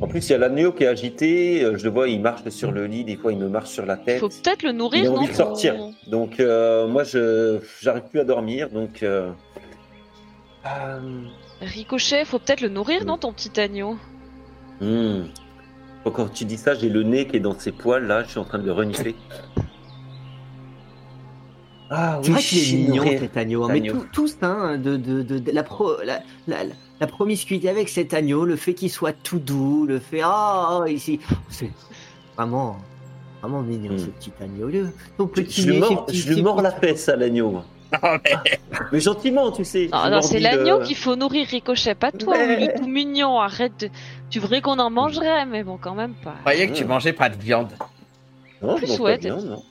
En 0.00 0.08
plus, 0.08 0.26
il 0.28 0.32
y 0.32 0.34
a 0.34 0.38
l'agneau 0.38 0.72
qui 0.72 0.84
est 0.84 0.86
agité. 0.86 1.62
euh, 1.62 1.76
Je 1.76 1.84
le 1.84 1.90
vois, 1.90 2.08
il 2.08 2.20
marche 2.20 2.48
sur 2.48 2.72
le 2.72 2.86
lit. 2.86 3.04
Des 3.04 3.16
fois, 3.16 3.32
il 3.32 3.38
me 3.38 3.48
marche 3.48 3.68
sur 3.70 3.84
la 3.84 3.96
Il 3.96 4.04
tête. 4.04 4.20
faut 4.20 4.28
peut-être 4.30 4.62
le 4.62 4.70
Il 4.70 4.76
nourrir, 4.76 5.10
a 5.10 5.14
non 5.14 5.20
envie 5.20 5.28
de 5.28 5.34
sortir. 5.34 5.76
pour- 5.76 5.92
Donc, 6.06 6.40
euh, 6.40 6.86
moi, 6.88 7.04
je 7.04 7.58
j'arrive 7.82 8.04
plus 8.10 8.20
à 8.20 8.24
dormir. 8.24 8.70
Donc, 8.70 9.02
euh, 9.02 9.30
euh, 10.66 11.00
Ricochet, 11.60 12.24
faut 12.24 12.38
peut-être 12.38 12.62
le 12.62 12.68
nourrir, 12.70 13.04
non, 13.04 13.18
ton 13.18 13.32
petit 13.34 13.60
agneau? 13.60 13.96
Hmm. 14.80 15.24
Bon, 16.04 16.10
Quand 16.10 16.32
tu 16.32 16.46
dis 16.46 16.56
ça, 16.56 16.72
j'ai 16.74 16.88
le 16.88 17.02
nez 17.02 17.26
qui 17.26 17.36
est 17.36 17.40
dans 17.40 17.58
ses 17.58 17.72
poils. 17.72 18.06
Là, 18.06 18.22
je 18.24 18.30
suis 18.30 18.38
en 18.38 18.44
train 18.44 18.58
de 18.58 18.64
le 18.64 18.72
renifler. 18.72 19.14
Ah 21.90 22.20
C'est 22.22 22.30
vrai 22.30 22.40
qu'il 22.40 22.58
est 22.58 22.88
mignon 22.88 23.04
cet 23.18 23.36
agneau. 23.36 23.68
Mais 23.68 23.82
ça, 24.28 24.46
hein, 24.46 24.78
de, 24.78 24.96
de, 24.96 25.22
de, 25.22 25.38
de 25.38 25.50
la, 25.52 25.62
pro, 25.64 25.96
la, 26.04 26.20
la, 26.46 26.64
la- 26.64 26.74
la 27.00 27.06
promiscuité 27.06 27.68
avec 27.68 27.88
cet 27.88 28.12
agneau, 28.14 28.44
le 28.44 28.56
fait 28.56 28.74
qu'il 28.74 28.90
soit 28.90 29.12
tout 29.12 29.38
doux, 29.38 29.86
le 29.86 29.98
fait 29.98 30.20
ah 30.22 30.82
ici, 30.88 31.18
c'est 31.48 31.70
vraiment 32.36 32.76
vraiment 33.40 33.62
mignon 33.62 33.94
Hmm. 33.94 33.98
ce 33.98 34.06
petit 34.06 34.32
agneau. 34.40 34.68
Le, 34.68 34.88
ton 35.16 35.26
petit 35.26 35.62
je 35.62 35.70
lui 35.70 35.78
mords, 35.78 36.06
petits- 36.06 36.18
je 36.18 36.28
lui 36.28 36.34
ses 36.36 36.42
mords 36.42 36.60
la 36.62 36.72
fesse 36.72 37.08
à 37.08 37.16
l'agneau. 37.16 37.62
Mais 38.92 39.00
gentiment, 39.00 39.50
tu 39.50 39.64
sais. 39.64 39.88
Non, 39.92 40.04
Je 40.04 40.10
non, 40.10 40.22
c'est 40.22 40.38
l'agneau 40.40 40.80
qu'il 40.80 40.94
faut 40.96 41.16
nourrir, 41.16 41.46
Ricochet, 41.48 41.94
pas 41.94 42.12
toi, 42.12 42.36
est 42.38 42.76
tout 42.78 42.86
mignon, 42.86 43.40
arrête 43.40 43.72
de... 43.80 43.88
Tu 44.28 44.38
voudrais 44.38 44.60
qu'on 44.60 44.78
en 44.78 44.90
mangerait, 44.90 45.44
mais 45.46 45.64
bon, 45.64 45.76
quand 45.80 45.94
même 45.94 46.14
pas. 46.22 46.34
Je 46.36 46.40
croyais 46.42 46.68
que 46.68 46.74
tu 46.74 46.84
mangeais 46.84 47.12
pas 47.12 47.28
de 47.30 47.36
viande. 47.36 47.72
Non, 48.62 48.76
Plus 48.76 48.98
ouais, 49.00 49.16
pas 49.16 49.18
bien, 49.22 49.36
non. 49.38 49.62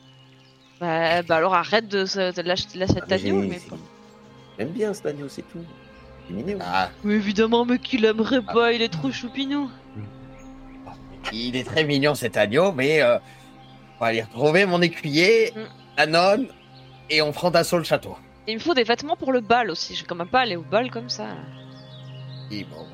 Bah, 0.82 1.22
bah 1.22 1.36
alors 1.38 1.54
arrête 1.54 1.88
de, 1.88 2.04
de 2.04 2.42
lâcher 2.42 2.66
Ah, 2.74 2.78
mais 2.80 2.88
cet 2.88 3.12
agneau, 3.12 3.36
mais... 3.42 3.60
J'aime 4.58 4.70
bien 4.70 4.94
cet 4.94 5.06
agneau, 5.06 5.28
c'est 5.30 5.44
tout. 5.44 5.60
C'est 6.30 6.36
mignon. 6.36 6.60
Ah, 6.62 6.90
Mais 7.04 7.16
évidemment, 7.16 7.66
mais 7.66 7.80
qu'il 7.80 8.06
aimerait 8.06 8.42
pas, 8.44 8.72
il 8.72 8.82
est 8.82 8.90
trop 8.90 9.12
choupinou. 9.12 9.70
il 11.34 11.56
est 11.56 11.64
très 11.64 11.84
mignon 11.84 12.16
cet 12.16 12.38
agneau, 12.38 12.72
mais 12.72 13.02
euh, 13.02 13.18
on 13.98 14.04
va 14.04 14.08
aller 14.08 14.22
retrouver 14.24 14.66
mon 14.66 14.82
écuyer, 14.82 15.52
Mm. 15.56 15.60
la 15.98 16.06
nonne, 16.06 16.48
et 17.10 17.22
on 17.22 17.32
prend 17.32 17.52
d'assaut 17.52 17.78
le 17.78 17.84
château. 17.84 18.16
Il 18.48 18.56
me 18.56 18.60
faut 18.60 18.74
des 18.74 18.84
vêtements 18.84 19.16
pour 19.16 19.32
le 19.32 19.42
bal 19.42 19.70
aussi, 19.70 19.96
je 19.96 20.02
vais 20.02 20.08
quand 20.08 20.16
même 20.16 20.28
pas 20.28 20.42
aller 20.42 20.56
au 20.56 20.62
bal 20.64 20.90
comme 20.92 21.10
ça. 21.10 21.26
Et 22.52 22.64
bon, 22.64 22.86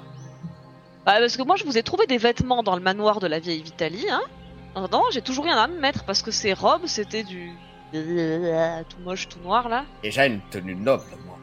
Bah, 1.06 1.16
parce 1.20 1.38
que 1.38 1.44
moi, 1.44 1.56
je 1.56 1.64
vous 1.66 1.78
ai 1.78 1.84
trouvé 1.84 2.08
des 2.08 2.18
vêtements 2.18 2.64
dans 2.64 2.76
le 2.76 2.82
manoir 2.82 3.20
de 3.20 3.28
la 3.28 3.40
vieille 3.40 3.62
Vitalie, 3.64 4.08
hein. 4.10 4.22
Non, 4.76 4.88
non, 4.92 5.04
j'ai 5.12 5.22
toujours 5.22 5.46
rien 5.46 5.56
à 5.58 5.68
me 5.68 5.80
mettre 5.80 6.04
parce 6.04 6.22
que 6.22 6.32
ces 6.32 6.54
robes, 6.54 6.86
c'était 6.88 7.24
du... 7.24 7.52
tout 7.94 8.98
moche, 9.06 9.30
tout 9.30 9.40
noir, 9.40 9.70
là. 9.70 9.86
déjà 10.04 10.26
une 10.26 10.42
tenue 10.52 10.76
noble, 10.76 11.04
moi. 11.26 11.38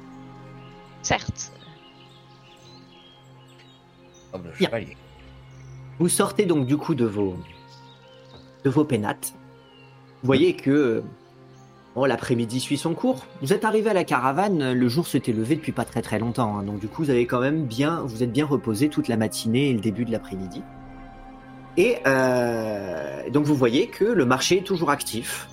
Certes. 1.03 1.53
Chevalier. 4.59 4.97
Vous 5.99 6.09
sortez 6.09 6.47
donc 6.47 6.67
du 6.67 6.77
coup 6.77 6.95
de 6.95 7.05
vos 7.05 7.37
de 8.65 8.71
vos 8.71 8.85
pénates. 8.85 9.35
Vous 10.23 10.27
voyez 10.27 10.55
que 10.55 11.03
bon, 11.95 12.05
l'après-midi 12.05 12.61
suit 12.61 12.79
son 12.79 12.95
cours. 12.95 13.27
Vous 13.41 13.53
êtes 13.53 13.65
arrivé 13.65 13.91
à 13.91 13.95
la 13.95 14.05
caravane, 14.05 14.73
le 14.73 14.89
jour 14.89 15.07
s'était 15.07 15.33
levé 15.33 15.57
depuis 15.57 15.73
pas 15.73 15.85
très 15.85 16.03
très 16.03 16.19
longtemps, 16.19 16.59
hein. 16.59 16.63
donc 16.63 16.79
du 16.79 16.89
coup 16.89 17.05
vous 17.05 17.11
avez 17.11 17.27
quand 17.27 17.41
même 17.41 17.65
bien, 17.65 18.03
vous 18.07 18.23
êtes 18.23 18.33
bien 18.33 18.47
reposé 18.47 18.89
toute 18.89 19.09
la 19.09 19.17
matinée 19.17 19.71
et 19.71 19.73
le 19.73 19.81
début 19.81 20.05
de 20.05 20.13
l'après-midi. 20.13 20.63
Et 21.77 21.99
euh, 22.07 23.29
donc 23.31 23.45
vous 23.45 23.55
voyez 23.55 23.89
que 23.89 24.05
le 24.05 24.25
marché 24.25 24.59
est 24.59 24.67
toujours 24.67 24.91
actif. 24.91 25.49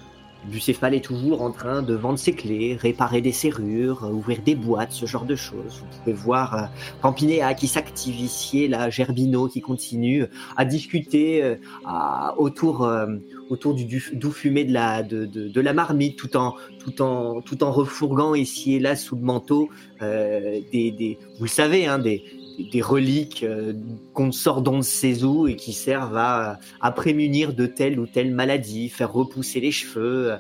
Bucéphale 0.46 0.96
est 0.96 1.04
toujours 1.04 1.42
en 1.42 1.52
train 1.52 1.82
de 1.82 1.94
vendre 1.94 2.18
ses 2.18 2.34
clés, 2.34 2.78
réparer 2.80 3.22
des 3.22 3.34
serrures, 3.34 4.10
ouvrir 4.12 4.40
des 4.42 4.56
boîtes, 4.56 4.94
ce 4.94 5.06
genre 5.06 5.26
de 5.26 5.36
choses. 5.36 5.84
Vous 5.92 6.00
pouvez 6.00 6.14
voir 6.14 6.56
euh, 6.56 6.66
Campinéa 7.02 7.54
qui 7.54 7.68
s'active 7.68 8.20
ici, 8.20 8.68
là, 8.68 8.90
Gerbino 8.90 9.48
qui 9.48 9.62
continue 9.62 10.26
à 10.56 10.64
discuter 10.64 11.44
euh, 11.44 11.56
euh, 11.88 12.32
autour 12.38 13.74
du, 13.74 14.02
doux 14.14 14.32
fumé 14.32 14.64
de 14.64 14.74
la, 15.62 15.74
marmite, 15.74 16.18
tout 16.18 16.38
en, 16.38 16.56
tout, 16.86 17.56
refourguant 17.60 18.34
ici 18.34 18.76
et 18.76 18.80
là 18.80 18.96
sous 18.96 19.16
le 19.16 19.22
manteau 19.22 19.70
des, 20.00 20.64
des, 20.72 21.18
vous 21.38 21.44
le 21.44 21.50
savez, 21.50 21.86
hein, 21.86 22.00
des, 22.00 22.24
des 22.64 22.82
reliques 22.82 23.44
euh, 23.44 23.74
qu'on 24.14 24.32
sort 24.32 24.62
d'on 24.62 24.78
ne 24.78 24.82
sait 24.82 25.24
et 25.48 25.56
qui 25.56 25.74
servent 25.74 26.18
à, 26.18 26.60
à 26.82 26.92
prémunir 26.92 27.54
de 27.54 27.66
telle 27.66 28.00
ou 28.00 28.08
telle 28.08 28.32
maladie, 28.32 28.90
faire 28.90 29.12
repousser 29.12 29.60
les 29.60 29.72
cheveux, 29.72 30.32
euh, 30.32 30.38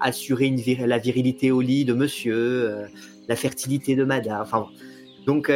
assurer 0.00 0.50
la 0.86 0.98
virilité 0.98 1.50
au 1.50 1.60
lit 1.60 1.84
de 1.84 1.94
monsieur, 1.94 2.34
euh, 2.34 2.86
la 3.28 3.36
fertilité 3.36 3.96
de 3.96 4.04
madame. 4.04 4.40
Enfin, 4.40 4.66
donc 5.26 5.52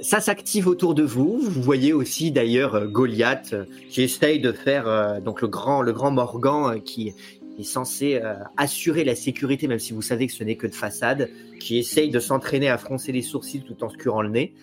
ça 0.00 0.20
s'active 0.20 0.68
autour 0.68 0.94
de 0.94 1.02
vous. 1.02 1.40
Vous 1.40 1.60
voyez 1.60 1.92
aussi 1.92 2.30
d'ailleurs 2.30 2.86
Goliath 2.86 3.56
qui 3.90 4.02
de 4.38 4.52
faire 4.52 5.20
donc 5.20 5.42
le 5.42 5.48
grand 5.48 5.82
le 5.82 5.92
grand 5.92 6.12
Morgan 6.12 6.80
qui 6.80 7.12
est 7.58 7.64
censé 7.64 8.20
euh, 8.22 8.34
assurer 8.56 9.04
la 9.04 9.14
sécurité, 9.14 9.68
même 9.68 9.78
si 9.78 9.92
vous 9.92 10.02
savez 10.02 10.26
que 10.26 10.32
ce 10.32 10.44
n'est 10.44 10.56
que 10.56 10.66
de 10.66 10.74
façade, 10.74 11.30
qui 11.60 11.78
essaye 11.78 12.10
de 12.10 12.18
s'entraîner 12.18 12.68
à 12.68 12.78
froncer 12.78 13.12
les 13.12 13.22
sourcils 13.22 13.62
tout 13.62 13.82
en 13.84 13.88
se 13.88 13.96
curant 13.96 14.22
le 14.22 14.30
nez. 14.30 14.54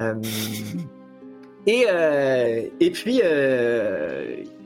Euh, 0.00 0.14
et, 1.66 1.86
euh, 1.88 2.62
et 2.80 2.90
puis, 2.90 3.20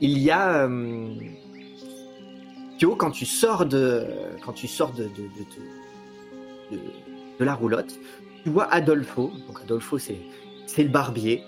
il 0.01 0.17
y 0.17 0.31
a... 0.31 0.69
Quand 2.97 3.11
tu 3.11 3.25
sors 3.25 3.65
de, 3.65 4.05
quand 4.45 4.53
tu 4.53 4.65
sors 4.67 4.93
de, 4.93 5.03
de, 5.03 6.77
de, 6.77 7.43
la 7.43 7.53
roulotte, 7.53 7.99
tu 8.43 8.49
vois 8.49 8.73
Adolfo. 8.73 9.33
Donc 9.47 9.59
Adolfo, 9.61 9.97
c'est 9.97 10.17
le 10.77 10.87
barbier. 10.87 11.43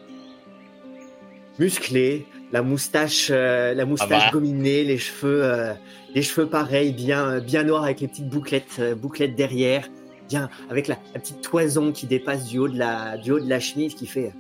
Musclé, 1.58 2.26
la 2.52 2.62
moustache, 2.62 3.30
euh, 3.32 3.74
la 3.74 3.86
moustache 3.86 4.26
bah. 4.26 4.30
gominée, 4.32 4.84
les 4.84 4.98
cheveux, 4.98 5.44
euh, 5.44 5.74
les 6.14 6.22
cheveux 6.22 6.48
pareils, 6.48 6.92
bien, 6.92 7.40
bien 7.40 7.64
noirs 7.64 7.84
avec 7.84 8.02
les 8.02 8.08
petites 8.08 8.28
bouclettes, 8.28 8.78
euh, 8.80 8.96
bouclettes 8.96 9.36
derrière, 9.36 9.88
bien 10.30 10.50
avec 10.70 10.88
la, 10.88 10.98
la 11.14 11.20
petite 11.20 11.42
toison 11.42 11.92
qui 11.92 12.08
dépasse 12.08 12.46
du 12.46 12.60
haut 12.60 12.68
de 12.68 12.78
la, 12.78 13.18
du 13.18 13.32
haut 13.32 13.40
de 13.40 13.50
la 13.50 13.60
chemise 13.60 13.96
qui 13.96 14.06
fait. 14.06 14.34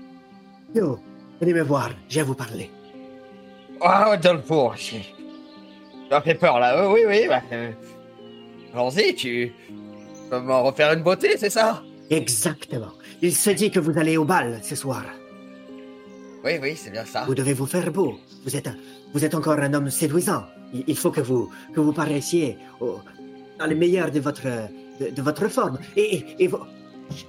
Yo, 0.75 0.99
venez 1.39 1.53
me 1.53 1.63
voir, 1.63 1.91
j'ai 2.09 2.21
à 2.21 2.23
vous 2.23 2.35
parler. 2.35 2.69
Ah, 3.81 4.11
Adolfo, 4.11 4.73
tu 4.77 4.95
m'as 6.09 6.21
fait 6.21 6.35
peur 6.35 6.59
là. 6.59 6.83
Euh, 6.83 6.91
oui, 6.91 7.01
oui, 7.07 7.27
bah, 7.27 7.41
euh, 7.51 7.71
allons-y, 8.73 9.15
tu 9.15 9.53
peux 10.29 10.39
m'en 10.39 10.63
refaire 10.63 10.93
une 10.93 11.03
beauté, 11.03 11.38
c'est 11.38 11.49
ça? 11.49 11.81
Exactement. 12.09 12.91
Il 13.21 13.33
se 13.33 13.51
dit 13.51 13.71
que 13.71 13.79
vous 13.79 13.97
allez 13.97 14.17
au 14.17 14.25
bal 14.25 14.59
ce 14.61 14.75
soir. 14.75 15.05
Oui, 16.43 16.53
oui, 16.61 16.76
c'est 16.76 16.89
bien 16.91 17.05
ça. 17.05 17.23
Vous 17.26 17.35
devez 17.35 17.53
vous 17.53 17.65
faire 17.68 17.91
beau. 17.91 18.15
Vous 18.43 18.55
êtes, 18.55 18.69
vous 19.13 19.23
êtes 19.23 19.35
encore 19.35 19.59
un 19.59 19.73
homme 19.73 19.89
séduisant. 19.89 20.43
Il, 20.73 20.84
il 20.88 20.97
faut 20.97 21.11
que 21.11 21.22
vous, 21.22 21.49
que 21.73 21.80
vous 21.80 21.93
paraissiez 21.93 22.57
au- 22.80 22.99
dans 23.59 23.68
le 23.68 23.76
meilleur 23.76 24.09
de 24.11 24.19
votre, 24.19 24.47
de, 24.99 25.09
de 25.11 25.22
votre 25.22 25.47
forme. 25.49 25.77
Et, 25.95 26.15
et, 26.15 26.26
et 26.39 26.47
vous- 26.47 26.65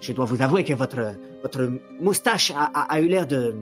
je 0.01 0.13
dois 0.13 0.25
vous 0.25 0.41
avouer 0.41 0.65
que 0.65 0.73
votre, 0.73 1.15
votre 1.43 1.71
moustache 2.01 2.53
a, 2.53 2.71
a- 2.73 2.93
a 2.95 3.01
eu 3.01 3.09
l'air 3.09 3.27
de, 3.27 3.55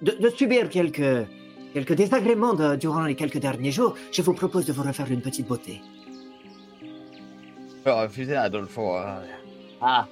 de, 0.00 0.12
de 0.12 0.28
subir 0.30 0.68
quelques, 0.70 1.26
quelques 1.74 1.92
désagréments 1.94 2.54
de- 2.54 2.76
durant 2.76 3.02
les 3.02 3.14
quelques 3.14 3.38
derniers 3.38 3.72
jours. 3.72 3.94
Je 4.10 4.22
vous 4.22 4.32
propose 4.32 4.64
de 4.64 4.72
vous 4.72 4.82
refaire 4.84 5.10
une 5.10 5.20
petite 5.20 5.46
beauté. 5.46 5.82
Je 7.68 7.82
peux 7.84 7.92
refuser, 7.92 8.36
Adolfo. 8.36 8.94
hein. 8.96 9.20
Ah, 9.82 10.06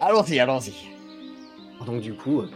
allons-y, 0.00 0.40
allons-y. 0.40 0.74
Donc 1.86 2.00
du 2.00 2.14
coup, 2.14 2.40
euh, 2.40 2.48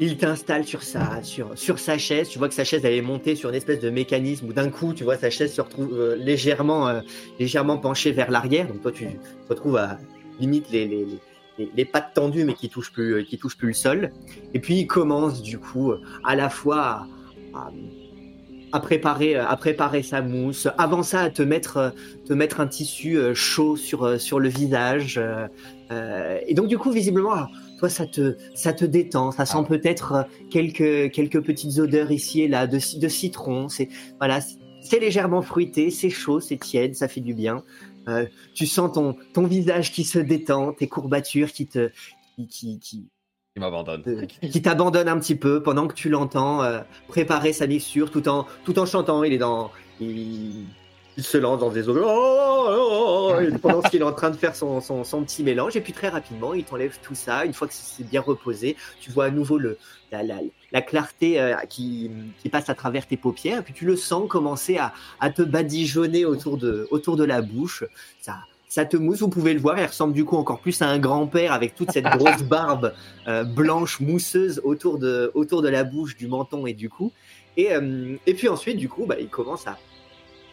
il 0.00 0.16
t'installe 0.16 0.64
sur 0.64 0.82
sa, 0.82 1.22
sur, 1.22 1.56
sur 1.56 1.78
sa 1.78 1.98
chaise. 1.98 2.28
Tu 2.28 2.38
vois 2.38 2.48
que 2.48 2.54
sa 2.54 2.64
chaise 2.64 2.84
elle 2.84 2.94
est 2.94 3.02
montée 3.02 3.36
sur 3.36 3.50
une 3.50 3.54
espèce 3.54 3.80
de 3.80 3.90
mécanisme 3.90 4.48
où 4.48 4.52
d'un 4.52 4.70
coup, 4.70 4.92
tu 4.92 5.04
vois 5.04 5.16
sa 5.16 5.30
chaise 5.30 5.52
se 5.52 5.60
retrouve 5.60 5.92
euh, 5.92 6.16
légèrement, 6.16 6.88
euh, 6.88 7.00
légèrement 7.38 7.78
penchée 7.78 8.12
vers 8.12 8.30
l'arrière. 8.30 8.66
Donc 8.66 8.82
toi, 8.82 8.92
tu 8.92 9.06
te 9.06 9.48
retrouves 9.48 9.76
à 9.76 9.98
limite 10.40 10.70
les, 10.70 10.88
les, 10.88 11.70
les, 11.74 11.84
pattes 11.84 12.12
tendues, 12.14 12.44
mais 12.44 12.54
qui 12.54 12.68
touchent 12.68 12.92
plus, 12.92 13.14
euh, 13.14 13.22
qui 13.22 13.38
touchent 13.38 13.56
plus 13.56 13.68
le 13.68 13.74
sol. 13.74 14.10
Et 14.52 14.58
puis 14.58 14.78
il 14.80 14.86
commence 14.86 15.42
du 15.42 15.58
coup 15.58 15.92
à 16.24 16.34
la 16.34 16.48
fois 16.48 17.06
à, 18.72 18.80
préparer, 18.80 19.36
à 19.36 19.56
préparer 19.56 20.02
sa 20.02 20.22
mousse. 20.22 20.66
Avant 20.76 21.04
ça, 21.04 21.20
à 21.20 21.30
te 21.30 21.42
mettre, 21.42 21.94
te 22.26 22.32
mettre 22.32 22.58
un 22.60 22.66
tissu 22.66 23.16
chaud 23.32 23.76
sur, 23.76 24.20
sur 24.20 24.40
le 24.40 24.48
visage. 24.48 25.20
et 25.92 26.54
donc 26.54 26.66
du 26.66 26.76
coup, 26.78 26.90
visiblement, 26.90 27.46
toi, 27.78 27.88
ça 27.88 28.06
te, 28.06 28.36
ça 28.54 28.72
te 28.72 28.84
détend. 28.84 29.30
Ça 29.32 29.46
sent 29.46 29.64
peut-être 29.68 30.12
euh, 30.12 30.22
quelques, 30.50 31.10
quelques 31.12 31.40
petites 31.42 31.78
odeurs 31.78 32.10
ici 32.12 32.42
et 32.42 32.48
là 32.48 32.66
de, 32.66 32.78
de 32.98 33.08
citron. 33.08 33.68
C'est 33.68 33.88
voilà, 34.18 34.40
c'est- 34.40 35.00
légèrement 35.00 35.42
fruité, 35.42 35.90
c'est 35.90 36.10
chaud, 36.10 36.40
c'est 36.40 36.56
tiède, 36.58 36.94
ça 36.94 37.08
fait 37.08 37.20
du 37.20 37.34
bien. 37.34 37.64
Euh, 38.06 38.26
tu 38.54 38.66
sens 38.66 38.92
ton, 38.92 39.16
ton 39.32 39.44
visage 39.46 39.92
qui 39.92 40.04
se 40.04 40.18
détend, 40.18 40.72
tes 40.74 40.86
courbatures 40.88 41.50
qui 41.52 41.66
te, 41.66 41.90
qui, 42.36 42.46
qui, 42.46 42.78
qui, 42.78 43.08
Il 43.56 43.60
m'abandonne. 43.60 44.26
qui 44.26 44.60
t'abandonne 44.62 45.08
un 45.08 45.18
petit 45.18 45.36
peu 45.36 45.62
pendant 45.62 45.86
que 45.88 45.94
tu 45.94 46.10
l'entends 46.10 46.62
euh, 46.62 46.80
préparer 47.08 47.52
sa 47.54 47.66
mixture 47.66 48.10
tout 48.10 48.28
en 48.28 48.46
tout 48.64 48.78
en 48.78 48.84
chantant. 48.86 49.24
Il 49.24 49.32
est 49.32 49.38
dans 49.38 49.70
il, 50.00 50.66
il 51.16 51.24
se 51.24 51.38
lance 51.38 51.60
dans 51.60 51.70
des 51.70 51.88
eaux 51.88 51.96
oh, 51.96 52.66
oh, 52.68 53.32
oh, 53.36 53.40
et 53.40 53.56
pendant 53.58 53.82
qu'il 53.82 54.00
est 54.00 54.04
en 54.04 54.12
train 54.12 54.30
de 54.30 54.36
faire 54.36 54.56
son, 54.56 54.80
son, 54.80 55.04
son 55.04 55.22
petit 55.22 55.42
mélange 55.42 55.76
et 55.76 55.80
puis 55.80 55.92
très 55.92 56.08
rapidement 56.08 56.54
il 56.54 56.64
t'enlève 56.64 56.98
tout 57.02 57.14
ça. 57.14 57.44
Une 57.44 57.52
fois 57.52 57.68
que 57.68 57.74
c'est 57.74 58.08
bien 58.08 58.20
reposé, 58.20 58.76
tu 59.00 59.10
vois 59.10 59.26
à 59.26 59.30
nouveau 59.30 59.58
le 59.58 59.78
la, 60.12 60.22
la, 60.22 60.36
la 60.72 60.82
clarté 60.82 61.40
euh, 61.40 61.54
qui, 61.68 62.10
qui 62.40 62.48
passe 62.48 62.68
à 62.68 62.74
travers 62.74 63.06
tes 63.06 63.16
paupières 63.16 63.60
et 63.60 63.62
puis 63.62 63.74
tu 63.74 63.84
le 63.84 63.96
sens 63.96 64.28
commencer 64.28 64.76
à, 64.76 64.92
à 65.20 65.30
te 65.30 65.42
badigeonner 65.42 66.24
autour 66.24 66.56
de 66.56 66.88
autour 66.90 67.16
de 67.16 67.24
la 67.24 67.42
bouche. 67.42 67.84
Ça 68.20 68.38
ça 68.74 68.84
te 68.84 68.96
mousse, 68.96 69.20
vous 69.20 69.28
pouvez 69.28 69.54
le 69.54 69.60
voir, 69.60 69.78
il 69.78 69.86
ressemble 69.86 70.14
du 70.14 70.24
coup 70.24 70.36
encore 70.36 70.58
plus 70.58 70.82
à 70.82 70.88
un 70.88 70.98
grand-père 70.98 71.52
avec 71.52 71.76
toute 71.76 71.92
cette 71.92 72.06
grosse 72.06 72.42
barbe 72.48 72.92
euh, 73.28 73.44
blanche 73.44 74.00
mousseuse 74.00 74.60
autour 74.64 74.98
de, 74.98 75.30
autour 75.34 75.62
de 75.62 75.68
la 75.68 75.84
bouche, 75.84 76.16
du 76.16 76.26
menton 76.26 76.66
et 76.66 76.72
du 76.72 76.88
cou. 76.88 77.12
Et, 77.56 77.72
euh, 77.72 78.16
et 78.26 78.34
puis 78.34 78.48
ensuite, 78.48 78.76
du 78.76 78.88
coup, 78.88 79.06
bah, 79.06 79.14
il 79.20 79.28
commence 79.28 79.68
à, 79.68 79.78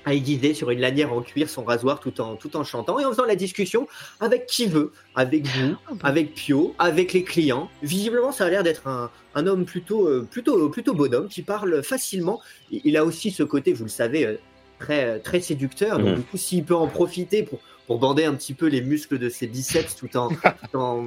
à 0.05 0.13
aiguiser 0.13 0.53
sur 0.53 0.69
une 0.71 0.79
lanière 0.79 1.13
en 1.13 1.21
cuir 1.21 1.49
son 1.49 1.63
rasoir 1.63 1.99
tout 1.99 2.19
en, 2.21 2.35
tout 2.35 2.55
en 2.55 2.63
chantant 2.63 2.99
et 2.99 3.05
en 3.05 3.11
faisant 3.11 3.25
la 3.25 3.35
discussion 3.35 3.87
avec 4.19 4.45
qui 4.47 4.65
veut, 4.65 4.91
avec 5.15 5.45
vous, 5.47 5.75
avec 6.03 6.33
Pio, 6.33 6.73
avec 6.79 7.13
les 7.13 7.23
clients. 7.23 7.69
Visiblement, 7.83 8.31
ça 8.31 8.45
a 8.45 8.49
l'air 8.49 8.63
d'être 8.63 8.87
un, 8.87 9.09
un 9.35 9.47
homme 9.47 9.65
plutôt, 9.65 10.07
euh, 10.07 10.27
plutôt, 10.29 10.69
plutôt 10.69 10.93
bonhomme 10.93 11.27
qui 11.27 11.41
parle 11.43 11.83
facilement. 11.83 12.41
Il 12.71 12.81
il 12.85 12.97
a 12.97 13.05
aussi 13.05 13.31
ce 13.31 13.43
côté, 13.43 13.73
vous 13.73 13.83
le 13.85 13.89
savez, 13.89 14.25
euh, 14.25 14.35
très, 14.79 15.19
très 15.19 15.39
séducteur. 15.39 15.99
Donc, 15.99 16.07
Mhm. 16.09 16.15
du 16.15 16.21
coup, 16.23 16.37
s'il 16.37 16.63
peut 16.63 16.75
en 16.75 16.87
profiter 16.87 17.43
pour, 17.43 17.59
pour 17.87 17.99
bander 17.99 18.25
un 18.25 18.33
petit 18.33 18.53
peu 18.53 18.67
les 18.67 18.81
muscles 18.81 19.19
de 19.19 19.29
ses 19.29 19.47
biceps 19.47 19.95
tout 19.95 20.17
en, 20.17 20.29
tout 20.29 20.77
en, 20.77 21.05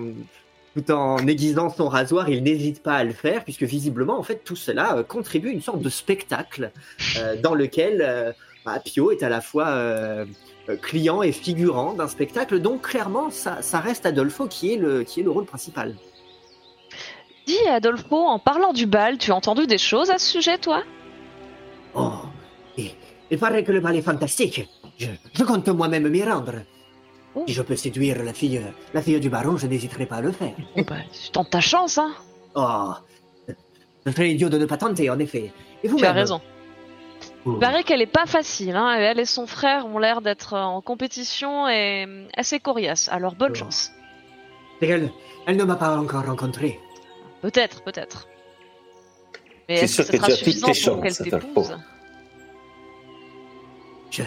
tout 0.77 0.91
en 0.93 1.19
aiguisant 1.27 1.71
son 1.71 1.89
rasoir, 1.89 2.29
il 2.31 2.43
n'hésite 2.43 2.83
pas 2.83 2.95
à 2.95 3.05
le 3.05 3.13
faire, 3.13 3.45
puisque 3.45 3.63
visiblement, 3.65 4.19
en 4.19 4.23
fait, 4.23 4.43
tout 4.45 4.57
cela 4.57 4.97
euh, 4.99 5.03
contribue 5.03 5.49
à 5.49 5.53
une 5.53 5.63
sorte 5.63 5.81
de 5.83 5.89
spectacle 5.89 6.71
euh, 7.19 7.37
dans 7.41 7.55
lequel 7.55 8.03
euh, 8.03 8.33
bah, 8.65 8.81
Pio 8.85 9.11
est 9.11 9.23
à 9.23 9.29
la 9.29 9.41
fois 9.41 9.69
euh, 9.69 10.25
euh, 10.69 10.77
client 10.77 11.23
et 11.23 11.33
figurant 11.33 11.93
d'un 11.93 12.09
spectacle. 12.09 12.61
Donc, 12.61 12.83
clairement, 12.89 13.31
ça, 13.31 13.63
ça 13.63 13.81
reste 13.81 14.07
Adolfo 14.07 14.47
qui 14.47 14.73
est 14.73 14.77
le, 14.77 15.03
qui 15.03 15.21
est 15.21 15.23
le 15.23 15.31
rôle 15.31 15.45
principal. 15.45 15.95
Dis, 17.47 17.67
Adolfo, 17.69 18.17
en 18.17 18.39
parlant 18.39 18.73
du 18.73 18.87
bal, 18.87 19.19
tu 19.19 19.31
as 19.31 19.35
entendu 19.35 19.67
des 19.67 19.79
choses 19.79 20.11
à 20.11 20.19
ce 20.19 20.31
sujet, 20.31 20.57
toi? 20.57 20.83
Oh, 21.95 22.13
et, 22.79 22.93
il 23.31 23.39
paraît 23.39 23.65
que 23.65 23.73
le 23.73 23.81
bal 23.81 23.97
est 23.97 24.03
fantastique. 24.03 24.67
Je, 24.99 25.09
je 25.33 25.45
compte 25.45 25.69
moi-même 25.69 26.09
m'y 26.09 26.23
rendre. 26.23 26.55
Oh. 27.35 27.45
Si 27.47 27.53
je 27.53 27.63
peux 27.63 27.77
séduire 27.77 28.23
la 28.23 28.33
fille, 28.33 28.63
la 28.95 29.03
fille 29.03 29.21
du 29.21 29.29
baron, 29.29 29.57
je 29.57 29.67
n'hésiterai 29.67 30.07
pas 30.07 30.17
à 30.17 30.21
le 30.23 30.33
faire. 30.33 30.55
Bon, 30.77 30.85
bah, 30.89 30.97
tu 31.13 31.31
tentes 31.31 31.51
ta 31.51 31.61
chance, 31.61 31.99
hein 31.99 32.15
Oh, 32.55 32.93
je 34.07 34.13
serais 34.13 34.31
idiot 34.31 34.49
de 34.49 34.59
ne 34.59 34.67
pas 34.67 34.77
tenter, 34.77 35.11
en 35.11 35.19
effet. 35.19 35.53
Et 35.83 35.89
vous 35.89 35.99
Tu 35.99 36.05
as 36.05 36.13
raison. 36.13 36.41
Oh. 37.47 37.53
Il 37.55 37.59
paraît 37.59 37.85
qu'elle 37.85 38.01
est 38.03 38.07
pas 38.07 38.27
facile, 38.27 38.75
hein. 38.77 38.95
Elle 38.97 39.21
et 39.21 39.25
son 39.27 39.47
frère 39.47 39.87
ont 39.87 39.99
l'air 39.99 40.23
d'être 40.23 40.55
en 40.55 40.81
compétition 40.81 41.69
et 41.69 42.05
hum, 42.05 42.27
assez 42.37 42.59
coriace. 42.61 43.09
Alors 43.13 43.35
bonne 43.35 43.53
Oh. 43.53 43.55
chance. 43.55 43.91
Qu'elle 44.81 45.11
elle 45.47 45.57
ne 45.57 45.65
m'a 45.65 45.77
pas 45.77 45.97
encore 45.99 46.25
rencontré. 46.27 46.81
Peut-être, 47.43 47.83
peut-être. 47.83 48.29
Mais 49.69 49.77
est-ce 49.81 49.99
que 49.99 50.03
ce 50.05 50.13
sera 50.17 50.31
suffisant 50.31 50.73
pour 50.73 51.03
qu'elle 51.03 51.15
chances, 51.15 51.21
Adolfo. 51.21 51.47
t'épouse? 51.49 51.79
Je, 54.11 54.23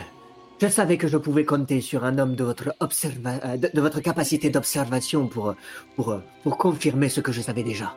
je 0.61 0.67
savais 0.67 0.97
que 0.97 1.07
je 1.07 1.17
pouvais 1.17 1.45
compter 1.45 1.81
sur 1.81 2.03
un 2.05 2.17
homme 2.19 2.35
de 2.35 2.43
votre, 2.43 2.73
observa 2.79 3.31
euh, 3.45 3.57
de, 3.57 3.69
de 3.73 3.81
votre 3.81 3.99
capacité 4.01 4.49
d'observation 4.49 5.27
pour, 5.27 5.55
pour, 5.95 6.19
pour 6.43 6.57
confirmer 6.57 7.09
ce 7.09 7.21
que 7.21 7.31
je 7.31 7.41
savais 7.41 7.63
déjà. 7.63 7.95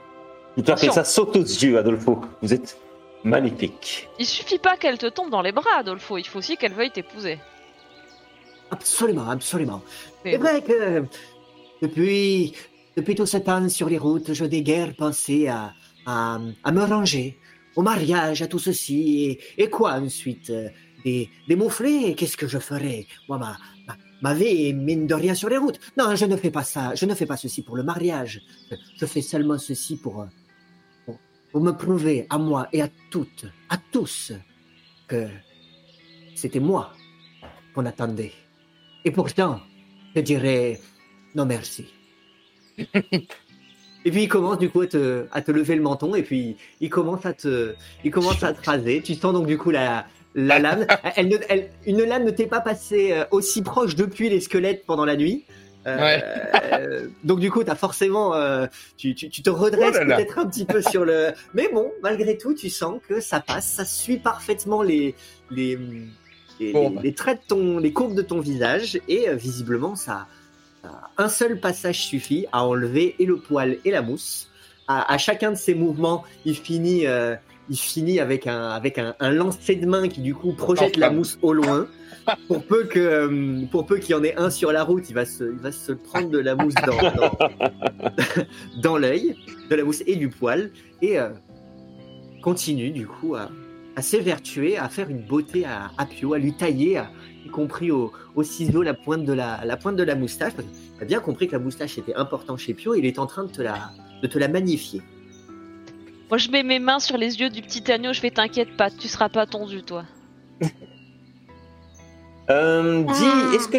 Tout 0.57 0.65
à 0.73 0.77
fait, 0.77 0.91
ça 0.91 1.05
saute 1.05 1.37
aux 1.37 1.43
yeux, 1.45 1.79
Adolfo. 1.79 2.21
Vous 2.43 2.53
êtes 2.55 2.79
magnifique. 3.25 4.09
Il 4.19 4.27
suffit 4.27 4.59
pas 4.59 4.77
qu'elle 4.77 4.99
te 4.99 5.07
tombe 5.07 5.31
dans 5.31 5.43
les 5.43 5.53
bras, 5.53 5.79
Adolfo. 5.79 6.19
Il 6.19 6.27
faut 6.27 6.39
aussi 6.39 6.57
qu'elle 6.57 6.73
veuille 6.75 6.91
t'épouser. 6.91 7.39
Absolument, 8.71 9.29
absolument. 9.29 9.83
C'est 10.25 10.37
vrai 10.37 10.63
que 10.63 11.05
depuis, 11.83 12.53
depuis 12.97 13.15
tout 13.15 13.27
ce 13.27 13.39
temps 13.39 13.69
sur 13.69 13.89
les 13.89 13.99
routes, 13.99 14.33
je 14.33 14.45
n'ai 14.45 14.63
guère 14.63 14.95
pensé 14.95 15.49
à, 15.49 15.73
à, 16.07 16.39
à 16.63 16.73
me 16.73 16.85
ranger, 16.85 17.39
au 17.77 17.83
mariage, 17.83 18.43
à 18.43 18.47
tout 18.47 18.59
ceci. 18.59 19.39
Et, 19.57 19.63
et 19.65 19.71
quoi 19.71 19.95
ensuite 19.95 20.53
Des, 21.05 21.29
des 21.49 21.57
mouflets 21.57 22.15
Qu'est-ce 22.15 22.37
que 22.37 22.47
je 22.47 22.59
ferais? 22.59 23.07
Moi, 23.29 23.39
ma, 23.39 23.57
ma, 23.87 23.97
ma 24.23 24.35
vie 24.35 24.69
est 24.69 24.73
mine 24.73 25.07
de 25.07 25.15
rien 25.15 25.35
sur 25.35 25.49
les 25.49 25.57
routes. 25.57 25.81
Non, 25.97 26.15
je 26.15 26.27
ne 26.27 26.37
fais 26.37 26.51
pas 26.51 26.63
ça. 26.63 26.95
Je 26.95 27.07
ne 27.07 27.15
fais 27.15 27.27
pas 27.27 27.37
ceci 27.37 27.63
pour 27.63 27.77
le 27.77 27.83
mariage. 27.83 28.41
Je, 28.71 28.77
je 28.99 29.07
fais 29.07 29.23
seulement 29.23 29.59
ceci 29.59 29.97
pour, 29.97 30.21
euh, 30.21 30.27
pour, 31.53 31.61
me 31.61 31.73
prouver 31.73 32.27
à 32.31 32.39
moi 32.39 32.69
et 32.73 32.83
à 32.83 32.89
toutes, 33.11 33.47
à 33.69 33.77
tous, 33.93 34.33
que 35.09 35.27
c'était 36.35 36.61
moi 36.61 36.93
qu'on 37.75 37.87
attendait. 37.87 38.33
Et 39.05 39.11
pourtant, 39.11 39.61
je 40.15 40.21
dirais 40.21 40.81
non 41.35 41.47
merci. 41.47 41.87
et 42.79 44.11
puis 44.11 44.23
il 44.25 44.29
commence 44.29 44.59
du 44.59 44.71
coup 44.71 44.81
à 44.83 44.87
te, 44.87 45.27
à 45.33 45.43
te 45.43 45.51
lever 45.51 45.77
le 45.77 45.83
menton 45.83 46.15
et 46.15 46.23
puis 46.23 46.57
il 46.81 46.89
commence 46.91 47.27
à 47.27 47.33
te, 47.33 47.75
il 48.05 48.11
commence 48.11 48.43
à 48.43 48.53
te 48.53 48.65
raser. 48.65 49.03
Tu 49.03 49.15
sens 49.15 49.33
donc 49.33 49.47
du 49.47 49.59
coup 49.59 49.71
la, 49.71 50.07
la 50.35 50.59
lame. 50.59 50.87
Elle 51.17 51.29
ne- 51.29 51.39
elle- 51.49 51.71
une 51.87 52.03
lame 52.03 52.25
ne 52.25 52.31
t'est 52.31 52.47
pas 52.47 52.61
passée 52.61 53.13
euh, 53.13 53.25
aussi 53.31 53.63
proche 53.63 53.97
depuis 53.97 54.29
les 54.29 54.41
squelettes 54.41 54.85
pendant 54.87 55.05
la 55.05 55.17
nuit. 55.17 55.45
Euh, 55.87 55.97
Ouais. 55.99 56.23
euh, 56.75 57.09
donc 57.25 57.41
du 57.41 57.51
coup, 57.51 57.63
as 57.67 57.75
forcément, 57.75 58.35
euh, 58.35 58.67
tu, 58.97 59.15
tu, 59.15 59.29
tu 59.31 59.43
te 59.43 59.51
redresses 59.51 59.97
Oh 60.01 60.05
peut-être 60.07 60.39
un 60.39 60.47
petit 60.47 60.65
peu 60.67 60.83
sur 60.83 61.05
le. 61.05 61.29
Mais 61.55 61.69
bon, 61.73 61.91
malgré 62.03 62.37
tout, 62.37 62.55
tu 62.55 62.69
sens 62.69 63.01
que 63.09 63.21
ça 63.21 63.41
passe, 63.41 63.67
ça 63.67 63.85
suit 63.85 64.19
parfaitement 64.19 64.83
les 64.83 65.15
les 65.51 65.79
les, 66.59 66.73
Bon. 66.73 66.91
les- 66.97 67.03
les 67.03 67.15
traits 67.15 67.41
de 67.43 67.47
ton, 67.49 67.79
les 67.79 67.93
courbes 67.95 68.15
de 68.15 68.21
ton 68.23 68.41
visage 68.41 69.01
et 69.09 69.29
euh, 69.31 69.35
visiblement 69.35 69.97
ça, 69.97 70.27
un 71.17 71.29
seul 71.31 71.59
passage 71.61 72.01
suffit 72.01 72.47
à 72.53 72.65
enlever 72.67 73.15
et 73.19 73.25
le 73.27 73.37
poil 73.39 73.79
et 73.85 73.91
la 73.91 74.03
mousse. 74.03 74.49
À, 74.89 75.11
à 75.13 75.17
chacun 75.19 75.53
de 75.53 75.57
ces 75.57 75.75
mouvements, 75.75 76.25
il 76.45 76.57
finit, 76.57 77.05
il 77.71 77.77
finit 77.79 78.19
avec 78.21 78.47
un 78.47 78.69
avec 78.71 78.99
un, 78.99 79.15
un 79.21 79.31
lancer 79.31 79.77
de 79.77 79.87
main 79.87 80.09
qui 80.09 80.21
du 80.21 80.35
coup 80.35 80.53
projette 80.53 80.97
la 80.99 81.11
mousse 81.11 81.39
au 81.43 81.53
loin. 81.55 81.87
Pour 82.49 82.65
peu 82.65 82.85
que 82.85 82.99
euh, 82.99 83.67
pour 83.71 83.87
peu 83.87 83.99
qu'il 83.99 84.11
y 84.11 84.15
en 84.15 84.23
ait 84.25 84.37
un 84.37 84.51
sur 84.51 84.73
la 84.73 84.83
route, 84.85 85.09
il 85.09 85.15
va 85.15 85.25
se 85.25 85.45
il 85.45 85.59
va 85.59 85.73
se 85.73 85.93
prendre 85.93 86.29
de 86.31 86.39
la 86.39 86.55
mousse 86.55 86.75
dans 86.75 86.97
dans, 86.97 87.39
dans 88.83 88.99
l'œil, 88.99 89.37
de 89.71 89.75
la 89.77 89.85
mousse 89.85 90.03
et 90.07 90.17
du 90.17 90.29
poil 90.29 90.71
et 91.03 91.19
euh, 91.19 91.31
continue 92.43 92.91
du 92.91 93.07
coup 93.07 93.35
à, 93.35 93.51
à 93.97 94.03
s'évertuer, 94.03 94.77
à 94.79 94.89
faire 94.89 95.09
une 95.11 95.23
beauté 95.27 95.65
à, 95.65 95.91
à 95.99 96.07
Pio, 96.07 96.35
à 96.35 96.39
lui 96.39 96.53
tailler, 96.55 96.99
à- 96.99 97.11
y 97.45 97.49
compris 97.49 97.91
au, 97.91 98.13
au 98.35 98.43
ciseau, 98.43 98.83
la 98.83 98.95
pointe 98.95 99.25
de 99.25 99.33
la, 99.33 99.61
la 99.65 99.77
pointe 99.77 99.97
de 99.97 100.03
la 100.03 100.15
moustache. 100.15 100.53
parce 100.55 100.67
qu'il 100.69 101.03
a 101.03 101.05
bien 101.07 101.21
compris 101.21 101.47
que 101.49 101.53
la 101.53 101.59
moustache 101.59 101.97
était 101.99 102.15
important 102.15 102.57
chez 102.57 102.75
Pio. 102.75 102.95
Il 102.95 103.07
est 103.07 103.19
en 103.19 103.27
train 103.27 103.45
de 103.45 103.51
te 103.51 103.63
la, 103.63 103.91
de 104.23 104.27
te 104.27 104.39
la 104.39 104.49
magnifier. 104.49 105.01
Moi, 106.29 106.39
je 106.39 106.49
mets 106.51 106.63
mes 106.63 106.79
mains 106.79 107.01
sur 107.01 107.17
les 107.17 107.41
yeux 107.41 107.51
du 107.51 107.61
petit 107.63 107.91
agneau. 107.91 108.13
Je 108.13 108.21
fais 108.21 108.31
t'inquiète 108.31 108.77
pas, 108.77 108.91
tu 108.91 109.09
seras 109.09 109.29
pas 109.29 109.47
tondu, 109.47 109.83
toi. 109.83 110.05
Euh, 112.51 113.03
dis, 113.05 113.25
Ah. 113.25 113.53
est-ce 113.55 113.69
que, 113.69 113.79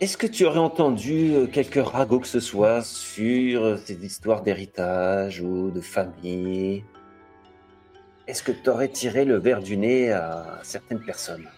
est-ce 0.00 0.16
que 0.16 0.26
tu 0.26 0.44
aurais 0.44 0.58
entendu 0.58 1.32
euh, 1.34 1.46
quelques 1.46 1.82
ragots 1.84 2.20
que 2.20 2.26
ce 2.26 2.40
soit 2.40 2.82
sur 2.82 3.64
euh, 3.64 3.76
ces 3.84 4.04
histoires 4.04 4.42
d'héritage 4.42 5.40
ou 5.40 5.70
de 5.70 5.80
famille? 5.80 6.84
Est-ce 8.26 8.42
que 8.42 8.52
tu 8.52 8.68
aurais 8.68 8.88
tiré 8.88 9.24
le 9.24 9.38
verre 9.38 9.62
du 9.62 9.76
nez 9.76 10.12
à 10.12 10.58
certaines 10.62 11.00
personnes? 11.00 11.48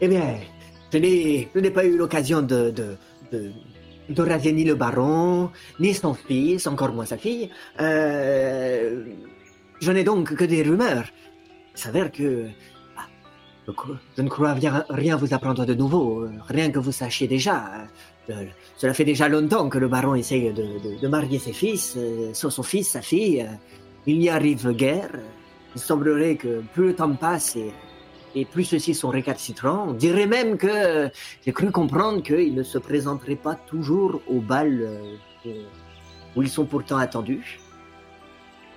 Eh 0.00 0.08
bien, 0.08 0.34
je 0.92 0.98
n'ai, 0.98 1.48
je 1.54 1.60
n'ai 1.60 1.70
pas 1.70 1.84
eu 1.86 1.96
l'occasion 1.96 2.42
de, 2.42 2.70
de, 2.70 2.96
de, 3.32 3.52
de 4.10 4.22
raser 4.22 4.52
ni 4.52 4.64
le 4.64 4.74
baron, 4.74 5.50
ni 5.80 5.94
son 5.94 6.12
fils, 6.12 6.66
encore 6.66 6.92
moins 6.92 7.06
sa 7.06 7.16
fille. 7.16 7.48
Euh, 7.80 9.04
je 9.80 9.90
n'ai 9.92 10.04
donc 10.04 10.34
que 10.34 10.44
des 10.44 10.62
rumeurs. 10.62 11.06
Il 11.74 11.80
s'avère 11.80 12.10
que 12.12 12.46
ah, 12.48 12.75
je 14.16 14.22
ne 14.22 14.28
crois 14.28 14.54
rien 14.90 15.16
vous 15.16 15.34
apprendre 15.34 15.64
de 15.66 15.74
nouveau, 15.74 16.22
euh, 16.22 16.30
rien 16.48 16.70
que 16.70 16.78
vous 16.78 16.92
sachiez 16.92 17.26
déjà. 17.26 17.64
Euh, 18.30 18.44
cela 18.76 18.94
fait 18.94 19.04
déjà 19.04 19.28
longtemps 19.28 19.68
que 19.68 19.78
le 19.78 19.88
baron 19.88 20.14
essaye 20.14 20.52
de, 20.52 20.98
de- 21.00 21.08
marier 21.08 21.38
ses 21.38 21.52
fils, 21.52 21.94
euh, 21.96 22.30
son 22.50 22.62
fils, 22.62 22.90
sa 22.90 23.02
fille. 23.02 23.42
euh, 23.42 23.46
il 24.06 24.18
n'y 24.20 24.28
arrive 24.28 24.70
guère. 24.72 25.10
Il 25.74 25.80
semblerait 25.80 26.36
que 26.36 26.62
plus 26.74 26.86
le 26.88 26.94
temps 26.94 27.12
passe 27.14 27.56
et, 27.56 27.72
et 28.36 28.44
plus 28.44 28.64
ceux-ci 28.64 28.94
sont 28.94 29.08
récalcitrants, 29.08 29.86
on 29.88 29.92
dirait 29.94 30.26
même 30.26 30.56
que 30.58 30.66
euh, 30.68 31.08
j'ai 31.44 31.52
cru 31.52 31.70
comprendre 31.72 32.22
qu'ils 32.22 32.54
ne 32.54 32.62
se 32.62 32.78
présenteraient 32.78 33.34
pas 33.36 33.54
toujours 33.56 34.20
au 34.28 34.40
bal 34.40 34.80
euh, 34.80 35.52
où- 36.36 36.42
ils 36.42 36.48
sont 36.48 36.66
pourtant 36.66 36.98
attendus. 36.98 37.58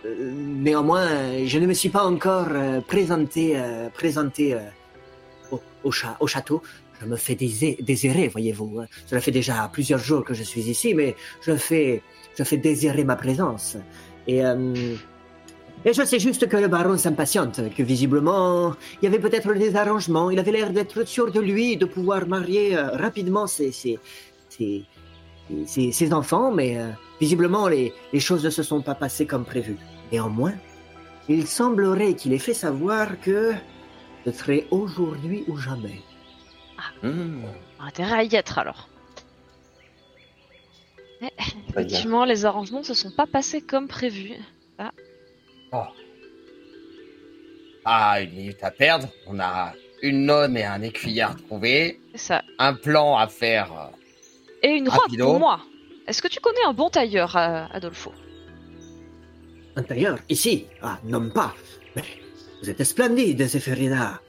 Euh, 0.06 0.32
néanmoins, 0.34 1.06
euh, 1.08 1.44
je 1.46 1.60
ne 1.60 1.68
me 1.68 1.74
suis 1.74 1.90
pas 1.90 2.06
encore 2.06 2.48
euh, 2.52 2.80
présenté, 2.82 3.54
euh, 3.56 3.90
présenté 3.90 4.54
euh, 4.54 4.60
au, 5.84 5.92
château. 5.92 6.62
Je 7.02 7.06
me 7.06 7.16
fais 7.16 7.36
désirer, 7.36 8.28
voyez-vous. 8.28 8.82
Cela 9.06 9.22
fait 9.22 9.32
déjà 9.32 9.70
plusieurs 9.72 10.00
jours 10.00 10.24
que 10.24 10.34
je 10.34 10.44
suis 10.44 10.62
ici, 10.62 10.94
mais 10.94 11.16
je 11.42 11.56
fais, 11.56 12.02
je 12.38 12.44
fais 12.44 12.58
désirer 12.58 13.04
ma 13.04 13.16
présence. 13.16 13.78
Et, 14.28 14.46
euh, 14.46 14.96
et 15.86 15.94
je 15.94 16.04
sais 16.04 16.20
juste 16.20 16.50
que 16.50 16.58
le 16.58 16.68
baron 16.68 16.98
s'impatiente, 16.98 17.62
que 17.76 17.84
visiblement, 17.84 18.76
il 19.02 19.06
y 19.06 19.08
avait 19.08 19.20
peut-être 19.20 19.54
des 19.54 19.78
arrangements. 19.78 20.30
Il 20.30 20.40
avait 20.40 20.52
l'air 20.52 20.72
d'être 20.72 21.08
sûr 21.08 21.32
de 21.32 21.40
lui, 21.40 21.78
de 21.78 21.86
pouvoir 21.86 22.28
marier 22.28 22.76
euh, 22.76 22.90
rapidement 22.90 23.48
ses, 23.48 23.72
ses, 23.72 23.98
enfants, 26.14 26.52
mais 26.52 26.78
euh, 26.78 26.90
visiblement, 27.22 27.70
les 27.70 27.94
choses 28.20 28.44
ne 28.44 28.50
se 28.50 28.62
sont 28.62 28.82
pas 28.82 28.96
passées 28.96 29.26
comme 29.26 29.46
prévu. 29.46 29.78
Néanmoins, 30.12 30.54
il 31.30 31.48
semblerait 31.48 32.16
qu'il 32.16 32.34
ait 32.34 32.40
fait 32.40 32.56
savoir 32.56 33.22
que 33.22 33.54
ce 34.32 34.40
serait 34.40 34.66
aujourd'hui 34.72 35.44
ou 35.48 35.58
jamais. 35.58 36.02
Hmm, 37.04 37.44
On 37.80 37.84
a 37.84 37.88
Intérêt 37.88 38.14
à 38.20 38.24
y 38.24 38.36
être 38.36 38.58
alors. 38.60 38.88
Eh, 41.22 41.28
très 41.28 41.52
bien. 41.54 41.66
Effectivement, 41.70 42.26
les 42.26 42.46
arrangements 42.46 42.84
se 42.84 42.94
sont 42.94 43.12
pas 43.12 43.28
passés 43.28 43.62
comme 43.62 43.88
prévu. 43.88 44.34
Ah, 47.86 48.22
une 48.22 48.32
minute 48.34 48.64
à 48.64 48.72
perdre. 48.72 49.08
On 49.28 49.40
a 49.40 49.74
une 50.02 50.26
nonne 50.26 50.56
et 50.58 50.64
un 50.66 50.82
écuyer 50.82 51.24
à 51.24 51.34
trouver. 51.48 52.00
C'est 52.12 52.18
ça. 52.20 52.44
Un 52.60 52.74
plan 52.74 53.18
à 53.18 53.28
faire. 53.28 53.72
euh, 53.74 53.88
Et 54.68 54.70
une 54.70 54.90
robe 54.90 55.18
pour 55.18 55.40
moi. 55.40 55.62
Est-ce 56.08 56.22
que 56.22 56.28
tu 56.28 56.40
connais 56.40 56.64
un 56.66 56.74
bon 56.74 56.90
tailleur, 56.90 57.36
euh, 57.36 57.66
Adolfo? 57.72 58.14
Un 59.76 59.84
tailleur, 59.84 60.18
ici 60.30 60.66
Ah, 60.82 61.00
non 61.04 61.30
pas. 61.30 61.54
Mais 61.96 62.04
vous 62.62 62.70
êtes 62.70 62.84
splendide, 62.84 63.46
Zéphérina. 63.48 64.22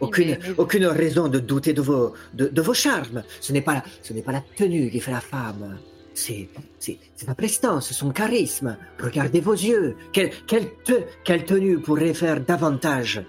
Aucune, 0.00 0.30
Mais- 0.30 0.38
mais- 0.42 0.54
aucune 0.56 0.86
raison 0.86 1.28
de 1.28 1.38
douter 1.38 1.72
de 1.74 1.82
vos, 1.82 2.14
de, 2.32 2.48
de 2.48 2.62
vos 2.62 2.72
charmes. 2.74 3.22
Ce 3.40 3.52
n'est 3.52 3.60
pas, 3.60 3.82
ce 4.02 4.12
n'est 4.14 4.22
pas 4.22 4.32
la 4.32 4.42
tenue 4.56 4.90
qui 4.90 5.00
fait 5.00 5.12
la 5.12 5.20
femme. 5.20 5.78
C'est, 6.14 6.48
c'est, 6.78 6.98
c'est 7.16 7.26
sa 7.26 7.34
prestance, 7.34 7.92
son 7.92 8.10
charisme. 8.10 8.76
Regardez 8.98 9.40
vos 9.40 9.52
yeux. 9.52 9.96
Quelle, 10.12 10.30
quelle, 10.46 10.70
te- 10.84 11.02
quelle 11.24 11.44
tenue 11.44 11.78
pourrait 11.80 12.14
faire 12.14 12.40
davantage 12.40 13.22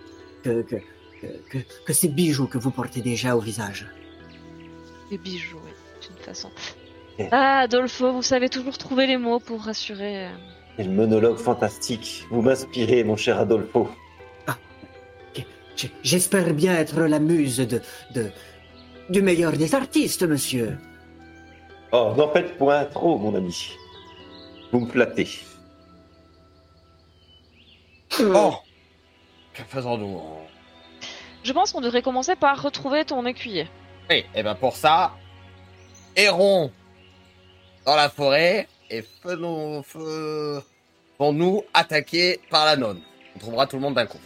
que, 0.44 0.62
que, 0.62 0.78
que, 1.22 1.28
que, 1.50 1.58
que 1.86 1.94
ces 1.94 2.08
bijoux 2.08 2.48
que 2.48 2.58
vous 2.58 2.72
portez 2.72 3.02
déjà 3.02 3.36
au 3.36 3.42
visage 3.42 3.86
Les 5.12 5.18
bijoux, 5.18 5.60
oui, 5.64 5.72
d'une 6.08 6.24
façon. 6.24 6.50
Eh. 7.20 7.26
Ah, 7.32 7.60
Adolfo, 7.60 8.14
vous 8.14 8.24
savez 8.24 8.48
toujours 8.50 8.78
trouver 8.78 9.08
les 9.08 9.18
mots 9.18 9.40
pour 9.40 9.62
rassurer. 9.62 10.28
euh. 10.28 10.30
Quel 10.78 10.90
monologue 10.90 11.38
fantastique. 11.38 12.26
Vous 12.32 12.42
m'inspirez, 12.42 13.04
mon 13.04 13.18
cher 13.18 13.40
Adolfo. 13.40 13.90
J'espère 16.04 16.54
bien 16.54 16.74
être 16.76 17.02
la 17.02 17.20
muse 17.20 17.58
de, 17.58 17.82
de, 18.14 18.32
du 19.10 19.22
meilleur 19.22 19.54
des 19.54 19.74
artistes, 19.76 20.24
monsieur. 20.24 20.78
Oh, 21.92 22.14
n'en 22.18 22.32
faites 22.32 22.58
point 22.58 22.86
trop, 22.86 23.18
mon 23.18 23.36
ami. 23.36 23.72
Vous 24.72 24.82
me 24.82 24.90
flattez. 24.90 25.28
Bon. 28.20 28.56
Que 29.54 29.64
faisons-nous? 29.64 30.06
On- 30.18 30.48
Je 31.44 31.52
pense 31.54 31.72
qu'on 31.72 31.82
devrait 31.82 32.02
commencer 32.02 32.36
par 32.36 32.62
retrouver 32.62 33.04
ton 33.06 33.26
écuyer. 33.26 33.68
Oui, 34.10 34.24
et 34.36 34.44
ben 34.44 34.56
pour 34.56 34.76
ça, 34.76 35.14
errons 36.16 36.72
dans 37.86 37.96
la 37.96 38.10
forêt 38.10 38.68
et 38.90 39.02
faisons, 39.24 39.84
faisons-nous 39.84 41.64
attaquer 41.74 42.40
par 42.50 42.66
la 42.66 42.76
nonne. 42.76 43.02
On 43.36 43.40
trouvera 43.40 43.68
tout 43.68 43.78
le 43.78 43.82
monde 43.82 43.96
d'un 43.96 44.06
coup. 44.06 44.20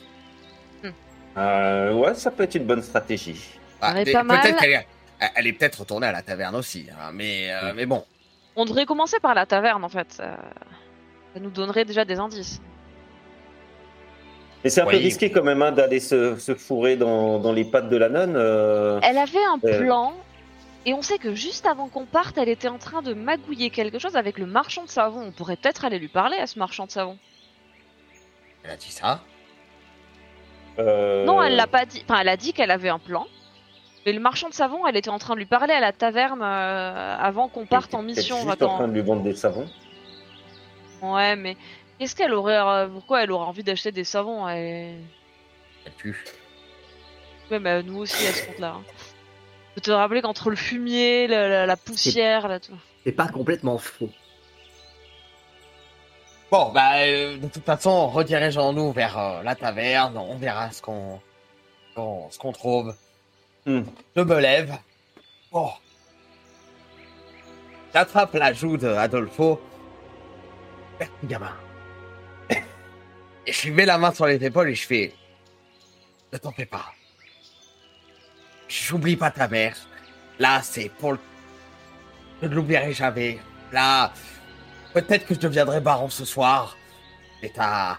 Euh, 1.37 1.93
ouais, 1.93 2.15
ça 2.15 2.31
peut 2.31 2.43
être 2.43 2.55
une 2.55 2.65
bonne 2.65 2.81
stratégie. 2.81 3.41
Ah, 3.81 3.87
paraît 3.89 4.05
mais 4.05 4.11
pas 4.13 4.23
mal. 4.23 4.41
peut-être 4.41 4.59
qu'elle 4.59 4.71
est, 4.71 4.87
elle 5.35 5.47
est 5.47 5.53
peut-être 5.53 5.79
retournée 5.79 6.07
à 6.07 6.11
la 6.11 6.21
taverne 6.21 6.55
aussi, 6.55 6.87
hein, 6.91 7.11
mais, 7.13 7.51
euh, 7.51 7.65
Ouais. 7.67 7.73
mais 7.75 7.85
bon. 7.85 8.05
On 8.55 8.63
devrait 8.65 8.85
commencer 8.85 9.19
par 9.19 9.33
la 9.33 9.45
taverne, 9.45 9.83
en 9.83 9.89
fait. 9.89 10.11
Ça, 10.13 10.37
ça 11.33 11.39
nous 11.41 11.49
donnerait 11.49 11.83
déjà 11.85 12.05
des 12.05 12.19
indices. 12.19 12.61
Mais 14.63 14.69
c'est 14.69 14.81
un 14.81 14.85
peu 14.85 14.95
risqué 14.97 15.29
quand 15.29 15.43
même 15.43 15.61
hein, 15.61 15.71
d'aller 15.71 15.99
se, 15.99 16.37
se 16.37 16.55
fourrer 16.55 16.95
dans, 16.95 17.37
dans 17.39 17.51
les 17.51 17.65
pattes 17.65 17.89
de 17.89 17.97
la 17.97 18.09
nonne. 18.09 18.35
euh. 18.35 18.99
Elle 19.03 19.17
avait 19.17 19.43
un 19.43 19.59
Euh. 19.63 19.79
plan, 19.81 20.13
et 20.85 20.93
on 20.93 21.01
sait 21.01 21.17
que 21.17 21.35
juste 21.35 21.65
avant 21.67 21.87
qu'on 21.89 22.05
parte, 22.05 22.37
elle 22.37 22.49
était 22.49 22.69
en 22.69 22.77
train 22.79 23.01
de 23.01 23.13
magouiller 23.13 23.69
quelque 23.69 23.99
chose 23.99 24.15
avec 24.15 24.37
le 24.39 24.45
marchand 24.45 24.83
de 24.85 24.89
savon. 24.89 25.21
On 25.27 25.31
pourrait 25.31 25.57
peut-être 25.57 25.83
aller 25.85 25.99
lui 25.99 26.07
parler 26.07 26.37
à 26.37 26.47
ce 26.47 26.57
marchand 26.57 26.85
de 26.85 26.91
savon. 26.91 27.17
Elle 28.63 28.71
a 28.71 28.75
dit 28.77 28.91
ça. 28.91 29.19
Euh, 30.79 31.25
Non, 31.25 31.41
elle 31.41 31.55
l'a 31.55 31.67
pas 31.67 31.85
dit. 31.85 32.03
Enfin, 32.07 32.19
elle 32.21 32.29
a 32.29 32.37
dit 32.37 32.53
qu'elle 32.53 32.71
avait 32.71 32.89
un 32.89 32.99
plan. 32.99 33.25
Mais 34.05 34.13
le 34.13 34.19
marchand 34.19 34.49
de 34.49 34.53
savon, 34.53 34.85
elle 34.85 34.97
était 34.97 35.09
en 35.09 35.17
train 35.19 35.33
de 35.33 35.39
lui 35.39 35.45
parler 35.47 35.73
à 35.73 35.79
la 35.79 35.91
taverne 35.91 36.41
euh, 36.43 37.17
avant 37.19 37.47
qu'on 37.47 37.65
parte 37.65 37.93
en 37.95 38.01
mission. 38.03 38.35
juste 38.35 38.47
en 38.47 38.51
Attends. 38.51 38.75
train 38.75 38.87
de 38.87 38.93
lui 38.93 39.01
vendre 39.01 39.23
des 39.23 39.35
savons. 39.35 39.67
Ouais, 41.01 41.35
mais 41.35 41.57
qu'est-ce 41.97 42.15
qu'elle 42.15 42.33
aurait. 42.33 42.57
euh, 42.57 42.87
pourquoi 42.87 43.23
elle 43.23 43.31
aurait 43.31 43.45
envie 43.47 43.63
d'acheter 43.63 43.91
des 43.91 44.03
savons 44.03 44.47
elle... 44.47 44.99
Elle 45.85 45.91
pue. 45.97 46.23
Ouais, 47.51 47.59
mais 47.59 47.81
nous 47.83 47.97
aussi 47.97 48.25
à 48.27 48.31
ce 48.33 48.45
compte-là. 48.47 48.75
hein. 48.77 48.83
Je 49.69 49.75
peux 49.75 49.81
te 49.81 49.91
rappeler 49.91 50.21
qu'entre 50.21 50.49
le 50.49 50.55
fumier, 50.55 51.27
la, 51.27 51.47
la- 51.47 51.65
la 51.65 51.77
poussière, 51.77 52.47
là, 52.47 52.59
tout. 52.59 52.73
C'est 53.05 53.11
pas 53.11 53.27
complètement 53.27 53.77
faux. 53.77 54.09
Bon, 56.55 56.71
bah, 56.71 56.99
euh, 56.99 57.37
de 57.37 57.47
toute 57.49 57.65
façon, 57.65 58.07
redirigeons-nous 58.07 58.93
vers 58.93 59.19
euh, 59.19 59.43
la 59.43 59.55
taverne. 59.55 60.17
On 60.17 60.37
verra 60.37 60.71
ce 60.71 60.81
qu'on 60.81 61.19
ce 61.97 62.39
qu'on 62.39 62.53
trouve. 62.53 62.95
Hmm. 63.65 63.81
Je 64.15 64.21
me 64.21 64.39
lève. 64.39 64.73
Bon. 65.51 65.69
J'attrape 67.93 68.35
la 68.35 68.53
joue 68.53 68.77
de 68.77 68.87
Adolfo. 68.87 69.59
Gamin. 71.25 71.51
Et 72.49 73.51
je 73.51 73.67
lui 73.67 73.71
mets 73.71 73.85
la 73.85 73.97
main 73.97 74.13
sur 74.13 74.25
les 74.25 74.41
épaules 74.41 74.69
et 74.69 74.75
je 74.75 74.87
fais. 74.87 75.13
Ne 76.31 76.37
t'en 76.37 76.53
fais 76.53 76.65
pas. 76.65 76.85
J'oublie 78.69 79.17
pas 79.17 79.29
ta 79.29 79.49
mère. 79.49 79.75
Là, 80.39 80.61
c'est 80.63 80.87
pour 80.87 81.11
le. 81.11 81.19
Je 82.41 82.47
ne 82.47 82.55
l'oublierai 82.55 82.93
jamais. 82.93 83.39
Là, 83.73 84.13
peut-être 84.95 85.25
que 85.27 85.35
je 85.35 85.39
deviendrai 85.39 85.79
baron 85.81 86.09
ce 86.09 86.25
soir. 86.25 86.77
C'est 87.41 87.59
un, 87.59 87.97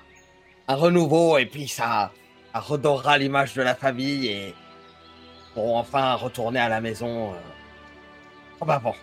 un 0.69 0.75
renouveau 0.75 1.39
et 1.39 1.47
puis 1.47 1.69
ça, 1.69 2.13
ça 2.53 2.61
redorera 2.61 3.19
l'image 3.19 3.55
de 3.55 3.63
la 3.63 3.75
famille 3.75 4.27
et 4.29 4.55
pour 5.55 5.77
enfin 5.77 6.15
retourner 6.15 6.59
à 6.61 6.69
la 6.69 6.81
maison. 6.81 7.33
euh, 7.35 7.37
comme 8.59 8.71
avant. 8.71 8.97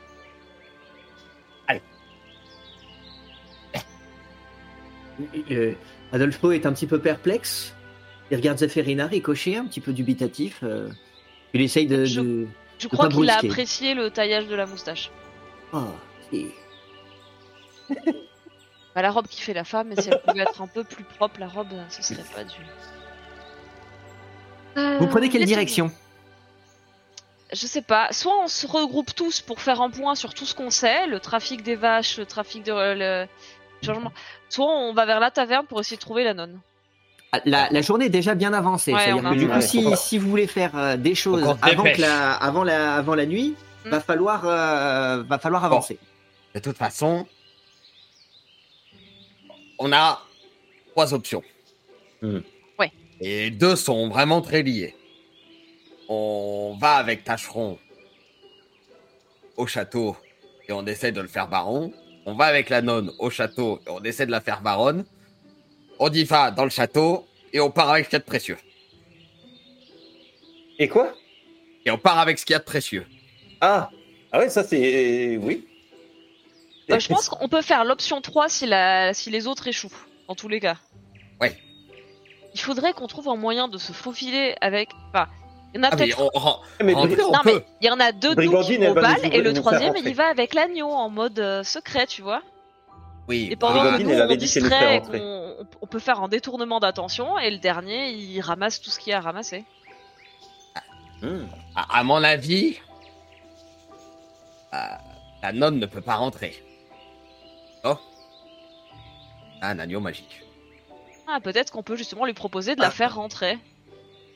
Euh, 5.51 5.73
Adolfo 6.11 6.51
est 6.51 6.65
un 6.65 6.73
petit 6.73 6.87
peu 6.87 6.99
perplexe. 6.99 7.73
Il 8.31 8.37
regarde 8.37 8.57
Zéphérina 8.57 9.05
ricocher, 9.07 9.57
un 9.57 9.65
petit 9.65 9.79
peu 9.81 9.93
dubitatif. 9.93 10.59
euh, 10.63 10.89
il 11.53 11.61
essaye 11.61 11.85
de. 11.87 12.05
Je- 12.05 12.21
de- 12.21 12.47
Je 12.79 12.87
crois 12.87 13.07
qu'il 13.09 13.29
a 13.29 13.37
apprécié 13.51 13.93
le 13.93 14.09
taillage 14.09 14.47
de 14.47 14.55
la 14.55 14.65
moustache. 14.65 15.11
Oh, 15.71 15.83
si. 16.31 16.47
Bah, 18.95 19.01
la 19.01 19.09
robe 19.11 19.25
qui 19.27 19.41
fait 19.41 19.53
la 19.53 19.63
femme, 19.63 19.87
mais 19.89 20.01
si 20.01 20.09
elle 20.09 20.21
pouvait 20.21 20.41
être 20.43 20.61
un 20.61 20.67
peu 20.67 20.83
plus 20.83 21.03
propre, 21.03 21.39
la 21.39 21.47
robe, 21.47 21.69
ce 21.89 22.03
serait 22.03 22.23
pas 22.35 22.43
du. 22.43 22.53
Vous 24.99 25.07
prenez 25.07 25.27
Euh, 25.27 25.29
quelle 25.31 25.45
direction 25.45 25.91
Je 27.51 27.65
sais 27.67 27.81
pas. 27.81 28.07
Soit 28.11 28.33
on 28.43 28.47
se 28.47 28.67
regroupe 28.67 29.13
tous 29.15 29.41
pour 29.41 29.61
faire 29.61 29.81
un 29.81 29.89
point 29.89 30.15
sur 30.15 30.33
tout 30.33 30.45
ce 30.45 30.53
qu'on 30.55 30.69
sait, 30.69 31.07
le 31.07 31.19
trafic 31.19 31.63
des 31.63 31.75
vaches, 31.75 32.17
le 32.17 32.25
trafic 32.25 32.63
de 32.63 32.71
le 32.73 33.27
changement. 33.83 34.11
Soit 34.49 34.65
on 34.67 34.93
va 34.93 35.05
vers 35.05 35.19
la 35.19 35.31
taverne 35.31 35.65
pour 35.65 35.79
essayer 35.79 35.97
de 35.97 36.01
trouver 36.01 36.23
la 36.23 36.33
nonne. 36.33 36.59
Ah, 37.31 37.39
la, 37.45 37.67
la 37.71 37.81
journée 37.81 38.05
est 38.05 38.09
déjà 38.09 38.35
bien 38.35 38.53
avancée. 38.53 38.93
Ouais, 38.93 38.99
C'est-à-dire 38.99 39.23
on 39.23 39.25
a 39.25 39.33
que 39.33 39.39
du 39.39 39.47
coup, 39.49 39.61
si, 39.61 39.95
si 39.97 40.17
vous 40.19 40.29
voulez 40.29 40.45
faire 40.45 40.77
euh, 40.77 40.97
des 40.97 41.15
choses 41.15 41.43
avant, 41.63 41.83
que 41.83 41.99
la, 41.99 42.33
avant, 42.33 42.63
la, 42.63 42.95
avant 42.95 43.15
la 43.15 43.25
nuit, 43.25 43.55
va 43.85 43.99
falloir, 43.99 44.43
euh, 44.45 45.23
va 45.23 45.39
falloir 45.39 45.65
avancer. 45.65 45.97
De 46.53 46.59
toute 46.59 46.77
façon, 46.77 47.25
on 49.83 49.91
a 49.91 50.21
trois 50.91 51.13
options. 51.13 51.43
Hmm. 52.21 52.39
Ouais. 52.79 52.91
Et 53.19 53.51
deux 53.51 53.75
sont 53.75 54.07
vraiment 54.07 54.41
très 54.41 54.63
liées. 54.63 54.95
On 56.07 56.77
va 56.79 56.93
avec 56.95 57.25
Tacheron 57.25 57.77
au 59.57 59.67
château 59.67 60.15
et 60.67 60.71
on 60.71 60.85
essaie 60.85 61.11
de 61.11 61.19
le 61.19 61.27
faire 61.27 61.49
baron. 61.49 61.91
On 62.25 62.33
va 62.33 62.45
avec 62.45 62.69
la 62.69 62.81
nonne 62.81 63.11
au 63.19 63.29
château 63.29 63.81
et 63.85 63.89
on 63.89 64.01
essaie 64.03 64.25
de 64.25 64.31
la 64.31 64.39
faire 64.39 64.61
baronne. 64.61 65.03
On 65.99 66.09
y 66.09 66.23
va 66.23 66.49
dans 66.51 66.63
le 66.63 66.69
château 66.69 67.27
et 67.51 67.59
on 67.59 67.69
part 67.69 67.89
avec 67.89 68.05
ce 68.05 68.09
qu'il 68.11 68.15
y 68.15 68.17
a 68.17 68.19
de 68.19 68.25
précieux. 68.25 68.57
Et 70.79 70.87
quoi? 70.87 71.13
Et 71.85 71.91
on 71.91 71.97
part 71.97 72.19
avec 72.19 72.39
ce 72.39 72.45
qu'il 72.45 72.53
y 72.53 72.55
a 72.55 72.59
de 72.59 72.63
précieux. 72.63 73.05
Ah 73.59 73.89
Ah 74.31 74.39
ouais, 74.39 74.49
ça 74.49 74.63
c'est. 74.63 75.35
Oui. 75.37 75.67
Euh, 76.91 76.99
je 76.99 77.07
pense 77.07 77.29
qu'on 77.29 77.47
peut 77.47 77.61
faire 77.61 77.85
l'option 77.85 78.19
3 78.21 78.49
si, 78.49 78.65
la... 78.65 79.13
si 79.13 79.29
les 79.29 79.47
autres 79.47 79.67
échouent, 79.67 79.89
dans 80.27 80.35
tous 80.35 80.47
les 80.49 80.59
cas. 80.59 80.75
Ouais. 81.39 81.57
Il 82.53 82.59
faudrait 82.59 82.93
qu'on 82.93 83.07
trouve 83.07 83.29
un 83.29 83.35
moyen 83.35 83.67
de 83.67 83.77
se 83.77 83.93
faufiler 83.93 84.55
avec. 84.61 84.89
Enfin, 85.09 85.27
il 85.73 85.77
y 85.77 85.79
en 85.79 85.83
a 85.83 85.87
Ah, 85.91 85.95
mais 85.95 86.05
peut-être. 86.07 86.21
on, 86.33 86.39
ren- 86.39 86.59
Mais 86.83 86.93
rentrer, 86.93 87.23
on 87.23 87.31
Non, 87.31 87.39
mais 87.45 87.53
peut. 87.53 87.63
il 87.81 87.87
y 87.87 87.89
en 87.89 87.99
a 87.99 88.11
deux 88.11 88.35
Brigandine, 88.35 88.81
qui 88.81 88.85
vont 88.87 88.93
balle 88.93 89.17
et 89.33 89.41
le 89.41 89.53
troisième 89.53 89.93
il 89.97 90.07
y 90.07 90.13
va 90.13 90.27
avec 90.27 90.53
l'agneau 90.53 90.89
en 90.91 91.09
mode 91.09 91.39
euh, 91.39 91.63
secret, 91.63 92.05
tu 92.05 92.21
vois. 92.21 92.41
Oui. 93.29 93.47
Et 93.49 93.55
pendant 93.55 93.75
que 93.75 93.79
Brigandine, 93.89 94.07
nous 94.07 94.13
elle 94.21 94.31
on 94.31 94.35
distrait, 94.35 94.95
et 94.95 94.99
rentrer. 94.99 95.19
qu'on- 95.19 95.55
on, 95.61 95.65
on 95.81 95.87
peut 95.87 95.99
faire 95.99 96.21
un 96.21 96.27
détournement 96.27 96.79
d'attention 96.79 97.39
et 97.39 97.49
le 97.49 97.57
dernier 97.57 98.09
il 98.11 98.41
ramasse 98.41 98.81
tout 98.81 98.89
ce 98.89 98.99
qu'il 98.99 99.11
y 99.11 99.13
a 99.13 99.17
à 99.19 99.21
ramasser. 99.21 99.63
Hmm. 101.21 101.45
À, 101.75 101.99
à 101.99 102.03
mon 102.03 102.21
avis, 102.21 102.77
euh, 104.73 104.77
la 105.41 105.51
nonne 105.53 105.79
ne 105.79 105.85
peut 105.85 106.01
pas 106.01 106.15
rentrer. 106.15 106.61
Oh. 109.63 109.65
Un 109.65 109.79
agneau 109.79 109.99
magique. 109.99 110.41
Ah, 111.27 111.39
peut-être 111.41 111.71
qu'on 111.71 111.83
peut 111.83 111.95
justement 111.95 112.25
lui 112.25 112.33
proposer 112.33 112.75
de 112.75 112.81
la 112.81 112.87
Ah. 112.87 112.91
faire 112.91 113.15
rentrer. 113.15 113.57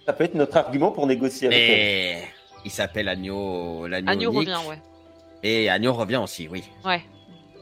Ça 0.05 0.13
peut 0.13 0.23
être 0.23 0.35
notre 0.35 0.55
argument 0.57 0.91
pour 0.91 1.05
négocier 1.05 1.47
avec 1.47 1.59
elle. 1.59 1.67
Mais 1.69 2.23
il 2.63 2.71
s'appelle 2.71 3.09
agneau, 3.09 3.87
l'agneau 3.87 4.09
Agneau 4.11 4.31
unique. 4.33 4.49
revient, 4.49 4.67
ouais. 4.69 4.79
Et 5.43 5.69
agneau 5.69 5.93
revient 5.93 6.15
aussi, 6.17 6.47
oui. 6.47 6.63
Ouais, 6.85 7.03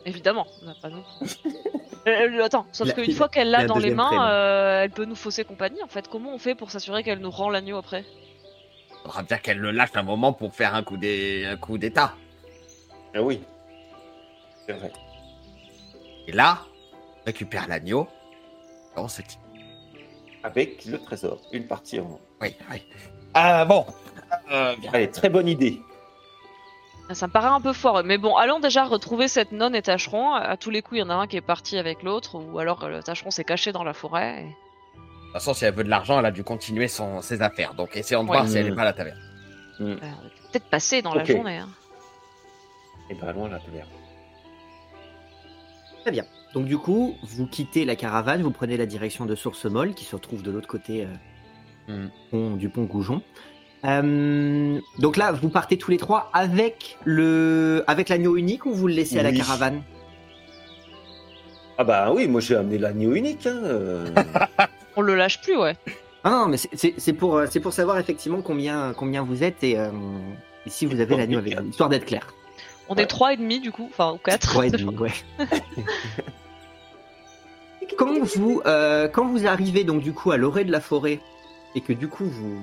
évidemment. 0.05 0.45
on 0.63 0.69
a 0.69 0.75
pas 0.81 0.89
nous. 0.89 1.03
Euh, 2.07 2.29
euh, 2.39 2.43
attends, 2.43 2.67
sauf 2.71 2.89
La- 2.89 2.93
qu'une 2.93 3.11
fois 3.13 3.29
qu'elle 3.29 3.49
l'a 3.49 3.61
la 3.61 3.65
dans 3.65 3.77
les 3.77 3.89
deuxième 3.89 3.97
mains, 3.97 4.29
euh, 4.29 4.83
elle 4.83 4.91
peut 4.91 5.05
nous 5.05 5.15
fausser 5.15 5.43
compagnie 5.43 5.81
en 5.81 5.87
fait. 5.87 6.07
Comment 6.07 6.35
on 6.35 6.37
fait 6.37 6.53
pour 6.53 6.69
s'assurer 6.69 7.01
qu'elle 7.01 7.17
nous 7.17 7.31
rend 7.31 7.49
l'agneau 7.49 7.77
après? 7.77 8.05
Faudra 9.01 9.23
bien 9.23 9.37
qu'elle 9.39 9.57
le 9.57 9.71
lâche 9.71 9.89
un 9.95 10.03
moment 10.03 10.31
pour 10.31 10.53
faire 10.53 10.75
un 10.75 10.83
coup 10.83 10.97
d'é- 10.97 11.47
un 11.47 11.57
coup 11.57 11.79
d'état. 11.79 12.13
Ah 13.15 13.23
oui. 13.23 13.41
C'est 14.67 14.73
vrai. 14.73 14.91
Et 16.27 16.31
là, 16.31 16.59
récupère 17.25 17.67
l'agneau. 17.67 18.07
et 18.95 18.99
On 18.99 19.07
se 19.07 19.21
dit. 19.21 19.37
Avec 20.43 20.85
le 20.85 20.99
trésor. 20.99 21.39
Une 21.51 21.67
partie 21.67 21.99
en. 21.99 22.19
Oui, 22.41 22.55
oui. 22.71 22.83
Ah 23.33 23.65
bon. 23.65 23.85
Euh. 24.51 24.75
Allez, 24.93 25.09
très 25.09 25.29
bonne 25.29 25.47
idée. 25.47 25.81
Ça 27.11 27.27
me 27.27 27.31
paraît 27.31 27.47
un 27.47 27.61
peu 27.61 27.73
fort, 27.73 28.01
mais 28.03 28.17
bon, 28.17 28.35
allons 28.35 28.59
déjà 28.59 28.83
retrouver 28.85 29.27
cette 29.27 29.51
nonne 29.51 29.75
et 29.75 29.81
tâcheron. 29.83 30.33
À 30.33 30.57
tous 30.57 30.71
les 30.71 30.81
coups, 30.81 30.97
il 30.97 30.99
y 31.01 31.03
en 31.03 31.09
a 31.11 31.13
un 31.15 31.27
qui 31.27 31.37
est 31.37 31.41
parti 31.41 31.77
avec 31.77 32.01
l'autre, 32.01 32.35
ou 32.39 32.57
alors 32.57 32.83
euh, 32.83 32.89
le 32.89 33.03
tâcheron 33.03 33.29
s'est 33.29 33.43
caché 33.43 33.71
dans 33.71 33.83
la 33.83 33.93
forêt. 33.93 34.41
et- 34.41 34.43
De 34.45 34.47
toute 34.47 35.33
façon, 35.33 35.53
si 35.53 35.65
elle 35.65 35.73
veut 35.75 35.83
de 35.83 35.89
l'argent, 35.89 36.17
elle 36.17 36.25
a 36.25 36.31
dû 36.31 36.43
continuer 36.43 36.87
son, 36.87 37.21
ses 37.21 37.41
affaires. 37.43 37.73
Donc, 37.75 37.95
essayons 37.95 38.23
de 38.23 38.29
Ouais. 38.29 38.37
voir 38.37 38.47
si 38.49 38.57
elle 38.57 38.65
n'est 38.65 38.71
Mm. 38.71 38.75
pas 38.75 38.81
à 38.81 38.85
la 38.85 38.93
taverne. 38.93 39.19
euh, 39.81 39.95
Peut-être 40.51 40.69
passer 40.69 41.01
dans 41.03 41.13
la 41.13 41.23
journée. 41.25 41.57
hein. 41.57 41.69
Et 43.11 43.13
ben 43.13 43.27
allons 43.27 43.45
à 43.45 43.49
la 43.49 43.59
taverne. 43.59 43.89
Très 46.01 46.11
bien. 46.11 46.25
Donc 46.55 46.65
du 46.65 46.77
coup, 46.77 47.15
vous 47.21 47.45
quittez 47.45 47.85
la 47.85 47.95
caravane, 47.95 48.41
vous 48.41 48.49
prenez 48.49 48.77
la 48.77 48.85
direction 48.87 49.25
de 49.25 49.35
Source 49.35 49.65
Molle, 49.65 49.93
qui 49.93 50.05
se 50.05 50.15
retrouve 50.15 50.41
de 50.41 50.49
l'autre 50.51 50.67
côté 50.67 51.05
euh, 51.89 52.07
pont- 52.31 52.55
du 52.55 52.69
pont 52.69 52.85
Goujon. 52.85 53.21
Euh, 53.83 54.79
donc 54.99 55.17
là, 55.17 55.31
vous 55.33 55.49
partez 55.49 55.77
tous 55.77 55.91
les 55.91 55.97
trois 55.97 56.31
avec 56.33 56.97
le 57.03 57.83
avec 57.87 58.09
l'agneau 58.09 58.35
unique 58.37 58.65
ou 58.65 58.73
vous 58.73 58.87
le 58.87 58.93
laissez 58.95 59.19
à 59.19 59.23
la 59.23 59.31
caravane? 59.33 59.83
Ah 61.77 61.83
bah 61.83 62.11
oui, 62.15 62.27
moi 62.27 62.39
j'ai 62.41 62.55
amené 62.55 62.77
l'agneau 62.77 63.13
unique. 63.13 63.45
Hein. 63.45 63.59
euh. 63.63 64.07
On 64.95 65.01
le 65.01 65.13
lâche 65.15 65.41
plus, 65.41 65.57
ouais. 65.57 65.75
Ah 66.23 66.29
non, 66.31 66.47
mais 66.47 66.55
c'est- 66.57 67.13
pour 67.13 67.35
euh, 67.37 67.45
c'est 67.51 67.59
pour 67.59 67.73
savoir 67.73 67.99
effectivement 67.99 68.41
combien 68.41 68.93
combien 68.93 69.23
vous 69.23 69.43
êtes 69.43 69.61
et, 69.63 69.77
euh, 69.77 69.89
et 70.65 70.69
si 70.69 70.85
vous 70.85 70.99
avez 71.01 71.17
l'agneau 71.17 71.37
avec 71.39 71.59
vous, 71.59 71.67
histoire 71.69 71.89
d'être 71.89 72.05
clair. 72.05 72.33
On 72.87 72.95
Ouais. 72.95 73.03
est 73.03 73.07
trois 73.07 73.33
et 73.33 73.37
demi 73.37 73.59
du 73.59 73.71
coup, 73.73 73.89
enfin 73.91 74.13
ou 74.13 74.17
quatre. 74.17 74.47
Trois 74.47 74.65
et 74.67 74.69
demi, 74.71 74.95
ouais. 74.97 75.11
quand 77.97 78.19
vous 78.23 78.61
euh, 78.65 79.07
quand 79.07 79.25
vous 79.27 79.45
arrivez 79.47 79.83
donc 79.83 80.01
du 80.01 80.13
coup 80.13 80.31
à 80.31 80.37
l'orée 80.37 80.65
de 80.65 80.71
la 80.71 80.81
forêt 80.81 81.19
et 81.75 81.81
que 81.81 81.93
du 81.93 82.07
coup 82.07 82.25
vous, 82.25 82.59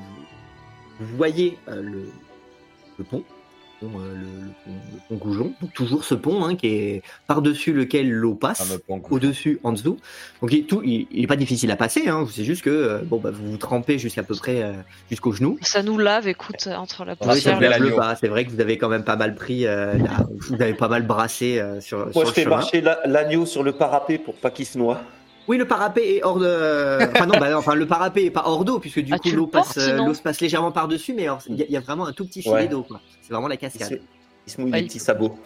vous 1.01 1.17
voyez 1.17 1.59
euh, 1.69 1.83
le, 1.83 2.09
le 2.99 3.05
pont, 3.05 3.23
euh, 3.83 3.87
le, 3.87 4.21
le 4.21 4.53
pont, 4.65 4.71
le 4.93 4.99
pont 5.09 5.17
Goujon, 5.17 5.53
donc 5.61 5.73
toujours 5.75 6.05
ce 6.05 6.15
pont 6.15 6.45
hein, 6.45 6.55
qui 6.55 6.69
est 6.69 7.03
par 7.27 7.43
dessus 7.43 7.73
lequel 7.73 8.09
l'eau 8.11 8.35
passe. 8.35 8.61
Goujon. 8.89 9.03
au-dessus, 9.11 9.59
en 9.65 9.73
dessous. 9.73 9.99
Donc 10.41 10.53
il 10.53 10.65
tout, 10.67 10.81
il, 10.85 11.09
il 11.11 11.25
est 11.25 11.27
pas 11.27 11.37
difficile 11.37 11.71
à 11.73 11.77
passer, 11.77 12.09
hein. 12.09 12.25
c'est 12.31 12.45
juste 12.45 12.63
que 12.63 12.71
euh, 12.71 12.99
bon, 13.05 13.19
bah, 13.19 13.31
vous 13.33 13.51
vous 13.51 13.57
trempez 13.57 13.99
jusqu'à 13.99 14.23
peu 14.23 14.35
près 14.37 14.63
euh, 14.63 14.73
jusqu'aux 15.11 15.33
genoux. 15.33 15.59
Ça 15.63 15.83
nous 15.83 15.99
lave, 15.99 16.29
écoute, 16.29 16.69
entre 16.69 17.05
la 17.05 17.17
ça 17.17 17.27
poussière. 17.27 17.59
pleut 17.59 17.95
pas. 17.97 18.15
C'est 18.17 18.29
vrai 18.29 18.45
que 18.45 18.51
vous 18.51 18.61
avez 18.61 18.79
quand 18.79 18.89
même 18.89 19.05
pas 19.05 19.17
mal 19.17 19.35
pris, 19.35 19.67
euh, 19.67 19.95
là, 19.99 20.27
vous 20.49 20.55
avez 20.63 20.75
pas 20.75 20.89
mal 20.89 21.03
brassé 21.03 21.59
euh, 21.59 21.81
sur, 21.81 21.99
Moi 21.99 22.13
sur 22.13 22.27
je 22.27 22.33
fais 22.33 22.45
marcher 22.47 22.81
la- 22.81 23.01
l'agneau 23.07 23.47
sur 23.47 23.63
le 23.65 23.73
parapet 23.73 24.17
pour 24.19 24.35
pas 24.35 24.51
qu'il 24.51 24.67
se 24.67 24.79
noie. 24.79 25.01
Oui, 25.49 25.59
le 25.59 25.67
parapet 25.67 26.17
est 26.17 26.23
hors 26.25 26.39
de. 26.39 26.99
Enfin 27.11 27.27
non, 27.27 27.39
bah, 27.39 27.57
enfin 27.59 27.75
le 27.75 27.87
parapet 27.87 28.25
est 28.27 28.31
pas 28.31 28.45
hors 28.47 28.65
d'eau 28.65 28.79
puisque 28.79 29.01
du 29.01 29.13
Ah, 29.13 29.19
coup 29.19 29.31
l'eau 29.31 29.47
passe, 29.47 29.77
euh, 29.79 29.97
l'eau 29.97 30.15
se 30.15 30.23
passe 30.23 30.41
légèrement 30.41 30.71
par 30.73 30.87
dessus, 30.89 31.13
mais 31.15 31.27
il 31.49 31.57
y, 31.57 31.63
a- 31.63 31.67
il 31.67 31.73
y 31.73 31.77
a 31.77 31.81
vraiment 31.81 32.07
un 32.07 32.13
tout 32.13 32.25
petit 32.25 32.43
filet 32.43 32.55
Ouais. 32.55 32.69
d'eau. 32.69 32.83
quoi. 32.85 33.01
C'est 33.23 33.33
vraiment 33.33 33.49
la 33.49 33.55
Il 33.57 33.59
cascade. 33.59 33.89
se, 33.89 33.95
il 34.47 34.53
se 34.53 34.61
mouille 34.61 34.71
Ouais, 34.73 34.81
il 34.83 34.87
petits 34.87 34.99
sabots. 35.01 35.37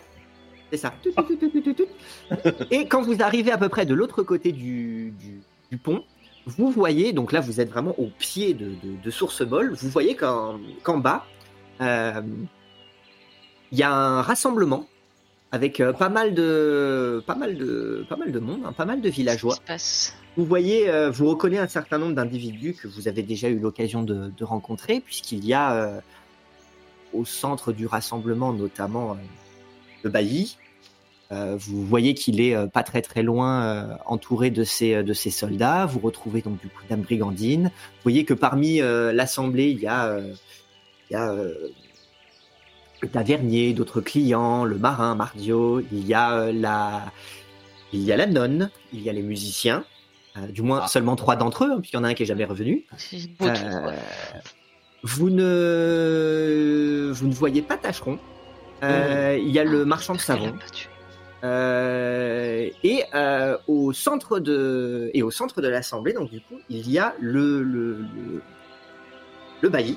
C'est 0.71 0.77
ça. 0.79 0.93
Et 2.71 2.87
quand 2.89 3.03
vous 3.03 3.23
arrivez 3.23 3.53
à 3.53 3.59
peu 3.59 3.69
près 3.69 3.87
de 3.87 3.95
l'autre 3.95 4.23
côté 4.23 4.53
du, 4.53 5.13
du, 5.19 5.41
du 5.71 5.79
pont, 5.79 6.03
vous 6.47 6.71
voyez, 6.71 7.13
donc 7.13 7.33
là 7.33 7.41
vous 7.41 7.61
êtes 7.61 7.71
vraiment 7.71 7.95
au 7.99 8.09
pied 8.19 8.53
de, 8.55 8.67
de, 8.67 9.03
de 9.03 9.11
Source 9.11 9.41
Molle, 9.43 9.73
vous 9.75 9.89
voyez 9.89 10.15
qu'en 10.17 10.59
qu'en 10.83 10.99
bas, 10.99 11.25
euh, 11.81 12.21
il 13.73 13.79
y 13.79 13.83
a 13.83 13.93
un 13.93 14.23
rassemblement 14.23 14.87
avec 15.53 15.81
euh, 15.81 15.93
pas 15.93 16.09
mal 16.09 16.35
de 16.35 17.23
pas 17.27 17.35
mal 17.35 17.57
de 17.57 18.05
pas 18.09 18.17
mal 18.17 18.33
de 18.33 18.39
monde, 18.39 18.63
hein, 18.65 18.73
pas 18.73 18.85
mal 18.85 19.01
de 19.01 19.09
villageois. 19.09 19.57
Vous 20.37 20.45
voyez, 20.45 20.89
euh, 20.91 21.11
vous 21.11 21.27
reconnaissez 21.29 21.63
un 21.63 21.69
certain 21.69 21.99
nombre 21.99 22.15
d'individus 22.15 22.75
que 22.75 22.89
vous 22.89 23.09
avez 23.09 23.23
déjà 23.23 23.49
eu 23.49 23.59
l'occasion 23.59 24.03
de, 24.03 24.31
de 24.37 24.45
rencontrer, 24.45 25.01
puisqu'il 25.01 25.45
y 25.45 25.55
a 25.55 25.73
euh, 25.73 26.01
au 27.13 27.25
centre 27.25 27.73
du 27.73 27.87
rassemblement 27.87 28.53
notamment 28.53 29.17
le 30.03 30.11
bailli. 30.11 30.57
Vous 31.31 31.85
voyez 31.85 32.15
qu'il 32.15 32.41
est 32.41 32.55
pas 32.69 32.85
très 32.85 33.03
très 33.03 33.25
loin, 33.25 33.99
entouré 34.07 34.51
de 34.51 34.63
ses, 34.63 35.03
de 35.03 35.13
ses 35.13 35.31
soldats. 35.31 35.85
Vous 35.85 35.99
retrouvez 35.99 36.41
donc 36.41 36.61
du 36.61 36.69
coup 36.69 36.83
Dame 36.89 37.01
Brigandine. 37.01 37.65
Vous 37.65 38.03
voyez 38.05 38.25
que 38.25 38.35
parmi 38.35 38.79
l'assemblée, 38.79 39.71
il 39.71 39.81
y 39.81 39.89
a, 39.89 40.21
il 40.21 41.13
y 41.13 41.17
a 41.17 41.35
tavernier, 43.13 43.73
d'autres 43.75 44.01
clients, 44.01 44.65
le 44.65 44.77
marin 44.79 45.15
Mardio. 45.15 45.81
Il 45.93 46.07
y 46.07 46.15
a 46.15 46.33
euh, 46.35 46.53
la, 46.53 47.03
il 47.93 48.01
y 48.03 48.13
a 48.13 48.17
la 48.17 48.27
nonne, 48.27 48.71
il 48.93 49.03
y 49.03 49.11
a 49.11 49.13
les 49.13 49.23
musiciens. 49.23 49.85
Euh, 50.37 50.47
du 50.49 50.63
moins 50.63 50.81
Ah. 50.85 50.89
seulement 50.89 51.17
trois 51.17 51.37
d'entre 51.37 51.65
eux, 51.65 51.73
hein, 51.73 51.79
puisqu'il 51.81 51.97
y 51.97 52.01
en 52.01 52.05
a 52.05 52.09
un 52.09 52.15
qui 52.15 52.23
est 52.25 52.27
jamais 52.27 52.45
revenu. 52.45 52.85
Beau 53.39 53.47
Euh, 53.47 53.93
vous 55.03 55.31
ne 55.31 57.11
vous 57.15 57.27
ne 57.29 57.33
voyez 57.35 57.63
pas 57.63 57.77
Tacheron. 57.77 58.19
Euh, 58.83 59.39
Il 59.41 59.51
y 59.51 59.59
a 59.59 59.65
le 59.65 59.85
marchand 59.85 60.15
de 60.15 60.19
savon. 60.21 60.53
Euh, 61.45 62.69
et 62.83 63.05
euh, 63.15 63.57
au 63.69 63.93
centre 63.93 64.39
de 64.41 65.11
et 65.15 65.23
au 65.23 65.31
centre 65.31 65.61
de 65.61 65.69
l'assemblée, 65.69 66.13
donc 66.13 66.31
du 66.31 66.41
coup, 66.41 66.59
il 66.69 66.91
y 66.91 66.99
a 66.99 67.15
le 67.21 67.63
le, 67.63 67.99
le, 67.99 68.43
le 69.63 69.69
bailli 69.69 69.97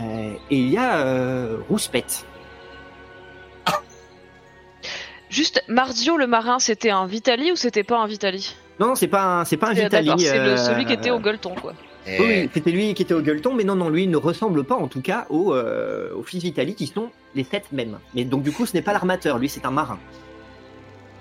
et 0.00 0.38
il 0.50 0.68
y 0.68 0.76
a 0.78 0.98
euh, 0.98 1.58
Rouspette. 1.68 2.26
Juste, 5.28 5.62
Marzio 5.68 6.16
le 6.16 6.26
marin, 6.26 6.58
c'était 6.58 6.90
un 6.90 7.06
Vitali 7.06 7.50
ou 7.52 7.56
c'était 7.56 7.82
pas 7.82 7.98
un 7.98 8.06
Vitali? 8.06 8.54
Non, 8.78 8.94
c'est 8.94 9.08
pas 9.08 9.40
un, 9.40 9.44
c'est 9.44 9.56
pas 9.56 9.68
un 9.70 9.72
Vitali. 9.72 10.12
C'est 10.18 10.38
euh, 10.38 10.56
celui 10.56 10.84
qui 10.84 10.92
était 10.92 11.10
au 11.10 11.18
gueuleton, 11.18 11.54
quoi. 11.54 11.74
Et- 12.06 12.20
Oui, 12.20 12.50
c'était 12.54 12.70
lui 12.70 12.94
qui 12.94 13.02
était 13.02 13.14
au 13.14 13.20
gueuleton, 13.20 13.52
mais 13.54 13.64
non, 13.64 13.74
non, 13.74 13.88
lui 13.88 14.06
ne 14.06 14.16
ressemble 14.16 14.62
pas 14.62 14.76
en 14.76 14.86
tout 14.86 15.02
cas 15.02 15.26
aux, 15.28 15.52
euh, 15.52 16.14
aux 16.14 16.22
fils 16.22 16.42
Vitali 16.44 16.76
qui 16.76 16.86
sont 16.86 17.10
les 17.34 17.42
sept 17.42 17.72
mêmes. 17.72 17.98
Mais 18.14 18.24
donc 18.24 18.44
du 18.44 18.52
coup, 18.52 18.64
ce 18.64 18.74
n'est 18.74 18.82
pas 18.82 18.92
l'armateur, 18.92 19.38
lui 19.38 19.48
c'est 19.48 19.66
un 19.66 19.72
marin. 19.72 19.98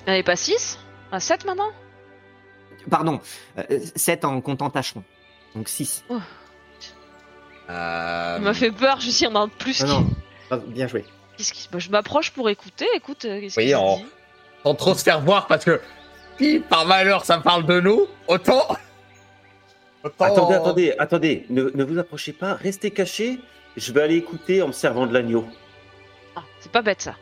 Il 0.08 0.14
n'y 0.14 0.22
pas 0.24 0.36
6 0.36 0.78
Un 1.12 1.20
7 1.20 1.46
maintenant? 1.46 1.72
Pardon, 2.92 3.20
euh, 3.58 3.64
7 3.96 4.24
en 4.26 4.40
comptant 4.42 4.70
Tacheron. 4.70 5.04
Donc 5.56 5.68
6. 5.68 6.06
Euh, 7.70 8.36
Il 8.38 8.44
m'a 8.44 8.54
fait 8.54 8.72
peur, 8.72 9.00
je 9.00 9.10
suis 9.10 9.26
en 9.28 9.36
a 9.36 9.40
un 9.40 9.48
de 9.48 9.52
plus. 9.54 9.82
Non, 9.84 9.88
qui- 9.88 10.04
non, 10.10 10.16
Ah, 10.52 10.58
bien 10.58 10.88
joué. 10.88 11.06
Qu'est-ce 11.38 11.52
qui... 11.54 11.68
bah, 11.72 11.80
je 11.80 11.90
m'approche 11.90 12.32
pour 12.32 12.50
écouter. 12.50 12.88
Écoute, 12.96 13.26
euh, 13.26 13.40
qu'est-ce 13.40 13.60
Oui, 13.60 13.74
en- 13.76 13.98
dit? 13.98 14.06
Sans 14.64 14.76
trop 14.76 14.94
se 14.94 15.04
faire 15.04 15.22
voir 15.22 15.48
parce 15.48 15.66
que 15.66 15.80
si 16.40 16.60
par 16.60 16.86
malheur 16.86 17.24
ça 17.26 17.38
parle 17.40 17.66
de 17.66 17.80
nous, 17.80 18.08
autant. 18.28 18.66
autant- 20.04 20.26
Attendez, 20.26 20.54
attendez, 20.56 20.94
attendez. 21.00 21.46
Ne, 21.50 21.72
ne 21.74 21.84
vous 21.84 21.98
approchez 22.00 22.34
pas. 22.34 22.54
Restez 22.56 22.92
cachés. 22.92 23.40
Je 23.78 23.92
vais 23.92 24.02
aller 24.04 24.16
écouter 24.16 24.62
en 24.62 24.68
me 24.68 24.72
servant 24.74 25.06
de 25.08 25.14
l'agneau. 25.14 25.46
Ah, 26.36 26.44
c'est 26.60 26.72
pas 26.72 26.82
bête 26.82 27.02
ça. 27.02 27.16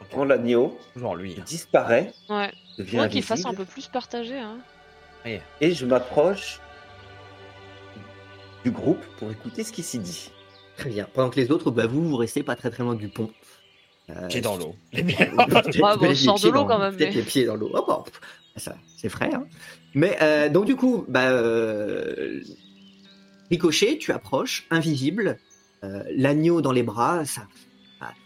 Je 0.00 0.06
prends 0.08 0.24
l'agneau, 0.24 0.78
Toujours 0.94 1.16
lui. 1.16 1.34
il 1.36 1.42
disparaît, 1.44 2.12
Ouais. 2.28 2.50
devient 2.78 3.08
qu'il 3.10 3.22
fasse 3.22 3.44
un 3.44 3.52
peu 3.54 3.64
plus 3.64 3.86
partagé. 3.88 4.38
Hein. 4.38 4.56
et 5.60 5.72
je 5.74 5.84
m'approche 5.84 6.60
du 8.66 8.72
groupe 8.72 9.04
pour 9.18 9.30
écouter 9.30 9.62
ce 9.62 9.70
qui 9.70 9.84
s'y 9.84 10.00
dit. 10.00 10.32
Très 10.76 10.90
bien. 10.90 11.06
Pendant 11.14 11.30
que 11.30 11.38
les 11.38 11.52
autres, 11.52 11.70
bah, 11.70 11.86
vous, 11.86 12.02
vous 12.08 12.16
restez 12.16 12.42
pas 12.42 12.56
très 12.56 12.68
très 12.68 12.82
loin 12.82 12.96
du 12.96 13.08
pont. 13.08 13.30
Euh, 14.10 14.26
Pied 14.26 14.40
dans 14.40 14.56
l'eau. 14.56 14.74
Ah, 15.38 15.96
bon, 15.96 16.08
les 16.08 16.14
sort 16.16 16.34
de 16.34 16.40
pieds 16.40 16.50
l'eau 16.50 16.64
quand 16.64 16.80
même, 16.80 16.96
mais- 16.98 17.10
les 17.12 17.22
pieds 17.22 17.44
dans 17.44 17.54
l'eau. 17.54 17.70
Oh, 17.72 17.84
bon, 17.86 18.02
ça, 18.56 18.74
c'est 18.96 19.08
frais. 19.08 19.30
Hein. 19.32 19.46
Mais 19.94 20.16
euh, 20.20 20.48
donc 20.48 20.64
du 20.64 20.74
coup, 20.74 21.04
bah, 21.08 21.30
euh, 21.30 22.40
Ricochet, 23.50 23.98
tu 23.98 24.10
approches, 24.10 24.66
invisible, 24.70 25.38
euh, 25.84 26.02
l'agneau 26.16 26.60
dans 26.60 26.72
les 26.72 26.82
bras, 26.82 27.24
sa, 27.24 27.46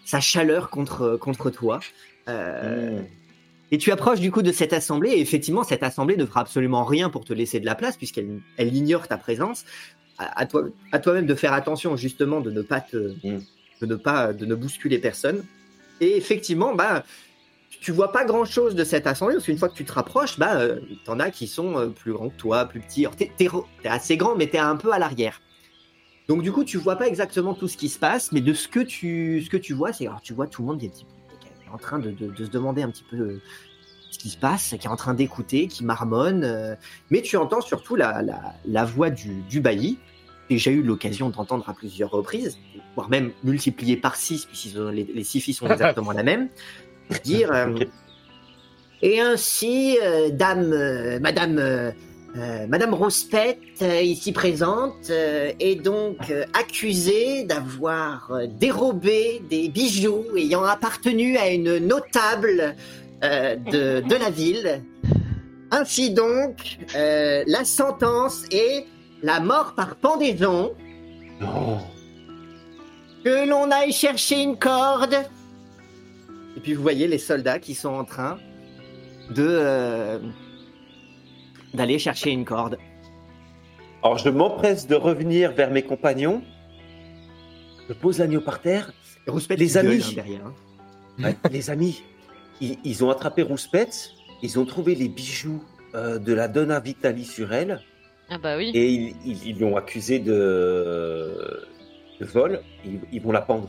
sa 0.06 0.20
chaleur 0.20 0.70
contre, 0.70 1.18
contre 1.20 1.50
toi. 1.50 1.80
Euh, 2.28 3.00
Mmh. 3.00 3.06
Et 3.72 3.78
tu 3.78 3.92
approches 3.92 4.18
du 4.18 4.32
coup 4.32 4.42
de 4.42 4.50
cette 4.50 4.72
assemblée, 4.72 5.10
et 5.10 5.20
effectivement, 5.20 5.62
cette 5.62 5.84
assemblée 5.84 6.16
ne 6.16 6.26
fera 6.26 6.40
absolument 6.40 6.84
rien 6.84 7.08
pour 7.08 7.24
te 7.24 7.32
laisser 7.32 7.60
de 7.60 7.66
la 7.66 7.76
place, 7.76 7.96
puisqu'elle 7.96 8.40
elle 8.56 8.74
ignore 8.74 9.06
ta 9.06 9.16
présence. 9.16 9.64
À, 10.22 10.40
à 10.42 10.46
toi, 10.46 10.64
à 10.92 10.98
toi-même 10.98 11.26
de 11.26 11.34
faire 11.34 11.52
attention, 11.54 11.96
justement, 11.96 12.40
de 12.40 12.50
ne 12.50 12.60
pas 12.62 12.80
te, 12.80 13.14
Mm. 13.24 13.40
de 13.80 13.86
ne 13.86 13.96
pas, 13.96 14.32
de 14.34 14.44
ne 14.46 14.54
bousculer 14.54 14.98
personne. 14.98 15.42
Et 16.02 16.16
effectivement, 16.16 16.74
bah, 16.74 17.04
tu 17.80 17.90
vois 17.92 18.12
pas 18.12 18.24
grand-chose 18.26 18.74
de 18.74 18.84
cette 18.84 19.06
assemblée, 19.06 19.34
parce 19.36 19.46
qu'une 19.46 19.56
fois 19.58 19.68
que 19.70 19.74
tu 19.76 19.84
te 19.86 19.92
rapproches, 19.92 20.38
bah, 20.38 20.56
euh, 20.60 20.80
t'en 21.06 21.18
as 21.20 21.30
qui 21.30 21.46
sont 21.46 21.78
euh, 21.78 21.86
plus 21.88 22.12
grands 22.12 22.28
que 22.28 22.36
toi, 22.36 22.66
plus 22.66 22.80
petits. 22.80 23.06
T'es, 23.16 23.48
assez 23.84 24.16
grand, 24.18 24.36
mais 24.36 24.46
t'es 24.46 24.58
un 24.58 24.76
peu 24.76 24.92
à 24.92 24.98
l'arrière. 24.98 25.40
Donc 26.28 26.42
du 26.42 26.52
coup, 26.52 26.62
tu 26.64 26.76
vois 26.76 26.96
pas 26.96 27.08
exactement 27.08 27.54
tout 27.54 27.66
ce 27.66 27.76
qui 27.76 27.88
se 27.88 27.98
passe, 27.98 28.30
mais 28.30 28.40
de 28.42 28.52
ce 28.54 28.68
que 28.68 28.80
tu, 28.80 29.42
ce 29.42 29.50
que 29.50 29.56
tu 29.56 29.72
vois, 29.72 29.92
c'est 29.92 30.06
alors 30.06 30.20
tu 30.20 30.32
vois 30.34 30.46
tout 30.46 30.62
le 30.62 30.68
monde 30.68 30.78
qui 30.78 30.86
est 30.86 30.92
en 31.72 31.78
train 31.78 31.98
de, 31.98 32.10
de- 32.10 32.30
de 32.30 32.44
se 32.44 32.50
demander 32.50 32.82
un 32.82 32.90
petit 32.90 33.02
peu 33.10 33.16
euh, 33.16 33.42
ce 34.12 34.18
qui 34.18 34.28
se 34.28 34.36
passe, 34.36 34.74
qui 34.78 34.86
est 34.86 34.90
en 34.90 34.96
train 34.96 35.14
d'écouter, 35.14 35.66
qui 35.66 35.84
marmonne, 35.84 36.44
euh, 36.44 36.74
mais 37.10 37.20
tu 37.22 37.36
entends 37.36 37.60
surtout 37.60 37.96
la, 37.96 38.22
la, 38.22 38.54
la 38.66 38.84
voix 38.84 39.10
du, 39.10 39.42
du 39.48 39.60
bailli. 39.60 39.98
Déjà 40.50 40.70
eu 40.70 40.82
l'occasion 40.82 41.30
d'entendre 41.30 41.66
à 41.68 41.72
plusieurs 41.72 42.10
reprises, 42.10 42.58
voire 42.94 43.08
même 43.08 43.30
multiplié 43.42 43.96
par 43.96 44.16
six, 44.16 44.44
puisque 44.44 44.76
les, 44.76 45.04
les 45.04 45.24
six 45.24 45.40
filles 45.40 45.54
sont 45.54 45.66
exactement 45.70 46.12
la 46.12 46.22
même, 46.22 46.48
dire 47.24 47.50
euh, 47.52 47.78
et 49.02 49.20
ainsi, 49.20 49.98
euh, 50.02 50.28
dame, 50.30 50.72
euh, 50.72 51.18
madame, 51.20 51.92
madame 52.68 52.94
Rouspette, 52.94 53.58
euh, 53.82 54.00
ici 54.02 54.32
présente, 54.32 55.10
est 55.10 55.82
donc 55.82 56.18
accusée 56.52 57.44
d'avoir 57.44 58.30
dérobé 58.58 59.42
des 59.48 59.68
bijoux 59.68 60.24
ayant 60.36 60.62
appartenu 60.64 61.36
à 61.38 61.50
une 61.50 61.78
notable 61.78 62.76
de, 63.22 64.00
de 64.00 64.14
la 64.14 64.30
ville. 64.30 64.82
Ainsi 65.72 66.10
donc, 66.10 66.78
la 66.94 67.64
sentence 67.64 68.44
est 68.50 68.86
la 69.22 69.40
mort 69.40 69.74
par 69.74 69.96
pendaison, 69.96 70.72
Non. 71.40 71.78
que 73.24 73.48
l'on 73.48 73.70
aille 73.70 73.92
chercher 73.92 74.42
une 74.42 74.56
corde. 74.58 75.14
Et 76.56 76.60
puis 76.60 76.74
vous 76.74 76.82
voyez 76.82 77.06
les 77.06 77.18
soldats 77.18 77.58
qui 77.58 77.74
sont 77.74 77.90
en 77.90 78.04
train 78.04 78.38
de 79.30 79.46
euh, 79.48 80.18
d'aller 81.74 81.98
chercher 81.98 82.30
une 82.30 82.44
corde. 82.44 82.78
Alors 84.02 84.18
je 84.18 84.28
m'empresse 84.30 84.86
de 84.86 84.94
revenir 84.94 85.52
vers 85.52 85.70
mes 85.70 85.82
compagnons. 85.82 86.42
Je 87.88 87.92
pose 87.94 88.18
l'agneau 88.18 88.40
par 88.40 88.60
terre. 88.60 88.92
Rouspette 89.26 89.58
Les 89.58 89.66
gueule, 89.68 89.86
amis. 89.86 90.02
hein, 90.08 90.12
derrière. 90.14 90.46
hein. 90.46 90.54
Ouais, 91.22 91.36
les 91.50 91.70
amis, 91.70 92.02
ils, 92.60 92.78
ils 92.84 93.04
ont 93.04 93.10
attrapé 93.10 93.42
Rouspette. 93.42 94.10
Ils 94.42 94.58
ont 94.58 94.64
trouvé 94.64 94.94
les 94.94 95.08
bijoux 95.08 95.62
euh, 95.94 96.18
de 96.18 96.32
la 96.32 96.48
Donna 96.48 96.80
Vitali 96.80 97.24
sur 97.26 97.52
elle. 97.52 97.80
Ah 98.30 98.38
bah 98.38 98.56
oui. 98.56 98.70
Et 98.74 98.88
ils 98.90 99.16
ils- 99.24 99.46
ils 99.48 99.58
l'ont 99.60 99.76
accusée 99.76 100.18
de, 100.20 101.66
de 102.20 102.24
vol. 102.24 102.60
Ils, 102.84 103.00
ils 103.12 103.20
vont 103.20 103.32
la 103.32 103.40
pendre. 103.42 103.68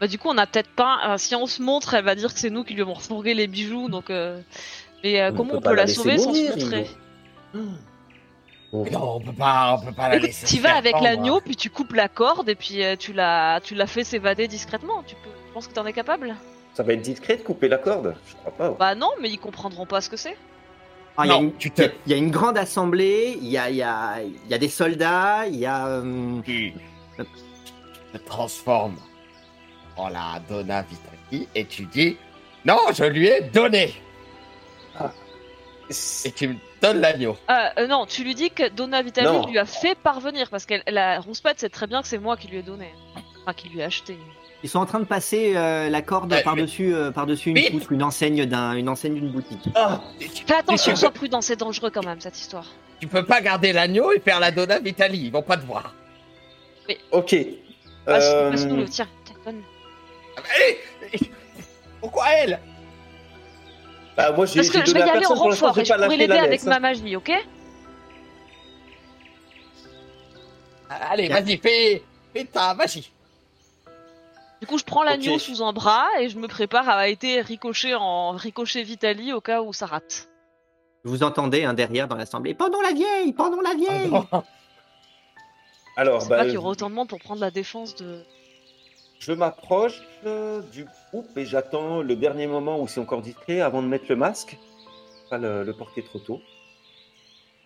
Bah 0.00 0.06
du 0.06 0.18
coup, 0.18 0.28
on 0.28 0.38
a 0.38 0.46
peut-être 0.46 0.70
pas. 0.70 1.16
si 1.18 1.34
on 1.34 1.46
se 1.46 1.60
montre, 1.62 1.94
elle 1.94 2.04
va 2.04 2.14
dire 2.14 2.32
que 2.32 2.38
c'est 2.38 2.50
nous 2.50 2.64
qui 2.64 2.74
lui 2.74 2.82
avons 2.82 2.94
refourgué 2.94 3.34
les 3.34 3.46
bijoux. 3.48 3.88
Donc, 3.88 4.10
euh, 4.10 4.40
mais 5.02 5.20
euh, 5.20 5.30
On 5.32 5.36
comment 5.36 5.50
peut 5.52 5.56
on 5.56 5.60
peut 5.62 5.74
la 5.74 5.82
la 5.86 5.86
sauver 5.88 6.18
sans 6.18 6.32
se 6.34 6.38
mourir, 6.40 6.56
montrer. 6.56 6.86
Mais 8.72 8.90
non, 8.90 9.14
on 9.16 9.20
peut 9.20 9.32
pas, 9.32 9.78
on 9.80 9.86
peut 9.86 9.94
pas 9.94 10.10
la 10.10 10.18
laisser. 10.18 10.46
tu 10.46 10.60
vas 10.62 10.76
avec 10.76 10.94
l'agneau, 11.00 11.40
puis 11.40 11.56
tu 11.56 11.70
coupes 11.70 11.94
la 11.94 12.08
corde, 12.08 12.48
et 12.50 12.54
puis 12.54 12.84
euh, 12.84 12.96
tu 12.96 13.14
la, 13.14 13.60
tu 13.64 13.74
la 13.74 13.86
fais 13.86 14.04
s'évader 14.04 14.46
discrètement. 14.46 15.02
Tu 15.06 15.14
peux. 15.14 15.30
Je 15.48 15.52
pense 15.54 15.66
que 15.66 15.72
t'en 15.72 15.86
es 15.86 15.92
capable. 15.94 16.36
Ça 16.74 16.82
va 16.82 16.92
être 16.92 17.00
discret 17.00 17.38
de 17.38 17.42
couper 17.42 17.68
la 17.68 17.78
corde 17.78 18.14
Je 18.28 18.36
crois 18.36 18.52
pas. 18.52 18.70
Bah 18.78 18.94
non, 18.94 19.08
mais 19.20 19.30
ils 19.30 19.38
comprendront 19.38 19.86
pas 19.86 20.00
ce 20.02 20.10
que 20.10 20.16
c'est. 20.18 20.36
Ah, 21.20 21.24
il 21.24 21.28
y 21.28 21.30
a 21.30 21.34
Non, 21.34 21.42
une- 21.42 21.56
tu 21.56 21.68
il 21.76 21.80
y 21.80 21.84
a- 21.84 21.88
te. 21.88 21.94
il 22.06 22.12
y, 22.12 22.14
a 22.14 22.16
une 22.18 22.30
grande 22.30 22.56
assemblée, 22.56 23.36
il 23.42 23.48
y 23.48 23.58
a, 23.58 23.68
il 23.70 23.76
y 23.76 23.82
a- 23.82 24.22
il 24.22 24.48
y 24.50 24.54
a 24.54 24.58
des 24.58 24.68
soldats, 24.68 25.46
il 25.48 25.56
y 25.56 25.66
a... 25.66 25.86
euh, 25.88 26.40
Tu 26.44 26.72
te 28.12 28.18
transformes 28.18 28.96
en 29.96 30.08
la 30.08 30.40
Donna 30.48 30.82
Vitali 30.82 31.48
et 31.54 31.64
tu 31.66 31.82
dis 31.86 32.16
Non, 32.64 32.78
je 32.94 33.04
lui 33.04 33.26
ai 33.26 33.40
donné 33.42 33.92
Et 36.24 36.30
tu 36.32 36.48
me 36.48 36.54
donnes 36.82 37.00
l'agneau. 37.00 37.36
Euh, 37.50 37.54
euh, 37.78 37.86
non, 37.86 38.04
tu 38.06 38.22
lui 38.22 38.34
dis 38.34 38.50
que 38.50 38.68
Donna 38.68 39.00
Vitali 39.02 39.26
Non. 39.26 39.46
lui 39.46 39.58
a 39.58 39.64
fait 39.64 39.94
parvenir, 39.96 40.50
parce 40.50 40.66
qu'elle, 40.66 40.82
la 40.86 41.18
Rouspette 41.20 41.58
sait 41.60 41.70
très 41.70 41.86
bien 41.86 42.02
que 42.02 42.08
c'est 42.08 42.18
moi 42.18 42.36
qui 42.36 42.46
lui 42.48 42.58
ai 42.58 42.62
donné. 42.62 42.92
Enfin, 43.42 43.54
qui 43.54 43.70
lui 43.70 43.80
ai 43.80 43.84
acheté. 43.84 44.18
Ils 44.64 44.68
sont 44.68 44.80
en 44.80 44.86
train 44.86 44.98
de 44.98 45.04
passer 45.04 45.52
euh, 45.56 45.88
la 45.88 46.02
corde 46.02 46.32
Ouais, 46.32 46.42
par-dessus 46.42 46.92
euh, 46.92 47.12
par-dessus 47.12 47.50
une 47.50 47.54
Mais- 47.54 47.70
poutre, 47.70 47.92
une 47.92 48.02
enseigne 48.02 48.44
d'un, 48.44 48.72
une 48.74 48.88
enseigne 48.88 49.14
d'une 49.14 49.30
boutique. 49.30 49.68
Ah 49.76 50.00
Fais 50.46 50.54
attention, 50.54 50.96
sois 50.96 51.12
prudent, 51.12 51.40
c'est 51.40 51.56
dangereux 51.56 51.90
quand 51.90 52.04
même 52.04 52.20
cette 52.20 52.36
histoire. 52.38 52.66
Tu 53.00 53.06
peux 53.06 53.24
pas 53.24 53.40
garder 53.40 53.72
l'agneau 53.72 54.10
et 54.10 54.18
faire 54.18 54.40
la 54.40 54.50
Donna 54.50 54.80
Vitali, 54.80 55.26
ils 55.26 55.30
vont 55.32 55.42
pas 55.42 55.56
te 55.56 55.64
voir. 55.64 55.94
Ok. 57.12 57.36
Ah, 58.06 58.12
Euh, 58.14 58.86
tiens. 58.90 59.06
Ah, 59.30 59.50
bah, 60.36 60.42
allez 60.56 61.20
Pourquoi 62.00 62.24
elle? 62.32 62.58
Bah, 64.16 64.32
moi, 64.32 64.46
j'ai 64.46 64.56
Parce 64.56 64.70
que 64.70 64.80
j'ai 64.80 64.86
je 64.86 64.92
vais 64.94 65.00
y 65.00 65.02
à 65.02 65.12
aller 65.12 65.26
en 65.26 65.34
renfort 65.34 65.78
et 65.78 65.84
je 65.84 65.92
pourrais 65.94 66.16
l'aider 66.16 66.26
la 66.34 66.42
avec 66.42 66.64
ma 66.64 66.80
magie, 66.80 67.14
ok? 67.14 67.30
Allez, 70.90 71.28
vas-y, 71.28 71.58
fais, 71.58 72.02
fais 72.34 72.44
ta 72.44 72.74
magie. 72.74 73.12
Du 74.60 74.66
coup, 74.66 74.78
je 74.78 74.84
prends 74.84 75.02
l'agneau 75.04 75.34
Ok. 75.34 75.40
sous 75.40 75.62
un 75.62 75.72
bras 75.72 76.06
et 76.20 76.28
je 76.28 76.38
me 76.38 76.48
prépare 76.48 76.88
à 76.88 77.08
été 77.08 77.40
ricoché 77.40 77.94
en 77.94 78.32
ricochet 78.32 78.82
Vitali 78.82 79.32
au 79.32 79.40
cas 79.40 79.62
où 79.62 79.72
ça 79.72 79.86
rate. 79.86 80.28
Vous 81.04 81.22
entendez 81.22 81.64
hein, 81.64 81.74
derrière 81.74 82.08
dans 82.08 82.16
l'assemblée, 82.16 82.54
pendons 82.54 82.80
la 82.80 82.92
vieille, 82.92 83.32
pendons 83.32 83.60
la 83.60 83.74
vieille. 83.74 84.10
Alors, 85.96 86.22
C'est 86.22 86.28
bah, 86.28 86.38
pas 86.38 86.44
qu'il 86.44 86.54
y 86.54 86.56
aura 86.56 86.70
autant 86.70 86.90
de 86.90 86.94
monde 86.94 87.08
pour 87.08 87.18
prendre 87.20 87.40
la 87.40 87.50
défense 87.52 87.94
de. 87.96 88.22
je 89.20 89.32
m'approche 89.32 90.00
euh, 90.26 90.60
du 90.72 90.86
groupe 91.10 91.36
et 91.36 91.44
j'attends 91.46 92.02
le 92.02 92.16
dernier 92.16 92.46
moment 92.48 92.80
où 92.80 92.88
c'est 92.88 93.00
encore 93.00 93.22
discret 93.22 93.60
avant 93.60 93.80
de 93.82 93.86
mettre 93.86 94.06
le 94.08 94.16
masque. 94.16 94.56
Pas 95.30 95.38
le, 95.38 95.62
le 95.62 95.72
porter 95.72 96.02
trop 96.02 96.18
tôt. 96.18 96.40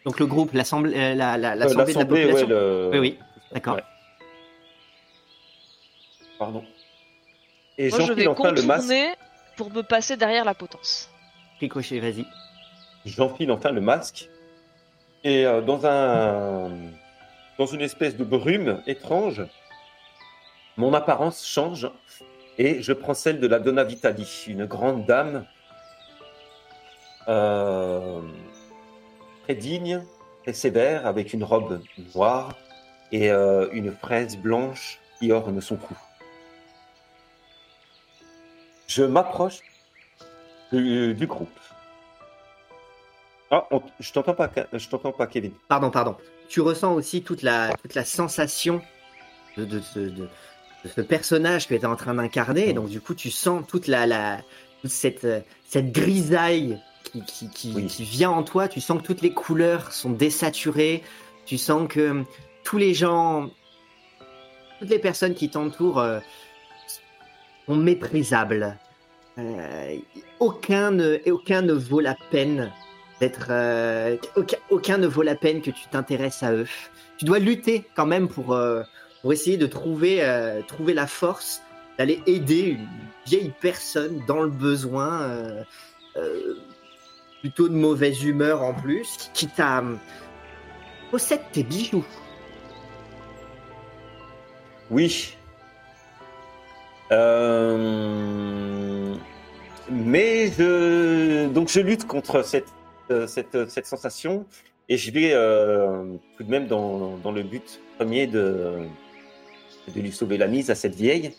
Donc 0.04 0.18
le 0.20 0.26
groupe, 0.26 0.52
l'assemblée, 0.52 0.94
euh, 0.96 1.14
la, 1.14 1.38
la- 1.38 1.52
Euh, 1.52 1.54
l'assemblée 1.54 1.94
de 1.94 1.98
la 1.98 2.04
population. 2.04 2.46
ouais, 2.48 2.52
le- 2.52 2.90
Oui, 2.92 2.98
oui, 2.98 3.18
d'accord. 3.52 3.76
Ouais. 3.76 3.84
Pardon. 6.38 6.64
Et 7.82 7.88
Moi, 7.88 7.98
je 7.98 8.12
vais 8.12 8.22
j'enfile 8.22 8.28
enfin 8.28 8.52
le 8.52 8.62
masque. 8.62 8.82
contourner 8.82 9.14
pour 9.56 9.70
me 9.72 9.82
passer 9.82 10.16
derrière 10.16 10.44
la 10.44 10.54
potence. 10.54 11.10
Ricochet, 11.58 11.98
vas-y. 11.98 12.24
J'enfile 13.04 13.50
enfin 13.50 13.72
le 13.72 13.80
masque. 13.80 14.28
Et 15.24 15.44
euh, 15.44 15.60
dans 15.62 15.84
un 15.84 16.70
dans 17.58 17.66
une 17.66 17.80
espèce 17.80 18.16
de 18.16 18.22
brume 18.22 18.80
étrange, 18.86 19.42
mon 20.76 20.94
apparence 20.94 21.44
change 21.44 21.90
et 22.56 22.82
je 22.82 22.92
prends 22.92 23.14
celle 23.14 23.40
de 23.40 23.48
la 23.48 23.58
Donna 23.58 23.82
Vitali, 23.82 24.44
une 24.46 24.64
grande 24.64 25.04
dame 25.04 25.44
euh, 27.26 28.20
très 29.42 29.56
digne, 29.56 30.04
très 30.44 30.52
sévère, 30.52 31.04
avec 31.04 31.32
une 31.32 31.42
robe 31.42 31.80
noire 32.14 32.56
et 33.10 33.32
euh, 33.32 33.68
une 33.72 33.90
fraise 33.90 34.36
blanche 34.36 35.00
qui 35.18 35.32
orne 35.32 35.60
son 35.60 35.76
cou. 35.76 35.96
Je 38.94 39.04
m'approche 39.04 39.60
du, 40.72 41.14
du 41.14 41.26
groupe. 41.26 41.48
Ah, 43.50 43.66
on- 43.70 43.82
je 44.00 44.12
t'entends 44.12 44.34
pas, 44.34 44.50
je 44.72 44.88
t'entends 44.88 45.12
pas, 45.12 45.26
Kevin. 45.26 45.52
Pardon, 45.68 45.90
pardon. 45.90 46.16
Tu 46.48 46.60
ressens 46.60 46.92
aussi 46.92 47.22
toute 47.22 47.40
la, 47.42 47.72
toute 47.80 47.94
la 47.94 48.04
sensation 48.04 48.82
de, 49.56 49.64
de, 49.64 49.80
de, 49.96 50.08
de- 50.10 50.28
ce 50.94 51.00
personnage 51.00 51.68
que 51.68 51.74
tu 51.74 51.80
es 51.80 51.86
en 51.86 51.96
train 51.96 52.14
d'incarner. 52.14 52.68
Et 52.68 52.72
donc, 52.74 52.88
du 52.88 53.00
coup, 53.00 53.14
tu 53.14 53.30
sens 53.30 53.64
toute 53.66 53.86
la, 53.86 54.06
la 54.06 54.40
toute 54.82 54.90
cette, 54.90 55.26
cette 55.66 55.92
grisaille 55.92 56.78
qui, 57.04 57.22
qui, 57.24 57.48
qui, 57.50 57.72
Oui. 57.74 57.86
qui 57.86 58.04
vient 58.04 58.30
en 58.30 58.42
toi. 58.42 58.68
Tu 58.68 58.80
sens 58.82 59.00
que 59.00 59.06
toutes 59.06 59.22
les 59.22 59.32
couleurs 59.32 59.92
sont 59.92 60.10
désaturées. 60.10 61.02
Tu 61.46 61.56
sens 61.56 61.88
que 61.88 62.24
tous 62.64 62.76
les 62.78 62.92
gens, 62.94 63.48
toutes 64.80 64.90
les 64.90 64.98
personnes 64.98 65.34
qui 65.34 65.48
t'entourent 65.50 66.00
euh, 66.00 66.18
sont 67.66 67.76
méprisables. 67.76 68.76
Euh, 69.38 69.96
aucun, 70.40 70.90
ne, 70.90 71.18
aucun 71.30 71.62
ne 71.62 71.72
vaut 71.72 72.00
la 72.00 72.16
peine 72.30 72.70
d'être. 73.20 73.46
euh, 73.50 74.16
aucun, 74.36 74.58
aucun 74.70 74.98
ne 74.98 75.06
vaut 75.06 75.22
la 75.22 75.34
peine 75.34 75.62
que 75.62 75.70
tu 75.70 75.86
t'intéresses 75.90 76.42
à 76.42 76.52
eux. 76.52 76.66
Tu 77.18 77.24
dois 77.24 77.38
lutter 77.38 77.84
quand 77.94 78.06
même 78.06 78.28
pour, 78.28 78.52
euh, 78.52 78.82
pour 79.22 79.32
essayer 79.32 79.56
de 79.56 79.66
trouver, 79.66 80.20
trouver 80.66 80.94
la 80.94 81.06
force 81.06 81.62
d'aller 81.98 82.20
aider 82.26 82.78
une 82.78 82.88
vieille 83.26 83.52
personne 83.60 84.22
dans 84.26 84.42
le 84.42 84.50
besoin, 84.50 85.64
plutôt 87.40 87.68
de 87.68 87.74
mauvaise 87.74 88.24
humeur 88.24 88.62
en 88.62 88.74
plus, 88.74 89.16
qui, 89.18 89.30
qui 89.32 89.48
t'a 89.48 89.84
possède 91.10 91.42
tes 91.52 91.62
bijoux. 91.62 92.04
Oui. 94.90 95.36
Euh, 97.12 99.14
Mais 99.90 100.50
je 100.56 101.48
donc 101.48 101.68
je 101.68 101.80
lutte 101.80 102.06
contre 102.06 102.42
cette 102.42 102.72
euh, 103.10 103.26
cette 103.26 103.86
sensation 103.86 104.46
et 104.88 104.96
je 104.96 105.10
vais 105.10 105.32
euh, 105.32 106.04
tout 106.36 106.44
de 106.44 106.50
même 106.50 106.66
dans, 106.66 107.32
le 107.32 107.42
but 107.42 107.80
premier 107.96 108.26
de 108.26 108.78
de 109.94 110.00
lui 110.00 110.12
sauver 110.12 110.38
la 110.38 110.46
mise 110.46 110.70
à 110.70 110.74
cette 110.74 110.94
vieille. 110.94 111.32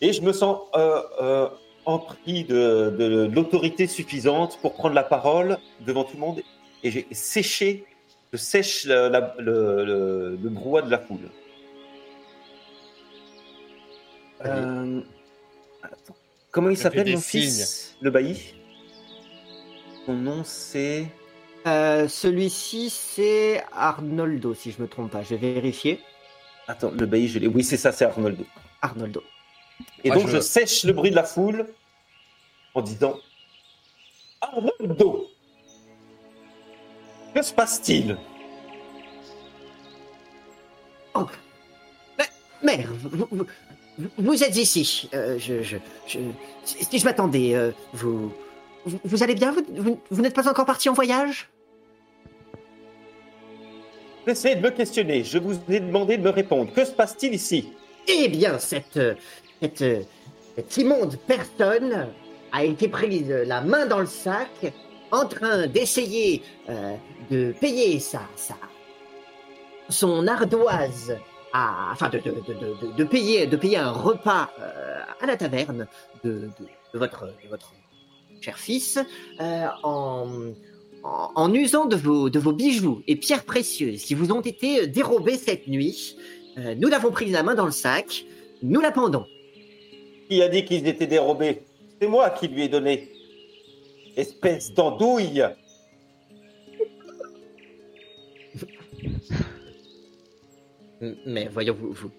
Et 0.00 0.12
je 0.12 0.22
me 0.22 0.32
sens 0.32 0.58
euh, 0.76 1.00
euh, 1.20 1.48
empris 1.84 2.44
de, 2.44 3.28
l'autorité 3.32 3.86
suffisante 3.86 4.58
pour 4.60 4.74
prendre 4.74 4.94
la 4.94 5.02
parole 5.02 5.58
devant 5.86 6.04
tout 6.04 6.14
le 6.14 6.20
monde 6.20 6.42
et 6.82 6.90
j'ai 6.90 7.06
je 8.32 8.38
sèche 8.38 8.84
le, 8.84 9.08
le, 9.38 10.36
le 10.42 10.48
brouhaha 10.48 10.82
de 10.82 10.90
la 10.90 10.98
foule. 10.98 11.30
Euh. 14.44 15.00
Comment 16.50 16.70
il 16.70 16.76
s'appelle 16.76 17.10
mon 17.12 17.20
fils? 17.20 17.96
Le 18.00 18.10
bailli 18.10 18.54
Son 20.04 20.14
nom 20.14 20.42
c'est. 20.44 21.06
Euh, 21.66 22.06
Celui-ci, 22.06 22.90
c'est 22.90 23.64
Arnoldo, 23.72 24.54
si 24.54 24.70
je 24.70 24.80
me 24.80 24.86
trompe 24.86 25.10
pas. 25.10 25.22
Je 25.22 25.34
vais 25.34 25.54
vérifier. 25.54 26.00
Attends, 26.68 26.92
le 26.92 27.06
bailli, 27.06 27.28
je 27.28 27.38
l'ai. 27.40 27.48
Oui, 27.48 27.64
c'est 27.64 27.76
ça, 27.76 27.90
c'est 27.92 28.04
Arnoldo. 28.04 28.44
Arnoldo. 28.82 29.22
Et 30.04 30.08
Moi, 30.10 30.18
donc 30.18 30.28
je- 30.28 30.36
je... 30.36 30.40
sèche 30.40 30.84
le 30.84 30.92
bruit 30.92 31.10
de 31.10 31.16
la 31.16 31.24
foule 31.24 31.66
en 32.74 32.82
disant 32.82 33.18
Arnoldo 34.40 35.28
Que 37.34 37.42
se 37.42 37.52
passe-t-il? 37.52 38.16
Mère, 42.62 42.88
vous, 43.02 43.46
vous- 43.98 44.08
vous- 44.18 44.24
vous 44.32 44.44
êtes 44.44 44.56
ici. 44.56 45.08
Euh, 45.14 45.38
je, 45.38 45.62
je, 45.62 45.76
je, 46.06 46.18
si 46.64 46.98
je 46.98 47.04
m'attendais, 47.04 47.54
euh, 47.54 47.70
vous, 47.92 48.32
vous, 48.84 49.00
vous 49.04 49.22
allez 49.22 49.34
bien 49.34 49.52
Vous, 49.52 49.62
vous- 49.82 50.00
vous 50.10 50.22
n'êtes 50.22 50.34
pas 50.34 50.48
encore 50.48 50.66
parti 50.66 50.88
en 50.88 50.92
voyage? 50.94 51.48
Essayez 54.26 54.56
de 54.56 54.60
me 54.60 54.70
questionner. 54.70 55.22
Je 55.22 55.38
vous 55.38 55.54
ai 55.68 55.78
demandé 55.80 56.16
de 56.18 56.22
me 56.22 56.30
répondre. 56.30 56.72
Que 56.72 56.84
se 56.84 56.90
passe-t-il 56.90 57.34
ici? 57.34 57.72
Eh 58.08 58.28
bien, 58.28 58.58
cette, 58.58 58.98
cette, 59.62 59.84
cette 60.56 60.76
immonde 60.76 61.16
personne 61.26 62.08
a 62.52 62.64
été 62.64 62.88
prise 62.88 63.28
la 63.30 63.60
main 63.60 63.86
dans 63.86 64.00
le 64.00 64.06
sac 64.06 64.72
en 65.12 65.26
train 65.26 65.68
d'essayer 65.68 66.42
euh, 66.68 66.94
de 67.30 67.52
payer 67.60 68.00
sa, 68.00 68.22
sa, 68.34 68.56
son 69.88 70.26
ardoise, 70.26 71.16
à, 71.56 71.88
enfin 71.92 72.10
de, 72.10 72.18
de, 72.18 72.30
de, 72.30 72.52
de, 72.52 72.92
de 72.96 73.04
payer, 73.04 73.46
de 73.46 73.56
payer 73.56 73.78
un 73.78 73.90
repas 73.90 74.50
euh, 74.60 75.00
à 75.20 75.26
la 75.26 75.38
taverne 75.38 75.86
de, 76.22 76.30
de, 76.30 76.50
de 76.92 76.98
votre, 76.98 77.24
de 77.26 77.48
votre 77.48 77.72
cher 78.42 78.58
fils 78.58 78.98
euh, 79.40 79.66
en, 79.82 80.52
en, 81.02 81.30
en 81.34 81.54
usant 81.54 81.86
de 81.86 81.96
vos, 81.96 82.28
de 82.28 82.38
vos 82.38 82.52
bijoux 82.52 83.02
et 83.06 83.16
pierres 83.16 83.44
précieuses 83.44 84.04
qui 84.04 84.14
vous 84.14 84.32
ont 84.32 84.42
été 84.42 84.86
dérobés 84.86 85.38
cette 85.38 85.66
nuit. 85.66 86.18
Euh, 86.58 86.74
nous 86.74 86.88
l'avons 86.88 87.10
prise 87.10 87.32
la 87.32 87.42
main 87.42 87.54
dans 87.54 87.64
le 87.64 87.72
sac, 87.72 88.26
nous 88.62 88.82
la 88.82 88.92
pendons. 88.92 89.24
Qui 90.28 90.42
a 90.42 90.48
dit 90.48 90.62
qu'ils 90.64 90.86
étaient 90.86 91.06
dérobés? 91.06 91.62
C'est 92.00 92.08
moi 92.08 92.28
qui 92.30 92.48
lui 92.48 92.64
ai 92.64 92.68
donné. 92.68 93.08
Espèce 94.14 94.74
d'andouille 94.74 95.42
Mais 101.26 101.48
voyons, 101.52 101.74
vous, 101.74 101.92
vous, 101.92 102.10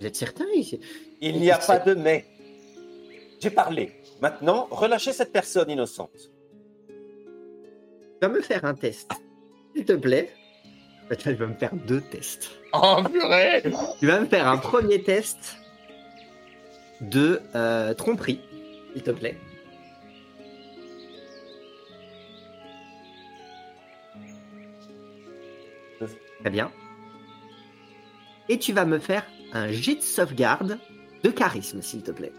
vous 0.00 0.06
êtes 0.06 0.16
certain 0.16 0.44
il- 0.54 0.80
Il 1.20 1.40
n'y 1.40 1.50
a 1.50 1.58
pas 1.58 1.78
de 1.78 1.94
mais. 1.94 2.24
J'ai 3.40 3.50
parlé. 3.50 3.92
Maintenant, 4.20 4.66
relâchez 4.70 5.12
cette 5.12 5.32
personne 5.32 5.70
innocente. 5.70 6.30
Tu 6.88 8.26
vas 8.26 8.28
me 8.28 8.40
faire 8.40 8.64
un 8.64 8.74
test, 8.74 9.10
s'il 9.74 9.84
te 9.84 9.92
plaît. 9.92 10.30
Tu 11.18 11.32
vas 11.34 11.46
me 11.46 11.54
faire 11.54 11.74
deux 11.74 12.00
tests. 12.00 12.50
Oh 12.74 12.96
purée 13.10 13.62
Tu 14.00 14.06
vas 14.06 14.20
me 14.20 14.26
faire 14.26 14.46
un 14.48 14.58
premier 14.58 15.02
test 15.02 15.56
de 17.00 17.40
euh, 17.54 17.94
tromperie, 17.94 18.40
s'il 18.92 19.02
te 19.02 19.10
plaît. 19.12 19.36
Très 26.40 26.50
bien. 26.50 26.70
Et 28.48 28.58
tu 28.58 28.72
vas 28.72 28.84
me 28.84 28.98
faire 28.98 29.24
un 29.52 29.70
jet 29.70 29.96
de 29.96 30.02
sauvegarde 30.02 30.78
de 31.22 31.30
charisme, 31.30 31.82
s'il 31.82 32.02
te 32.02 32.10
plaît. 32.10 32.32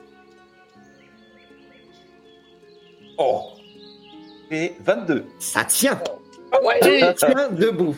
Oh 3.17 3.51
Et 4.51 4.73
22. 4.81 5.25
Ça 5.39 5.63
tient 5.65 6.01
Ah 6.51 6.57
ouais 6.63 6.79
Tu 6.81 7.15
tiens 7.17 7.49
debout. 7.49 7.97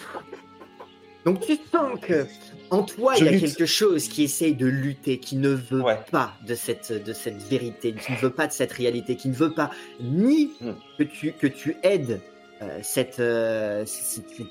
Donc 1.25 1.39
tu 1.41 1.57
sens 1.71 1.99
que 2.01 2.25
en 2.71 2.83
toi, 2.83 3.13
Je 3.15 3.19
il 3.19 3.25
y 3.25 3.27
a 3.27 3.31
lutte. 3.33 3.41
quelque 3.41 3.65
chose 3.65 4.07
qui 4.07 4.23
essaye 4.23 4.55
de 4.55 4.65
lutter, 4.65 5.19
qui 5.19 5.35
ne 5.35 5.49
veut 5.49 5.81
Ouais. 5.81 5.99
pas 6.09 6.33
de 6.47 6.55
cette, 6.55 6.91
de 7.03 7.11
cette 7.13 7.37
vérité, 7.43 7.93
qui 7.93 8.13
ne 8.13 8.17
veut 8.17 8.29
pas 8.29 8.47
de 8.47 8.53
cette 8.53 8.71
réalité, 8.71 9.15
qui 9.17 9.27
ne 9.27 9.33
veut 9.35 9.51
pas 9.53 9.71
ni 9.99 10.51
Hmm. 10.61 10.71
que, 10.97 11.03
tu, 11.03 11.33
que 11.33 11.47
tu 11.47 11.75
aides 11.83 12.21
euh, 12.61 12.79
cette, 12.81 13.19
euh, 13.19 13.85
cette- 13.85 14.05
cette- 14.29 14.37
cette 14.37 14.47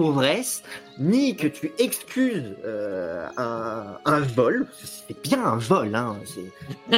pauvresse, 0.00 0.62
ni 0.98 1.34
que 1.36 1.46
tu 1.46 1.72
excuses 1.78 2.54
euh, 2.64 3.26
un, 3.36 3.98
un 4.04 4.20
vol. 4.20 4.66
C'est 5.08 5.20
bien 5.22 5.44
un 5.44 5.56
vol, 5.56 5.94
hein. 5.94 6.16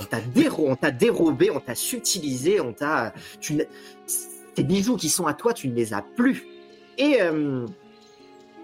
On 0.00 0.04
t'a- 0.06 0.20
déro- 0.20 0.70
dérobé, 0.92 1.50
on 1.50 1.60
t'a 1.60 1.74
subtilisé, 1.74 2.60
on 2.60 2.72
t'a. 2.72 3.12
Tu 3.40 3.58
tes 4.54 4.64
bijoux 4.64 4.96
qui 4.96 5.08
sont 5.08 5.26
à 5.26 5.34
toi, 5.34 5.52
tu 5.52 5.68
ne 5.68 5.74
les 5.74 5.92
as 5.92 6.02
plus. 6.02 6.46
Et, 6.98 7.18
euh, 7.20 7.66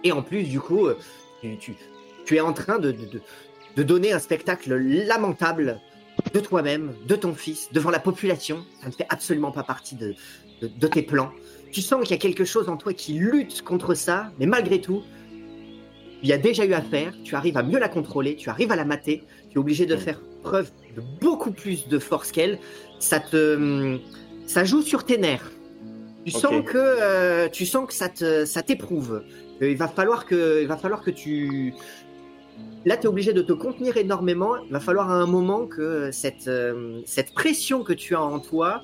et 0.04 0.12
en 0.12 0.22
plus, 0.22 0.44
du 0.44 0.58
coup, 0.60 0.88
tu, 1.42 1.56
tu- 1.58 1.76
tu 2.24 2.36
es 2.36 2.40
en 2.40 2.52
train 2.52 2.78
de, 2.78 2.92
de, 2.92 3.20
de- 3.76 3.82
donner 3.82 4.12
un 4.12 4.18
spectacle 4.18 4.74
lamentable 4.74 5.80
de 6.34 6.40
toi-même, 6.40 6.94
de 7.06 7.16
ton 7.16 7.34
fils, 7.34 7.68
devant 7.72 7.90
la 7.90 7.98
population. 7.98 8.64
Ça 8.80 8.86
ne 8.88 8.92
fait 8.92 9.06
absolument 9.10 9.50
pas 9.52 9.62
partie 9.64 9.96
de, 9.96 10.14
de 10.62 10.86
tes 10.86 11.02
plans. 11.02 11.30
Tu 11.72 11.80
sens 11.80 12.02
qu'il 12.02 12.10
y 12.10 12.14
a 12.14 12.18
quelque 12.18 12.44
chose 12.44 12.68
en 12.68 12.76
toi 12.76 12.92
qui 12.92 13.14
lutte 13.14 13.62
contre 13.62 13.94
ça, 13.94 14.30
mais 14.38 14.46
malgré 14.46 14.80
tout, 14.80 15.02
il 16.22 16.28
y 16.28 16.32
a 16.32 16.38
déjà 16.38 16.64
eu 16.64 16.74
affaire, 16.74 17.14
tu 17.24 17.34
arrives 17.34 17.56
à 17.56 17.62
mieux 17.62 17.78
la 17.78 17.88
contrôler, 17.88 18.36
tu 18.36 18.48
arrives 18.50 18.70
à 18.70 18.76
la 18.76 18.84
mater, 18.84 19.24
tu 19.50 19.56
es 19.56 19.58
obligé 19.58 19.86
de 19.86 19.96
Mm. 19.96 19.98
faire 19.98 20.20
preuve 20.42 20.70
de 20.94 21.02
beaucoup 21.20 21.50
plus 21.50 21.88
de 21.88 21.98
force 21.98 22.30
qu'elle. 22.30 22.58
Ça 23.00 23.18
te, 23.20 23.98
ça 24.46 24.64
joue 24.64 24.82
sur 24.82 25.04
tes 25.04 25.18
nerfs. 25.18 25.50
Tu 26.24 26.30
sens 26.30 26.62
que, 26.64 26.76
euh, 26.78 27.48
tu 27.48 27.66
sens 27.66 27.86
que 27.88 27.94
ça 27.94 28.08
te, 28.08 28.44
ça 28.44 28.62
t'éprouve. 28.62 29.22
Que 29.58 29.64
Il 29.64 29.76
va 29.76 29.88
falloir 29.88 30.26
que, 30.26 30.60
il 30.62 30.68
va 30.68 30.76
falloir 30.76 31.02
que 31.02 31.10
tu, 31.10 31.74
là, 32.84 32.96
tu 32.96 33.04
es 33.04 33.06
obligé 33.08 33.32
de 33.32 33.42
te 33.42 33.52
contenir 33.52 33.96
énormément. 33.96 34.56
Il 34.66 34.72
va 34.72 34.78
falloir 34.80 35.10
à 35.10 35.14
un 35.14 35.26
moment 35.26 35.66
que 35.66 36.10
cette, 36.12 36.46
euh, 36.48 37.00
cette 37.06 37.32
pression 37.32 37.82
que 37.82 37.92
tu 37.92 38.14
as 38.14 38.22
en 38.22 38.38
toi 38.38 38.82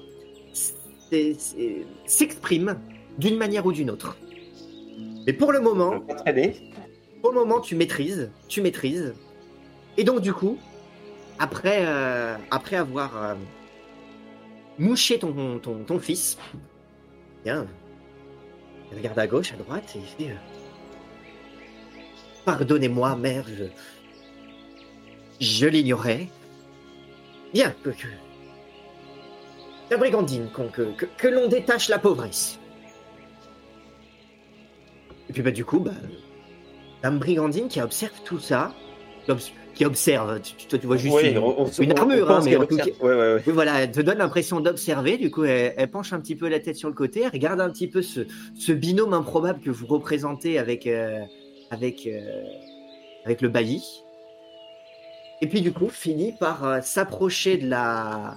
s'exprime 2.07 2.79
d'une 3.19 3.37
manière 3.37 3.67
ou 3.67 3.73
d'une 3.73 3.91
autre. 3.91 4.17
Mais 5.27 5.33
pour 5.33 5.53
le 5.53 5.61
moment, 5.61 6.01
pour 7.23 7.33
le 7.33 7.39
moment, 7.41 7.61
tu 7.61 7.75
maîtrises, 7.77 8.31
tu 8.49 8.61
maîtrises. 8.63 9.15
Et 9.97 10.05
donc, 10.05 10.21
du 10.21 10.33
coup, 10.33 10.59
après, 11.39 11.85
euh, 11.87 12.37
après 12.51 12.77
avoir 12.77 13.17
euh, 13.23 13.35
mouché 14.79 15.19
ton, 15.19 15.59
ton, 15.59 15.85
ton 15.85 15.99
fils, 15.99 16.39
bien, 17.45 17.67
il 18.93 18.99
regarde 18.99 19.19
à 19.19 19.27
gauche, 19.27 19.53
à 19.53 19.57
droite, 19.57 19.95
et 19.97 19.99
il 19.99 20.25
fait 20.27 20.33
euh, 20.33 20.37
Pardonnez-moi, 22.45 23.17
mère, 23.17 23.45
je, 23.49 23.65
je 25.45 25.67
l'ignorais. 25.67 26.29
Bien, 27.53 27.75
que, 27.83 27.91
que- 27.91 28.07
la 29.91 29.97
brigandine, 29.97 30.49
que, 30.53 30.83
que, 30.97 31.05
que 31.07 31.29
l'on 31.29 31.49
détache 31.49 31.89
la 31.89 31.99
pauvresse. 31.99 32.59
Et 35.29 35.33
puis 35.33 35.43
bah 35.43 35.51
du 35.51 35.65
coup, 35.65 35.81
bah, 35.81 35.93
Dame 37.03 37.19
Brigandine 37.19 37.69
qui 37.69 37.81
observe 37.81 38.13
tout 38.25 38.39
ça, 38.39 38.73
qui, 39.25 39.31
obs- 39.31 39.53
qui 39.75 39.85
observe, 39.85 40.41
tu, 40.41 40.67
toi 40.67 40.79
tu 40.79 40.87
vois 40.87 40.97
juste 40.97 41.15
Oui, 41.15 41.31
une, 41.31 41.39
on- 41.39 41.67
une 41.67 41.99
armure, 41.99 42.31
hein, 42.31 42.41
mais 42.45 42.57
en 42.57 42.65
tout 42.67 42.75
observe. 42.75 42.99
cas- 42.99 43.05
Ouais, 43.05 43.15
ouais, 43.15 43.35
ouais. 43.35 43.43
oui, 43.47 43.53
voilà, 43.53 43.83
elle 43.83 43.93
te 43.93 44.01
donne 44.01 44.19
l'impression 44.19 44.61
d'observer, 44.61 45.17
du 45.19 45.31
coup 45.31 45.45
elle, 45.45 45.75
elle 45.77 45.91
penche 45.91 46.13
un 46.13 46.21
petit 46.21 46.35
peu 46.37 46.49
la 46.49 46.61
tête 46.61 46.77
sur 46.77 46.89
le 46.89 46.95
côté, 46.95 47.21
elle 47.23 47.31
regarde 47.31 47.61
un 47.61 47.71
petit 47.71 47.89
peu 47.89 48.03
ce, 48.03 48.21
ce 48.59 48.73
binôme 48.73 49.13
improbable 49.15 49.61
que 49.61 49.71
vous 49.71 49.87
représentez 49.87 50.59
avec, 50.59 50.87
euh, 50.87 51.21
avec, 51.71 52.07
euh, 52.07 52.43
avec 53.25 53.43
le 53.43 53.49
bailli. 53.49 54.03
Et 55.41 55.47
puis 55.47 55.61
du 55.61 55.73
coup 55.73 55.89
finit 55.91 56.33
par 56.33 56.65
euh, 56.65 56.81
s'approcher 56.83 57.59
de 57.59 57.69
la 57.69 58.35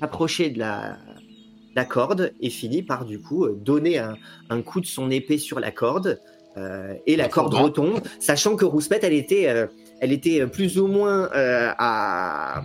s'approcher 0.00 0.50
de 0.50 0.58
la, 0.58 0.92
de 0.92 1.76
la 1.76 1.84
corde 1.84 2.32
et 2.40 2.50
finit 2.50 2.82
par 2.82 3.04
du 3.04 3.20
coup 3.20 3.44
euh, 3.44 3.54
donner 3.54 3.98
un, 3.98 4.16
un 4.48 4.62
coup 4.62 4.80
de 4.80 4.86
son 4.86 5.10
épée 5.10 5.38
sur 5.38 5.60
la 5.60 5.70
corde 5.70 6.18
euh, 6.56 6.94
et 7.06 7.14
la 7.16 7.28
corde 7.28 7.54
retombe, 7.54 8.00
sachant 8.18 8.56
que 8.56 8.64
Rouspette 8.64 9.04
elle 9.04 9.12
était 9.12 9.48
euh, 9.48 9.66
elle 10.00 10.12
était 10.12 10.46
plus 10.46 10.78
ou 10.78 10.88
moins 10.88 11.30
euh, 11.32 11.70
à 11.78 12.64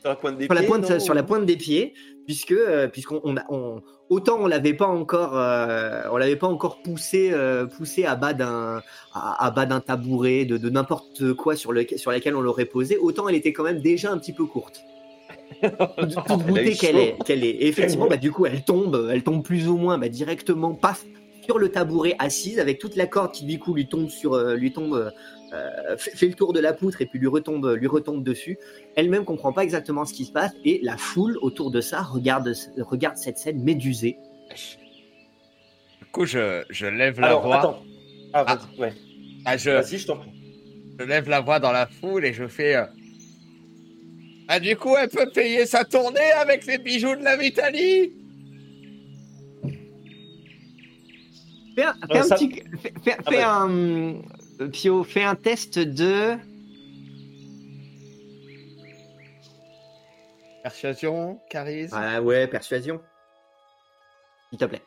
Sur 0.00 0.10
la 0.10 0.16
pointe 0.16 0.38
des 0.38 0.44
sur 0.44 0.54
la 0.54 0.60
pieds, 0.60 0.68
pointe, 0.68 0.90
non 0.90 1.00
sur 1.00 1.14
la 1.14 1.22
pointe 1.24 1.46
des 1.46 1.56
pieds, 1.56 1.94
puisque 2.26 2.52
euh, 2.52 2.86
puisqu'on 2.86 3.20
on 3.48 3.82
autant 4.08 4.38
on 4.38 4.46
l'avait 4.46 4.74
pas 4.74 4.86
encore 4.86 5.36
euh, 5.36 6.02
on 6.12 6.16
l'avait 6.18 6.36
pas 6.36 6.46
encore 6.46 6.82
poussé 6.82 7.30
euh, 7.32 7.66
poussé 7.66 8.04
à 8.04 8.14
bas 8.14 8.32
d'un 8.32 8.80
à, 9.12 9.44
à 9.44 9.50
bas 9.50 9.66
d'un 9.66 9.80
tabouret 9.80 10.44
de, 10.44 10.56
de 10.58 10.70
n'importe 10.70 11.32
quoi 11.34 11.56
sur 11.56 11.72
le 11.72 11.84
sur 11.96 12.12
laquelle 12.12 12.36
on 12.36 12.40
l'aurait 12.40 12.66
posé, 12.66 12.96
autant 12.98 13.28
elle 13.28 13.34
était 13.34 13.52
quand 13.52 13.64
même 13.64 13.80
déjà 13.80 14.12
un 14.12 14.18
petit 14.18 14.32
peu 14.32 14.46
courte. 14.46 14.84
Voûtée 15.62 16.74
chaud. 16.74 16.80
qu'elle 16.80 16.96
est, 16.96 17.16
qu'elle 17.24 17.44
est. 17.44 17.50
Et 17.50 17.68
effectivement, 17.68 18.06
bah, 18.08 18.16
du 18.16 18.30
coup, 18.32 18.46
elle 18.46 18.62
tombe, 18.62 19.08
elle 19.12 19.22
tombe 19.22 19.42
plus 19.44 19.68
ou 19.68 19.76
moins 19.76 19.98
bah, 19.98 20.08
directement, 20.08 20.74
paf, 20.74 21.04
sur 21.44 21.58
le 21.58 21.68
tabouret 21.70 22.14
assise, 22.18 22.58
avec 22.58 22.78
toute 22.78 22.96
la 22.96 23.06
corde 23.06 23.32
qui 23.32 23.44
du 23.44 23.58
coup 23.58 23.72
lui 23.74 23.86
tombe 23.88 24.08
sur, 24.08 24.34
euh, 24.34 24.56
lui 24.56 24.72
tombe, 24.72 25.12
euh, 25.54 25.96
fait, 25.96 26.10
fait 26.16 26.26
le 26.26 26.34
tour 26.34 26.52
de 26.52 26.58
la 26.60 26.72
poutre 26.72 27.00
et 27.02 27.06
puis 27.06 27.18
lui 27.20 27.28
retombe, 27.28 27.74
lui 27.78 27.86
retombe 27.86 28.24
dessus. 28.24 28.58
Elle-même 28.96 29.24
comprend 29.24 29.52
pas 29.52 29.62
exactement 29.62 30.04
ce 30.04 30.12
qui 30.12 30.24
se 30.24 30.32
passe 30.32 30.50
et 30.64 30.80
la 30.82 30.96
foule 30.96 31.38
autour 31.40 31.70
de 31.70 31.80
ça 31.80 32.02
regarde, 32.02 32.52
regarde 32.78 33.16
cette 33.16 33.38
scène 33.38 33.62
médusée. 33.62 34.16
Du 36.00 36.06
coup, 36.10 36.26
je, 36.26 36.64
je 36.70 36.86
lève 36.86 37.20
la 37.20 37.28
Alors, 37.28 37.42
voix. 37.42 37.58
attends. 37.58 37.82
Ah, 38.32 38.44
Ah. 38.46 38.56
vas-y, 38.56 38.80
ouais. 38.80 38.92
Ah, 39.44 39.56
je, 39.56 39.70
Vas-y, 39.70 39.98
je 39.98 40.06
t'en 40.06 40.16
prie. 40.16 40.30
je 40.98 41.04
lève 41.04 41.28
la 41.28 41.40
voix 41.40 41.60
dans 41.60 41.72
la 41.72 41.86
foule 41.86 42.24
et 42.24 42.32
je 42.32 42.46
fais. 42.48 42.74
euh, 42.74 42.84
Ah, 44.48 44.60
du 44.60 44.76
coup, 44.76 44.96
elle 44.96 45.08
peut 45.08 45.28
payer 45.30 45.66
sa 45.66 45.84
tournée 45.84 46.32
avec 46.38 46.66
les 46.66 46.78
bijoux 46.78 47.16
de 47.16 47.22
la 47.24 47.36
Vitalie 47.36 48.12
Fais 51.74 51.82
un, 51.84 51.92
fais 51.94 52.12
Ouais, 52.12 52.18
un 52.18 52.22
ça- 52.22 52.34
petit, 52.36 52.62
fais, 52.80 52.92
fais- 53.04 53.16
Ah 53.18 53.22
fais 53.30 53.36
ouais. 53.36 53.42
un, 53.42 53.70
euh, 54.60 54.68
Pio, 54.72 55.04
fais 55.04 55.24
un 55.24 55.34
test 55.34 55.78
de. 55.78 56.36
Persuasion, 60.62 61.38
charisme. 61.50 61.94
Ah 62.00 62.22
ouais, 62.22 62.46
persuasion. 62.46 63.00
S'il 64.50 64.58
te 64.58 64.64
plaît. 64.64 64.82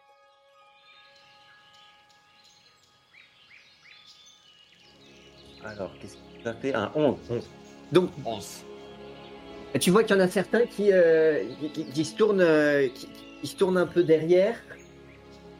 Alors, 5.63 5.91
qu'est-ce 5.99 6.15
que 6.15 6.43
ça 6.43 6.53
fait? 6.53 6.73
Un 6.73 6.91
11. 6.95 7.17
11. 7.29 7.49
Donc, 7.91 8.09
11. 8.25 8.63
Tu 9.79 9.91
vois 9.91 10.03
qu'il 10.03 10.15
y 10.15 10.19
en 10.19 10.23
a 10.23 10.27
certains 10.27 10.65
qui, 10.65 10.89
euh, 10.91 11.43
qui, 11.93 12.03
se 12.05 12.15
tournent, 12.15 12.41
euh, 12.41 12.87
qui, 12.87 13.07
qui 13.41 13.47
se 13.47 13.55
tournent 13.55 13.77
un 13.77 13.85
peu 13.85 14.03
derrière 14.03 14.55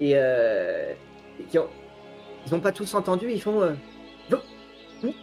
et, 0.02 0.14
euh, 0.15 0.94
qui 1.49 1.60
ont, 1.60 1.68
ils 2.48 2.53
n'ont 2.53 2.60
pas 2.60 2.72
tous 2.72 2.94
entendu. 2.95 3.31
Ils 3.31 3.41
font. 3.41 3.61
euh, 3.61 3.73
vous, 5.02 5.14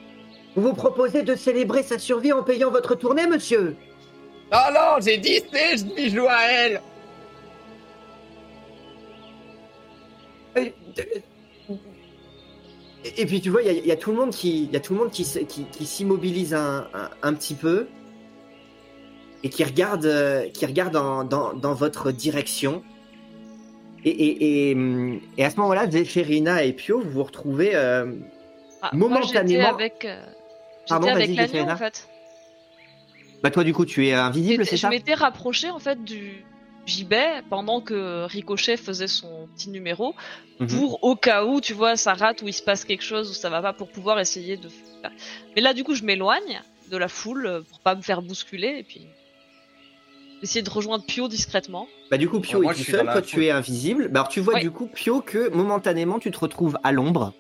vous- 0.55 0.73
proposez 0.75 1.23
de 1.23 1.35
célébrer 1.35 1.83
sa 1.83 1.99
survie 1.99 2.33
en 2.33 2.43
payant 2.43 2.71
votre 2.71 2.95
tournée, 2.95 3.27
monsieur? 3.27 3.77
Non, 4.53 4.59
non, 4.73 5.01
j'ai 5.05 5.19
10 5.19 5.43
de 5.51 5.95
bijoux 5.95 6.27
à 6.29 6.45
elle 6.53 6.81
et, 13.05 13.27
puis 13.27 13.41
tu 13.41 13.51
vois, 13.51 13.63
il 13.63 13.67
y, 13.67 13.71
a- 13.71 13.73
il 13.73 13.87
y 13.87 13.93
a 13.93 13.97
tout 13.97 14.11
le 14.11 14.17
monde 14.17 14.31
qui, 14.31 14.65
il 14.65 14.73
y 14.73 14.77
a 14.77 14.81
tout 14.81 14.93
le 14.95 14.99
monde 15.01 15.11
qui, 15.11 15.25
se- 15.25 15.39
qui, 15.41 15.65
qui 15.65 15.87
s'immobilise 15.87 16.55
un, 16.55 16.89
un, 16.95 17.11
un 17.23 17.35
petit 17.35 17.55
peu 17.55 17.87
et 19.45 19.49
qui 19.51 19.63
regarde, 19.65 20.07
euh, 20.07 20.49
qui 20.51 20.67
regarde 20.67 20.93
dans, 20.93 21.25
dans, 21.25 21.53
dans 21.55 21.75
votre 21.75 22.11
direction. 22.13 22.83
Et, 24.05 24.11
et, 24.11 24.71
et, 24.71 24.77
et 25.37 25.45
à 25.45 25.51
ce 25.51 25.57
moment-là, 25.57 25.91
Zéphérina 25.91 26.63
et 26.63 26.73
Pio, 26.73 27.01
vous 27.01 27.11
vous 27.11 27.25
retrouvez. 27.25 27.75
euh, 27.75 28.13
Ah, 28.83 28.91
moi, 28.93 29.09
Momentanément- 29.09 29.69
avec, 29.75 30.05
euh, 30.05 30.25
Pardon, 30.89 31.09
avec 31.09 31.27
vas-y, 31.29 31.37
l'agneau 31.53 31.71
en 31.73 31.77
fait. 31.77 32.09
Bah 33.43 33.51
toi, 33.51 33.65
du 33.65 33.73
coup, 33.75 33.85
tu 33.85 34.07
es 34.07 34.13
invisible, 34.13 34.65
c'est 34.65 34.77
je 34.77 34.83
ça? 34.83 34.89
m'étais 34.91 35.15
rapproché 35.15 35.71
en 35.71 35.79
fait 35.79 36.03
du 36.05 36.45
gibet 36.87 37.43
pendant 37.51 37.81
que 37.81 38.25
Ricochet 38.27 38.77
faisait 38.77 39.09
son 39.09 39.49
petit 39.57 39.71
numéro 39.71 40.15
Mhm. 40.61 40.69
pour 40.69 41.03
au 41.05 41.17
cas 41.17 41.45
où 41.45 41.61
tu 41.61 41.75
vois 41.75 41.97
ça 41.97 42.15
rate 42.15 42.43
ou 42.43 42.49
il 42.49 42.53
se 42.53 42.63
passe 42.63 42.85
quelque 42.85 43.03
chose 43.03 43.29
ou 43.31 43.35
ça 43.35 43.51
va 43.51 43.61
pas 43.61 43.73
pour 43.73 43.89
pouvoir 43.89 44.21
essayer 44.21 44.57
de. 44.57 44.69
Mais 45.57 45.61
là 45.63 45.75
du 45.75 45.83
coup 45.83 45.95
je 45.97 46.05
m'éloigne 46.05 46.61
de 46.91 46.97
la 46.97 47.09
foule 47.09 47.47
euh, 47.47 47.61
pour 47.63 47.81
pas 47.81 47.97
me 47.97 48.03
faire 48.03 48.23
bousculer 48.23 48.77
et 48.79 48.83
puis 48.85 49.09
essayer 50.43 50.63
de 50.63 50.71
rejoindre 50.71 51.05
Pio 51.05 51.29
discrètement. 51.29 51.87
Bah 52.11 52.19
du 52.19 52.29
coup, 52.29 52.41
Pio 52.41 52.63
Moi, 52.63 52.73
est 52.73 52.77
tout 52.77 52.83
seul, 52.85 53.07
la 53.07 53.13
toi 53.13 53.23
tu 53.23 53.45
es 53.45 53.51
invisible. 53.51 54.09
Bah 54.09 54.21
alors 54.21 54.29
tu 54.29 54.41
vois 54.41 54.55
Ouais. 54.55 54.61
du 54.61 54.71
coup, 54.71 54.87
Pio, 54.87 55.21
que 55.21 55.49
momentanément 55.51 56.19
tu 56.19 56.31
te 56.31 56.39
retrouves 56.39 56.79
à 56.85 56.93
l'ombre 56.93 57.33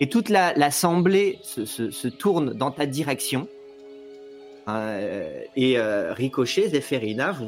et 0.00 0.08
toute 0.08 0.28
la- 0.28 0.52
l'assemblée 0.54 1.38
se, 1.42 1.64
se, 1.64 1.90
se 1.90 2.08
tourne 2.08 2.54
dans 2.54 2.70
ta 2.70 2.86
direction. 2.86 3.46
Euh, 4.68 5.40
et 5.56 5.76
euh, 5.78 6.12
Ricochet, 6.12 6.68
Zéphérina, 6.68 7.32
vous, 7.32 7.46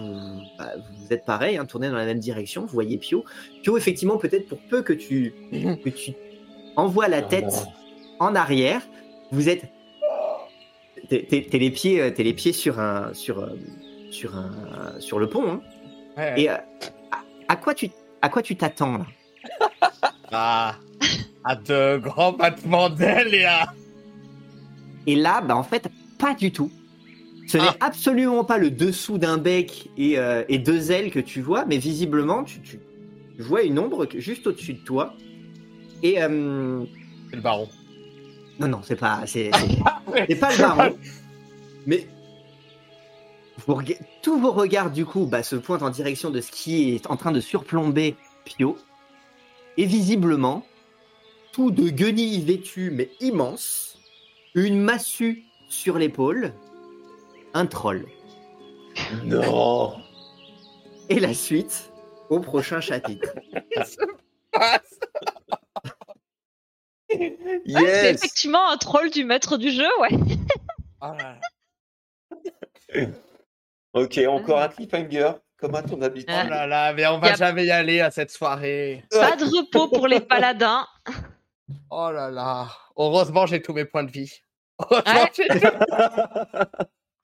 bah, 0.58 0.72
vous 0.76 1.12
êtes 1.12 1.24
pareil, 1.24 1.56
hein, 1.56 1.64
tournés 1.64 1.88
dans 1.88 1.94
la 1.96 2.06
même 2.06 2.18
direction, 2.18 2.62
vous 2.62 2.72
voyez 2.72 2.98
Pio. 2.98 3.24
Pio, 3.62 3.76
effectivement, 3.76 4.16
peut-être 4.16 4.48
pour 4.48 4.58
peu 4.58 4.82
que 4.82 4.92
tu, 4.92 5.32
que 5.52 5.88
tu 5.90 6.12
envoies 6.74 7.06
la 7.08 7.22
tête 7.22 7.66
en 8.18 8.34
arrière, 8.34 8.82
vous 9.30 9.48
êtes. 9.48 9.62
T'es 11.08 11.46
les 11.52 11.70
pieds, 11.70 12.00
euh, 12.00 12.10
t'es 12.10 12.22
les 12.24 12.32
pieds 12.32 12.52
sur 12.52 12.80
un, 12.80 13.12
sur, 13.14 13.38
euh, 13.40 13.50
sur 14.14 14.34
un, 14.36 14.98
sur 15.00 15.18
le 15.18 15.28
pont. 15.28 15.50
hein. 15.50 15.60
Ouais. 16.16 16.40
Et 16.42 16.50
euh, 16.50 16.54
à, 17.10 17.18
à 17.48 17.56
quoi 17.56 17.74
tu, 17.74 17.90
à 18.22 18.28
quoi 18.28 18.40
tu 18.42 18.56
t'attends 18.56 18.98
là? 18.98 19.06
Ah, 20.36 20.74
à 21.44 21.54
de 21.54 21.98
grands 21.98 22.32
battements 22.32 22.88
d'ailes 22.90 23.34
et 23.34 23.44
à... 23.44 23.72
Et 25.06 25.14
là, 25.14 25.40
bah 25.42 25.54
en 25.54 25.62
fait, 25.62 25.88
pas 26.18 26.34
du 26.34 26.50
tout. 26.50 26.72
Ce 27.46 27.58
n'est 27.58 27.64
Ah. 27.68 27.76
absolument 27.86 28.42
pas 28.42 28.56
le 28.58 28.70
dessous 28.70 29.18
d'un 29.18 29.36
bec 29.38 29.90
et, 29.98 30.18
euh, 30.18 30.42
et 30.48 30.58
deux 30.58 30.90
ailes 30.90 31.10
que 31.12 31.20
tu 31.20 31.40
vois, 31.42 31.66
mais 31.66 31.76
visiblement, 31.76 32.42
tu, 32.42 32.60
tu- 32.62 32.80
vois 33.38 33.62
une 33.62 33.78
ombre 33.78 34.08
juste 34.16 34.46
au-dessus 34.46 34.72
de 34.74 34.78
toi. 34.84 35.14
Et 36.02 36.20
euh, 36.22 36.84
C'est 37.30 37.36
le 37.36 37.42
baron. 37.42 37.68
non, 38.58 38.68
non, 38.68 38.80
c'est 38.82 38.96
pas, 38.96 39.20
c'est, 39.26 39.50
c'est 40.28 40.36
pas 40.36 40.50
le 40.52 40.58
baron. 40.58 40.96
Mais 41.86 42.06
vous 43.66 43.74
rega- 43.74 43.98
tous 44.22 44.38
vos 44.38 44.52
regards 44.52 44.90
du 44.90 45.04
coup 45.06 45.26
bah, 45.26 45.42
se 45.42 45.56
pointent 45.56 45.82
en 45.82 45.90
direction 45.90 46.30
de 46.30 46.40
ce 46.40 46.50
qui 46.50 46.94
est 46.94 47.06
en 47.10 47.16
train 47.16 47.32
de 47.32 47.40
surplomber 47.40 48.16
Pio. 48.44 48.76
Et 49.76 49.86
visiblement, 49.86 50.64
tout 51.52 51.70
de 51.70 51.88
guenilles 51.88 52.42
vêtues 52.44 52.90
mais 52.90 53.10
immense, 53.20 53.98
une 54.54 54.80
massue 54.80 55.42
sur 55.68 55.98
l'épaule, 55.98 56.52
un 57.54 57.66
troll. 57.66 58.06
Non 59.24 59.96
Et 61.08 61.18
la 61.20 61.34
suite 61.34 61.90
au 62.30 62.40
prochain 62.40 62.80
chapitre. 62.80 63.28
Ah, 64.56 64.78
Ouais, 67.10 67.36
c'est 67.40 67.62
Yes 67.66 68.04
effectivement 68.14 68.68
un 68.70 68.76
troll 68.76 69.10
du 69.10 69.24
maître 69.24 69.56
du 69.56 69.70
jeu, 69.72 69.86
ouais. 70.00 70.10
oh 71.02 71.06
là 71.18 71.38
là. 72.94 73.06
Ok, 73.94 74.18
encore 74.28 74.60
un 74.60 74.68
cliffhanger, 74.68 75.32
comme 75.56 75.74
à 75.76 75.82
ton 75.82 76.00
habitude. 76.02 76.28
Ah. 76.32 76.42
Oh 76.46 76.50
là 76.50 76.66
là, 76.66 76.92
mais 76.92 77.06
on 77.06 77.18
va 77.18 77.28
Y 77.28 77.30
a- 77.30 77.36
jamais 77.36 77.64
y 77.66 77.70
aller 77.70 78.00
à 78.00 78.10
cette 78.10 78.30
soirée. 78.30 79.04
Pas 79.10 79.36
de 79.36 79.44
repos 79.44 79.88
pour 79.88 80.06
les 80.08 80.20
paladins. 80.20 80.86
Oh 81.90 82.10
là 82.10 82.30
là. 82.30 82.68
Heureusement, 82.94 83.46
j'ai 83.46 83.62
tous 83.62 83.72
mes 83.72 83.86
points 83.86 84.04
de 84.04 84.10
vie. 84.10 84.30
Heureusement, 84.78 85.22
Ouais. 85.22 85.32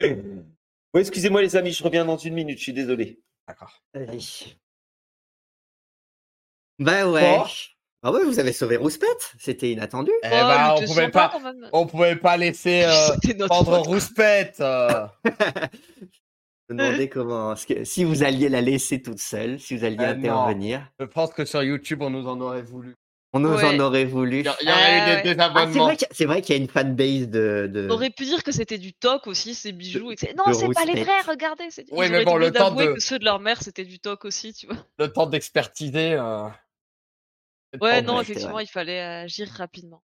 j'ai- 0.01 0.07
Oui, 0.95 1.01
excusez-moi 1.03 1.43
les 1.43 1.57
amis, 1.57 1.73
je 1.73 1.85
reviens 1.85 2.07
dans 2.07 2.17
une 2.17 2.33
minute, 2.35 2.57
je 2.59 2.63
suis 2.63 2.73
désolé. 2.73 3.21
D'accord. 3.47 3.83
Vas-y. 3.93 4.57
Bah 6.79 7.07
ouais. 7.07 7.37
Bon. 7.37 7.45
Ah 8.03 8.13
ouais, 8.13 8.25
vous 8.25 8.39
avez 8.39 8.53
sauvé 8.55 8.77
Rouspette, 8.77 9.35
c'était 9.39 9.73
inattendu. 9.73 10.11
Eh 10.23 10.27
Oh, 10.29 10.31
ben, 10.31 10.47
mais 10.49 10.71
on 10.73 10.79
t'es 10.79 10.85
pouvait 10.87 11.03
sympa, 11.03 11.29
pas, 11.29 11.29
quand 11.35 11.41
même. 11.41 11.69
on 11.75 11.87
pouvait 11.87 12.17
pas 12.17 12.37
laisser 12.39 12.85
euh, 12.85 13.09
C'était 13.23 13.35
notre 13.37 13.53
prendre 13.55 13.77
faute. 13.77 13.87
Rouspette. 13.89 14.61
euh. 14.61 15.07
Je 16.71 16.75
me 16.75 16.79
demandais 16.85 17.09
comment, 17.09 17.55
que- 17.57 17.83
si 17.85 18.05
vous 18.05 18.23
alliez 18.23 18.49
la 18.49 18.61
laisser 18.61 19.03
toute 19.03 19.19
seule, 19.19 19.59
si 19.59 19.77
vous 19.77 19.85
alliez 19.85 19.97
Ah, 19.99 20.15
non. 20.15 20.21
intervenir. 20.21 20.89
Je 21.01 21.05
pense 21.05 21.33
que 21.33 21.45
sur 21.45 21.63
YouTube, 21.65 22.01
on 22.01 22.11
nous 22.11 22.29
en 22.29 22.41
aurait 22.41 22.63
voulu. 22.63 22.95
On 23.33 23.41
nous 23.41 23.49
Ouais. 23.53 23.65
en 23.65 23.79
aurait 23.81 24.05
voulu. 24.05 24.41
Il 24.41 24.47
y, 24.47 24.49
aurait 24.49 24.59
eu 24.61 24.65
des 24.65 24.71
Euh, 24.71 24.73
Ah, 24.73 25.17
c'est 25.17 25.23
désabonnements. 25.35 25.85
vrai 25.85 25.97
qu'il 25.97 26.07
y 26.09 26.11
a- 26.11 26.15
c'est 26.15 26.25
vrai 26.27 26.43
qu'il 26.43 26.55
y 26.57 26.59
a 26.59 26.63
une 26.63 26.69
fanbase 26.69 27.29
de. 27.29 27.69
de... 27.73 27.87
On 27.89 27.95
aurait 27.95 28.11
pu 28.11 28.25
dire 28.25 28.43
que 28.45 28.53
c'était 28.53 28.79
du 28.79 28.93
toc 28.93 29.27
aussi, 29.27 29.55
ces 29.55 29.73
bijoux. 29.73 30.13
c'est- 30.17 30.35
non, 30.37 30.45
de 30.49 30.53
c'est 30.53 30.69
pas 30.73 30.85
les 30.85 31.03
vrais, 31.03 31.21
regardez. 31.29 31.71
c'est- 31.71 31.87
Oui, 31.93 32.09
mais 32.09 32.25
bon, 32.25 32.37
le 32.37 32.51
temps 32.53 32.73
de- 32.75 32.95
que 32.95 33.01
ceux 33.01 33.19
de 33.19 33.25
leur 33.25 33.41
mère, 33.41 33.63
c'était 33.63 33.85
du 33.85 33.99
toc 33.99 34.25
aussi, 34.25 34.53
tu 34.53 34.67
vois. 34.67 34.77
Le 34.99 35.13
temps 35.13 35.27
d'expertiser. 35.27 36.13
euh, 36.15 36.49
Ouais, 37.81 38.03
non, 38.03 38.21
effectivement, 38.21 38.59
il 38.59 38.67
fallait 38.69 39.01
agir 39.01 39.49
rapidement. 39.57 40.03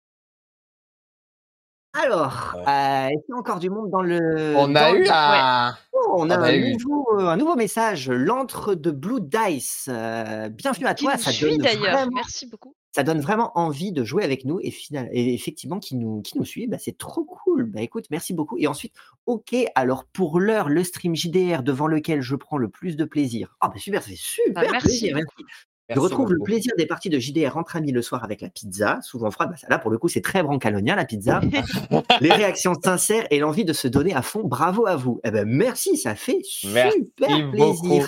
Alors, 1.93 2.53
Ouais. 2.55 2.61
euh, 2.67 3.07
est-ce 3.09 3.25
qu'il 3.25 3.29
y 3.29 3.33
a 3.33 3.37
encore 3.37 3.59
du 3.59 3.69
monde 3.69 3.89
dans 3.91 4.01
le. 4.01 4.55
On 4.57 4.73
a 4.75 4.91
eu 4.93 5.03
le- 5.03 5.11
un. 5.11 5.75
Oh, 5.93 6.15
on 6.17 6.29
a 6.31 6.39
on 6.39 6.41
a 6.41 6.47
un, 6.47 6.53
eu- 6.53 6.73
nouveau, 6.73 7.19
un 7.19 7.37
nouveau 7.37 7.55
message. 7.55 8.09
L'antre 8.09 8.73
de 8.73 8.89
Blue 8.89 9.21
Dice. 9.21 9.85
Euh, 9.89 10.49
bienvenue 10.49 10.87
à 10.87 10.95
Qui 10.95 11.05
toi. 11.05 11.13
nous 11.15 11.21
Ça 11.21 11.31
suit 11.31 11.51
donne, 11.51 11.57
d'ailleurs, 11.59 11.93
vraiment, 11.97 12.11
merci 12.15 12.47
beaucoup. 12.47 12.75
ça 12.95 13.03
donne 13.03 13.19
vraiment 13.19 13.51
envie 13.55 13.91
de 13.91 14.03
jouer 14.03 14.23
avec 14.23 14.43
nous. 14.43 14.59
Et, 14.63 14.71
final, 14.71 15.07
et 15.11 15.35
effectivement, 15.35 15.79
qui 15.79 15.95
nous, 15.95 16.21
qui 16.23 16.35
nous 16.39 16.45
suit, 16.45 16.65
bah, 16.67 16.77
c'est 16.79 16.97
trop 16.97 17.25
cool. 17.25 17.65
Bah, 17.65 17.81
écoute, 17.81 18.05
merci 18.09 18.33
beaucoup. 18.33 18.57
Et 18.57 18.65
ensuite, 18.65 18.93
ok, 19.27 19.55
alors 19.75 20.05
pour 20.05 20.39
l'heure, 20.39 20.69
le 20.69 20.83
stream 20.83 21.15
JDR 21.15 21.61
devant 21.61 21.85
lequel 21.87 22.21
je 22.21 22.35
prends 22.35 22.57
le 22.57 22.69
plus 22.69 22.97
de 22.97 23.05
plaisir. 23.05 23.55
Ah, 23.61 23.67
bah 23.67 23.75
super, 23.77 24.01
ça 24.01 24.09
fait 24.09 24.15
super 24.15 24.63
Bah, 24.63 24.67
merci 24.71 24.87
plaisir. 24.87 25.15
beaucoup. 25.17 25.47
Merci. 25.95 26.09
Je 26.09 26.13
retrouve 26.15 26.33
le 26.33 26.39
plaisir 26.43 26.73
des 26.77 26.85
parties 26.85 27.09
de 27.09 27.19
JDR 27.19 27.57
entre 27.57 27.75
amis 27.75 27.91
le 27.91 28.01
soir 28.01 28.23
avec 28.23 28.41
la 28.41 28.49
pizza, 28.49 28.99
souvent 29.01 29.31
froide. 29.31 29.49
Bah, 29.51 29.67
là, 29.69 29.79
pour 29.79 29.91
le 29.91 29.97
coup, 29.97 30.07
c'est 30.09 30.21
très 30.21 30.43
brancalonien, 30.43 30.95
la 30.95 31.05
pizza. 31.05 31.41
Les 32.21 32.31
réactions 32.31 32.73
sincères 32.83 33.25
et 33.31 33.39
l'envie 33.39 33.65
de 33.65 33.73
se 33.73 33.87
donner 33.87 34.13
à 34.13 34.21
fond. 34.21 34.43
Bravo 34.43 34.85
à 34.87 34.95
vous. 34.95 35.19
Eh 35.23 35.31
ben, 35.31 35.45
merci, 35.47 35.97
ça 35.97 36.15
fait 36.15 36.39
super 36.43 36.85
Merci 36.85 37.03
plaisir. 37.15 37.49
beaucoup. 37.53 38.05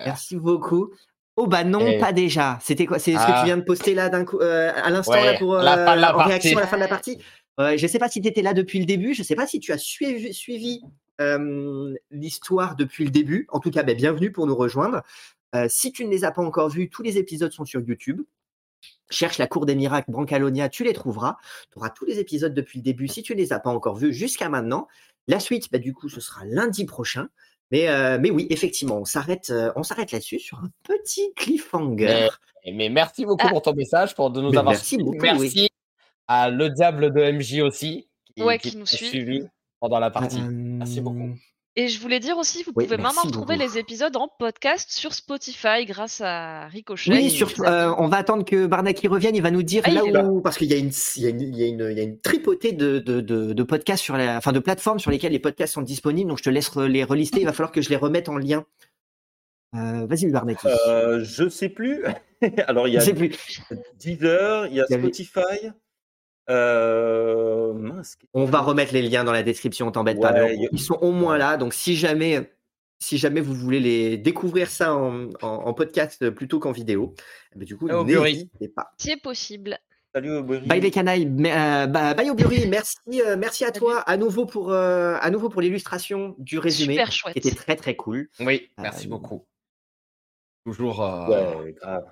Merci 0.00 0.36
beaucoup. 0.36 0.90
Oh 1.38 1.46
bah 1.46 1.64
non, 1.64 1.86
Et- 1.86 1.98
pas 1.98 2.12
déjà. 2.12 2.58
C'était 2.62 2.86
quoi? 2.86 2.98
C'est 2.98 3.12
ce 3.12 3.18
que 3.18 3.22
Ah. 3.26 3.40
tu 3.40 3.44
viens 3.46 3.56
de 3.58 3.62
poster 3.62 3.94
là 3.94 4.08
d'un 4.08 4.24
coup, 4.24 4.38
euh, 4.40 4.72
à 4.74 4.88
l'instant 4.90 5.12
Ouais, 5.12 5.24
là 5.32 5.38
pour 5.38 5.54
la 5.56 5.94
la 5.96 6.12
en 6.14 6.16
partie. 6.16 6.28
réaction 6.30 6.56
à 6.58 6.60
la 6.62 6.66
fin 6.66 6.76
de 6.76 6.80
la 6.82 6.88
partie? 6.88 7.18
Euh, 7.60 7.76
je 7.76 7.86
sais 7.86 7.98
pas 7.98 8.08
si 8.08 8.20
tu 8.22 8.28
étais 8.28 8.42
là 8.42 8.54
depuis 8.54 8.78
le 8.78 8.84
début. 8.86 9.12
Je 9.14 9.22
sais 9.22 9.34
pas 9.34 9.46
si 9.46 9.60
tu 9.60 9.72
as 9.72 9.78
suivi, 9.78 10.32
suivi 10.32 10.80
euh, 11.20 11.94
l'histoire 12.10 12.76
depuis 12.76 13.04
le 13.04 13.10
début. 13.10 13.46
En 13.50 13.60
tout 13.60 13.70
cas, 13.70 13.82
ben, 13.82 13.94
bienvenue 13.96 14.32
pour 14.32 14.46
nous 14.46 14.54
rejoindre. 14.56 15.02
Si 15.68 15.92
tu 15.92 16.04
ne 16.04 16.10
les 16.10 16.24
as 16.24 16.32
pas 16.32 16.42
encore 16.42 16.68
vus, 16.68 16.88
tous 16.90 17.02
les 17.02 17.18
épisodes 17.18 17.52
sont 17.52 17.64
sur 17.64 17.80
YouTube. 17.80 18.22
Cherche 19.08 19.38
la 19.38 19.46
Cour 19.46 19.64
des 19.66 19.74
Miracles 19.74 20.10
Brancalonia, 20.10 20.68
tu 20.68 20.84
les 20.84 20.92
trouveras. 20.92 21.36
Tu 21.72 21.78
auras 21.78 21.90
tous 21.90 22.04
les 22.04 22.18
épisodes 22.18 22.52
depuis 22.54 22.78
le 22.80 22.82
début 22.82 23.08
si 23.08 23.22
tu 23.22 23.32
ne 23.34 23.38
les 23.38 23.52
as 23.52 23.60
pas 23.60 23.70
encore 23.70 23.96
vus 23.96 24.12
jusqu'à 24.12 24.48
maintenant. 24.48 24.86
La 25.28 25.40
suite, 25.40 25.70
bah, 25.72 25.78
du 25.78 25.92
coup, 25.94 26.08
ce 26.08 26.20
sera 26.20 26.44
lundi 26.44 26.84
prochain. 26.84 27.28
Mais, 27.72 27.88
euh, 27.88 28.18
mais 28.20 28.30
oui, 28.30 28.46
effectivement, 28.50 28.98
on 28.98 29.04
s'arrête, 29.04 29.50
euh, 29.50 29.72
on 29.76 29.82
s'arrête 29.82 30.12
là-dessus 30.12 30.38
sur 30.38 30.58
un 30.58 30.70
petit 30.84 31.32
cliffhanger. 31.34 32.28
Mais, 32.64 32.72
mais 32.72 32.88
merci 32.90 33.24
beaucoup 33.24 33.46
Ah. 33.46 33.50
pour 33.50 33.62
ton 33.62 33.74
message, 33.74 34.14
pour 34.14 34.30
de 34.30 34.40
nous 34.40 34.50
Mais 34.50 34.58
avoir 34.58 34.74
merci 34.74 34.98
beaucoup, 34.98 35.16
Merci 35.20 35.68
à 36.28 36.50
le 36.50 36.68
diable 36.70 37.12
de 37.12 37.20
MJ 37.32 37.60
aussi, 37.62 38.08
qui, 38.36 38.42
Ouais, 38.42 38.58
qui 38.58 38.76
nous 38.76 38.82
a 38.84 38.86
suit. 38.86 39.06
suivi 39.06 39.46
pendant 39.80 39.98
la 40.00 40.10
partie. 40.10 40.38
Euh, 40.40 40.48
Merci 40.50 41.00
beaucoup. 41.00 41.30
Et 41.78 41.88
je 41.88 42.00
voulais 42.00 42.20
dire 42.20 42.38
aussi, 42.38 42.62
vous 42.62 42.72
Oui, 42.74 42.84
pouvez 42.84 42.96
maintenant 42.96 43.20
trouver 43.30 43.56
beaucoup. 43.56 43.68
les 43.74 43.78
épisodes 43.78 44.16
en 44.16 44.28
podcast 44.28 44.90
sur 44.90 45.12
Spotify 45.12 45.84
grâce 45.84 46.22
à 46.22 46.68
Ricochet. 46.68 47.10
Oui, 47.12 47.30
sur, 47.30 47.50
euh, 47.66 47.92
on 47.98 48.08
va 48.08 48.16
attendre 48.16 48.46
que 48.46 48.66
Barnaki 48.66 49.08
revienne. 49.08 49.36
Il 49.36 49.42
va 49.42 49.50
nous 49.50 49.62
dire 49.62 49.82
Ah, 49.84 49.90
là 49.90 50.24
où, 50.24 50.40
parce 50.40 50.56
qu'il 50.56 50.68
y 50.70 50.72
a 50.74 50.78
une, 50.78 50.90
il 51.16 51.22
y 51.22 51.26
a 51.26 51.28
une, 51.28 51.40
il 51.42 51.56
y 51.58 51.64
a 51.64 51.66
une, 51.66 51.88
il 51.92 51.96
y 51.98 52.00
a 52.00 52.04
une 52.04 52.18
tripotée 52.18 52.72
de, 52.72 52.98
de, 52.98 53.20
de, 53.20 53.52
de 53.52 53.62
podcasts 53.62 54.02
sur 54.02 54.16
la, 54.16 54.38
enfin 54.38 54.52
de 54.52 54.58
plateformes 54.58 54.98
sur 55.00 55.10
lesquelles 55.10 55.32
les 55.32 55.38
podcasts 55.38 55.74
sont 55.74 55.82
disponibles. 55.82 56.30
Donc 56.30 56.38
je 56.38 56.44
te 56.44 56.50
laisse 56.50 56.74
les 56.76 57.04
relister. 57.04 57.40
Il 57.40 57.44
va 57.44 57.52
falloir 57.52 57.72
que 57.72 57.82
je 57.82 57.90
les 57.90 57.96
remette 57.96 58.30
en 58.30 58.38
lien. 58.38 58.64
Euh, 59.74 60.06
Vas-y, 60.06 60.30
Barnaki. 60.30 60.66
Euh, 60.88 61.22
je 61.24 61.46
sais 61.50 61.68
plus. 61.68 62.02
Alors, 62.68 62.88
il 62.88 62.94
y 62.94 62.96
a. 62.96 63.00
Deezer, 63.98 64.66
il 64.68 64.74
y 64.76 64.80
a 64.80 64.86
Il 64.88 64.92
y 64.92 64.94
avait- 64.94 65.02
Spotify. 65.02 65.70
Euh, 66.48 67.72
mince, 67.74 68.16
On 68.34 68.44
va 68.44 68.60
remettre 68.60 68.92
les 68.92 69.02
liens 69.02 69.24
dans 69.24 69.32
la 69.32 69.42
description. 69.42 69.90
T'embête 69.90 70.20
pas. 70.20 70.32
Mais 70.32 70.56
Ils 70.72 70.80
sont 70.80 70.98
au 71.00 71.12
moins 71.12 71.36
là. 71.38 71.56
Donc 71.56 71.74
si 71.74 71.96
jamais, 71.96 72.52
si 72.98 73.18
jamais 73.18 73.40
vous 73.40 73.54
voulez 73.54 73.80
les 73.80 74.16
découvrir 74.18 74.68
ça 74.70 74.94
en, 74.94 75.28
en, 75.42 75.46
en 75.48 75.74
podcast 75.74 76.30
plutôt 76.30 76.58
qu'en 76.60 76.72
vidéo, 76.72 77.14
eh 77.54 77.58
ben, 77.58 77.64
du 77.64 77.76
coup, 77.76 77.88
n'hésitez 78.04 78.68
pas. 78.68 78.92
C'est 78.98 79.20
possible. 79.20 79.76
Salut 80.14 80.36
Aubrey. 80.38 80.60
Bye 80.60 80.80
les 80.80 80.90
canailles, 80.90 81.26
euh, 81.26 81.86
bah, 81.86 82.14
bye 82.14 82.30
Aubury, 82.30 82.66
merci, 82.68 82.96
euh, 83.20 83.36
merci 83.36 83.66
à 83.66 83.70
toi 83.70 84.00
à 84.00 84.16
nouveau 84.16 84.46
pour, 84.46 84.72
euh, 84.72 85.18
à 85.20 85.28
nouveau 85.30 85.50
pour 85.50 85.60
l'illustration 85.60 86.34
du 86.38 86.58
résumé, 86.58 86.94
Super 86.94 87.10
qui 87.10 87.18
chouette. 87.18 87.36
était 87.36 87.50
très 87.54 87.76
très 87.76 87.96
cool. 87.96 88.30
Oui, 88.40 88.70
merci 88.78 89.08
Euh, 89.08 89.10
beaucoup. 89.10 89.44
Toujours 90.64 91.02
euh, 91.04 91.26
Ouais, 91.64 91.72
grave. 91.74 92.06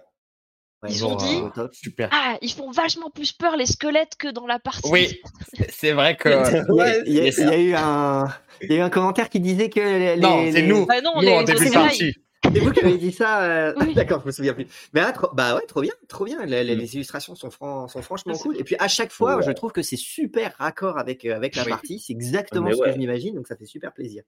Ouais, 0.84 0.90
Ils 0.92 1.04
ont 1.04 1.16
dit- 1.16 1.40
euh, 1.58 1.68
super. 1.72 2.08
Ah, 2.12 2.36
ils 2.42 2.52
font 2.52 2.70
vachement 2.70 3.10
plus 3.10 3.32
peur 3.32 3.56
les 3.56 3.66
squelettes 3.66 4.16
que 4.18 4.28
dans 4.28 4.46
la 4.46 4.58
partie. 4.58 4.90
Oui, 4.90 5.20
c'est- 5.70 5.92
vrai 5.92 6.16
que. 6.16 6.28
Il 6.28 6.76
y, 6.76 6.80
a, 6.80 6.98
il 7.06 7.12
y 7.14 7.20
a- 7.20 7.24
yes. 7.24 7.38
il 7.38 7.44
y 7.46 7.48
a 7.50 7.58
eu 7.58 7.74
un, 7.74 8.24
il 8.62 8.70
y 8.72 8.74
a 8.74 8.78
eu 8.78 8.80
un 8.80 8.90
commentaire 8.90 9.28
qui 9.30 9.40
disait 9.40 9.70
que 9.70 9.80
les, 9.80 10.16
non, 10.16 10.42
les- 10.42 10.52
c'est 10.52 10.62
nous. 10.62 10.84
Bah 10.86 11.00
non, 11.00 11.12
nous 11.16 11.22
les 11.22 11.32
en 11.32 11.42
début 11.42 11.70
partie. 11.70 12.14
C'est 12.52 12.60
vous 12.60 12.72
qui 12.72 12.80
avez 12.80 12.98
dit 12.98 13.10
ça. 13.12 13.42
euh, 13.42 13.74
Oui. 13.80 13.94
D'accord, 13.94 14.20
je 14.20 14.26
me 14.26 14.32
souviens 14.32 14.52
plus. 14.52 14.66
Mais 14.92 15.00
ah, 15.00 15.12
trop, 15.12 15.28
bah 15.32 15.54
ouais, 15.56 15.64
trop 15.66 15.80
bien, 15.80 15.92
trop 16.08 16.24
bien. 16.26 16.44
Les, 16.44 16.62
les- 16.62 16.76
Mm. 16.76 16.78
les 16.80 16.94
illustrations 16.96 17.34
sont, 17.34 17.50
fran- 17.50 17.88
sont 17.88 18.02
franchement 18.02 18.34
Ah, 18.36 18.42
cool. 18.42 18.58
Et 18.60 18.64
puis 18.64 18.76
à 18.78 18.86
chaque 18.88 19.10
fois, 19.12 19.36
Ouais. 19.36 19.42
je 19.42 19.50
trouve 19.52 19.72
que 19.72 19.80
c'est 19.82 19.96
super 19.96 20.54
raccord 20.58 20.98
avec 20.98 21.24
euh, 21.24 21.34
avec 21.34 21.56
la 21.56 21.62
Oui. 21.64 21.70
partie. 21.70 21.98
C'est 22.00 22.12
exactement 22.12 22.68
Mais 22.68 22.74
ce 22.74 22.82
que 22.82 22.92
je 22.92 22.98
m'imagine, 22.98 23.34
donc 23.34 23.46
ça 23.48 23.56
fait 23.56 23.64
super 23.64 23.92
plaisir. 23.94 24.22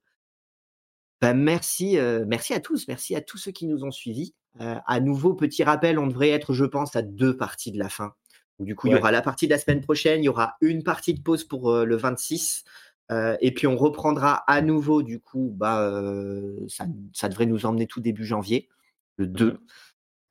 Bah, 1.21 1.35
merci, 1.35 1.99
euh, 1.99 2.25
merci 2.27 2.55
à 2.55 2.61
tous, 2.61 2.89
merci 2.89 3.17
à 3.17 3.21
tous 3.21 3.39
ceux 3.39 3.53
qui 3.53 3.67
nous 3.67 3.85
ont 3.85 3.91
suivis. 3.91 4.35
Euh, 4.61 4.77
à 4.87 5.01
nouveau, 5.01 5.35
petit 5.35 5.65
rappel, 5.65 5.99
on 5.99 6.07
devrait 6.07 6.31
être, 6.31 6.53
je 6.53 6.65
pense, 6.65 6.97
à 6.97 7.03
deux 7.03 7.37
parties 7.37 7.73
de 7.73 7.79
la 7.79 7.89
fin. 7.89 8.15
Du 8.59 8.75
coup, 8.75 8.87
il 8.87 8.95
y 8.95 8.97
aura 8.97 9.11
la 9.11 9.21
partie 9.21 9.47
de 9.47 9.53
la 9.53 9.59
semaine 9.59 9.83
prochaine, 9.83 10.23
il 10.23 10.27
y 10.27 10.31
aura 10.31 10.57
une 10.63 10.83
partie 10.83 11.13
de 11.13 11.21
pause 11.21 11.45
pour 11.45 11.71
euh, 11.71 11.85
le 11.85 11.97
26. 11.97 12.65
euh, 13.13 13.37
et 13.41 13.53
puis 13.53 13.67
on 13.67 13.77
reprendra 13.77 14.45
à 14.47 14.63
nouveau, 14.63 15.03
du 15.03 15.21
coup, 15.21 15.53
bah, 15.55 15.93
ça, 16.69 16.87
ça 17.13 17.29
devrait 17.29 17.47
nous 17.47 17.67
emmener 17.67 17.87
tout 17.87 18.01
début 18.01 18.25
janvier, 18.25 18.69
le 19.17 19.27
2. 19.27 19.59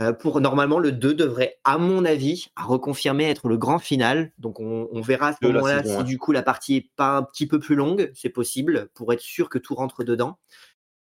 Euh, 0.02 0.12
pour 0.12 0.42
normalement, 0.42 0.80
le 0.80 0.92
2 0.92 1.14
devrait, 1.14 1.58
à 1.64 1.78
mon 1.78 2.04
avis, 2.04 2.48
à 2.58 2.64
reconfirmer 2.64 3.30
être 3.30 3.48
le 3.48 3.58
grand 3.58 3.80
final. 3.80 4.34
Donc 4.38 4.60
on, 4.60 4.90
on 4.92 5.02
verra 5.02 5.30
à 5.30 5.34
ce 5.34 5.46
moment-là 5.48 5.84
si 5.86 6.04
du 6.04 6.18
coup 6.18 6.34
la 6.34 6.44
partie 6.44 6.76
est 6.76 6.92
pas 6.98 7.18
un 7.18 7.24
petit 7.24 7.48
peu 7.48 7.60
plus 7.60 7.76
longue, 7.76 8.12
c'est 8.14 8.30
possible, 8.30 8.90
pour 8.94 9.14
être 9.14 9.22
sûr 9.22 9.48
que 9.48 9.58
tout 9.58 9.74
rentre 9.74 10.04
dedans. 10.04 10.38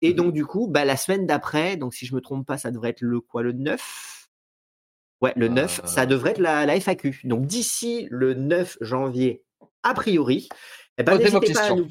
Et 0.02 0.10
Mhm. 0.10 0.16
donc 0.16 0.34
du 0.34 0.46
coup, 0.46 0.68
bah, 0.68 0.86
la 0.86 0.98
semaine 0.98 1.26
d'après, 1.26 1.78
donc 1.78 1.94
si 1.94 2.06
je 2.06 2.14
me 2.16 2.22
trompe 2.22 2.46
pas, 2.46 2.58
ça 2.58 2.72
devrait 2.72 2.90
être 2.90 3.02
le 3.02 3.20
quoi, 3.22 3.42
le 3.44 3.52
9 3.54 4.30
Ouais, 5.22 5.34
le 5.38 5.48
9, 5.48 5.80
Euh. 5.84 5.88
ça 5.88 6.06
devrait 6.06 6.32
être 6.32 6.40
la, 6.40 6.66
la 6.66 6.76
FAQ. 6.76 7.22
Donc 7.24 7.48
d'ici 7.48 8.08
le 8.12 8.34
9 8.34 8.78
janvier, 8.82 9.44
a 9.82 9.94
priori, 9.94 10.50
eh 10.98 11.04
ben, 11.04 11.18
n'hésitez 11.18 11.54
pas 11.54 11.62
à 11.62 11.76
nous, 11.76 11.88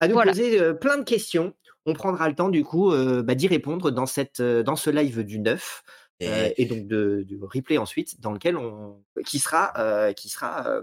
à 0.00 0.08
nous 0.08 0.14
Voilà. 0.14 0.32
poser 0.32 0.60
euh, 0.60 0.74
plein 0.74 0.98
de 0.98 1.04
questions. 1.04 1.54
On 1.86 1.92
prendra 1.92 2.28
le 2.28 2.34
temps 2.34 2.48
du 2.48 2.64
coup 2.64 2.90
euh, 2.92 3.22
bah, 3.22 3.34
d'y 3.36 3.46
répondre 3.46 3.90
dans, 3.92 4.06
cette, 4.06 4.40
euh, 4.40 4.62
dans 4.64 4.74
ce 4.76 4.90
live 4.90 5.22
du 5.22 5.38
9 5.38 5.84
euh, 6.22 6.50
et 6.56 6.64
donc 6.66 6.86
de, 6.88 7.22
du 7.26 7.38
replay 7.42 7.78
ensuite 7.78 8.20
dans 8.20 8.32
lequel 8.32 8.56
on 8.56 9.02
qui 9.24 9.38
sera 9.38 9.72
euh, 9.78 10.12
qui 10.12 10.28
sera 10.28 10.66
euh, 10.68 10.82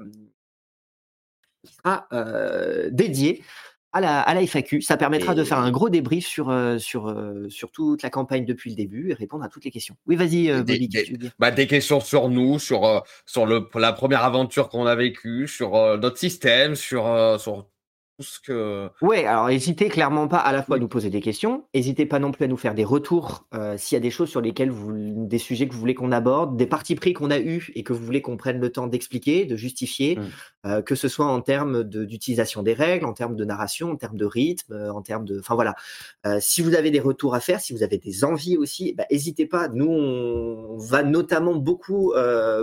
qui 1.65 1.73
sera 1.73 2.07
euh, 2.13 2.89
dédié 2.91 3.43
à 3.93 4.01
la, 4.01 4.21
à 4.21 4.33
la 4.33 4.41
FAQ. 4.41 4.81
Ça 4.81 4.97
permettra 4.97 5.35
de 5.35 5.43
faire 5.43 5.59
un 5.59 5.71
gros 5.71 5.89
débrief 5.89 6.25
sur, 6.25 6.49
euh, 6.49 6.77
sur, 6.77 7.07
euh, 7.07 7.47
sur 7.49 7.71
toute 7.71 8.03
la 8.03 8.09
campagne 8.09 8.45
depuis 8.45 8.69
le 8.69 8.75
début 8.75 9.11
et 9.11 9.13
répondre 9.13 9.43
à 9.43 9.49
toutes 9.49 9.65
les 9.65 9.71
questions. 9.71 9.95
Oui, 10.07 10.15
vas-y, 10.15 10.49
euh, 10.49 10.63
Des- 10.63 10.73
Bobby, 10.73 10.87
des- 10.87 11.03
dire 11.17 11.31
Bah, 11.39 11.51
des 11.51 11.67
questions 11.67 11.99
sur 11.99 12.29
nous, 12.29 12.59
sur, 12.59 13.03
sur 13.25 13.45
le, 13.45 13.67
la 13.75 13.93
première 13.93 14.23
aventure 14.23 14.69
qu'on 14.69 14.85
a 14.85 14.95
vécue, 14.95 15.47
sur 15.47 15.71
notre 15.97 16.17
système, 16.17 16.75
sur, 16.75 17.03
sur 17.39 17.67
ce 18.21 18.39
que. 18.39 18.89
Ouais, 19.01 19.25
alors 19.25 19.47
n'hésitez 19.47 19.89
clairement 19.89 20.27
pas 20.27 20.37
à 20.37 20.51
la 20.53 20.63
fois 20.63 20.77
à 20.77 20.79
nous 20.79 20.87
poser 20.87 21.09
des 21.09 21.21
questions, 21.21 21.65
n'hésitez 21.73 22.05
pas 22.05 22.19
non 22.19 22.31
plus 22.31 22.45
à 22.45 22.47
nous 22.47 22.57
faire 22.57 22.73
des 22.75 22.83
retours 22.83 23.45
euh, 23.53 23.77
s'il 23.77 23.95
y 23.95 23.97
a 23.97 24.01
des 24.01 24.11
choses 24.11 24.29
sur 24.29 24.41
lesquelles 24.41 24.71
vous, 24.71 24.93
des 25.27 25.37
sujets 25.37 25.67
que 25.67 25.73
vous 25.73 25.79
voulez 25.79 25.95
qu'on 25.95 26.11
aborde, 26.11 26.57
des 26.57 26.65
parties 26.67 26.95
pris 26.95 27.13
qu'on 27.13 27.31
a 27.31 27.39
eus 27.39 27.71
et 27.75 27.83
que 27.83 27.93
vous 27.93 28.03
voulez 28.05 28.21
qu'on 28.21 28.37
prenne 28.37 28.59
le 28.59 28.71
temps 28.71 28.87
d'expliquer, 28.87 29.45
de 29.45 29.55
justifier, 29.55 30.17
Mm. 30.17 30.21
euh, 30.67 30.81
que 30.81 30.95
ce 30.95 31.07
soit 31.07 31.25
en 31.25 31.41
termes 31.41 31.83
de- 31.83 32.05
d'utilisation 32.05 32.63
des 32.63 32.73
règles, 32.73 33.05
en 33.05 33.13
termes 33.13 33.35
de 33.35 33.45
narration, 33.45 33.91
en 33.91 33.95
termes 33.95 34.17
de 34.17 34.25
rythme, 34.25 34.73
euh, 34.73 34.91
en 34.93 35.01
termes 35.01 35.25
de, 35.25 35.39
enfin 35.39 35.55
voilà. 35.55 35.75
Si 36.39 36.61
vous 36.61 36.75
avez 36.75 36.91
des 36.91 36.99
retours 36.99 37.33
à 37.35 37.39
faire, 37.39 37.59
si 37.59 37.73
vous 37.73 37.81
avez 37.83 37.97
des 37.97 38.23
envies 38.23 38.57
aussi, 38.57 38.93
bah, 38.93 39.05
n'hésitez 39.11 39.45
pas. 39.47 39.67
Nous, 39.69 39.87
on 39.89 40.77
va 40.77 41.01
notamment 41.03 41.55
beaucoup 41.55 42.13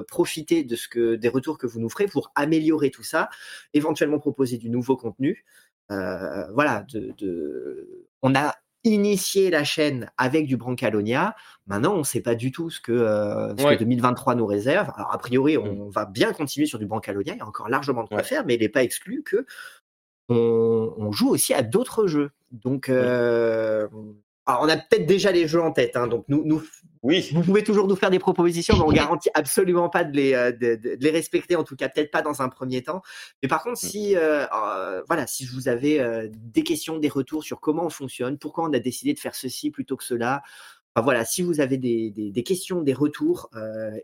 profiter 0.07 0.63
de 0.65 0.77
ce 0.77 0.89
que 0.89 1.15
des 1.17 1.29
retours 1.29 1.59
que 1.59 1.67
vous 1.67 1.81
nous 1.81 1.89
ferez 1.89 2.07
pour 2.07 2.31
améliorer 2.35 2.91
tout 2.91 3.03
ça, 3.03 3.29
éventuellement 3.75 4.19
proposer 4.19 4.57
du 4.59 4.71
nouveau 4.71 4.97
contenu. 4.97 5.45
Euh, 5.91 6.47
voilà, 6.53 6.85
de, 6.93 7.13
de- 7.19 8.07
on 8.23 8.35
a 8.35 8.55
initié 8.85 9.51
la 9.51 9.65
chaîne 9.65 10.11
avec 10.17 10.47
du 10.47 10.57
Brancalonia. 10.57 11.35
Maintenant, 11.67 11.95
on 11.95 11.99
ne 11.99 12.03
sait 12.05 12.21
pas 12.21 12.35
du 12.35 12.53
tout 12.53 12.71
ce 12.71 12.81
que, 12.81 12.93
euh, 12.93 13.51
ce 13.51 13.63
que 13.63 13.69
Ouais. 13.69 13.77
2023 13.77 14.35
nous 14.35 14.47
réserve. 14.47 14.91
Alors, 14.97 15.13
a 15.13 15.19
priori, 15.19 15.59
on 15.59 15.87
Mm. 15.87 15.91
va 15.91 16.05
bien 16.07 16.33
continuer 16.33 16.67
sur 16.67 16.79
du 16.79 16.87
Brancalonia. 16.87 17.35
Il 17.35 17.39
y 17.39 17.43
a 17.43 17.47
encore 17.47 17.69
largement 17.69 18.03
de 18.05 18.09
quoi 18.09 18.19
Ouais. 18.19 18.23
faire, 18.23 18.45
mais 18.47 18.55
il 18.55 18.61
n'est 18.61 18.69
pas 18.69 18.83
exclu 18.83 19.23
que 19.23 19.47
on, 20.29 20.95
on 20.97 21.11
joue 21.13 21.31
aussi 21.31 21.55
à 21.55 21.63
d'autres 21.63 22.07
jeux. 22.07 22.31
Donc, 22.53 22.89
euh, 22.89 23.89
alors, 24.49 24.63
on 24.63 24.69
a 24.69 24.77
peut-être 24.77 25.07
déjà 25.07 25.31
les 25.31 25.47
jeux 25.47 25.61
en 25.63 25.71
tête. 25.73 25.95
hein. 25.97 26.07
donc, 26.09 26.25
nous, 26.29 26.43
nous, 26.45 26.63
Oui. 27.03 27.29
vous 27.33 27.43
pouvez 27.43 27.63
toujours 27.63 27.87
nous 27.87 27.95
faire 27.97 28.11
des 28.11 28.19
propositions, 28.19 28.77
mais 28.77 28.83
on 28.83 28.91
garantit 28.93 29.29
absolument 29.35 29.89
pas 29.89 30.03
de 30.05 30.17
les, 30.17 30.33
euh, 30.35 30.51
de, 30.53 30.75
de- 30.75 30.97
de 30.97 31.05
les 31.05 31.11
respecter, 31.11 31.55
en 31.55 31.63
tout 31.65 31.77
cas 31.77 31.89
peut-être 31.89 32.11
pas 32.11 32.23
dans 32.23 32.43
un 32.43 32.49
premier 32.49 32.83
temps. 32.83 33.03
Mais 33.43 33.49
par 33.49 33.63
contre, 33.63 33.79
si 33.79 34.17
euh, 34.17 34.47
euh, 34.47 35.03
voilà, 35.07 35.27
si 35.27 35.45
vous 35.45 35.69
avez 35.69 36.01
euh, 36.01 36.29
des 36.33 36.65
questions, 36.65 36.99
des 36.99 37.09
retours 37.09 37.45
sur 37.45 37.61
comment 37.61 37.85
on 37.87 37.91
fonctionne, 37.91 38.39
pourquoi 38.39 38.65
on 38.65 38.73
a 38.73 38.79
décidé 38.81 39.13
de 39.15 39.21
faire 39.21 39.35
ceci 39.37 39.71
plutôt 39.71 39.97
que 39.97 40.05
cela, 40.05 40.43
enfin, 40.97 41.05
voilà, 41.05 41.25
si 41.25 41.43
vous 41.43 41.61
avez 41.61 41.77
des, 41.77 42.11
des, 42.11 42.33
des 42.33 42.43
questions, 42.43 42.81
des 42.83 42.95
retours, 42.95 43.51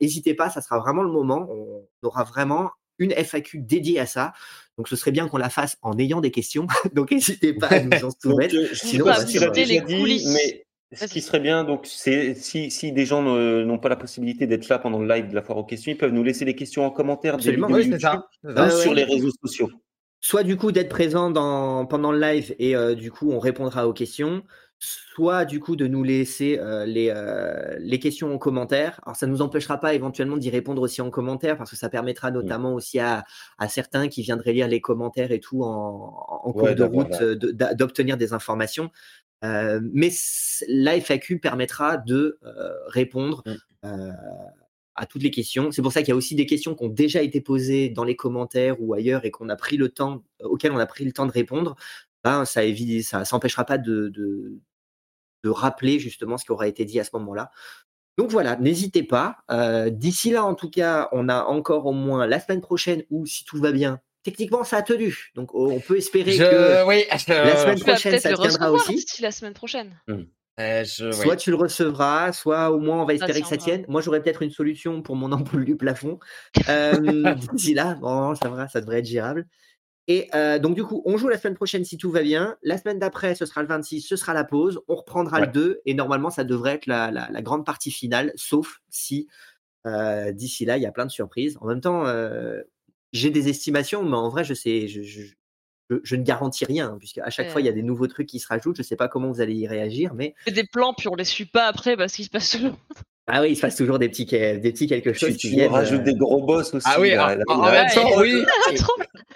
n'hésitez 0.01 0.35
pas, 0.35 0.51
ça 0.51 0.61
sera 0.61 0.79
vraiment 0.79 1.03
le 1.03 1.11
moment. 1.11 1.49
On 1.51 2.07
aura 2.07 2.23
vraiment 2.23 2.71
une 2.99 3.13
FAQ 3.13 3.59
dédiée 3.61 3.99
à 4.01 4.07
ça. 4.07 4.33
Donc 4.79 4.89
ce 4.89 4.97
serait 4.97 5.13
bien 5.13 5.29
qu'on 5.29 5.37
la 5.39 5.51
fasse 5.51 5.77
en 5.83 5.99
ayant 5.99 6.21
des 6.21 6.31
questions. 6.31 6.67
Donc 6.95 7.11
n'hésitez 7.13 7.53
pas 7.55 7.69
à 7.69 7.81
nous 7.81 7.91
en 7.97 8.01
Donc, 8.01 8.13
soumettre. 8.23 8.55
euh, 8.57 8.69
Sinon, 8.75 9.07
je 9.07 9.11
on 9.11 9.41
va 9.41 9.51
pas 9.51 9.65
les 9.65 9.81
dit, 9.81 9.97
coulisses. 9.99 10.27
mais 10.35 10.67
ce 10.97 11.07
qui 11.07 11.21
serait 11.21 11.41
bien, 11.41 11.65
donc, 11.65 11.87
c'est 11.87 12.35
si, 12.37 12.71
si 12.71 12.93
des 12.93 13.05
gens 13.05 13.21
n'ont 13.23 13.79
pas 13.79 13.89
la 13.89 13.97
possibilité 13.97 14.47
d'être 14.47 14.69
là 14.69 14.79
pendant 14.79 15.01
le 15.01 15.09
live 15.09 15.29
de 15.29 15.35
la 15.35 15.43
foire 15.43 15.59
aux 15.59 15.65
questions, 15.65 15.91
ils 15.91 15.99
peuvent 15.99 16.13
nous 16.13 16.23
laisser 16.23 16.45
des 16.45 16.55
questions 16.55 16.85
en 16.87 16.91
commentaire 16.91 17.37
des 17.37 17.49
Absolument, 17.49 17.67
vidéos 17.67 17.79
Oui, 17.83 17.91
YouTube 17.91 18.01
ça. 18.01 18.29
Ouais, 18.45 18.71
sur 18.71 18.95
les 18.95 19.03
réseaux 19.05 19.33
sociaux. 19.43 19.71
soit 20.21 20.45
du 20.45 20.57
coup 20.57 20.71
d'être 20.71 20.89
présent 20.91 21.31
dans, 21.31 21.85
pendant 21.87 22.13
le 22.13 22.21
live 22.21 22.55
et 22.61 22.77
euh, 22.77 22.95
du 22.95 23.11
coup 23.11 23.33
on 23.33 23.41
répondra 23.41 23.89
aux 23.89 23.93
questions, 23.93 24.45
soit 25.15 25.45
du 25.45 25.61
coup 25.61 25.77
de 25.77 25.87
nous 25.87 26.03
laisser 26.03 26.59
euh, 26.59 26.85
les, 26.87 27.11
euh, 27.15 27.77
les 27.79 27.99
questions 27.99 28.35
en 28.35 28.39
commentaire. 28.39 29.01
Alors 29.05 29.17
ça 29.17 29.27
ne 29.27 29.33
nous 29.33 29.43
empêchera 29.43 29.79
pas 29.79 29.95
éventuellement 29.95 30.37
d'y 30.37 30.51
répondre 30.51 30.83
aussi 30.83 31.01
en 31.01 31.11
commentaire 31.11 31.57
parce 31.57 31.71
que 31.71 31.77
ça 31.77 31.89
permettra 31.89 32.31
notamment 32.31 32.75
aussi 32.75 32.99
à, 32.99 33.25
à 33.59 33.69
certains 33.69 34.09
qui 34.09 34.23
viendraient 34.23 34.53
lire 34.53 34.69
les 34.69 34.81
commentaires 34.81 35.33
et 35.33 35.41
tout 35.41 35.63
en, 35.63 36.27
en 36.45 36.53
cours 36.53 36.63
Ouais, 36.63 36.75
de 36.75 36.81
d'avoir 36.81 37.07
route 37.07 37.21
euh, 37.21 37.35
d'obtenir 37.75 38.17
des 38.17 38.33
informations. 38.33 38.91
Euh, 39.45 39.81
mais 39.93 40.11
la 40.69 40.97
FAQ 41.01 41.39
permettra 41.39 41.99
de 41.99 42.39
répondre 42.89 43.43
Mm. 43.85 43.87
euh, 43.87 44.13
à 44.97 45.07
toutes 45.07 45.23
les 45.23 45.31
questions. 45.31 45.73
C'est 45.73 45.83
pour 45.83 45.93
ça 45.93 46.01
qu'il 46.01 46.11
y 46.11 46.13
a 46.13 46.17
aussi 46.17 46.37
des 46.37 46.47
questions 46.47 46.75
qui 46.75 46.85
ont 46.85 46.89
déjà 46.89 47.21
été 47.21 47.41
posées 47.41 47.89
dans 47.89 48.05
les 48.05 48.15
commentaires 48.17 48.77
ou 48.81 48.95
ailleurs 48.95 49.25
et 49.25 49.31
qu'on 49.33 49.49
a 49.49 49.57
pris 49.57 49.77
le 49.77 49.89
temps, 49.89 50.23
auxquelles 50.41 50.71
on 50.73 50.79
a 50.79 50.87
pris 50.87 51.05
le 51.05 51.13
temps 51.13 51.27
de 51.27 51.33
répondre. 51.33 51.75
Ben, 52.23 52.45
ça 52.45 52.65
évite, 52.65 53.05
ça 53.05 53.25
s'empêchera 53.25 53.65
pas 53.65 53.77
de, 53.77 54.09
de, 54.09 54.61
de 55.45 55.49
rappeler 55.51 55.99
justement 56.01 56.37
ce 56.39 56.45
qui 56.45 56.51
aura 56.53 56.67
été 56.67 56.85
dit 56.85 56.99
à 56.99 57.05
ce 57.05 57.11
moment-là. 57.15 57.51
Donc 58.19 58.31
voilà, 58.31 58.57
n'hésitez 58.57 59.03
pas. 59.03 59.37
Euh, 59.51 59.91
D'ici 59.91 60.31
là, 60.31 60.45
en 60.45 60.55
tout 60.55 60.71
cas, 60.71 61.09
on 61.13 61.29
a 61.29 61.45
encore 61.45 61.87
au 61.87 61.93
moins 61.93 62.27
la 62.27 62.41
semaine 62.41 62.61
prochaine 62.61 63.03
ou 63.11 63.27
si 63.27 63.45
tout 63.45 63.59
va 63.61 63.73
bien, 63.73 64.01
techniquement 64.23 64.65
ça 64.65 64.79
a 64.79 64.83
tenu. 64.83 65.31
Donc 65.35 65.51
oh, 65.53 65.71
on 65.71 65.81
peut 65.81 65.97
espérer 65.99 66.31
que 66.33 66.45
Je, 66.45 66.87
oui, 66.87 67.05
je, 67.11 67.33
la 67.33 67.57
semaine 67.57 67.81
prochaine, 67.81 68.19
ça 68.21 68.31
le 68.31 68.37
tiendra 68.37 68.73
aussi. 68.73 69.05
la 69.21 69.31
semaine 69.33 69.53
prochaine. 69.55 70.01
euh, 70.09 70.85
je- 70.85 71.07
oui. 71.07 71.13
Soit 71.13 71.37
tu 71.37 71.51
le 71.51 71.57
recevras, 71.57 72.33
soit 72.33 72.71
au 72.71 72.79
moins 72.79 73.03
on 73.03 73.05
va 73.05 73.17
Ça 73.19 73.27
espérer 73.27 73.43
que 73.43 73.49
ça 73.49 73.57
tienne. 73.57 73.85
Moi, 73.89 74.01
j'aurais 74.01 74.23
peut-être 74.23 74.43
une 74.43 74.51
solution 74.53 75.03
pour 75.03 75.17
mon 75.17 75.33
ampoule 75.61 75.65
du 75.65 75.77
plafond. 75.77 76.19
Euh, 76.69 77.35
D'ici 77.53 77.75
là, 77.75 77.95
bon, 78.01 78.35
ça 78.37 78.49
va, 78.49 78.69
ça 78.69 78.81
devrait 78.81 79.01
être 79.01 79.07
gérable. 79.07 79.47
Et 80.07 80.29
euh, 80.35 80.59
donc, 80.59 80.75
du 80.75 80.85
coup, 80.85 81.03
on 81.07 81.17
joue 81.17 81.29
la 81.29 81.39
semaine 81.39 81.55
prochaine 81.55 81.85
si 81.85 81.97
tout 81.97 82.11
va 82.11 82.23
bien. 82.23 82.57
La 82.63 82.77
semaine 82.77 82.99
d'après, 82.99 83.35
ce 83.35 83.47
sera 83.47 83.63
le 83.63 83.69
26, 83.69 84.03
ce 84.03 84.17
sera 84.17 84.35
la 84.35 84.45
pause. 84.45 84.81
On 84.89 84.97
reprendra 84.97 85.41
Ouais. 85.41 85.47
le 85.47 85.53
2 85.53 85.81
et 85.87 85.95
normalement, 85.95 86.29
ça 86.31 86.45
devrait 86.45 86.75
être 86.75 86.87
la, 86.87 87.11
la- 87.11 87.29
la 87.31 87.43
grande 87.43 87.65
partie 87.65 87.91
finale, 87.91 88.33
sauf 88.37 88.81
si 88.91 89.29
euh, 89.87 90.33
d'ici 90.33 90.65
là, 90.65 90.77
il 90.77 90.83
y 90.83 90.87
a 90.87 90.93
plein 90.93 91.07
de 91.07 91.11
surprises. 91.11 91.57
En 91.61 91.67
même 91.67 91.81
temps, 91.81 92.07
euh, 92.07 92.63
j'ai 93.13 93.31
des 93.31 93.49
estimations, 93.49 94.03
mais 94.03 94.17
en 94.17 94.29
vrai, 94.29 94.43
je 94.45 94.55
sais, 94.55 94.89
je, 94.89 95.03
je- 95.03 95.23
je- 95.91 95.97
je 96.03 96.17
ne 96.17 96.23
garantis 96.23 96.65
rien, 96.65 96.89
hein, 96.93 96.97
puisque 96.99 97.19
à 97.19 97.29
chaque 97.31 97.47
Ouais. 97.47 97.53
fois, 97.53 97.61
il 97.61 97.65
y 97.67 97.69
a 97.69 97.73
des 97.73 97.83
nouveaux 97.83 98.07
trucs 98.07 98.27
qui 98.29 98.41
se 98.41 98.47
rajoutent. 98.49 98.77
Je 98.77 98.83
ne 98.83 98.87
sais 98.87 98.97
pas 98.97 99.09
comment 99.09 99.31
vous 99.31 99.41
allez 99.43 99.55
y 99.55 99.67
réagir, 99.69 100.15
mais 100.15 100.35
On 100.41 100.45
fait 100.51 100.53
des 100.53 100.65
plans 100.67 100.95
puis 100.95 101.09
on 101.09 101.15
les 101.15 101.25
suit 101.25 101.45
pas 101.47 101.67
après 101.67 101.97
parce 101.97 102.15
qu'il 102.15 102.25
se 102.25 102.31
passe 102.31 102.51
toujours. 102.51 102.77
Ah 103.27 103.41
oui, 103.41 103.51
il 103.53 103.57
se 103.57 103.63
passe 103.63 103.77
toujours 103.77 103.99
des 103.99 104.09
petits, 104.09 104.27
des 104.27 104.59
petits 104.61 104.87
quelque 104.87 105.13
chose 105.15 105.31
Tu, 105.31 105.35
qui 105.37 105.41
tu 105.41 105.49
viennent. 105.55 105.69
nous 105.69 105.75
rajoutes 105.75 106.01
euh, 106.01 106.05
des 106.05 106.15
gros 106.15 106.43
boss 106.45 106.75
aussi. 106.75 106.87
Ah 106.91 107.01
oui, 107.01 107.11
là, 107.15 107.25
en, 107.25 107.29
là, 107.29 107.45
en 107.49 107.67
là. 107.67 107.73
même 107.73 107.91
temps, 107.91 108.09
et- 108.23 108.35
oui. 108.37 108.45
Ah, 108.69 108.71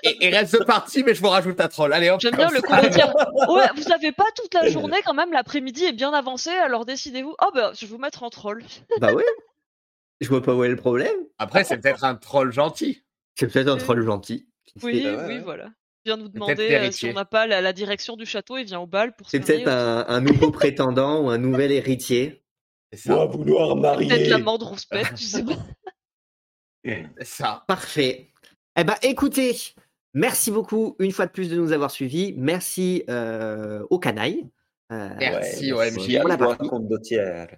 Et, 0.02 0.26
et 0.26 0.28
reste 0.30 0.62
parti, 0.64 1.02
mais 1.02 1.14
je 1.14 1.20
vous 1.20 1.28
rajoute 1.28 1.60
un 1.60 1.68
troll. 1.68 1.92
Allez. 1.92 2.14
J'aime 2.20 2.36
bien 2.36 2.50
le 2.50 2.56
ça. 2.60 2.62
commentaire. 2.62 3.14
Ouais, 3.48 3.64
vous 3.76 3.90
avez 3.92 4.12
pas 4.12 4.26
toute 4.36 4.52
la 4.54 4.68
journée 4.68 4.98
quand 5.04 5.14
même, 5.14 5.32
l'après-midi 5.32 5.84
est 5.86 5.92
bien 5.92 6.12
avancé, 6.12 6.50
alors 6.50 6.84
décidez-vous. 6.84 7.34
Oh 7.42 7.50
bah, 7.54 7.72
je 7.74 7.86
vais 7.86 7.90
vous 7.90 7.98
mettre 7.98 8.22
en 8.22 8.30
troll. 8.30 8.62
Bah 9.00 9.12
oui. 9.14 9.22
Je 10.20 10.28
vois 10.28 10.42
pas 10.42 10.54
où 10.54 10.64
est 10.64 10.68
le 10.68 10.76
problème. 10.76 11.14
Après, 11.38 11.64
c'est 11.64 11.78
peut-être 11.78 12.04
un 12.04 12.14
troll 12.16 12.52
gentil. 12.52 13.04
C'est 13.36 13.46
peut-être 13.50 13.68
un 13.68 13.76
troll 13.76 14.04
gentil. 14.04 14.48
Oui, 14.82 15.02
ouais, 15.04 15.16
oui, 15.26 15.38
voilà. 15.42 15.66
Il 16.04 16.10
vient 16.10 16.16
nous 16.16 16.28
demander 16.28 16.74
euh, 16.74 16.90
si 16.90 17.06
on 17.06 17.12
n'a 17.12 17.24
pas 17.24 17.46
la, 17.46 17.60
la 17.60 17.72
direction 17.72 18.16
du 18.16 18.26
château, 18.26 18.56
il 18.56 18.64
vient 18.64 18.80
au 18.80 18.86
bal 18.86 19.14
pour 19.16 19.28
se 19.28 19.32
C'est 19.36 19.40
peut-être 19.40 19.68
un, 19.68 20.04
un 20.08 20.20
nouveau 20.20 20.50
prétendant 20.50 21.22
ou 21.24 21.30
un 21.30 21.38
nouvel 21.38 21.72
héritier. 21.72 22.42
C'est 22.92 22.98
ça. 23.08 23.24
vouloir 23.26 23.76
aussi. 23.76 24.08
Peut-être 24.08 24.28
la 24.28 24.38
mort 24.38 24.58
de 24.58 24.64
Rouspette, 24.64 25.14
tu 25.14 25.24
sais 25.24 25.44
pas. 25.44 25.56
Ça. 27.22 27.64
Parfait. 27.68 28.28
Eh 28.76 28.84
ben, 28.84 28.94
écoutez, 29.02 29.56
merci 30.14 30.50
beaucoup 30.50 30.96
une 30.98 31.12
fois 31.12 31.26
de 31.26 31.32
plus 31.32 31.50
de 31.50 31.56
nous 31.56 31.72
avoir 31.72 31.90
suivis. 31.90 32.34
Merci 32.38 33.02
euh, 33.10 33.84
aux 33.90 33.98
canailles. 33.98 34.48
Euh, 34.90 35.10
Merci, 35.18 35.72
Ouais, 35.72 35.90
à 36.16 36.20
Pour 36.20 36.28
la 36.30 36.36
toi, 36.38 36.56
partie. 36.56 36.68
Dautière. 36.88 37.56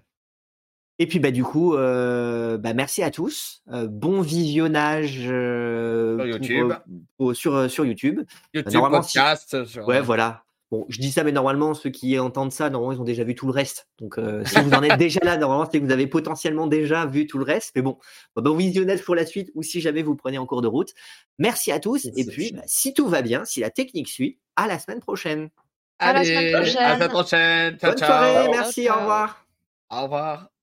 Et 0.98 1.06
puis 1.06 1.18
bah 1.20 1.30
du 1.30 1.44
coup, 1.44 1.76
euh, 1.76 2.58
bah, 2.58 2.74
merci 2.74 3.02
à 3.02 3.10
tous. 3.10 3.62
Euh, 3.72 3.86
bon 3.86 4.20
visionnage 4.20 5.20
euh, 5.28 6.16
Sur 6.18 6.24
pour, 6.26 6.26
YouTube. 6.26 6.70
euh, 6.72 6.76
pour- 7.16 7.36
sur, 7.36 7.70
sur 7.70 7.84
YouTube. 7.86 8.20
YouTube, 8.52 8.72
Normalement, 8.72 9.02
si- 9.02 9.16
podcast. 9.18 9.64
sur- 9.64 9.86
Ouais, 9.86 10.00
voilà. 10.00 10.44
Bon, 10.70 10.86
je 10.88 11.00
dis 11.00 11.10
ça, 11.10 11.24
mais 11.24 11.32
normalement, 11.32 11.74
ceux 11.74 11.90
qui 11.90 12.16
entendent 12.18 12.52
ça, 12.52 12.70
normalement, 12.70 12.92
ils 12.92 13.00
ont 13.00 13.04
déjà 13.04 13.24
vu 13.24 13.34
tout 13.34 13.46
le 13.46 13.52
reste. 13.52 13.88
Donc, 13.98 14.18
euh, 14.18 14.44
si 14.46 14.60
vous 14.60 14.72
en 14.72 14.82
êtes 14.82 14.98
déjà 14.98 15.18
là, 15.24 15.36
normalement, 15.36 15.68
c'est 15.70 15.80
que 15.80 15.84
vous 15.84 15.90
avez 15.90 16.06
potentiellement 16.06 16.68
déjà 16.68 17.06
vu 17.06 17.26
tout 17.26 17.38
le 17.38 17.44
reste. 17.44 17.72
Mais 17.74 17.82
bon, 17.82 17.98
bon, 18.36 18.42
bon 18.42 18.56
visionnage 18.56 19.02
pour 19.02 19.16
la 19.16 19.26
suite 19.26 19.50
ou 19.54 19.64
si 19.64 19.80
jamais 19.80 20.02
vous 20.02 20.14
prenez 20.14 20.38
en 20.38 20.46
cours 20.46 20.62
de 20.62 20.68
route. 20.68 20.94
Merci 21.38 21.72
à 21.72 21.80
tous. 21.80 22.06
Et 22.16 22.24
puis, 22.24 22.52
bah, 22.52 22.62
si 22.66 22.94
tout 22.94 23.08
va 23.08 23.22
bien, 23.22 23.44
si 23.44 23.60
la 23.60 23.70
technique 23.70 24.08
suit, 24.08 24.38
à 24.54 24.68
la 24.68 24.78
semaine 24.78 25.00
prochaine. 25.00 25.50
À 25.98 26.12
la 26.12 26.20
Allez, 26.20 26.28
semaine 26.28 26.52
prochaine. 26.52 26.76
À 26.78 26.88
la 26.88 26.94
semaine 26.94 27.08
prochaine. 27.08 27.78
Ciao, 27.78 27.90
Bonne 27.90 27.98
ciao. 27.98 28.08
soirée. 28.08 28.48
Merci. 28.50 28.84
ciao. 28.84 28.96
Au 28.96 29.00
revoir. 29.00 29.46
Au 29.90 30.02
revoir. 30.02 30.59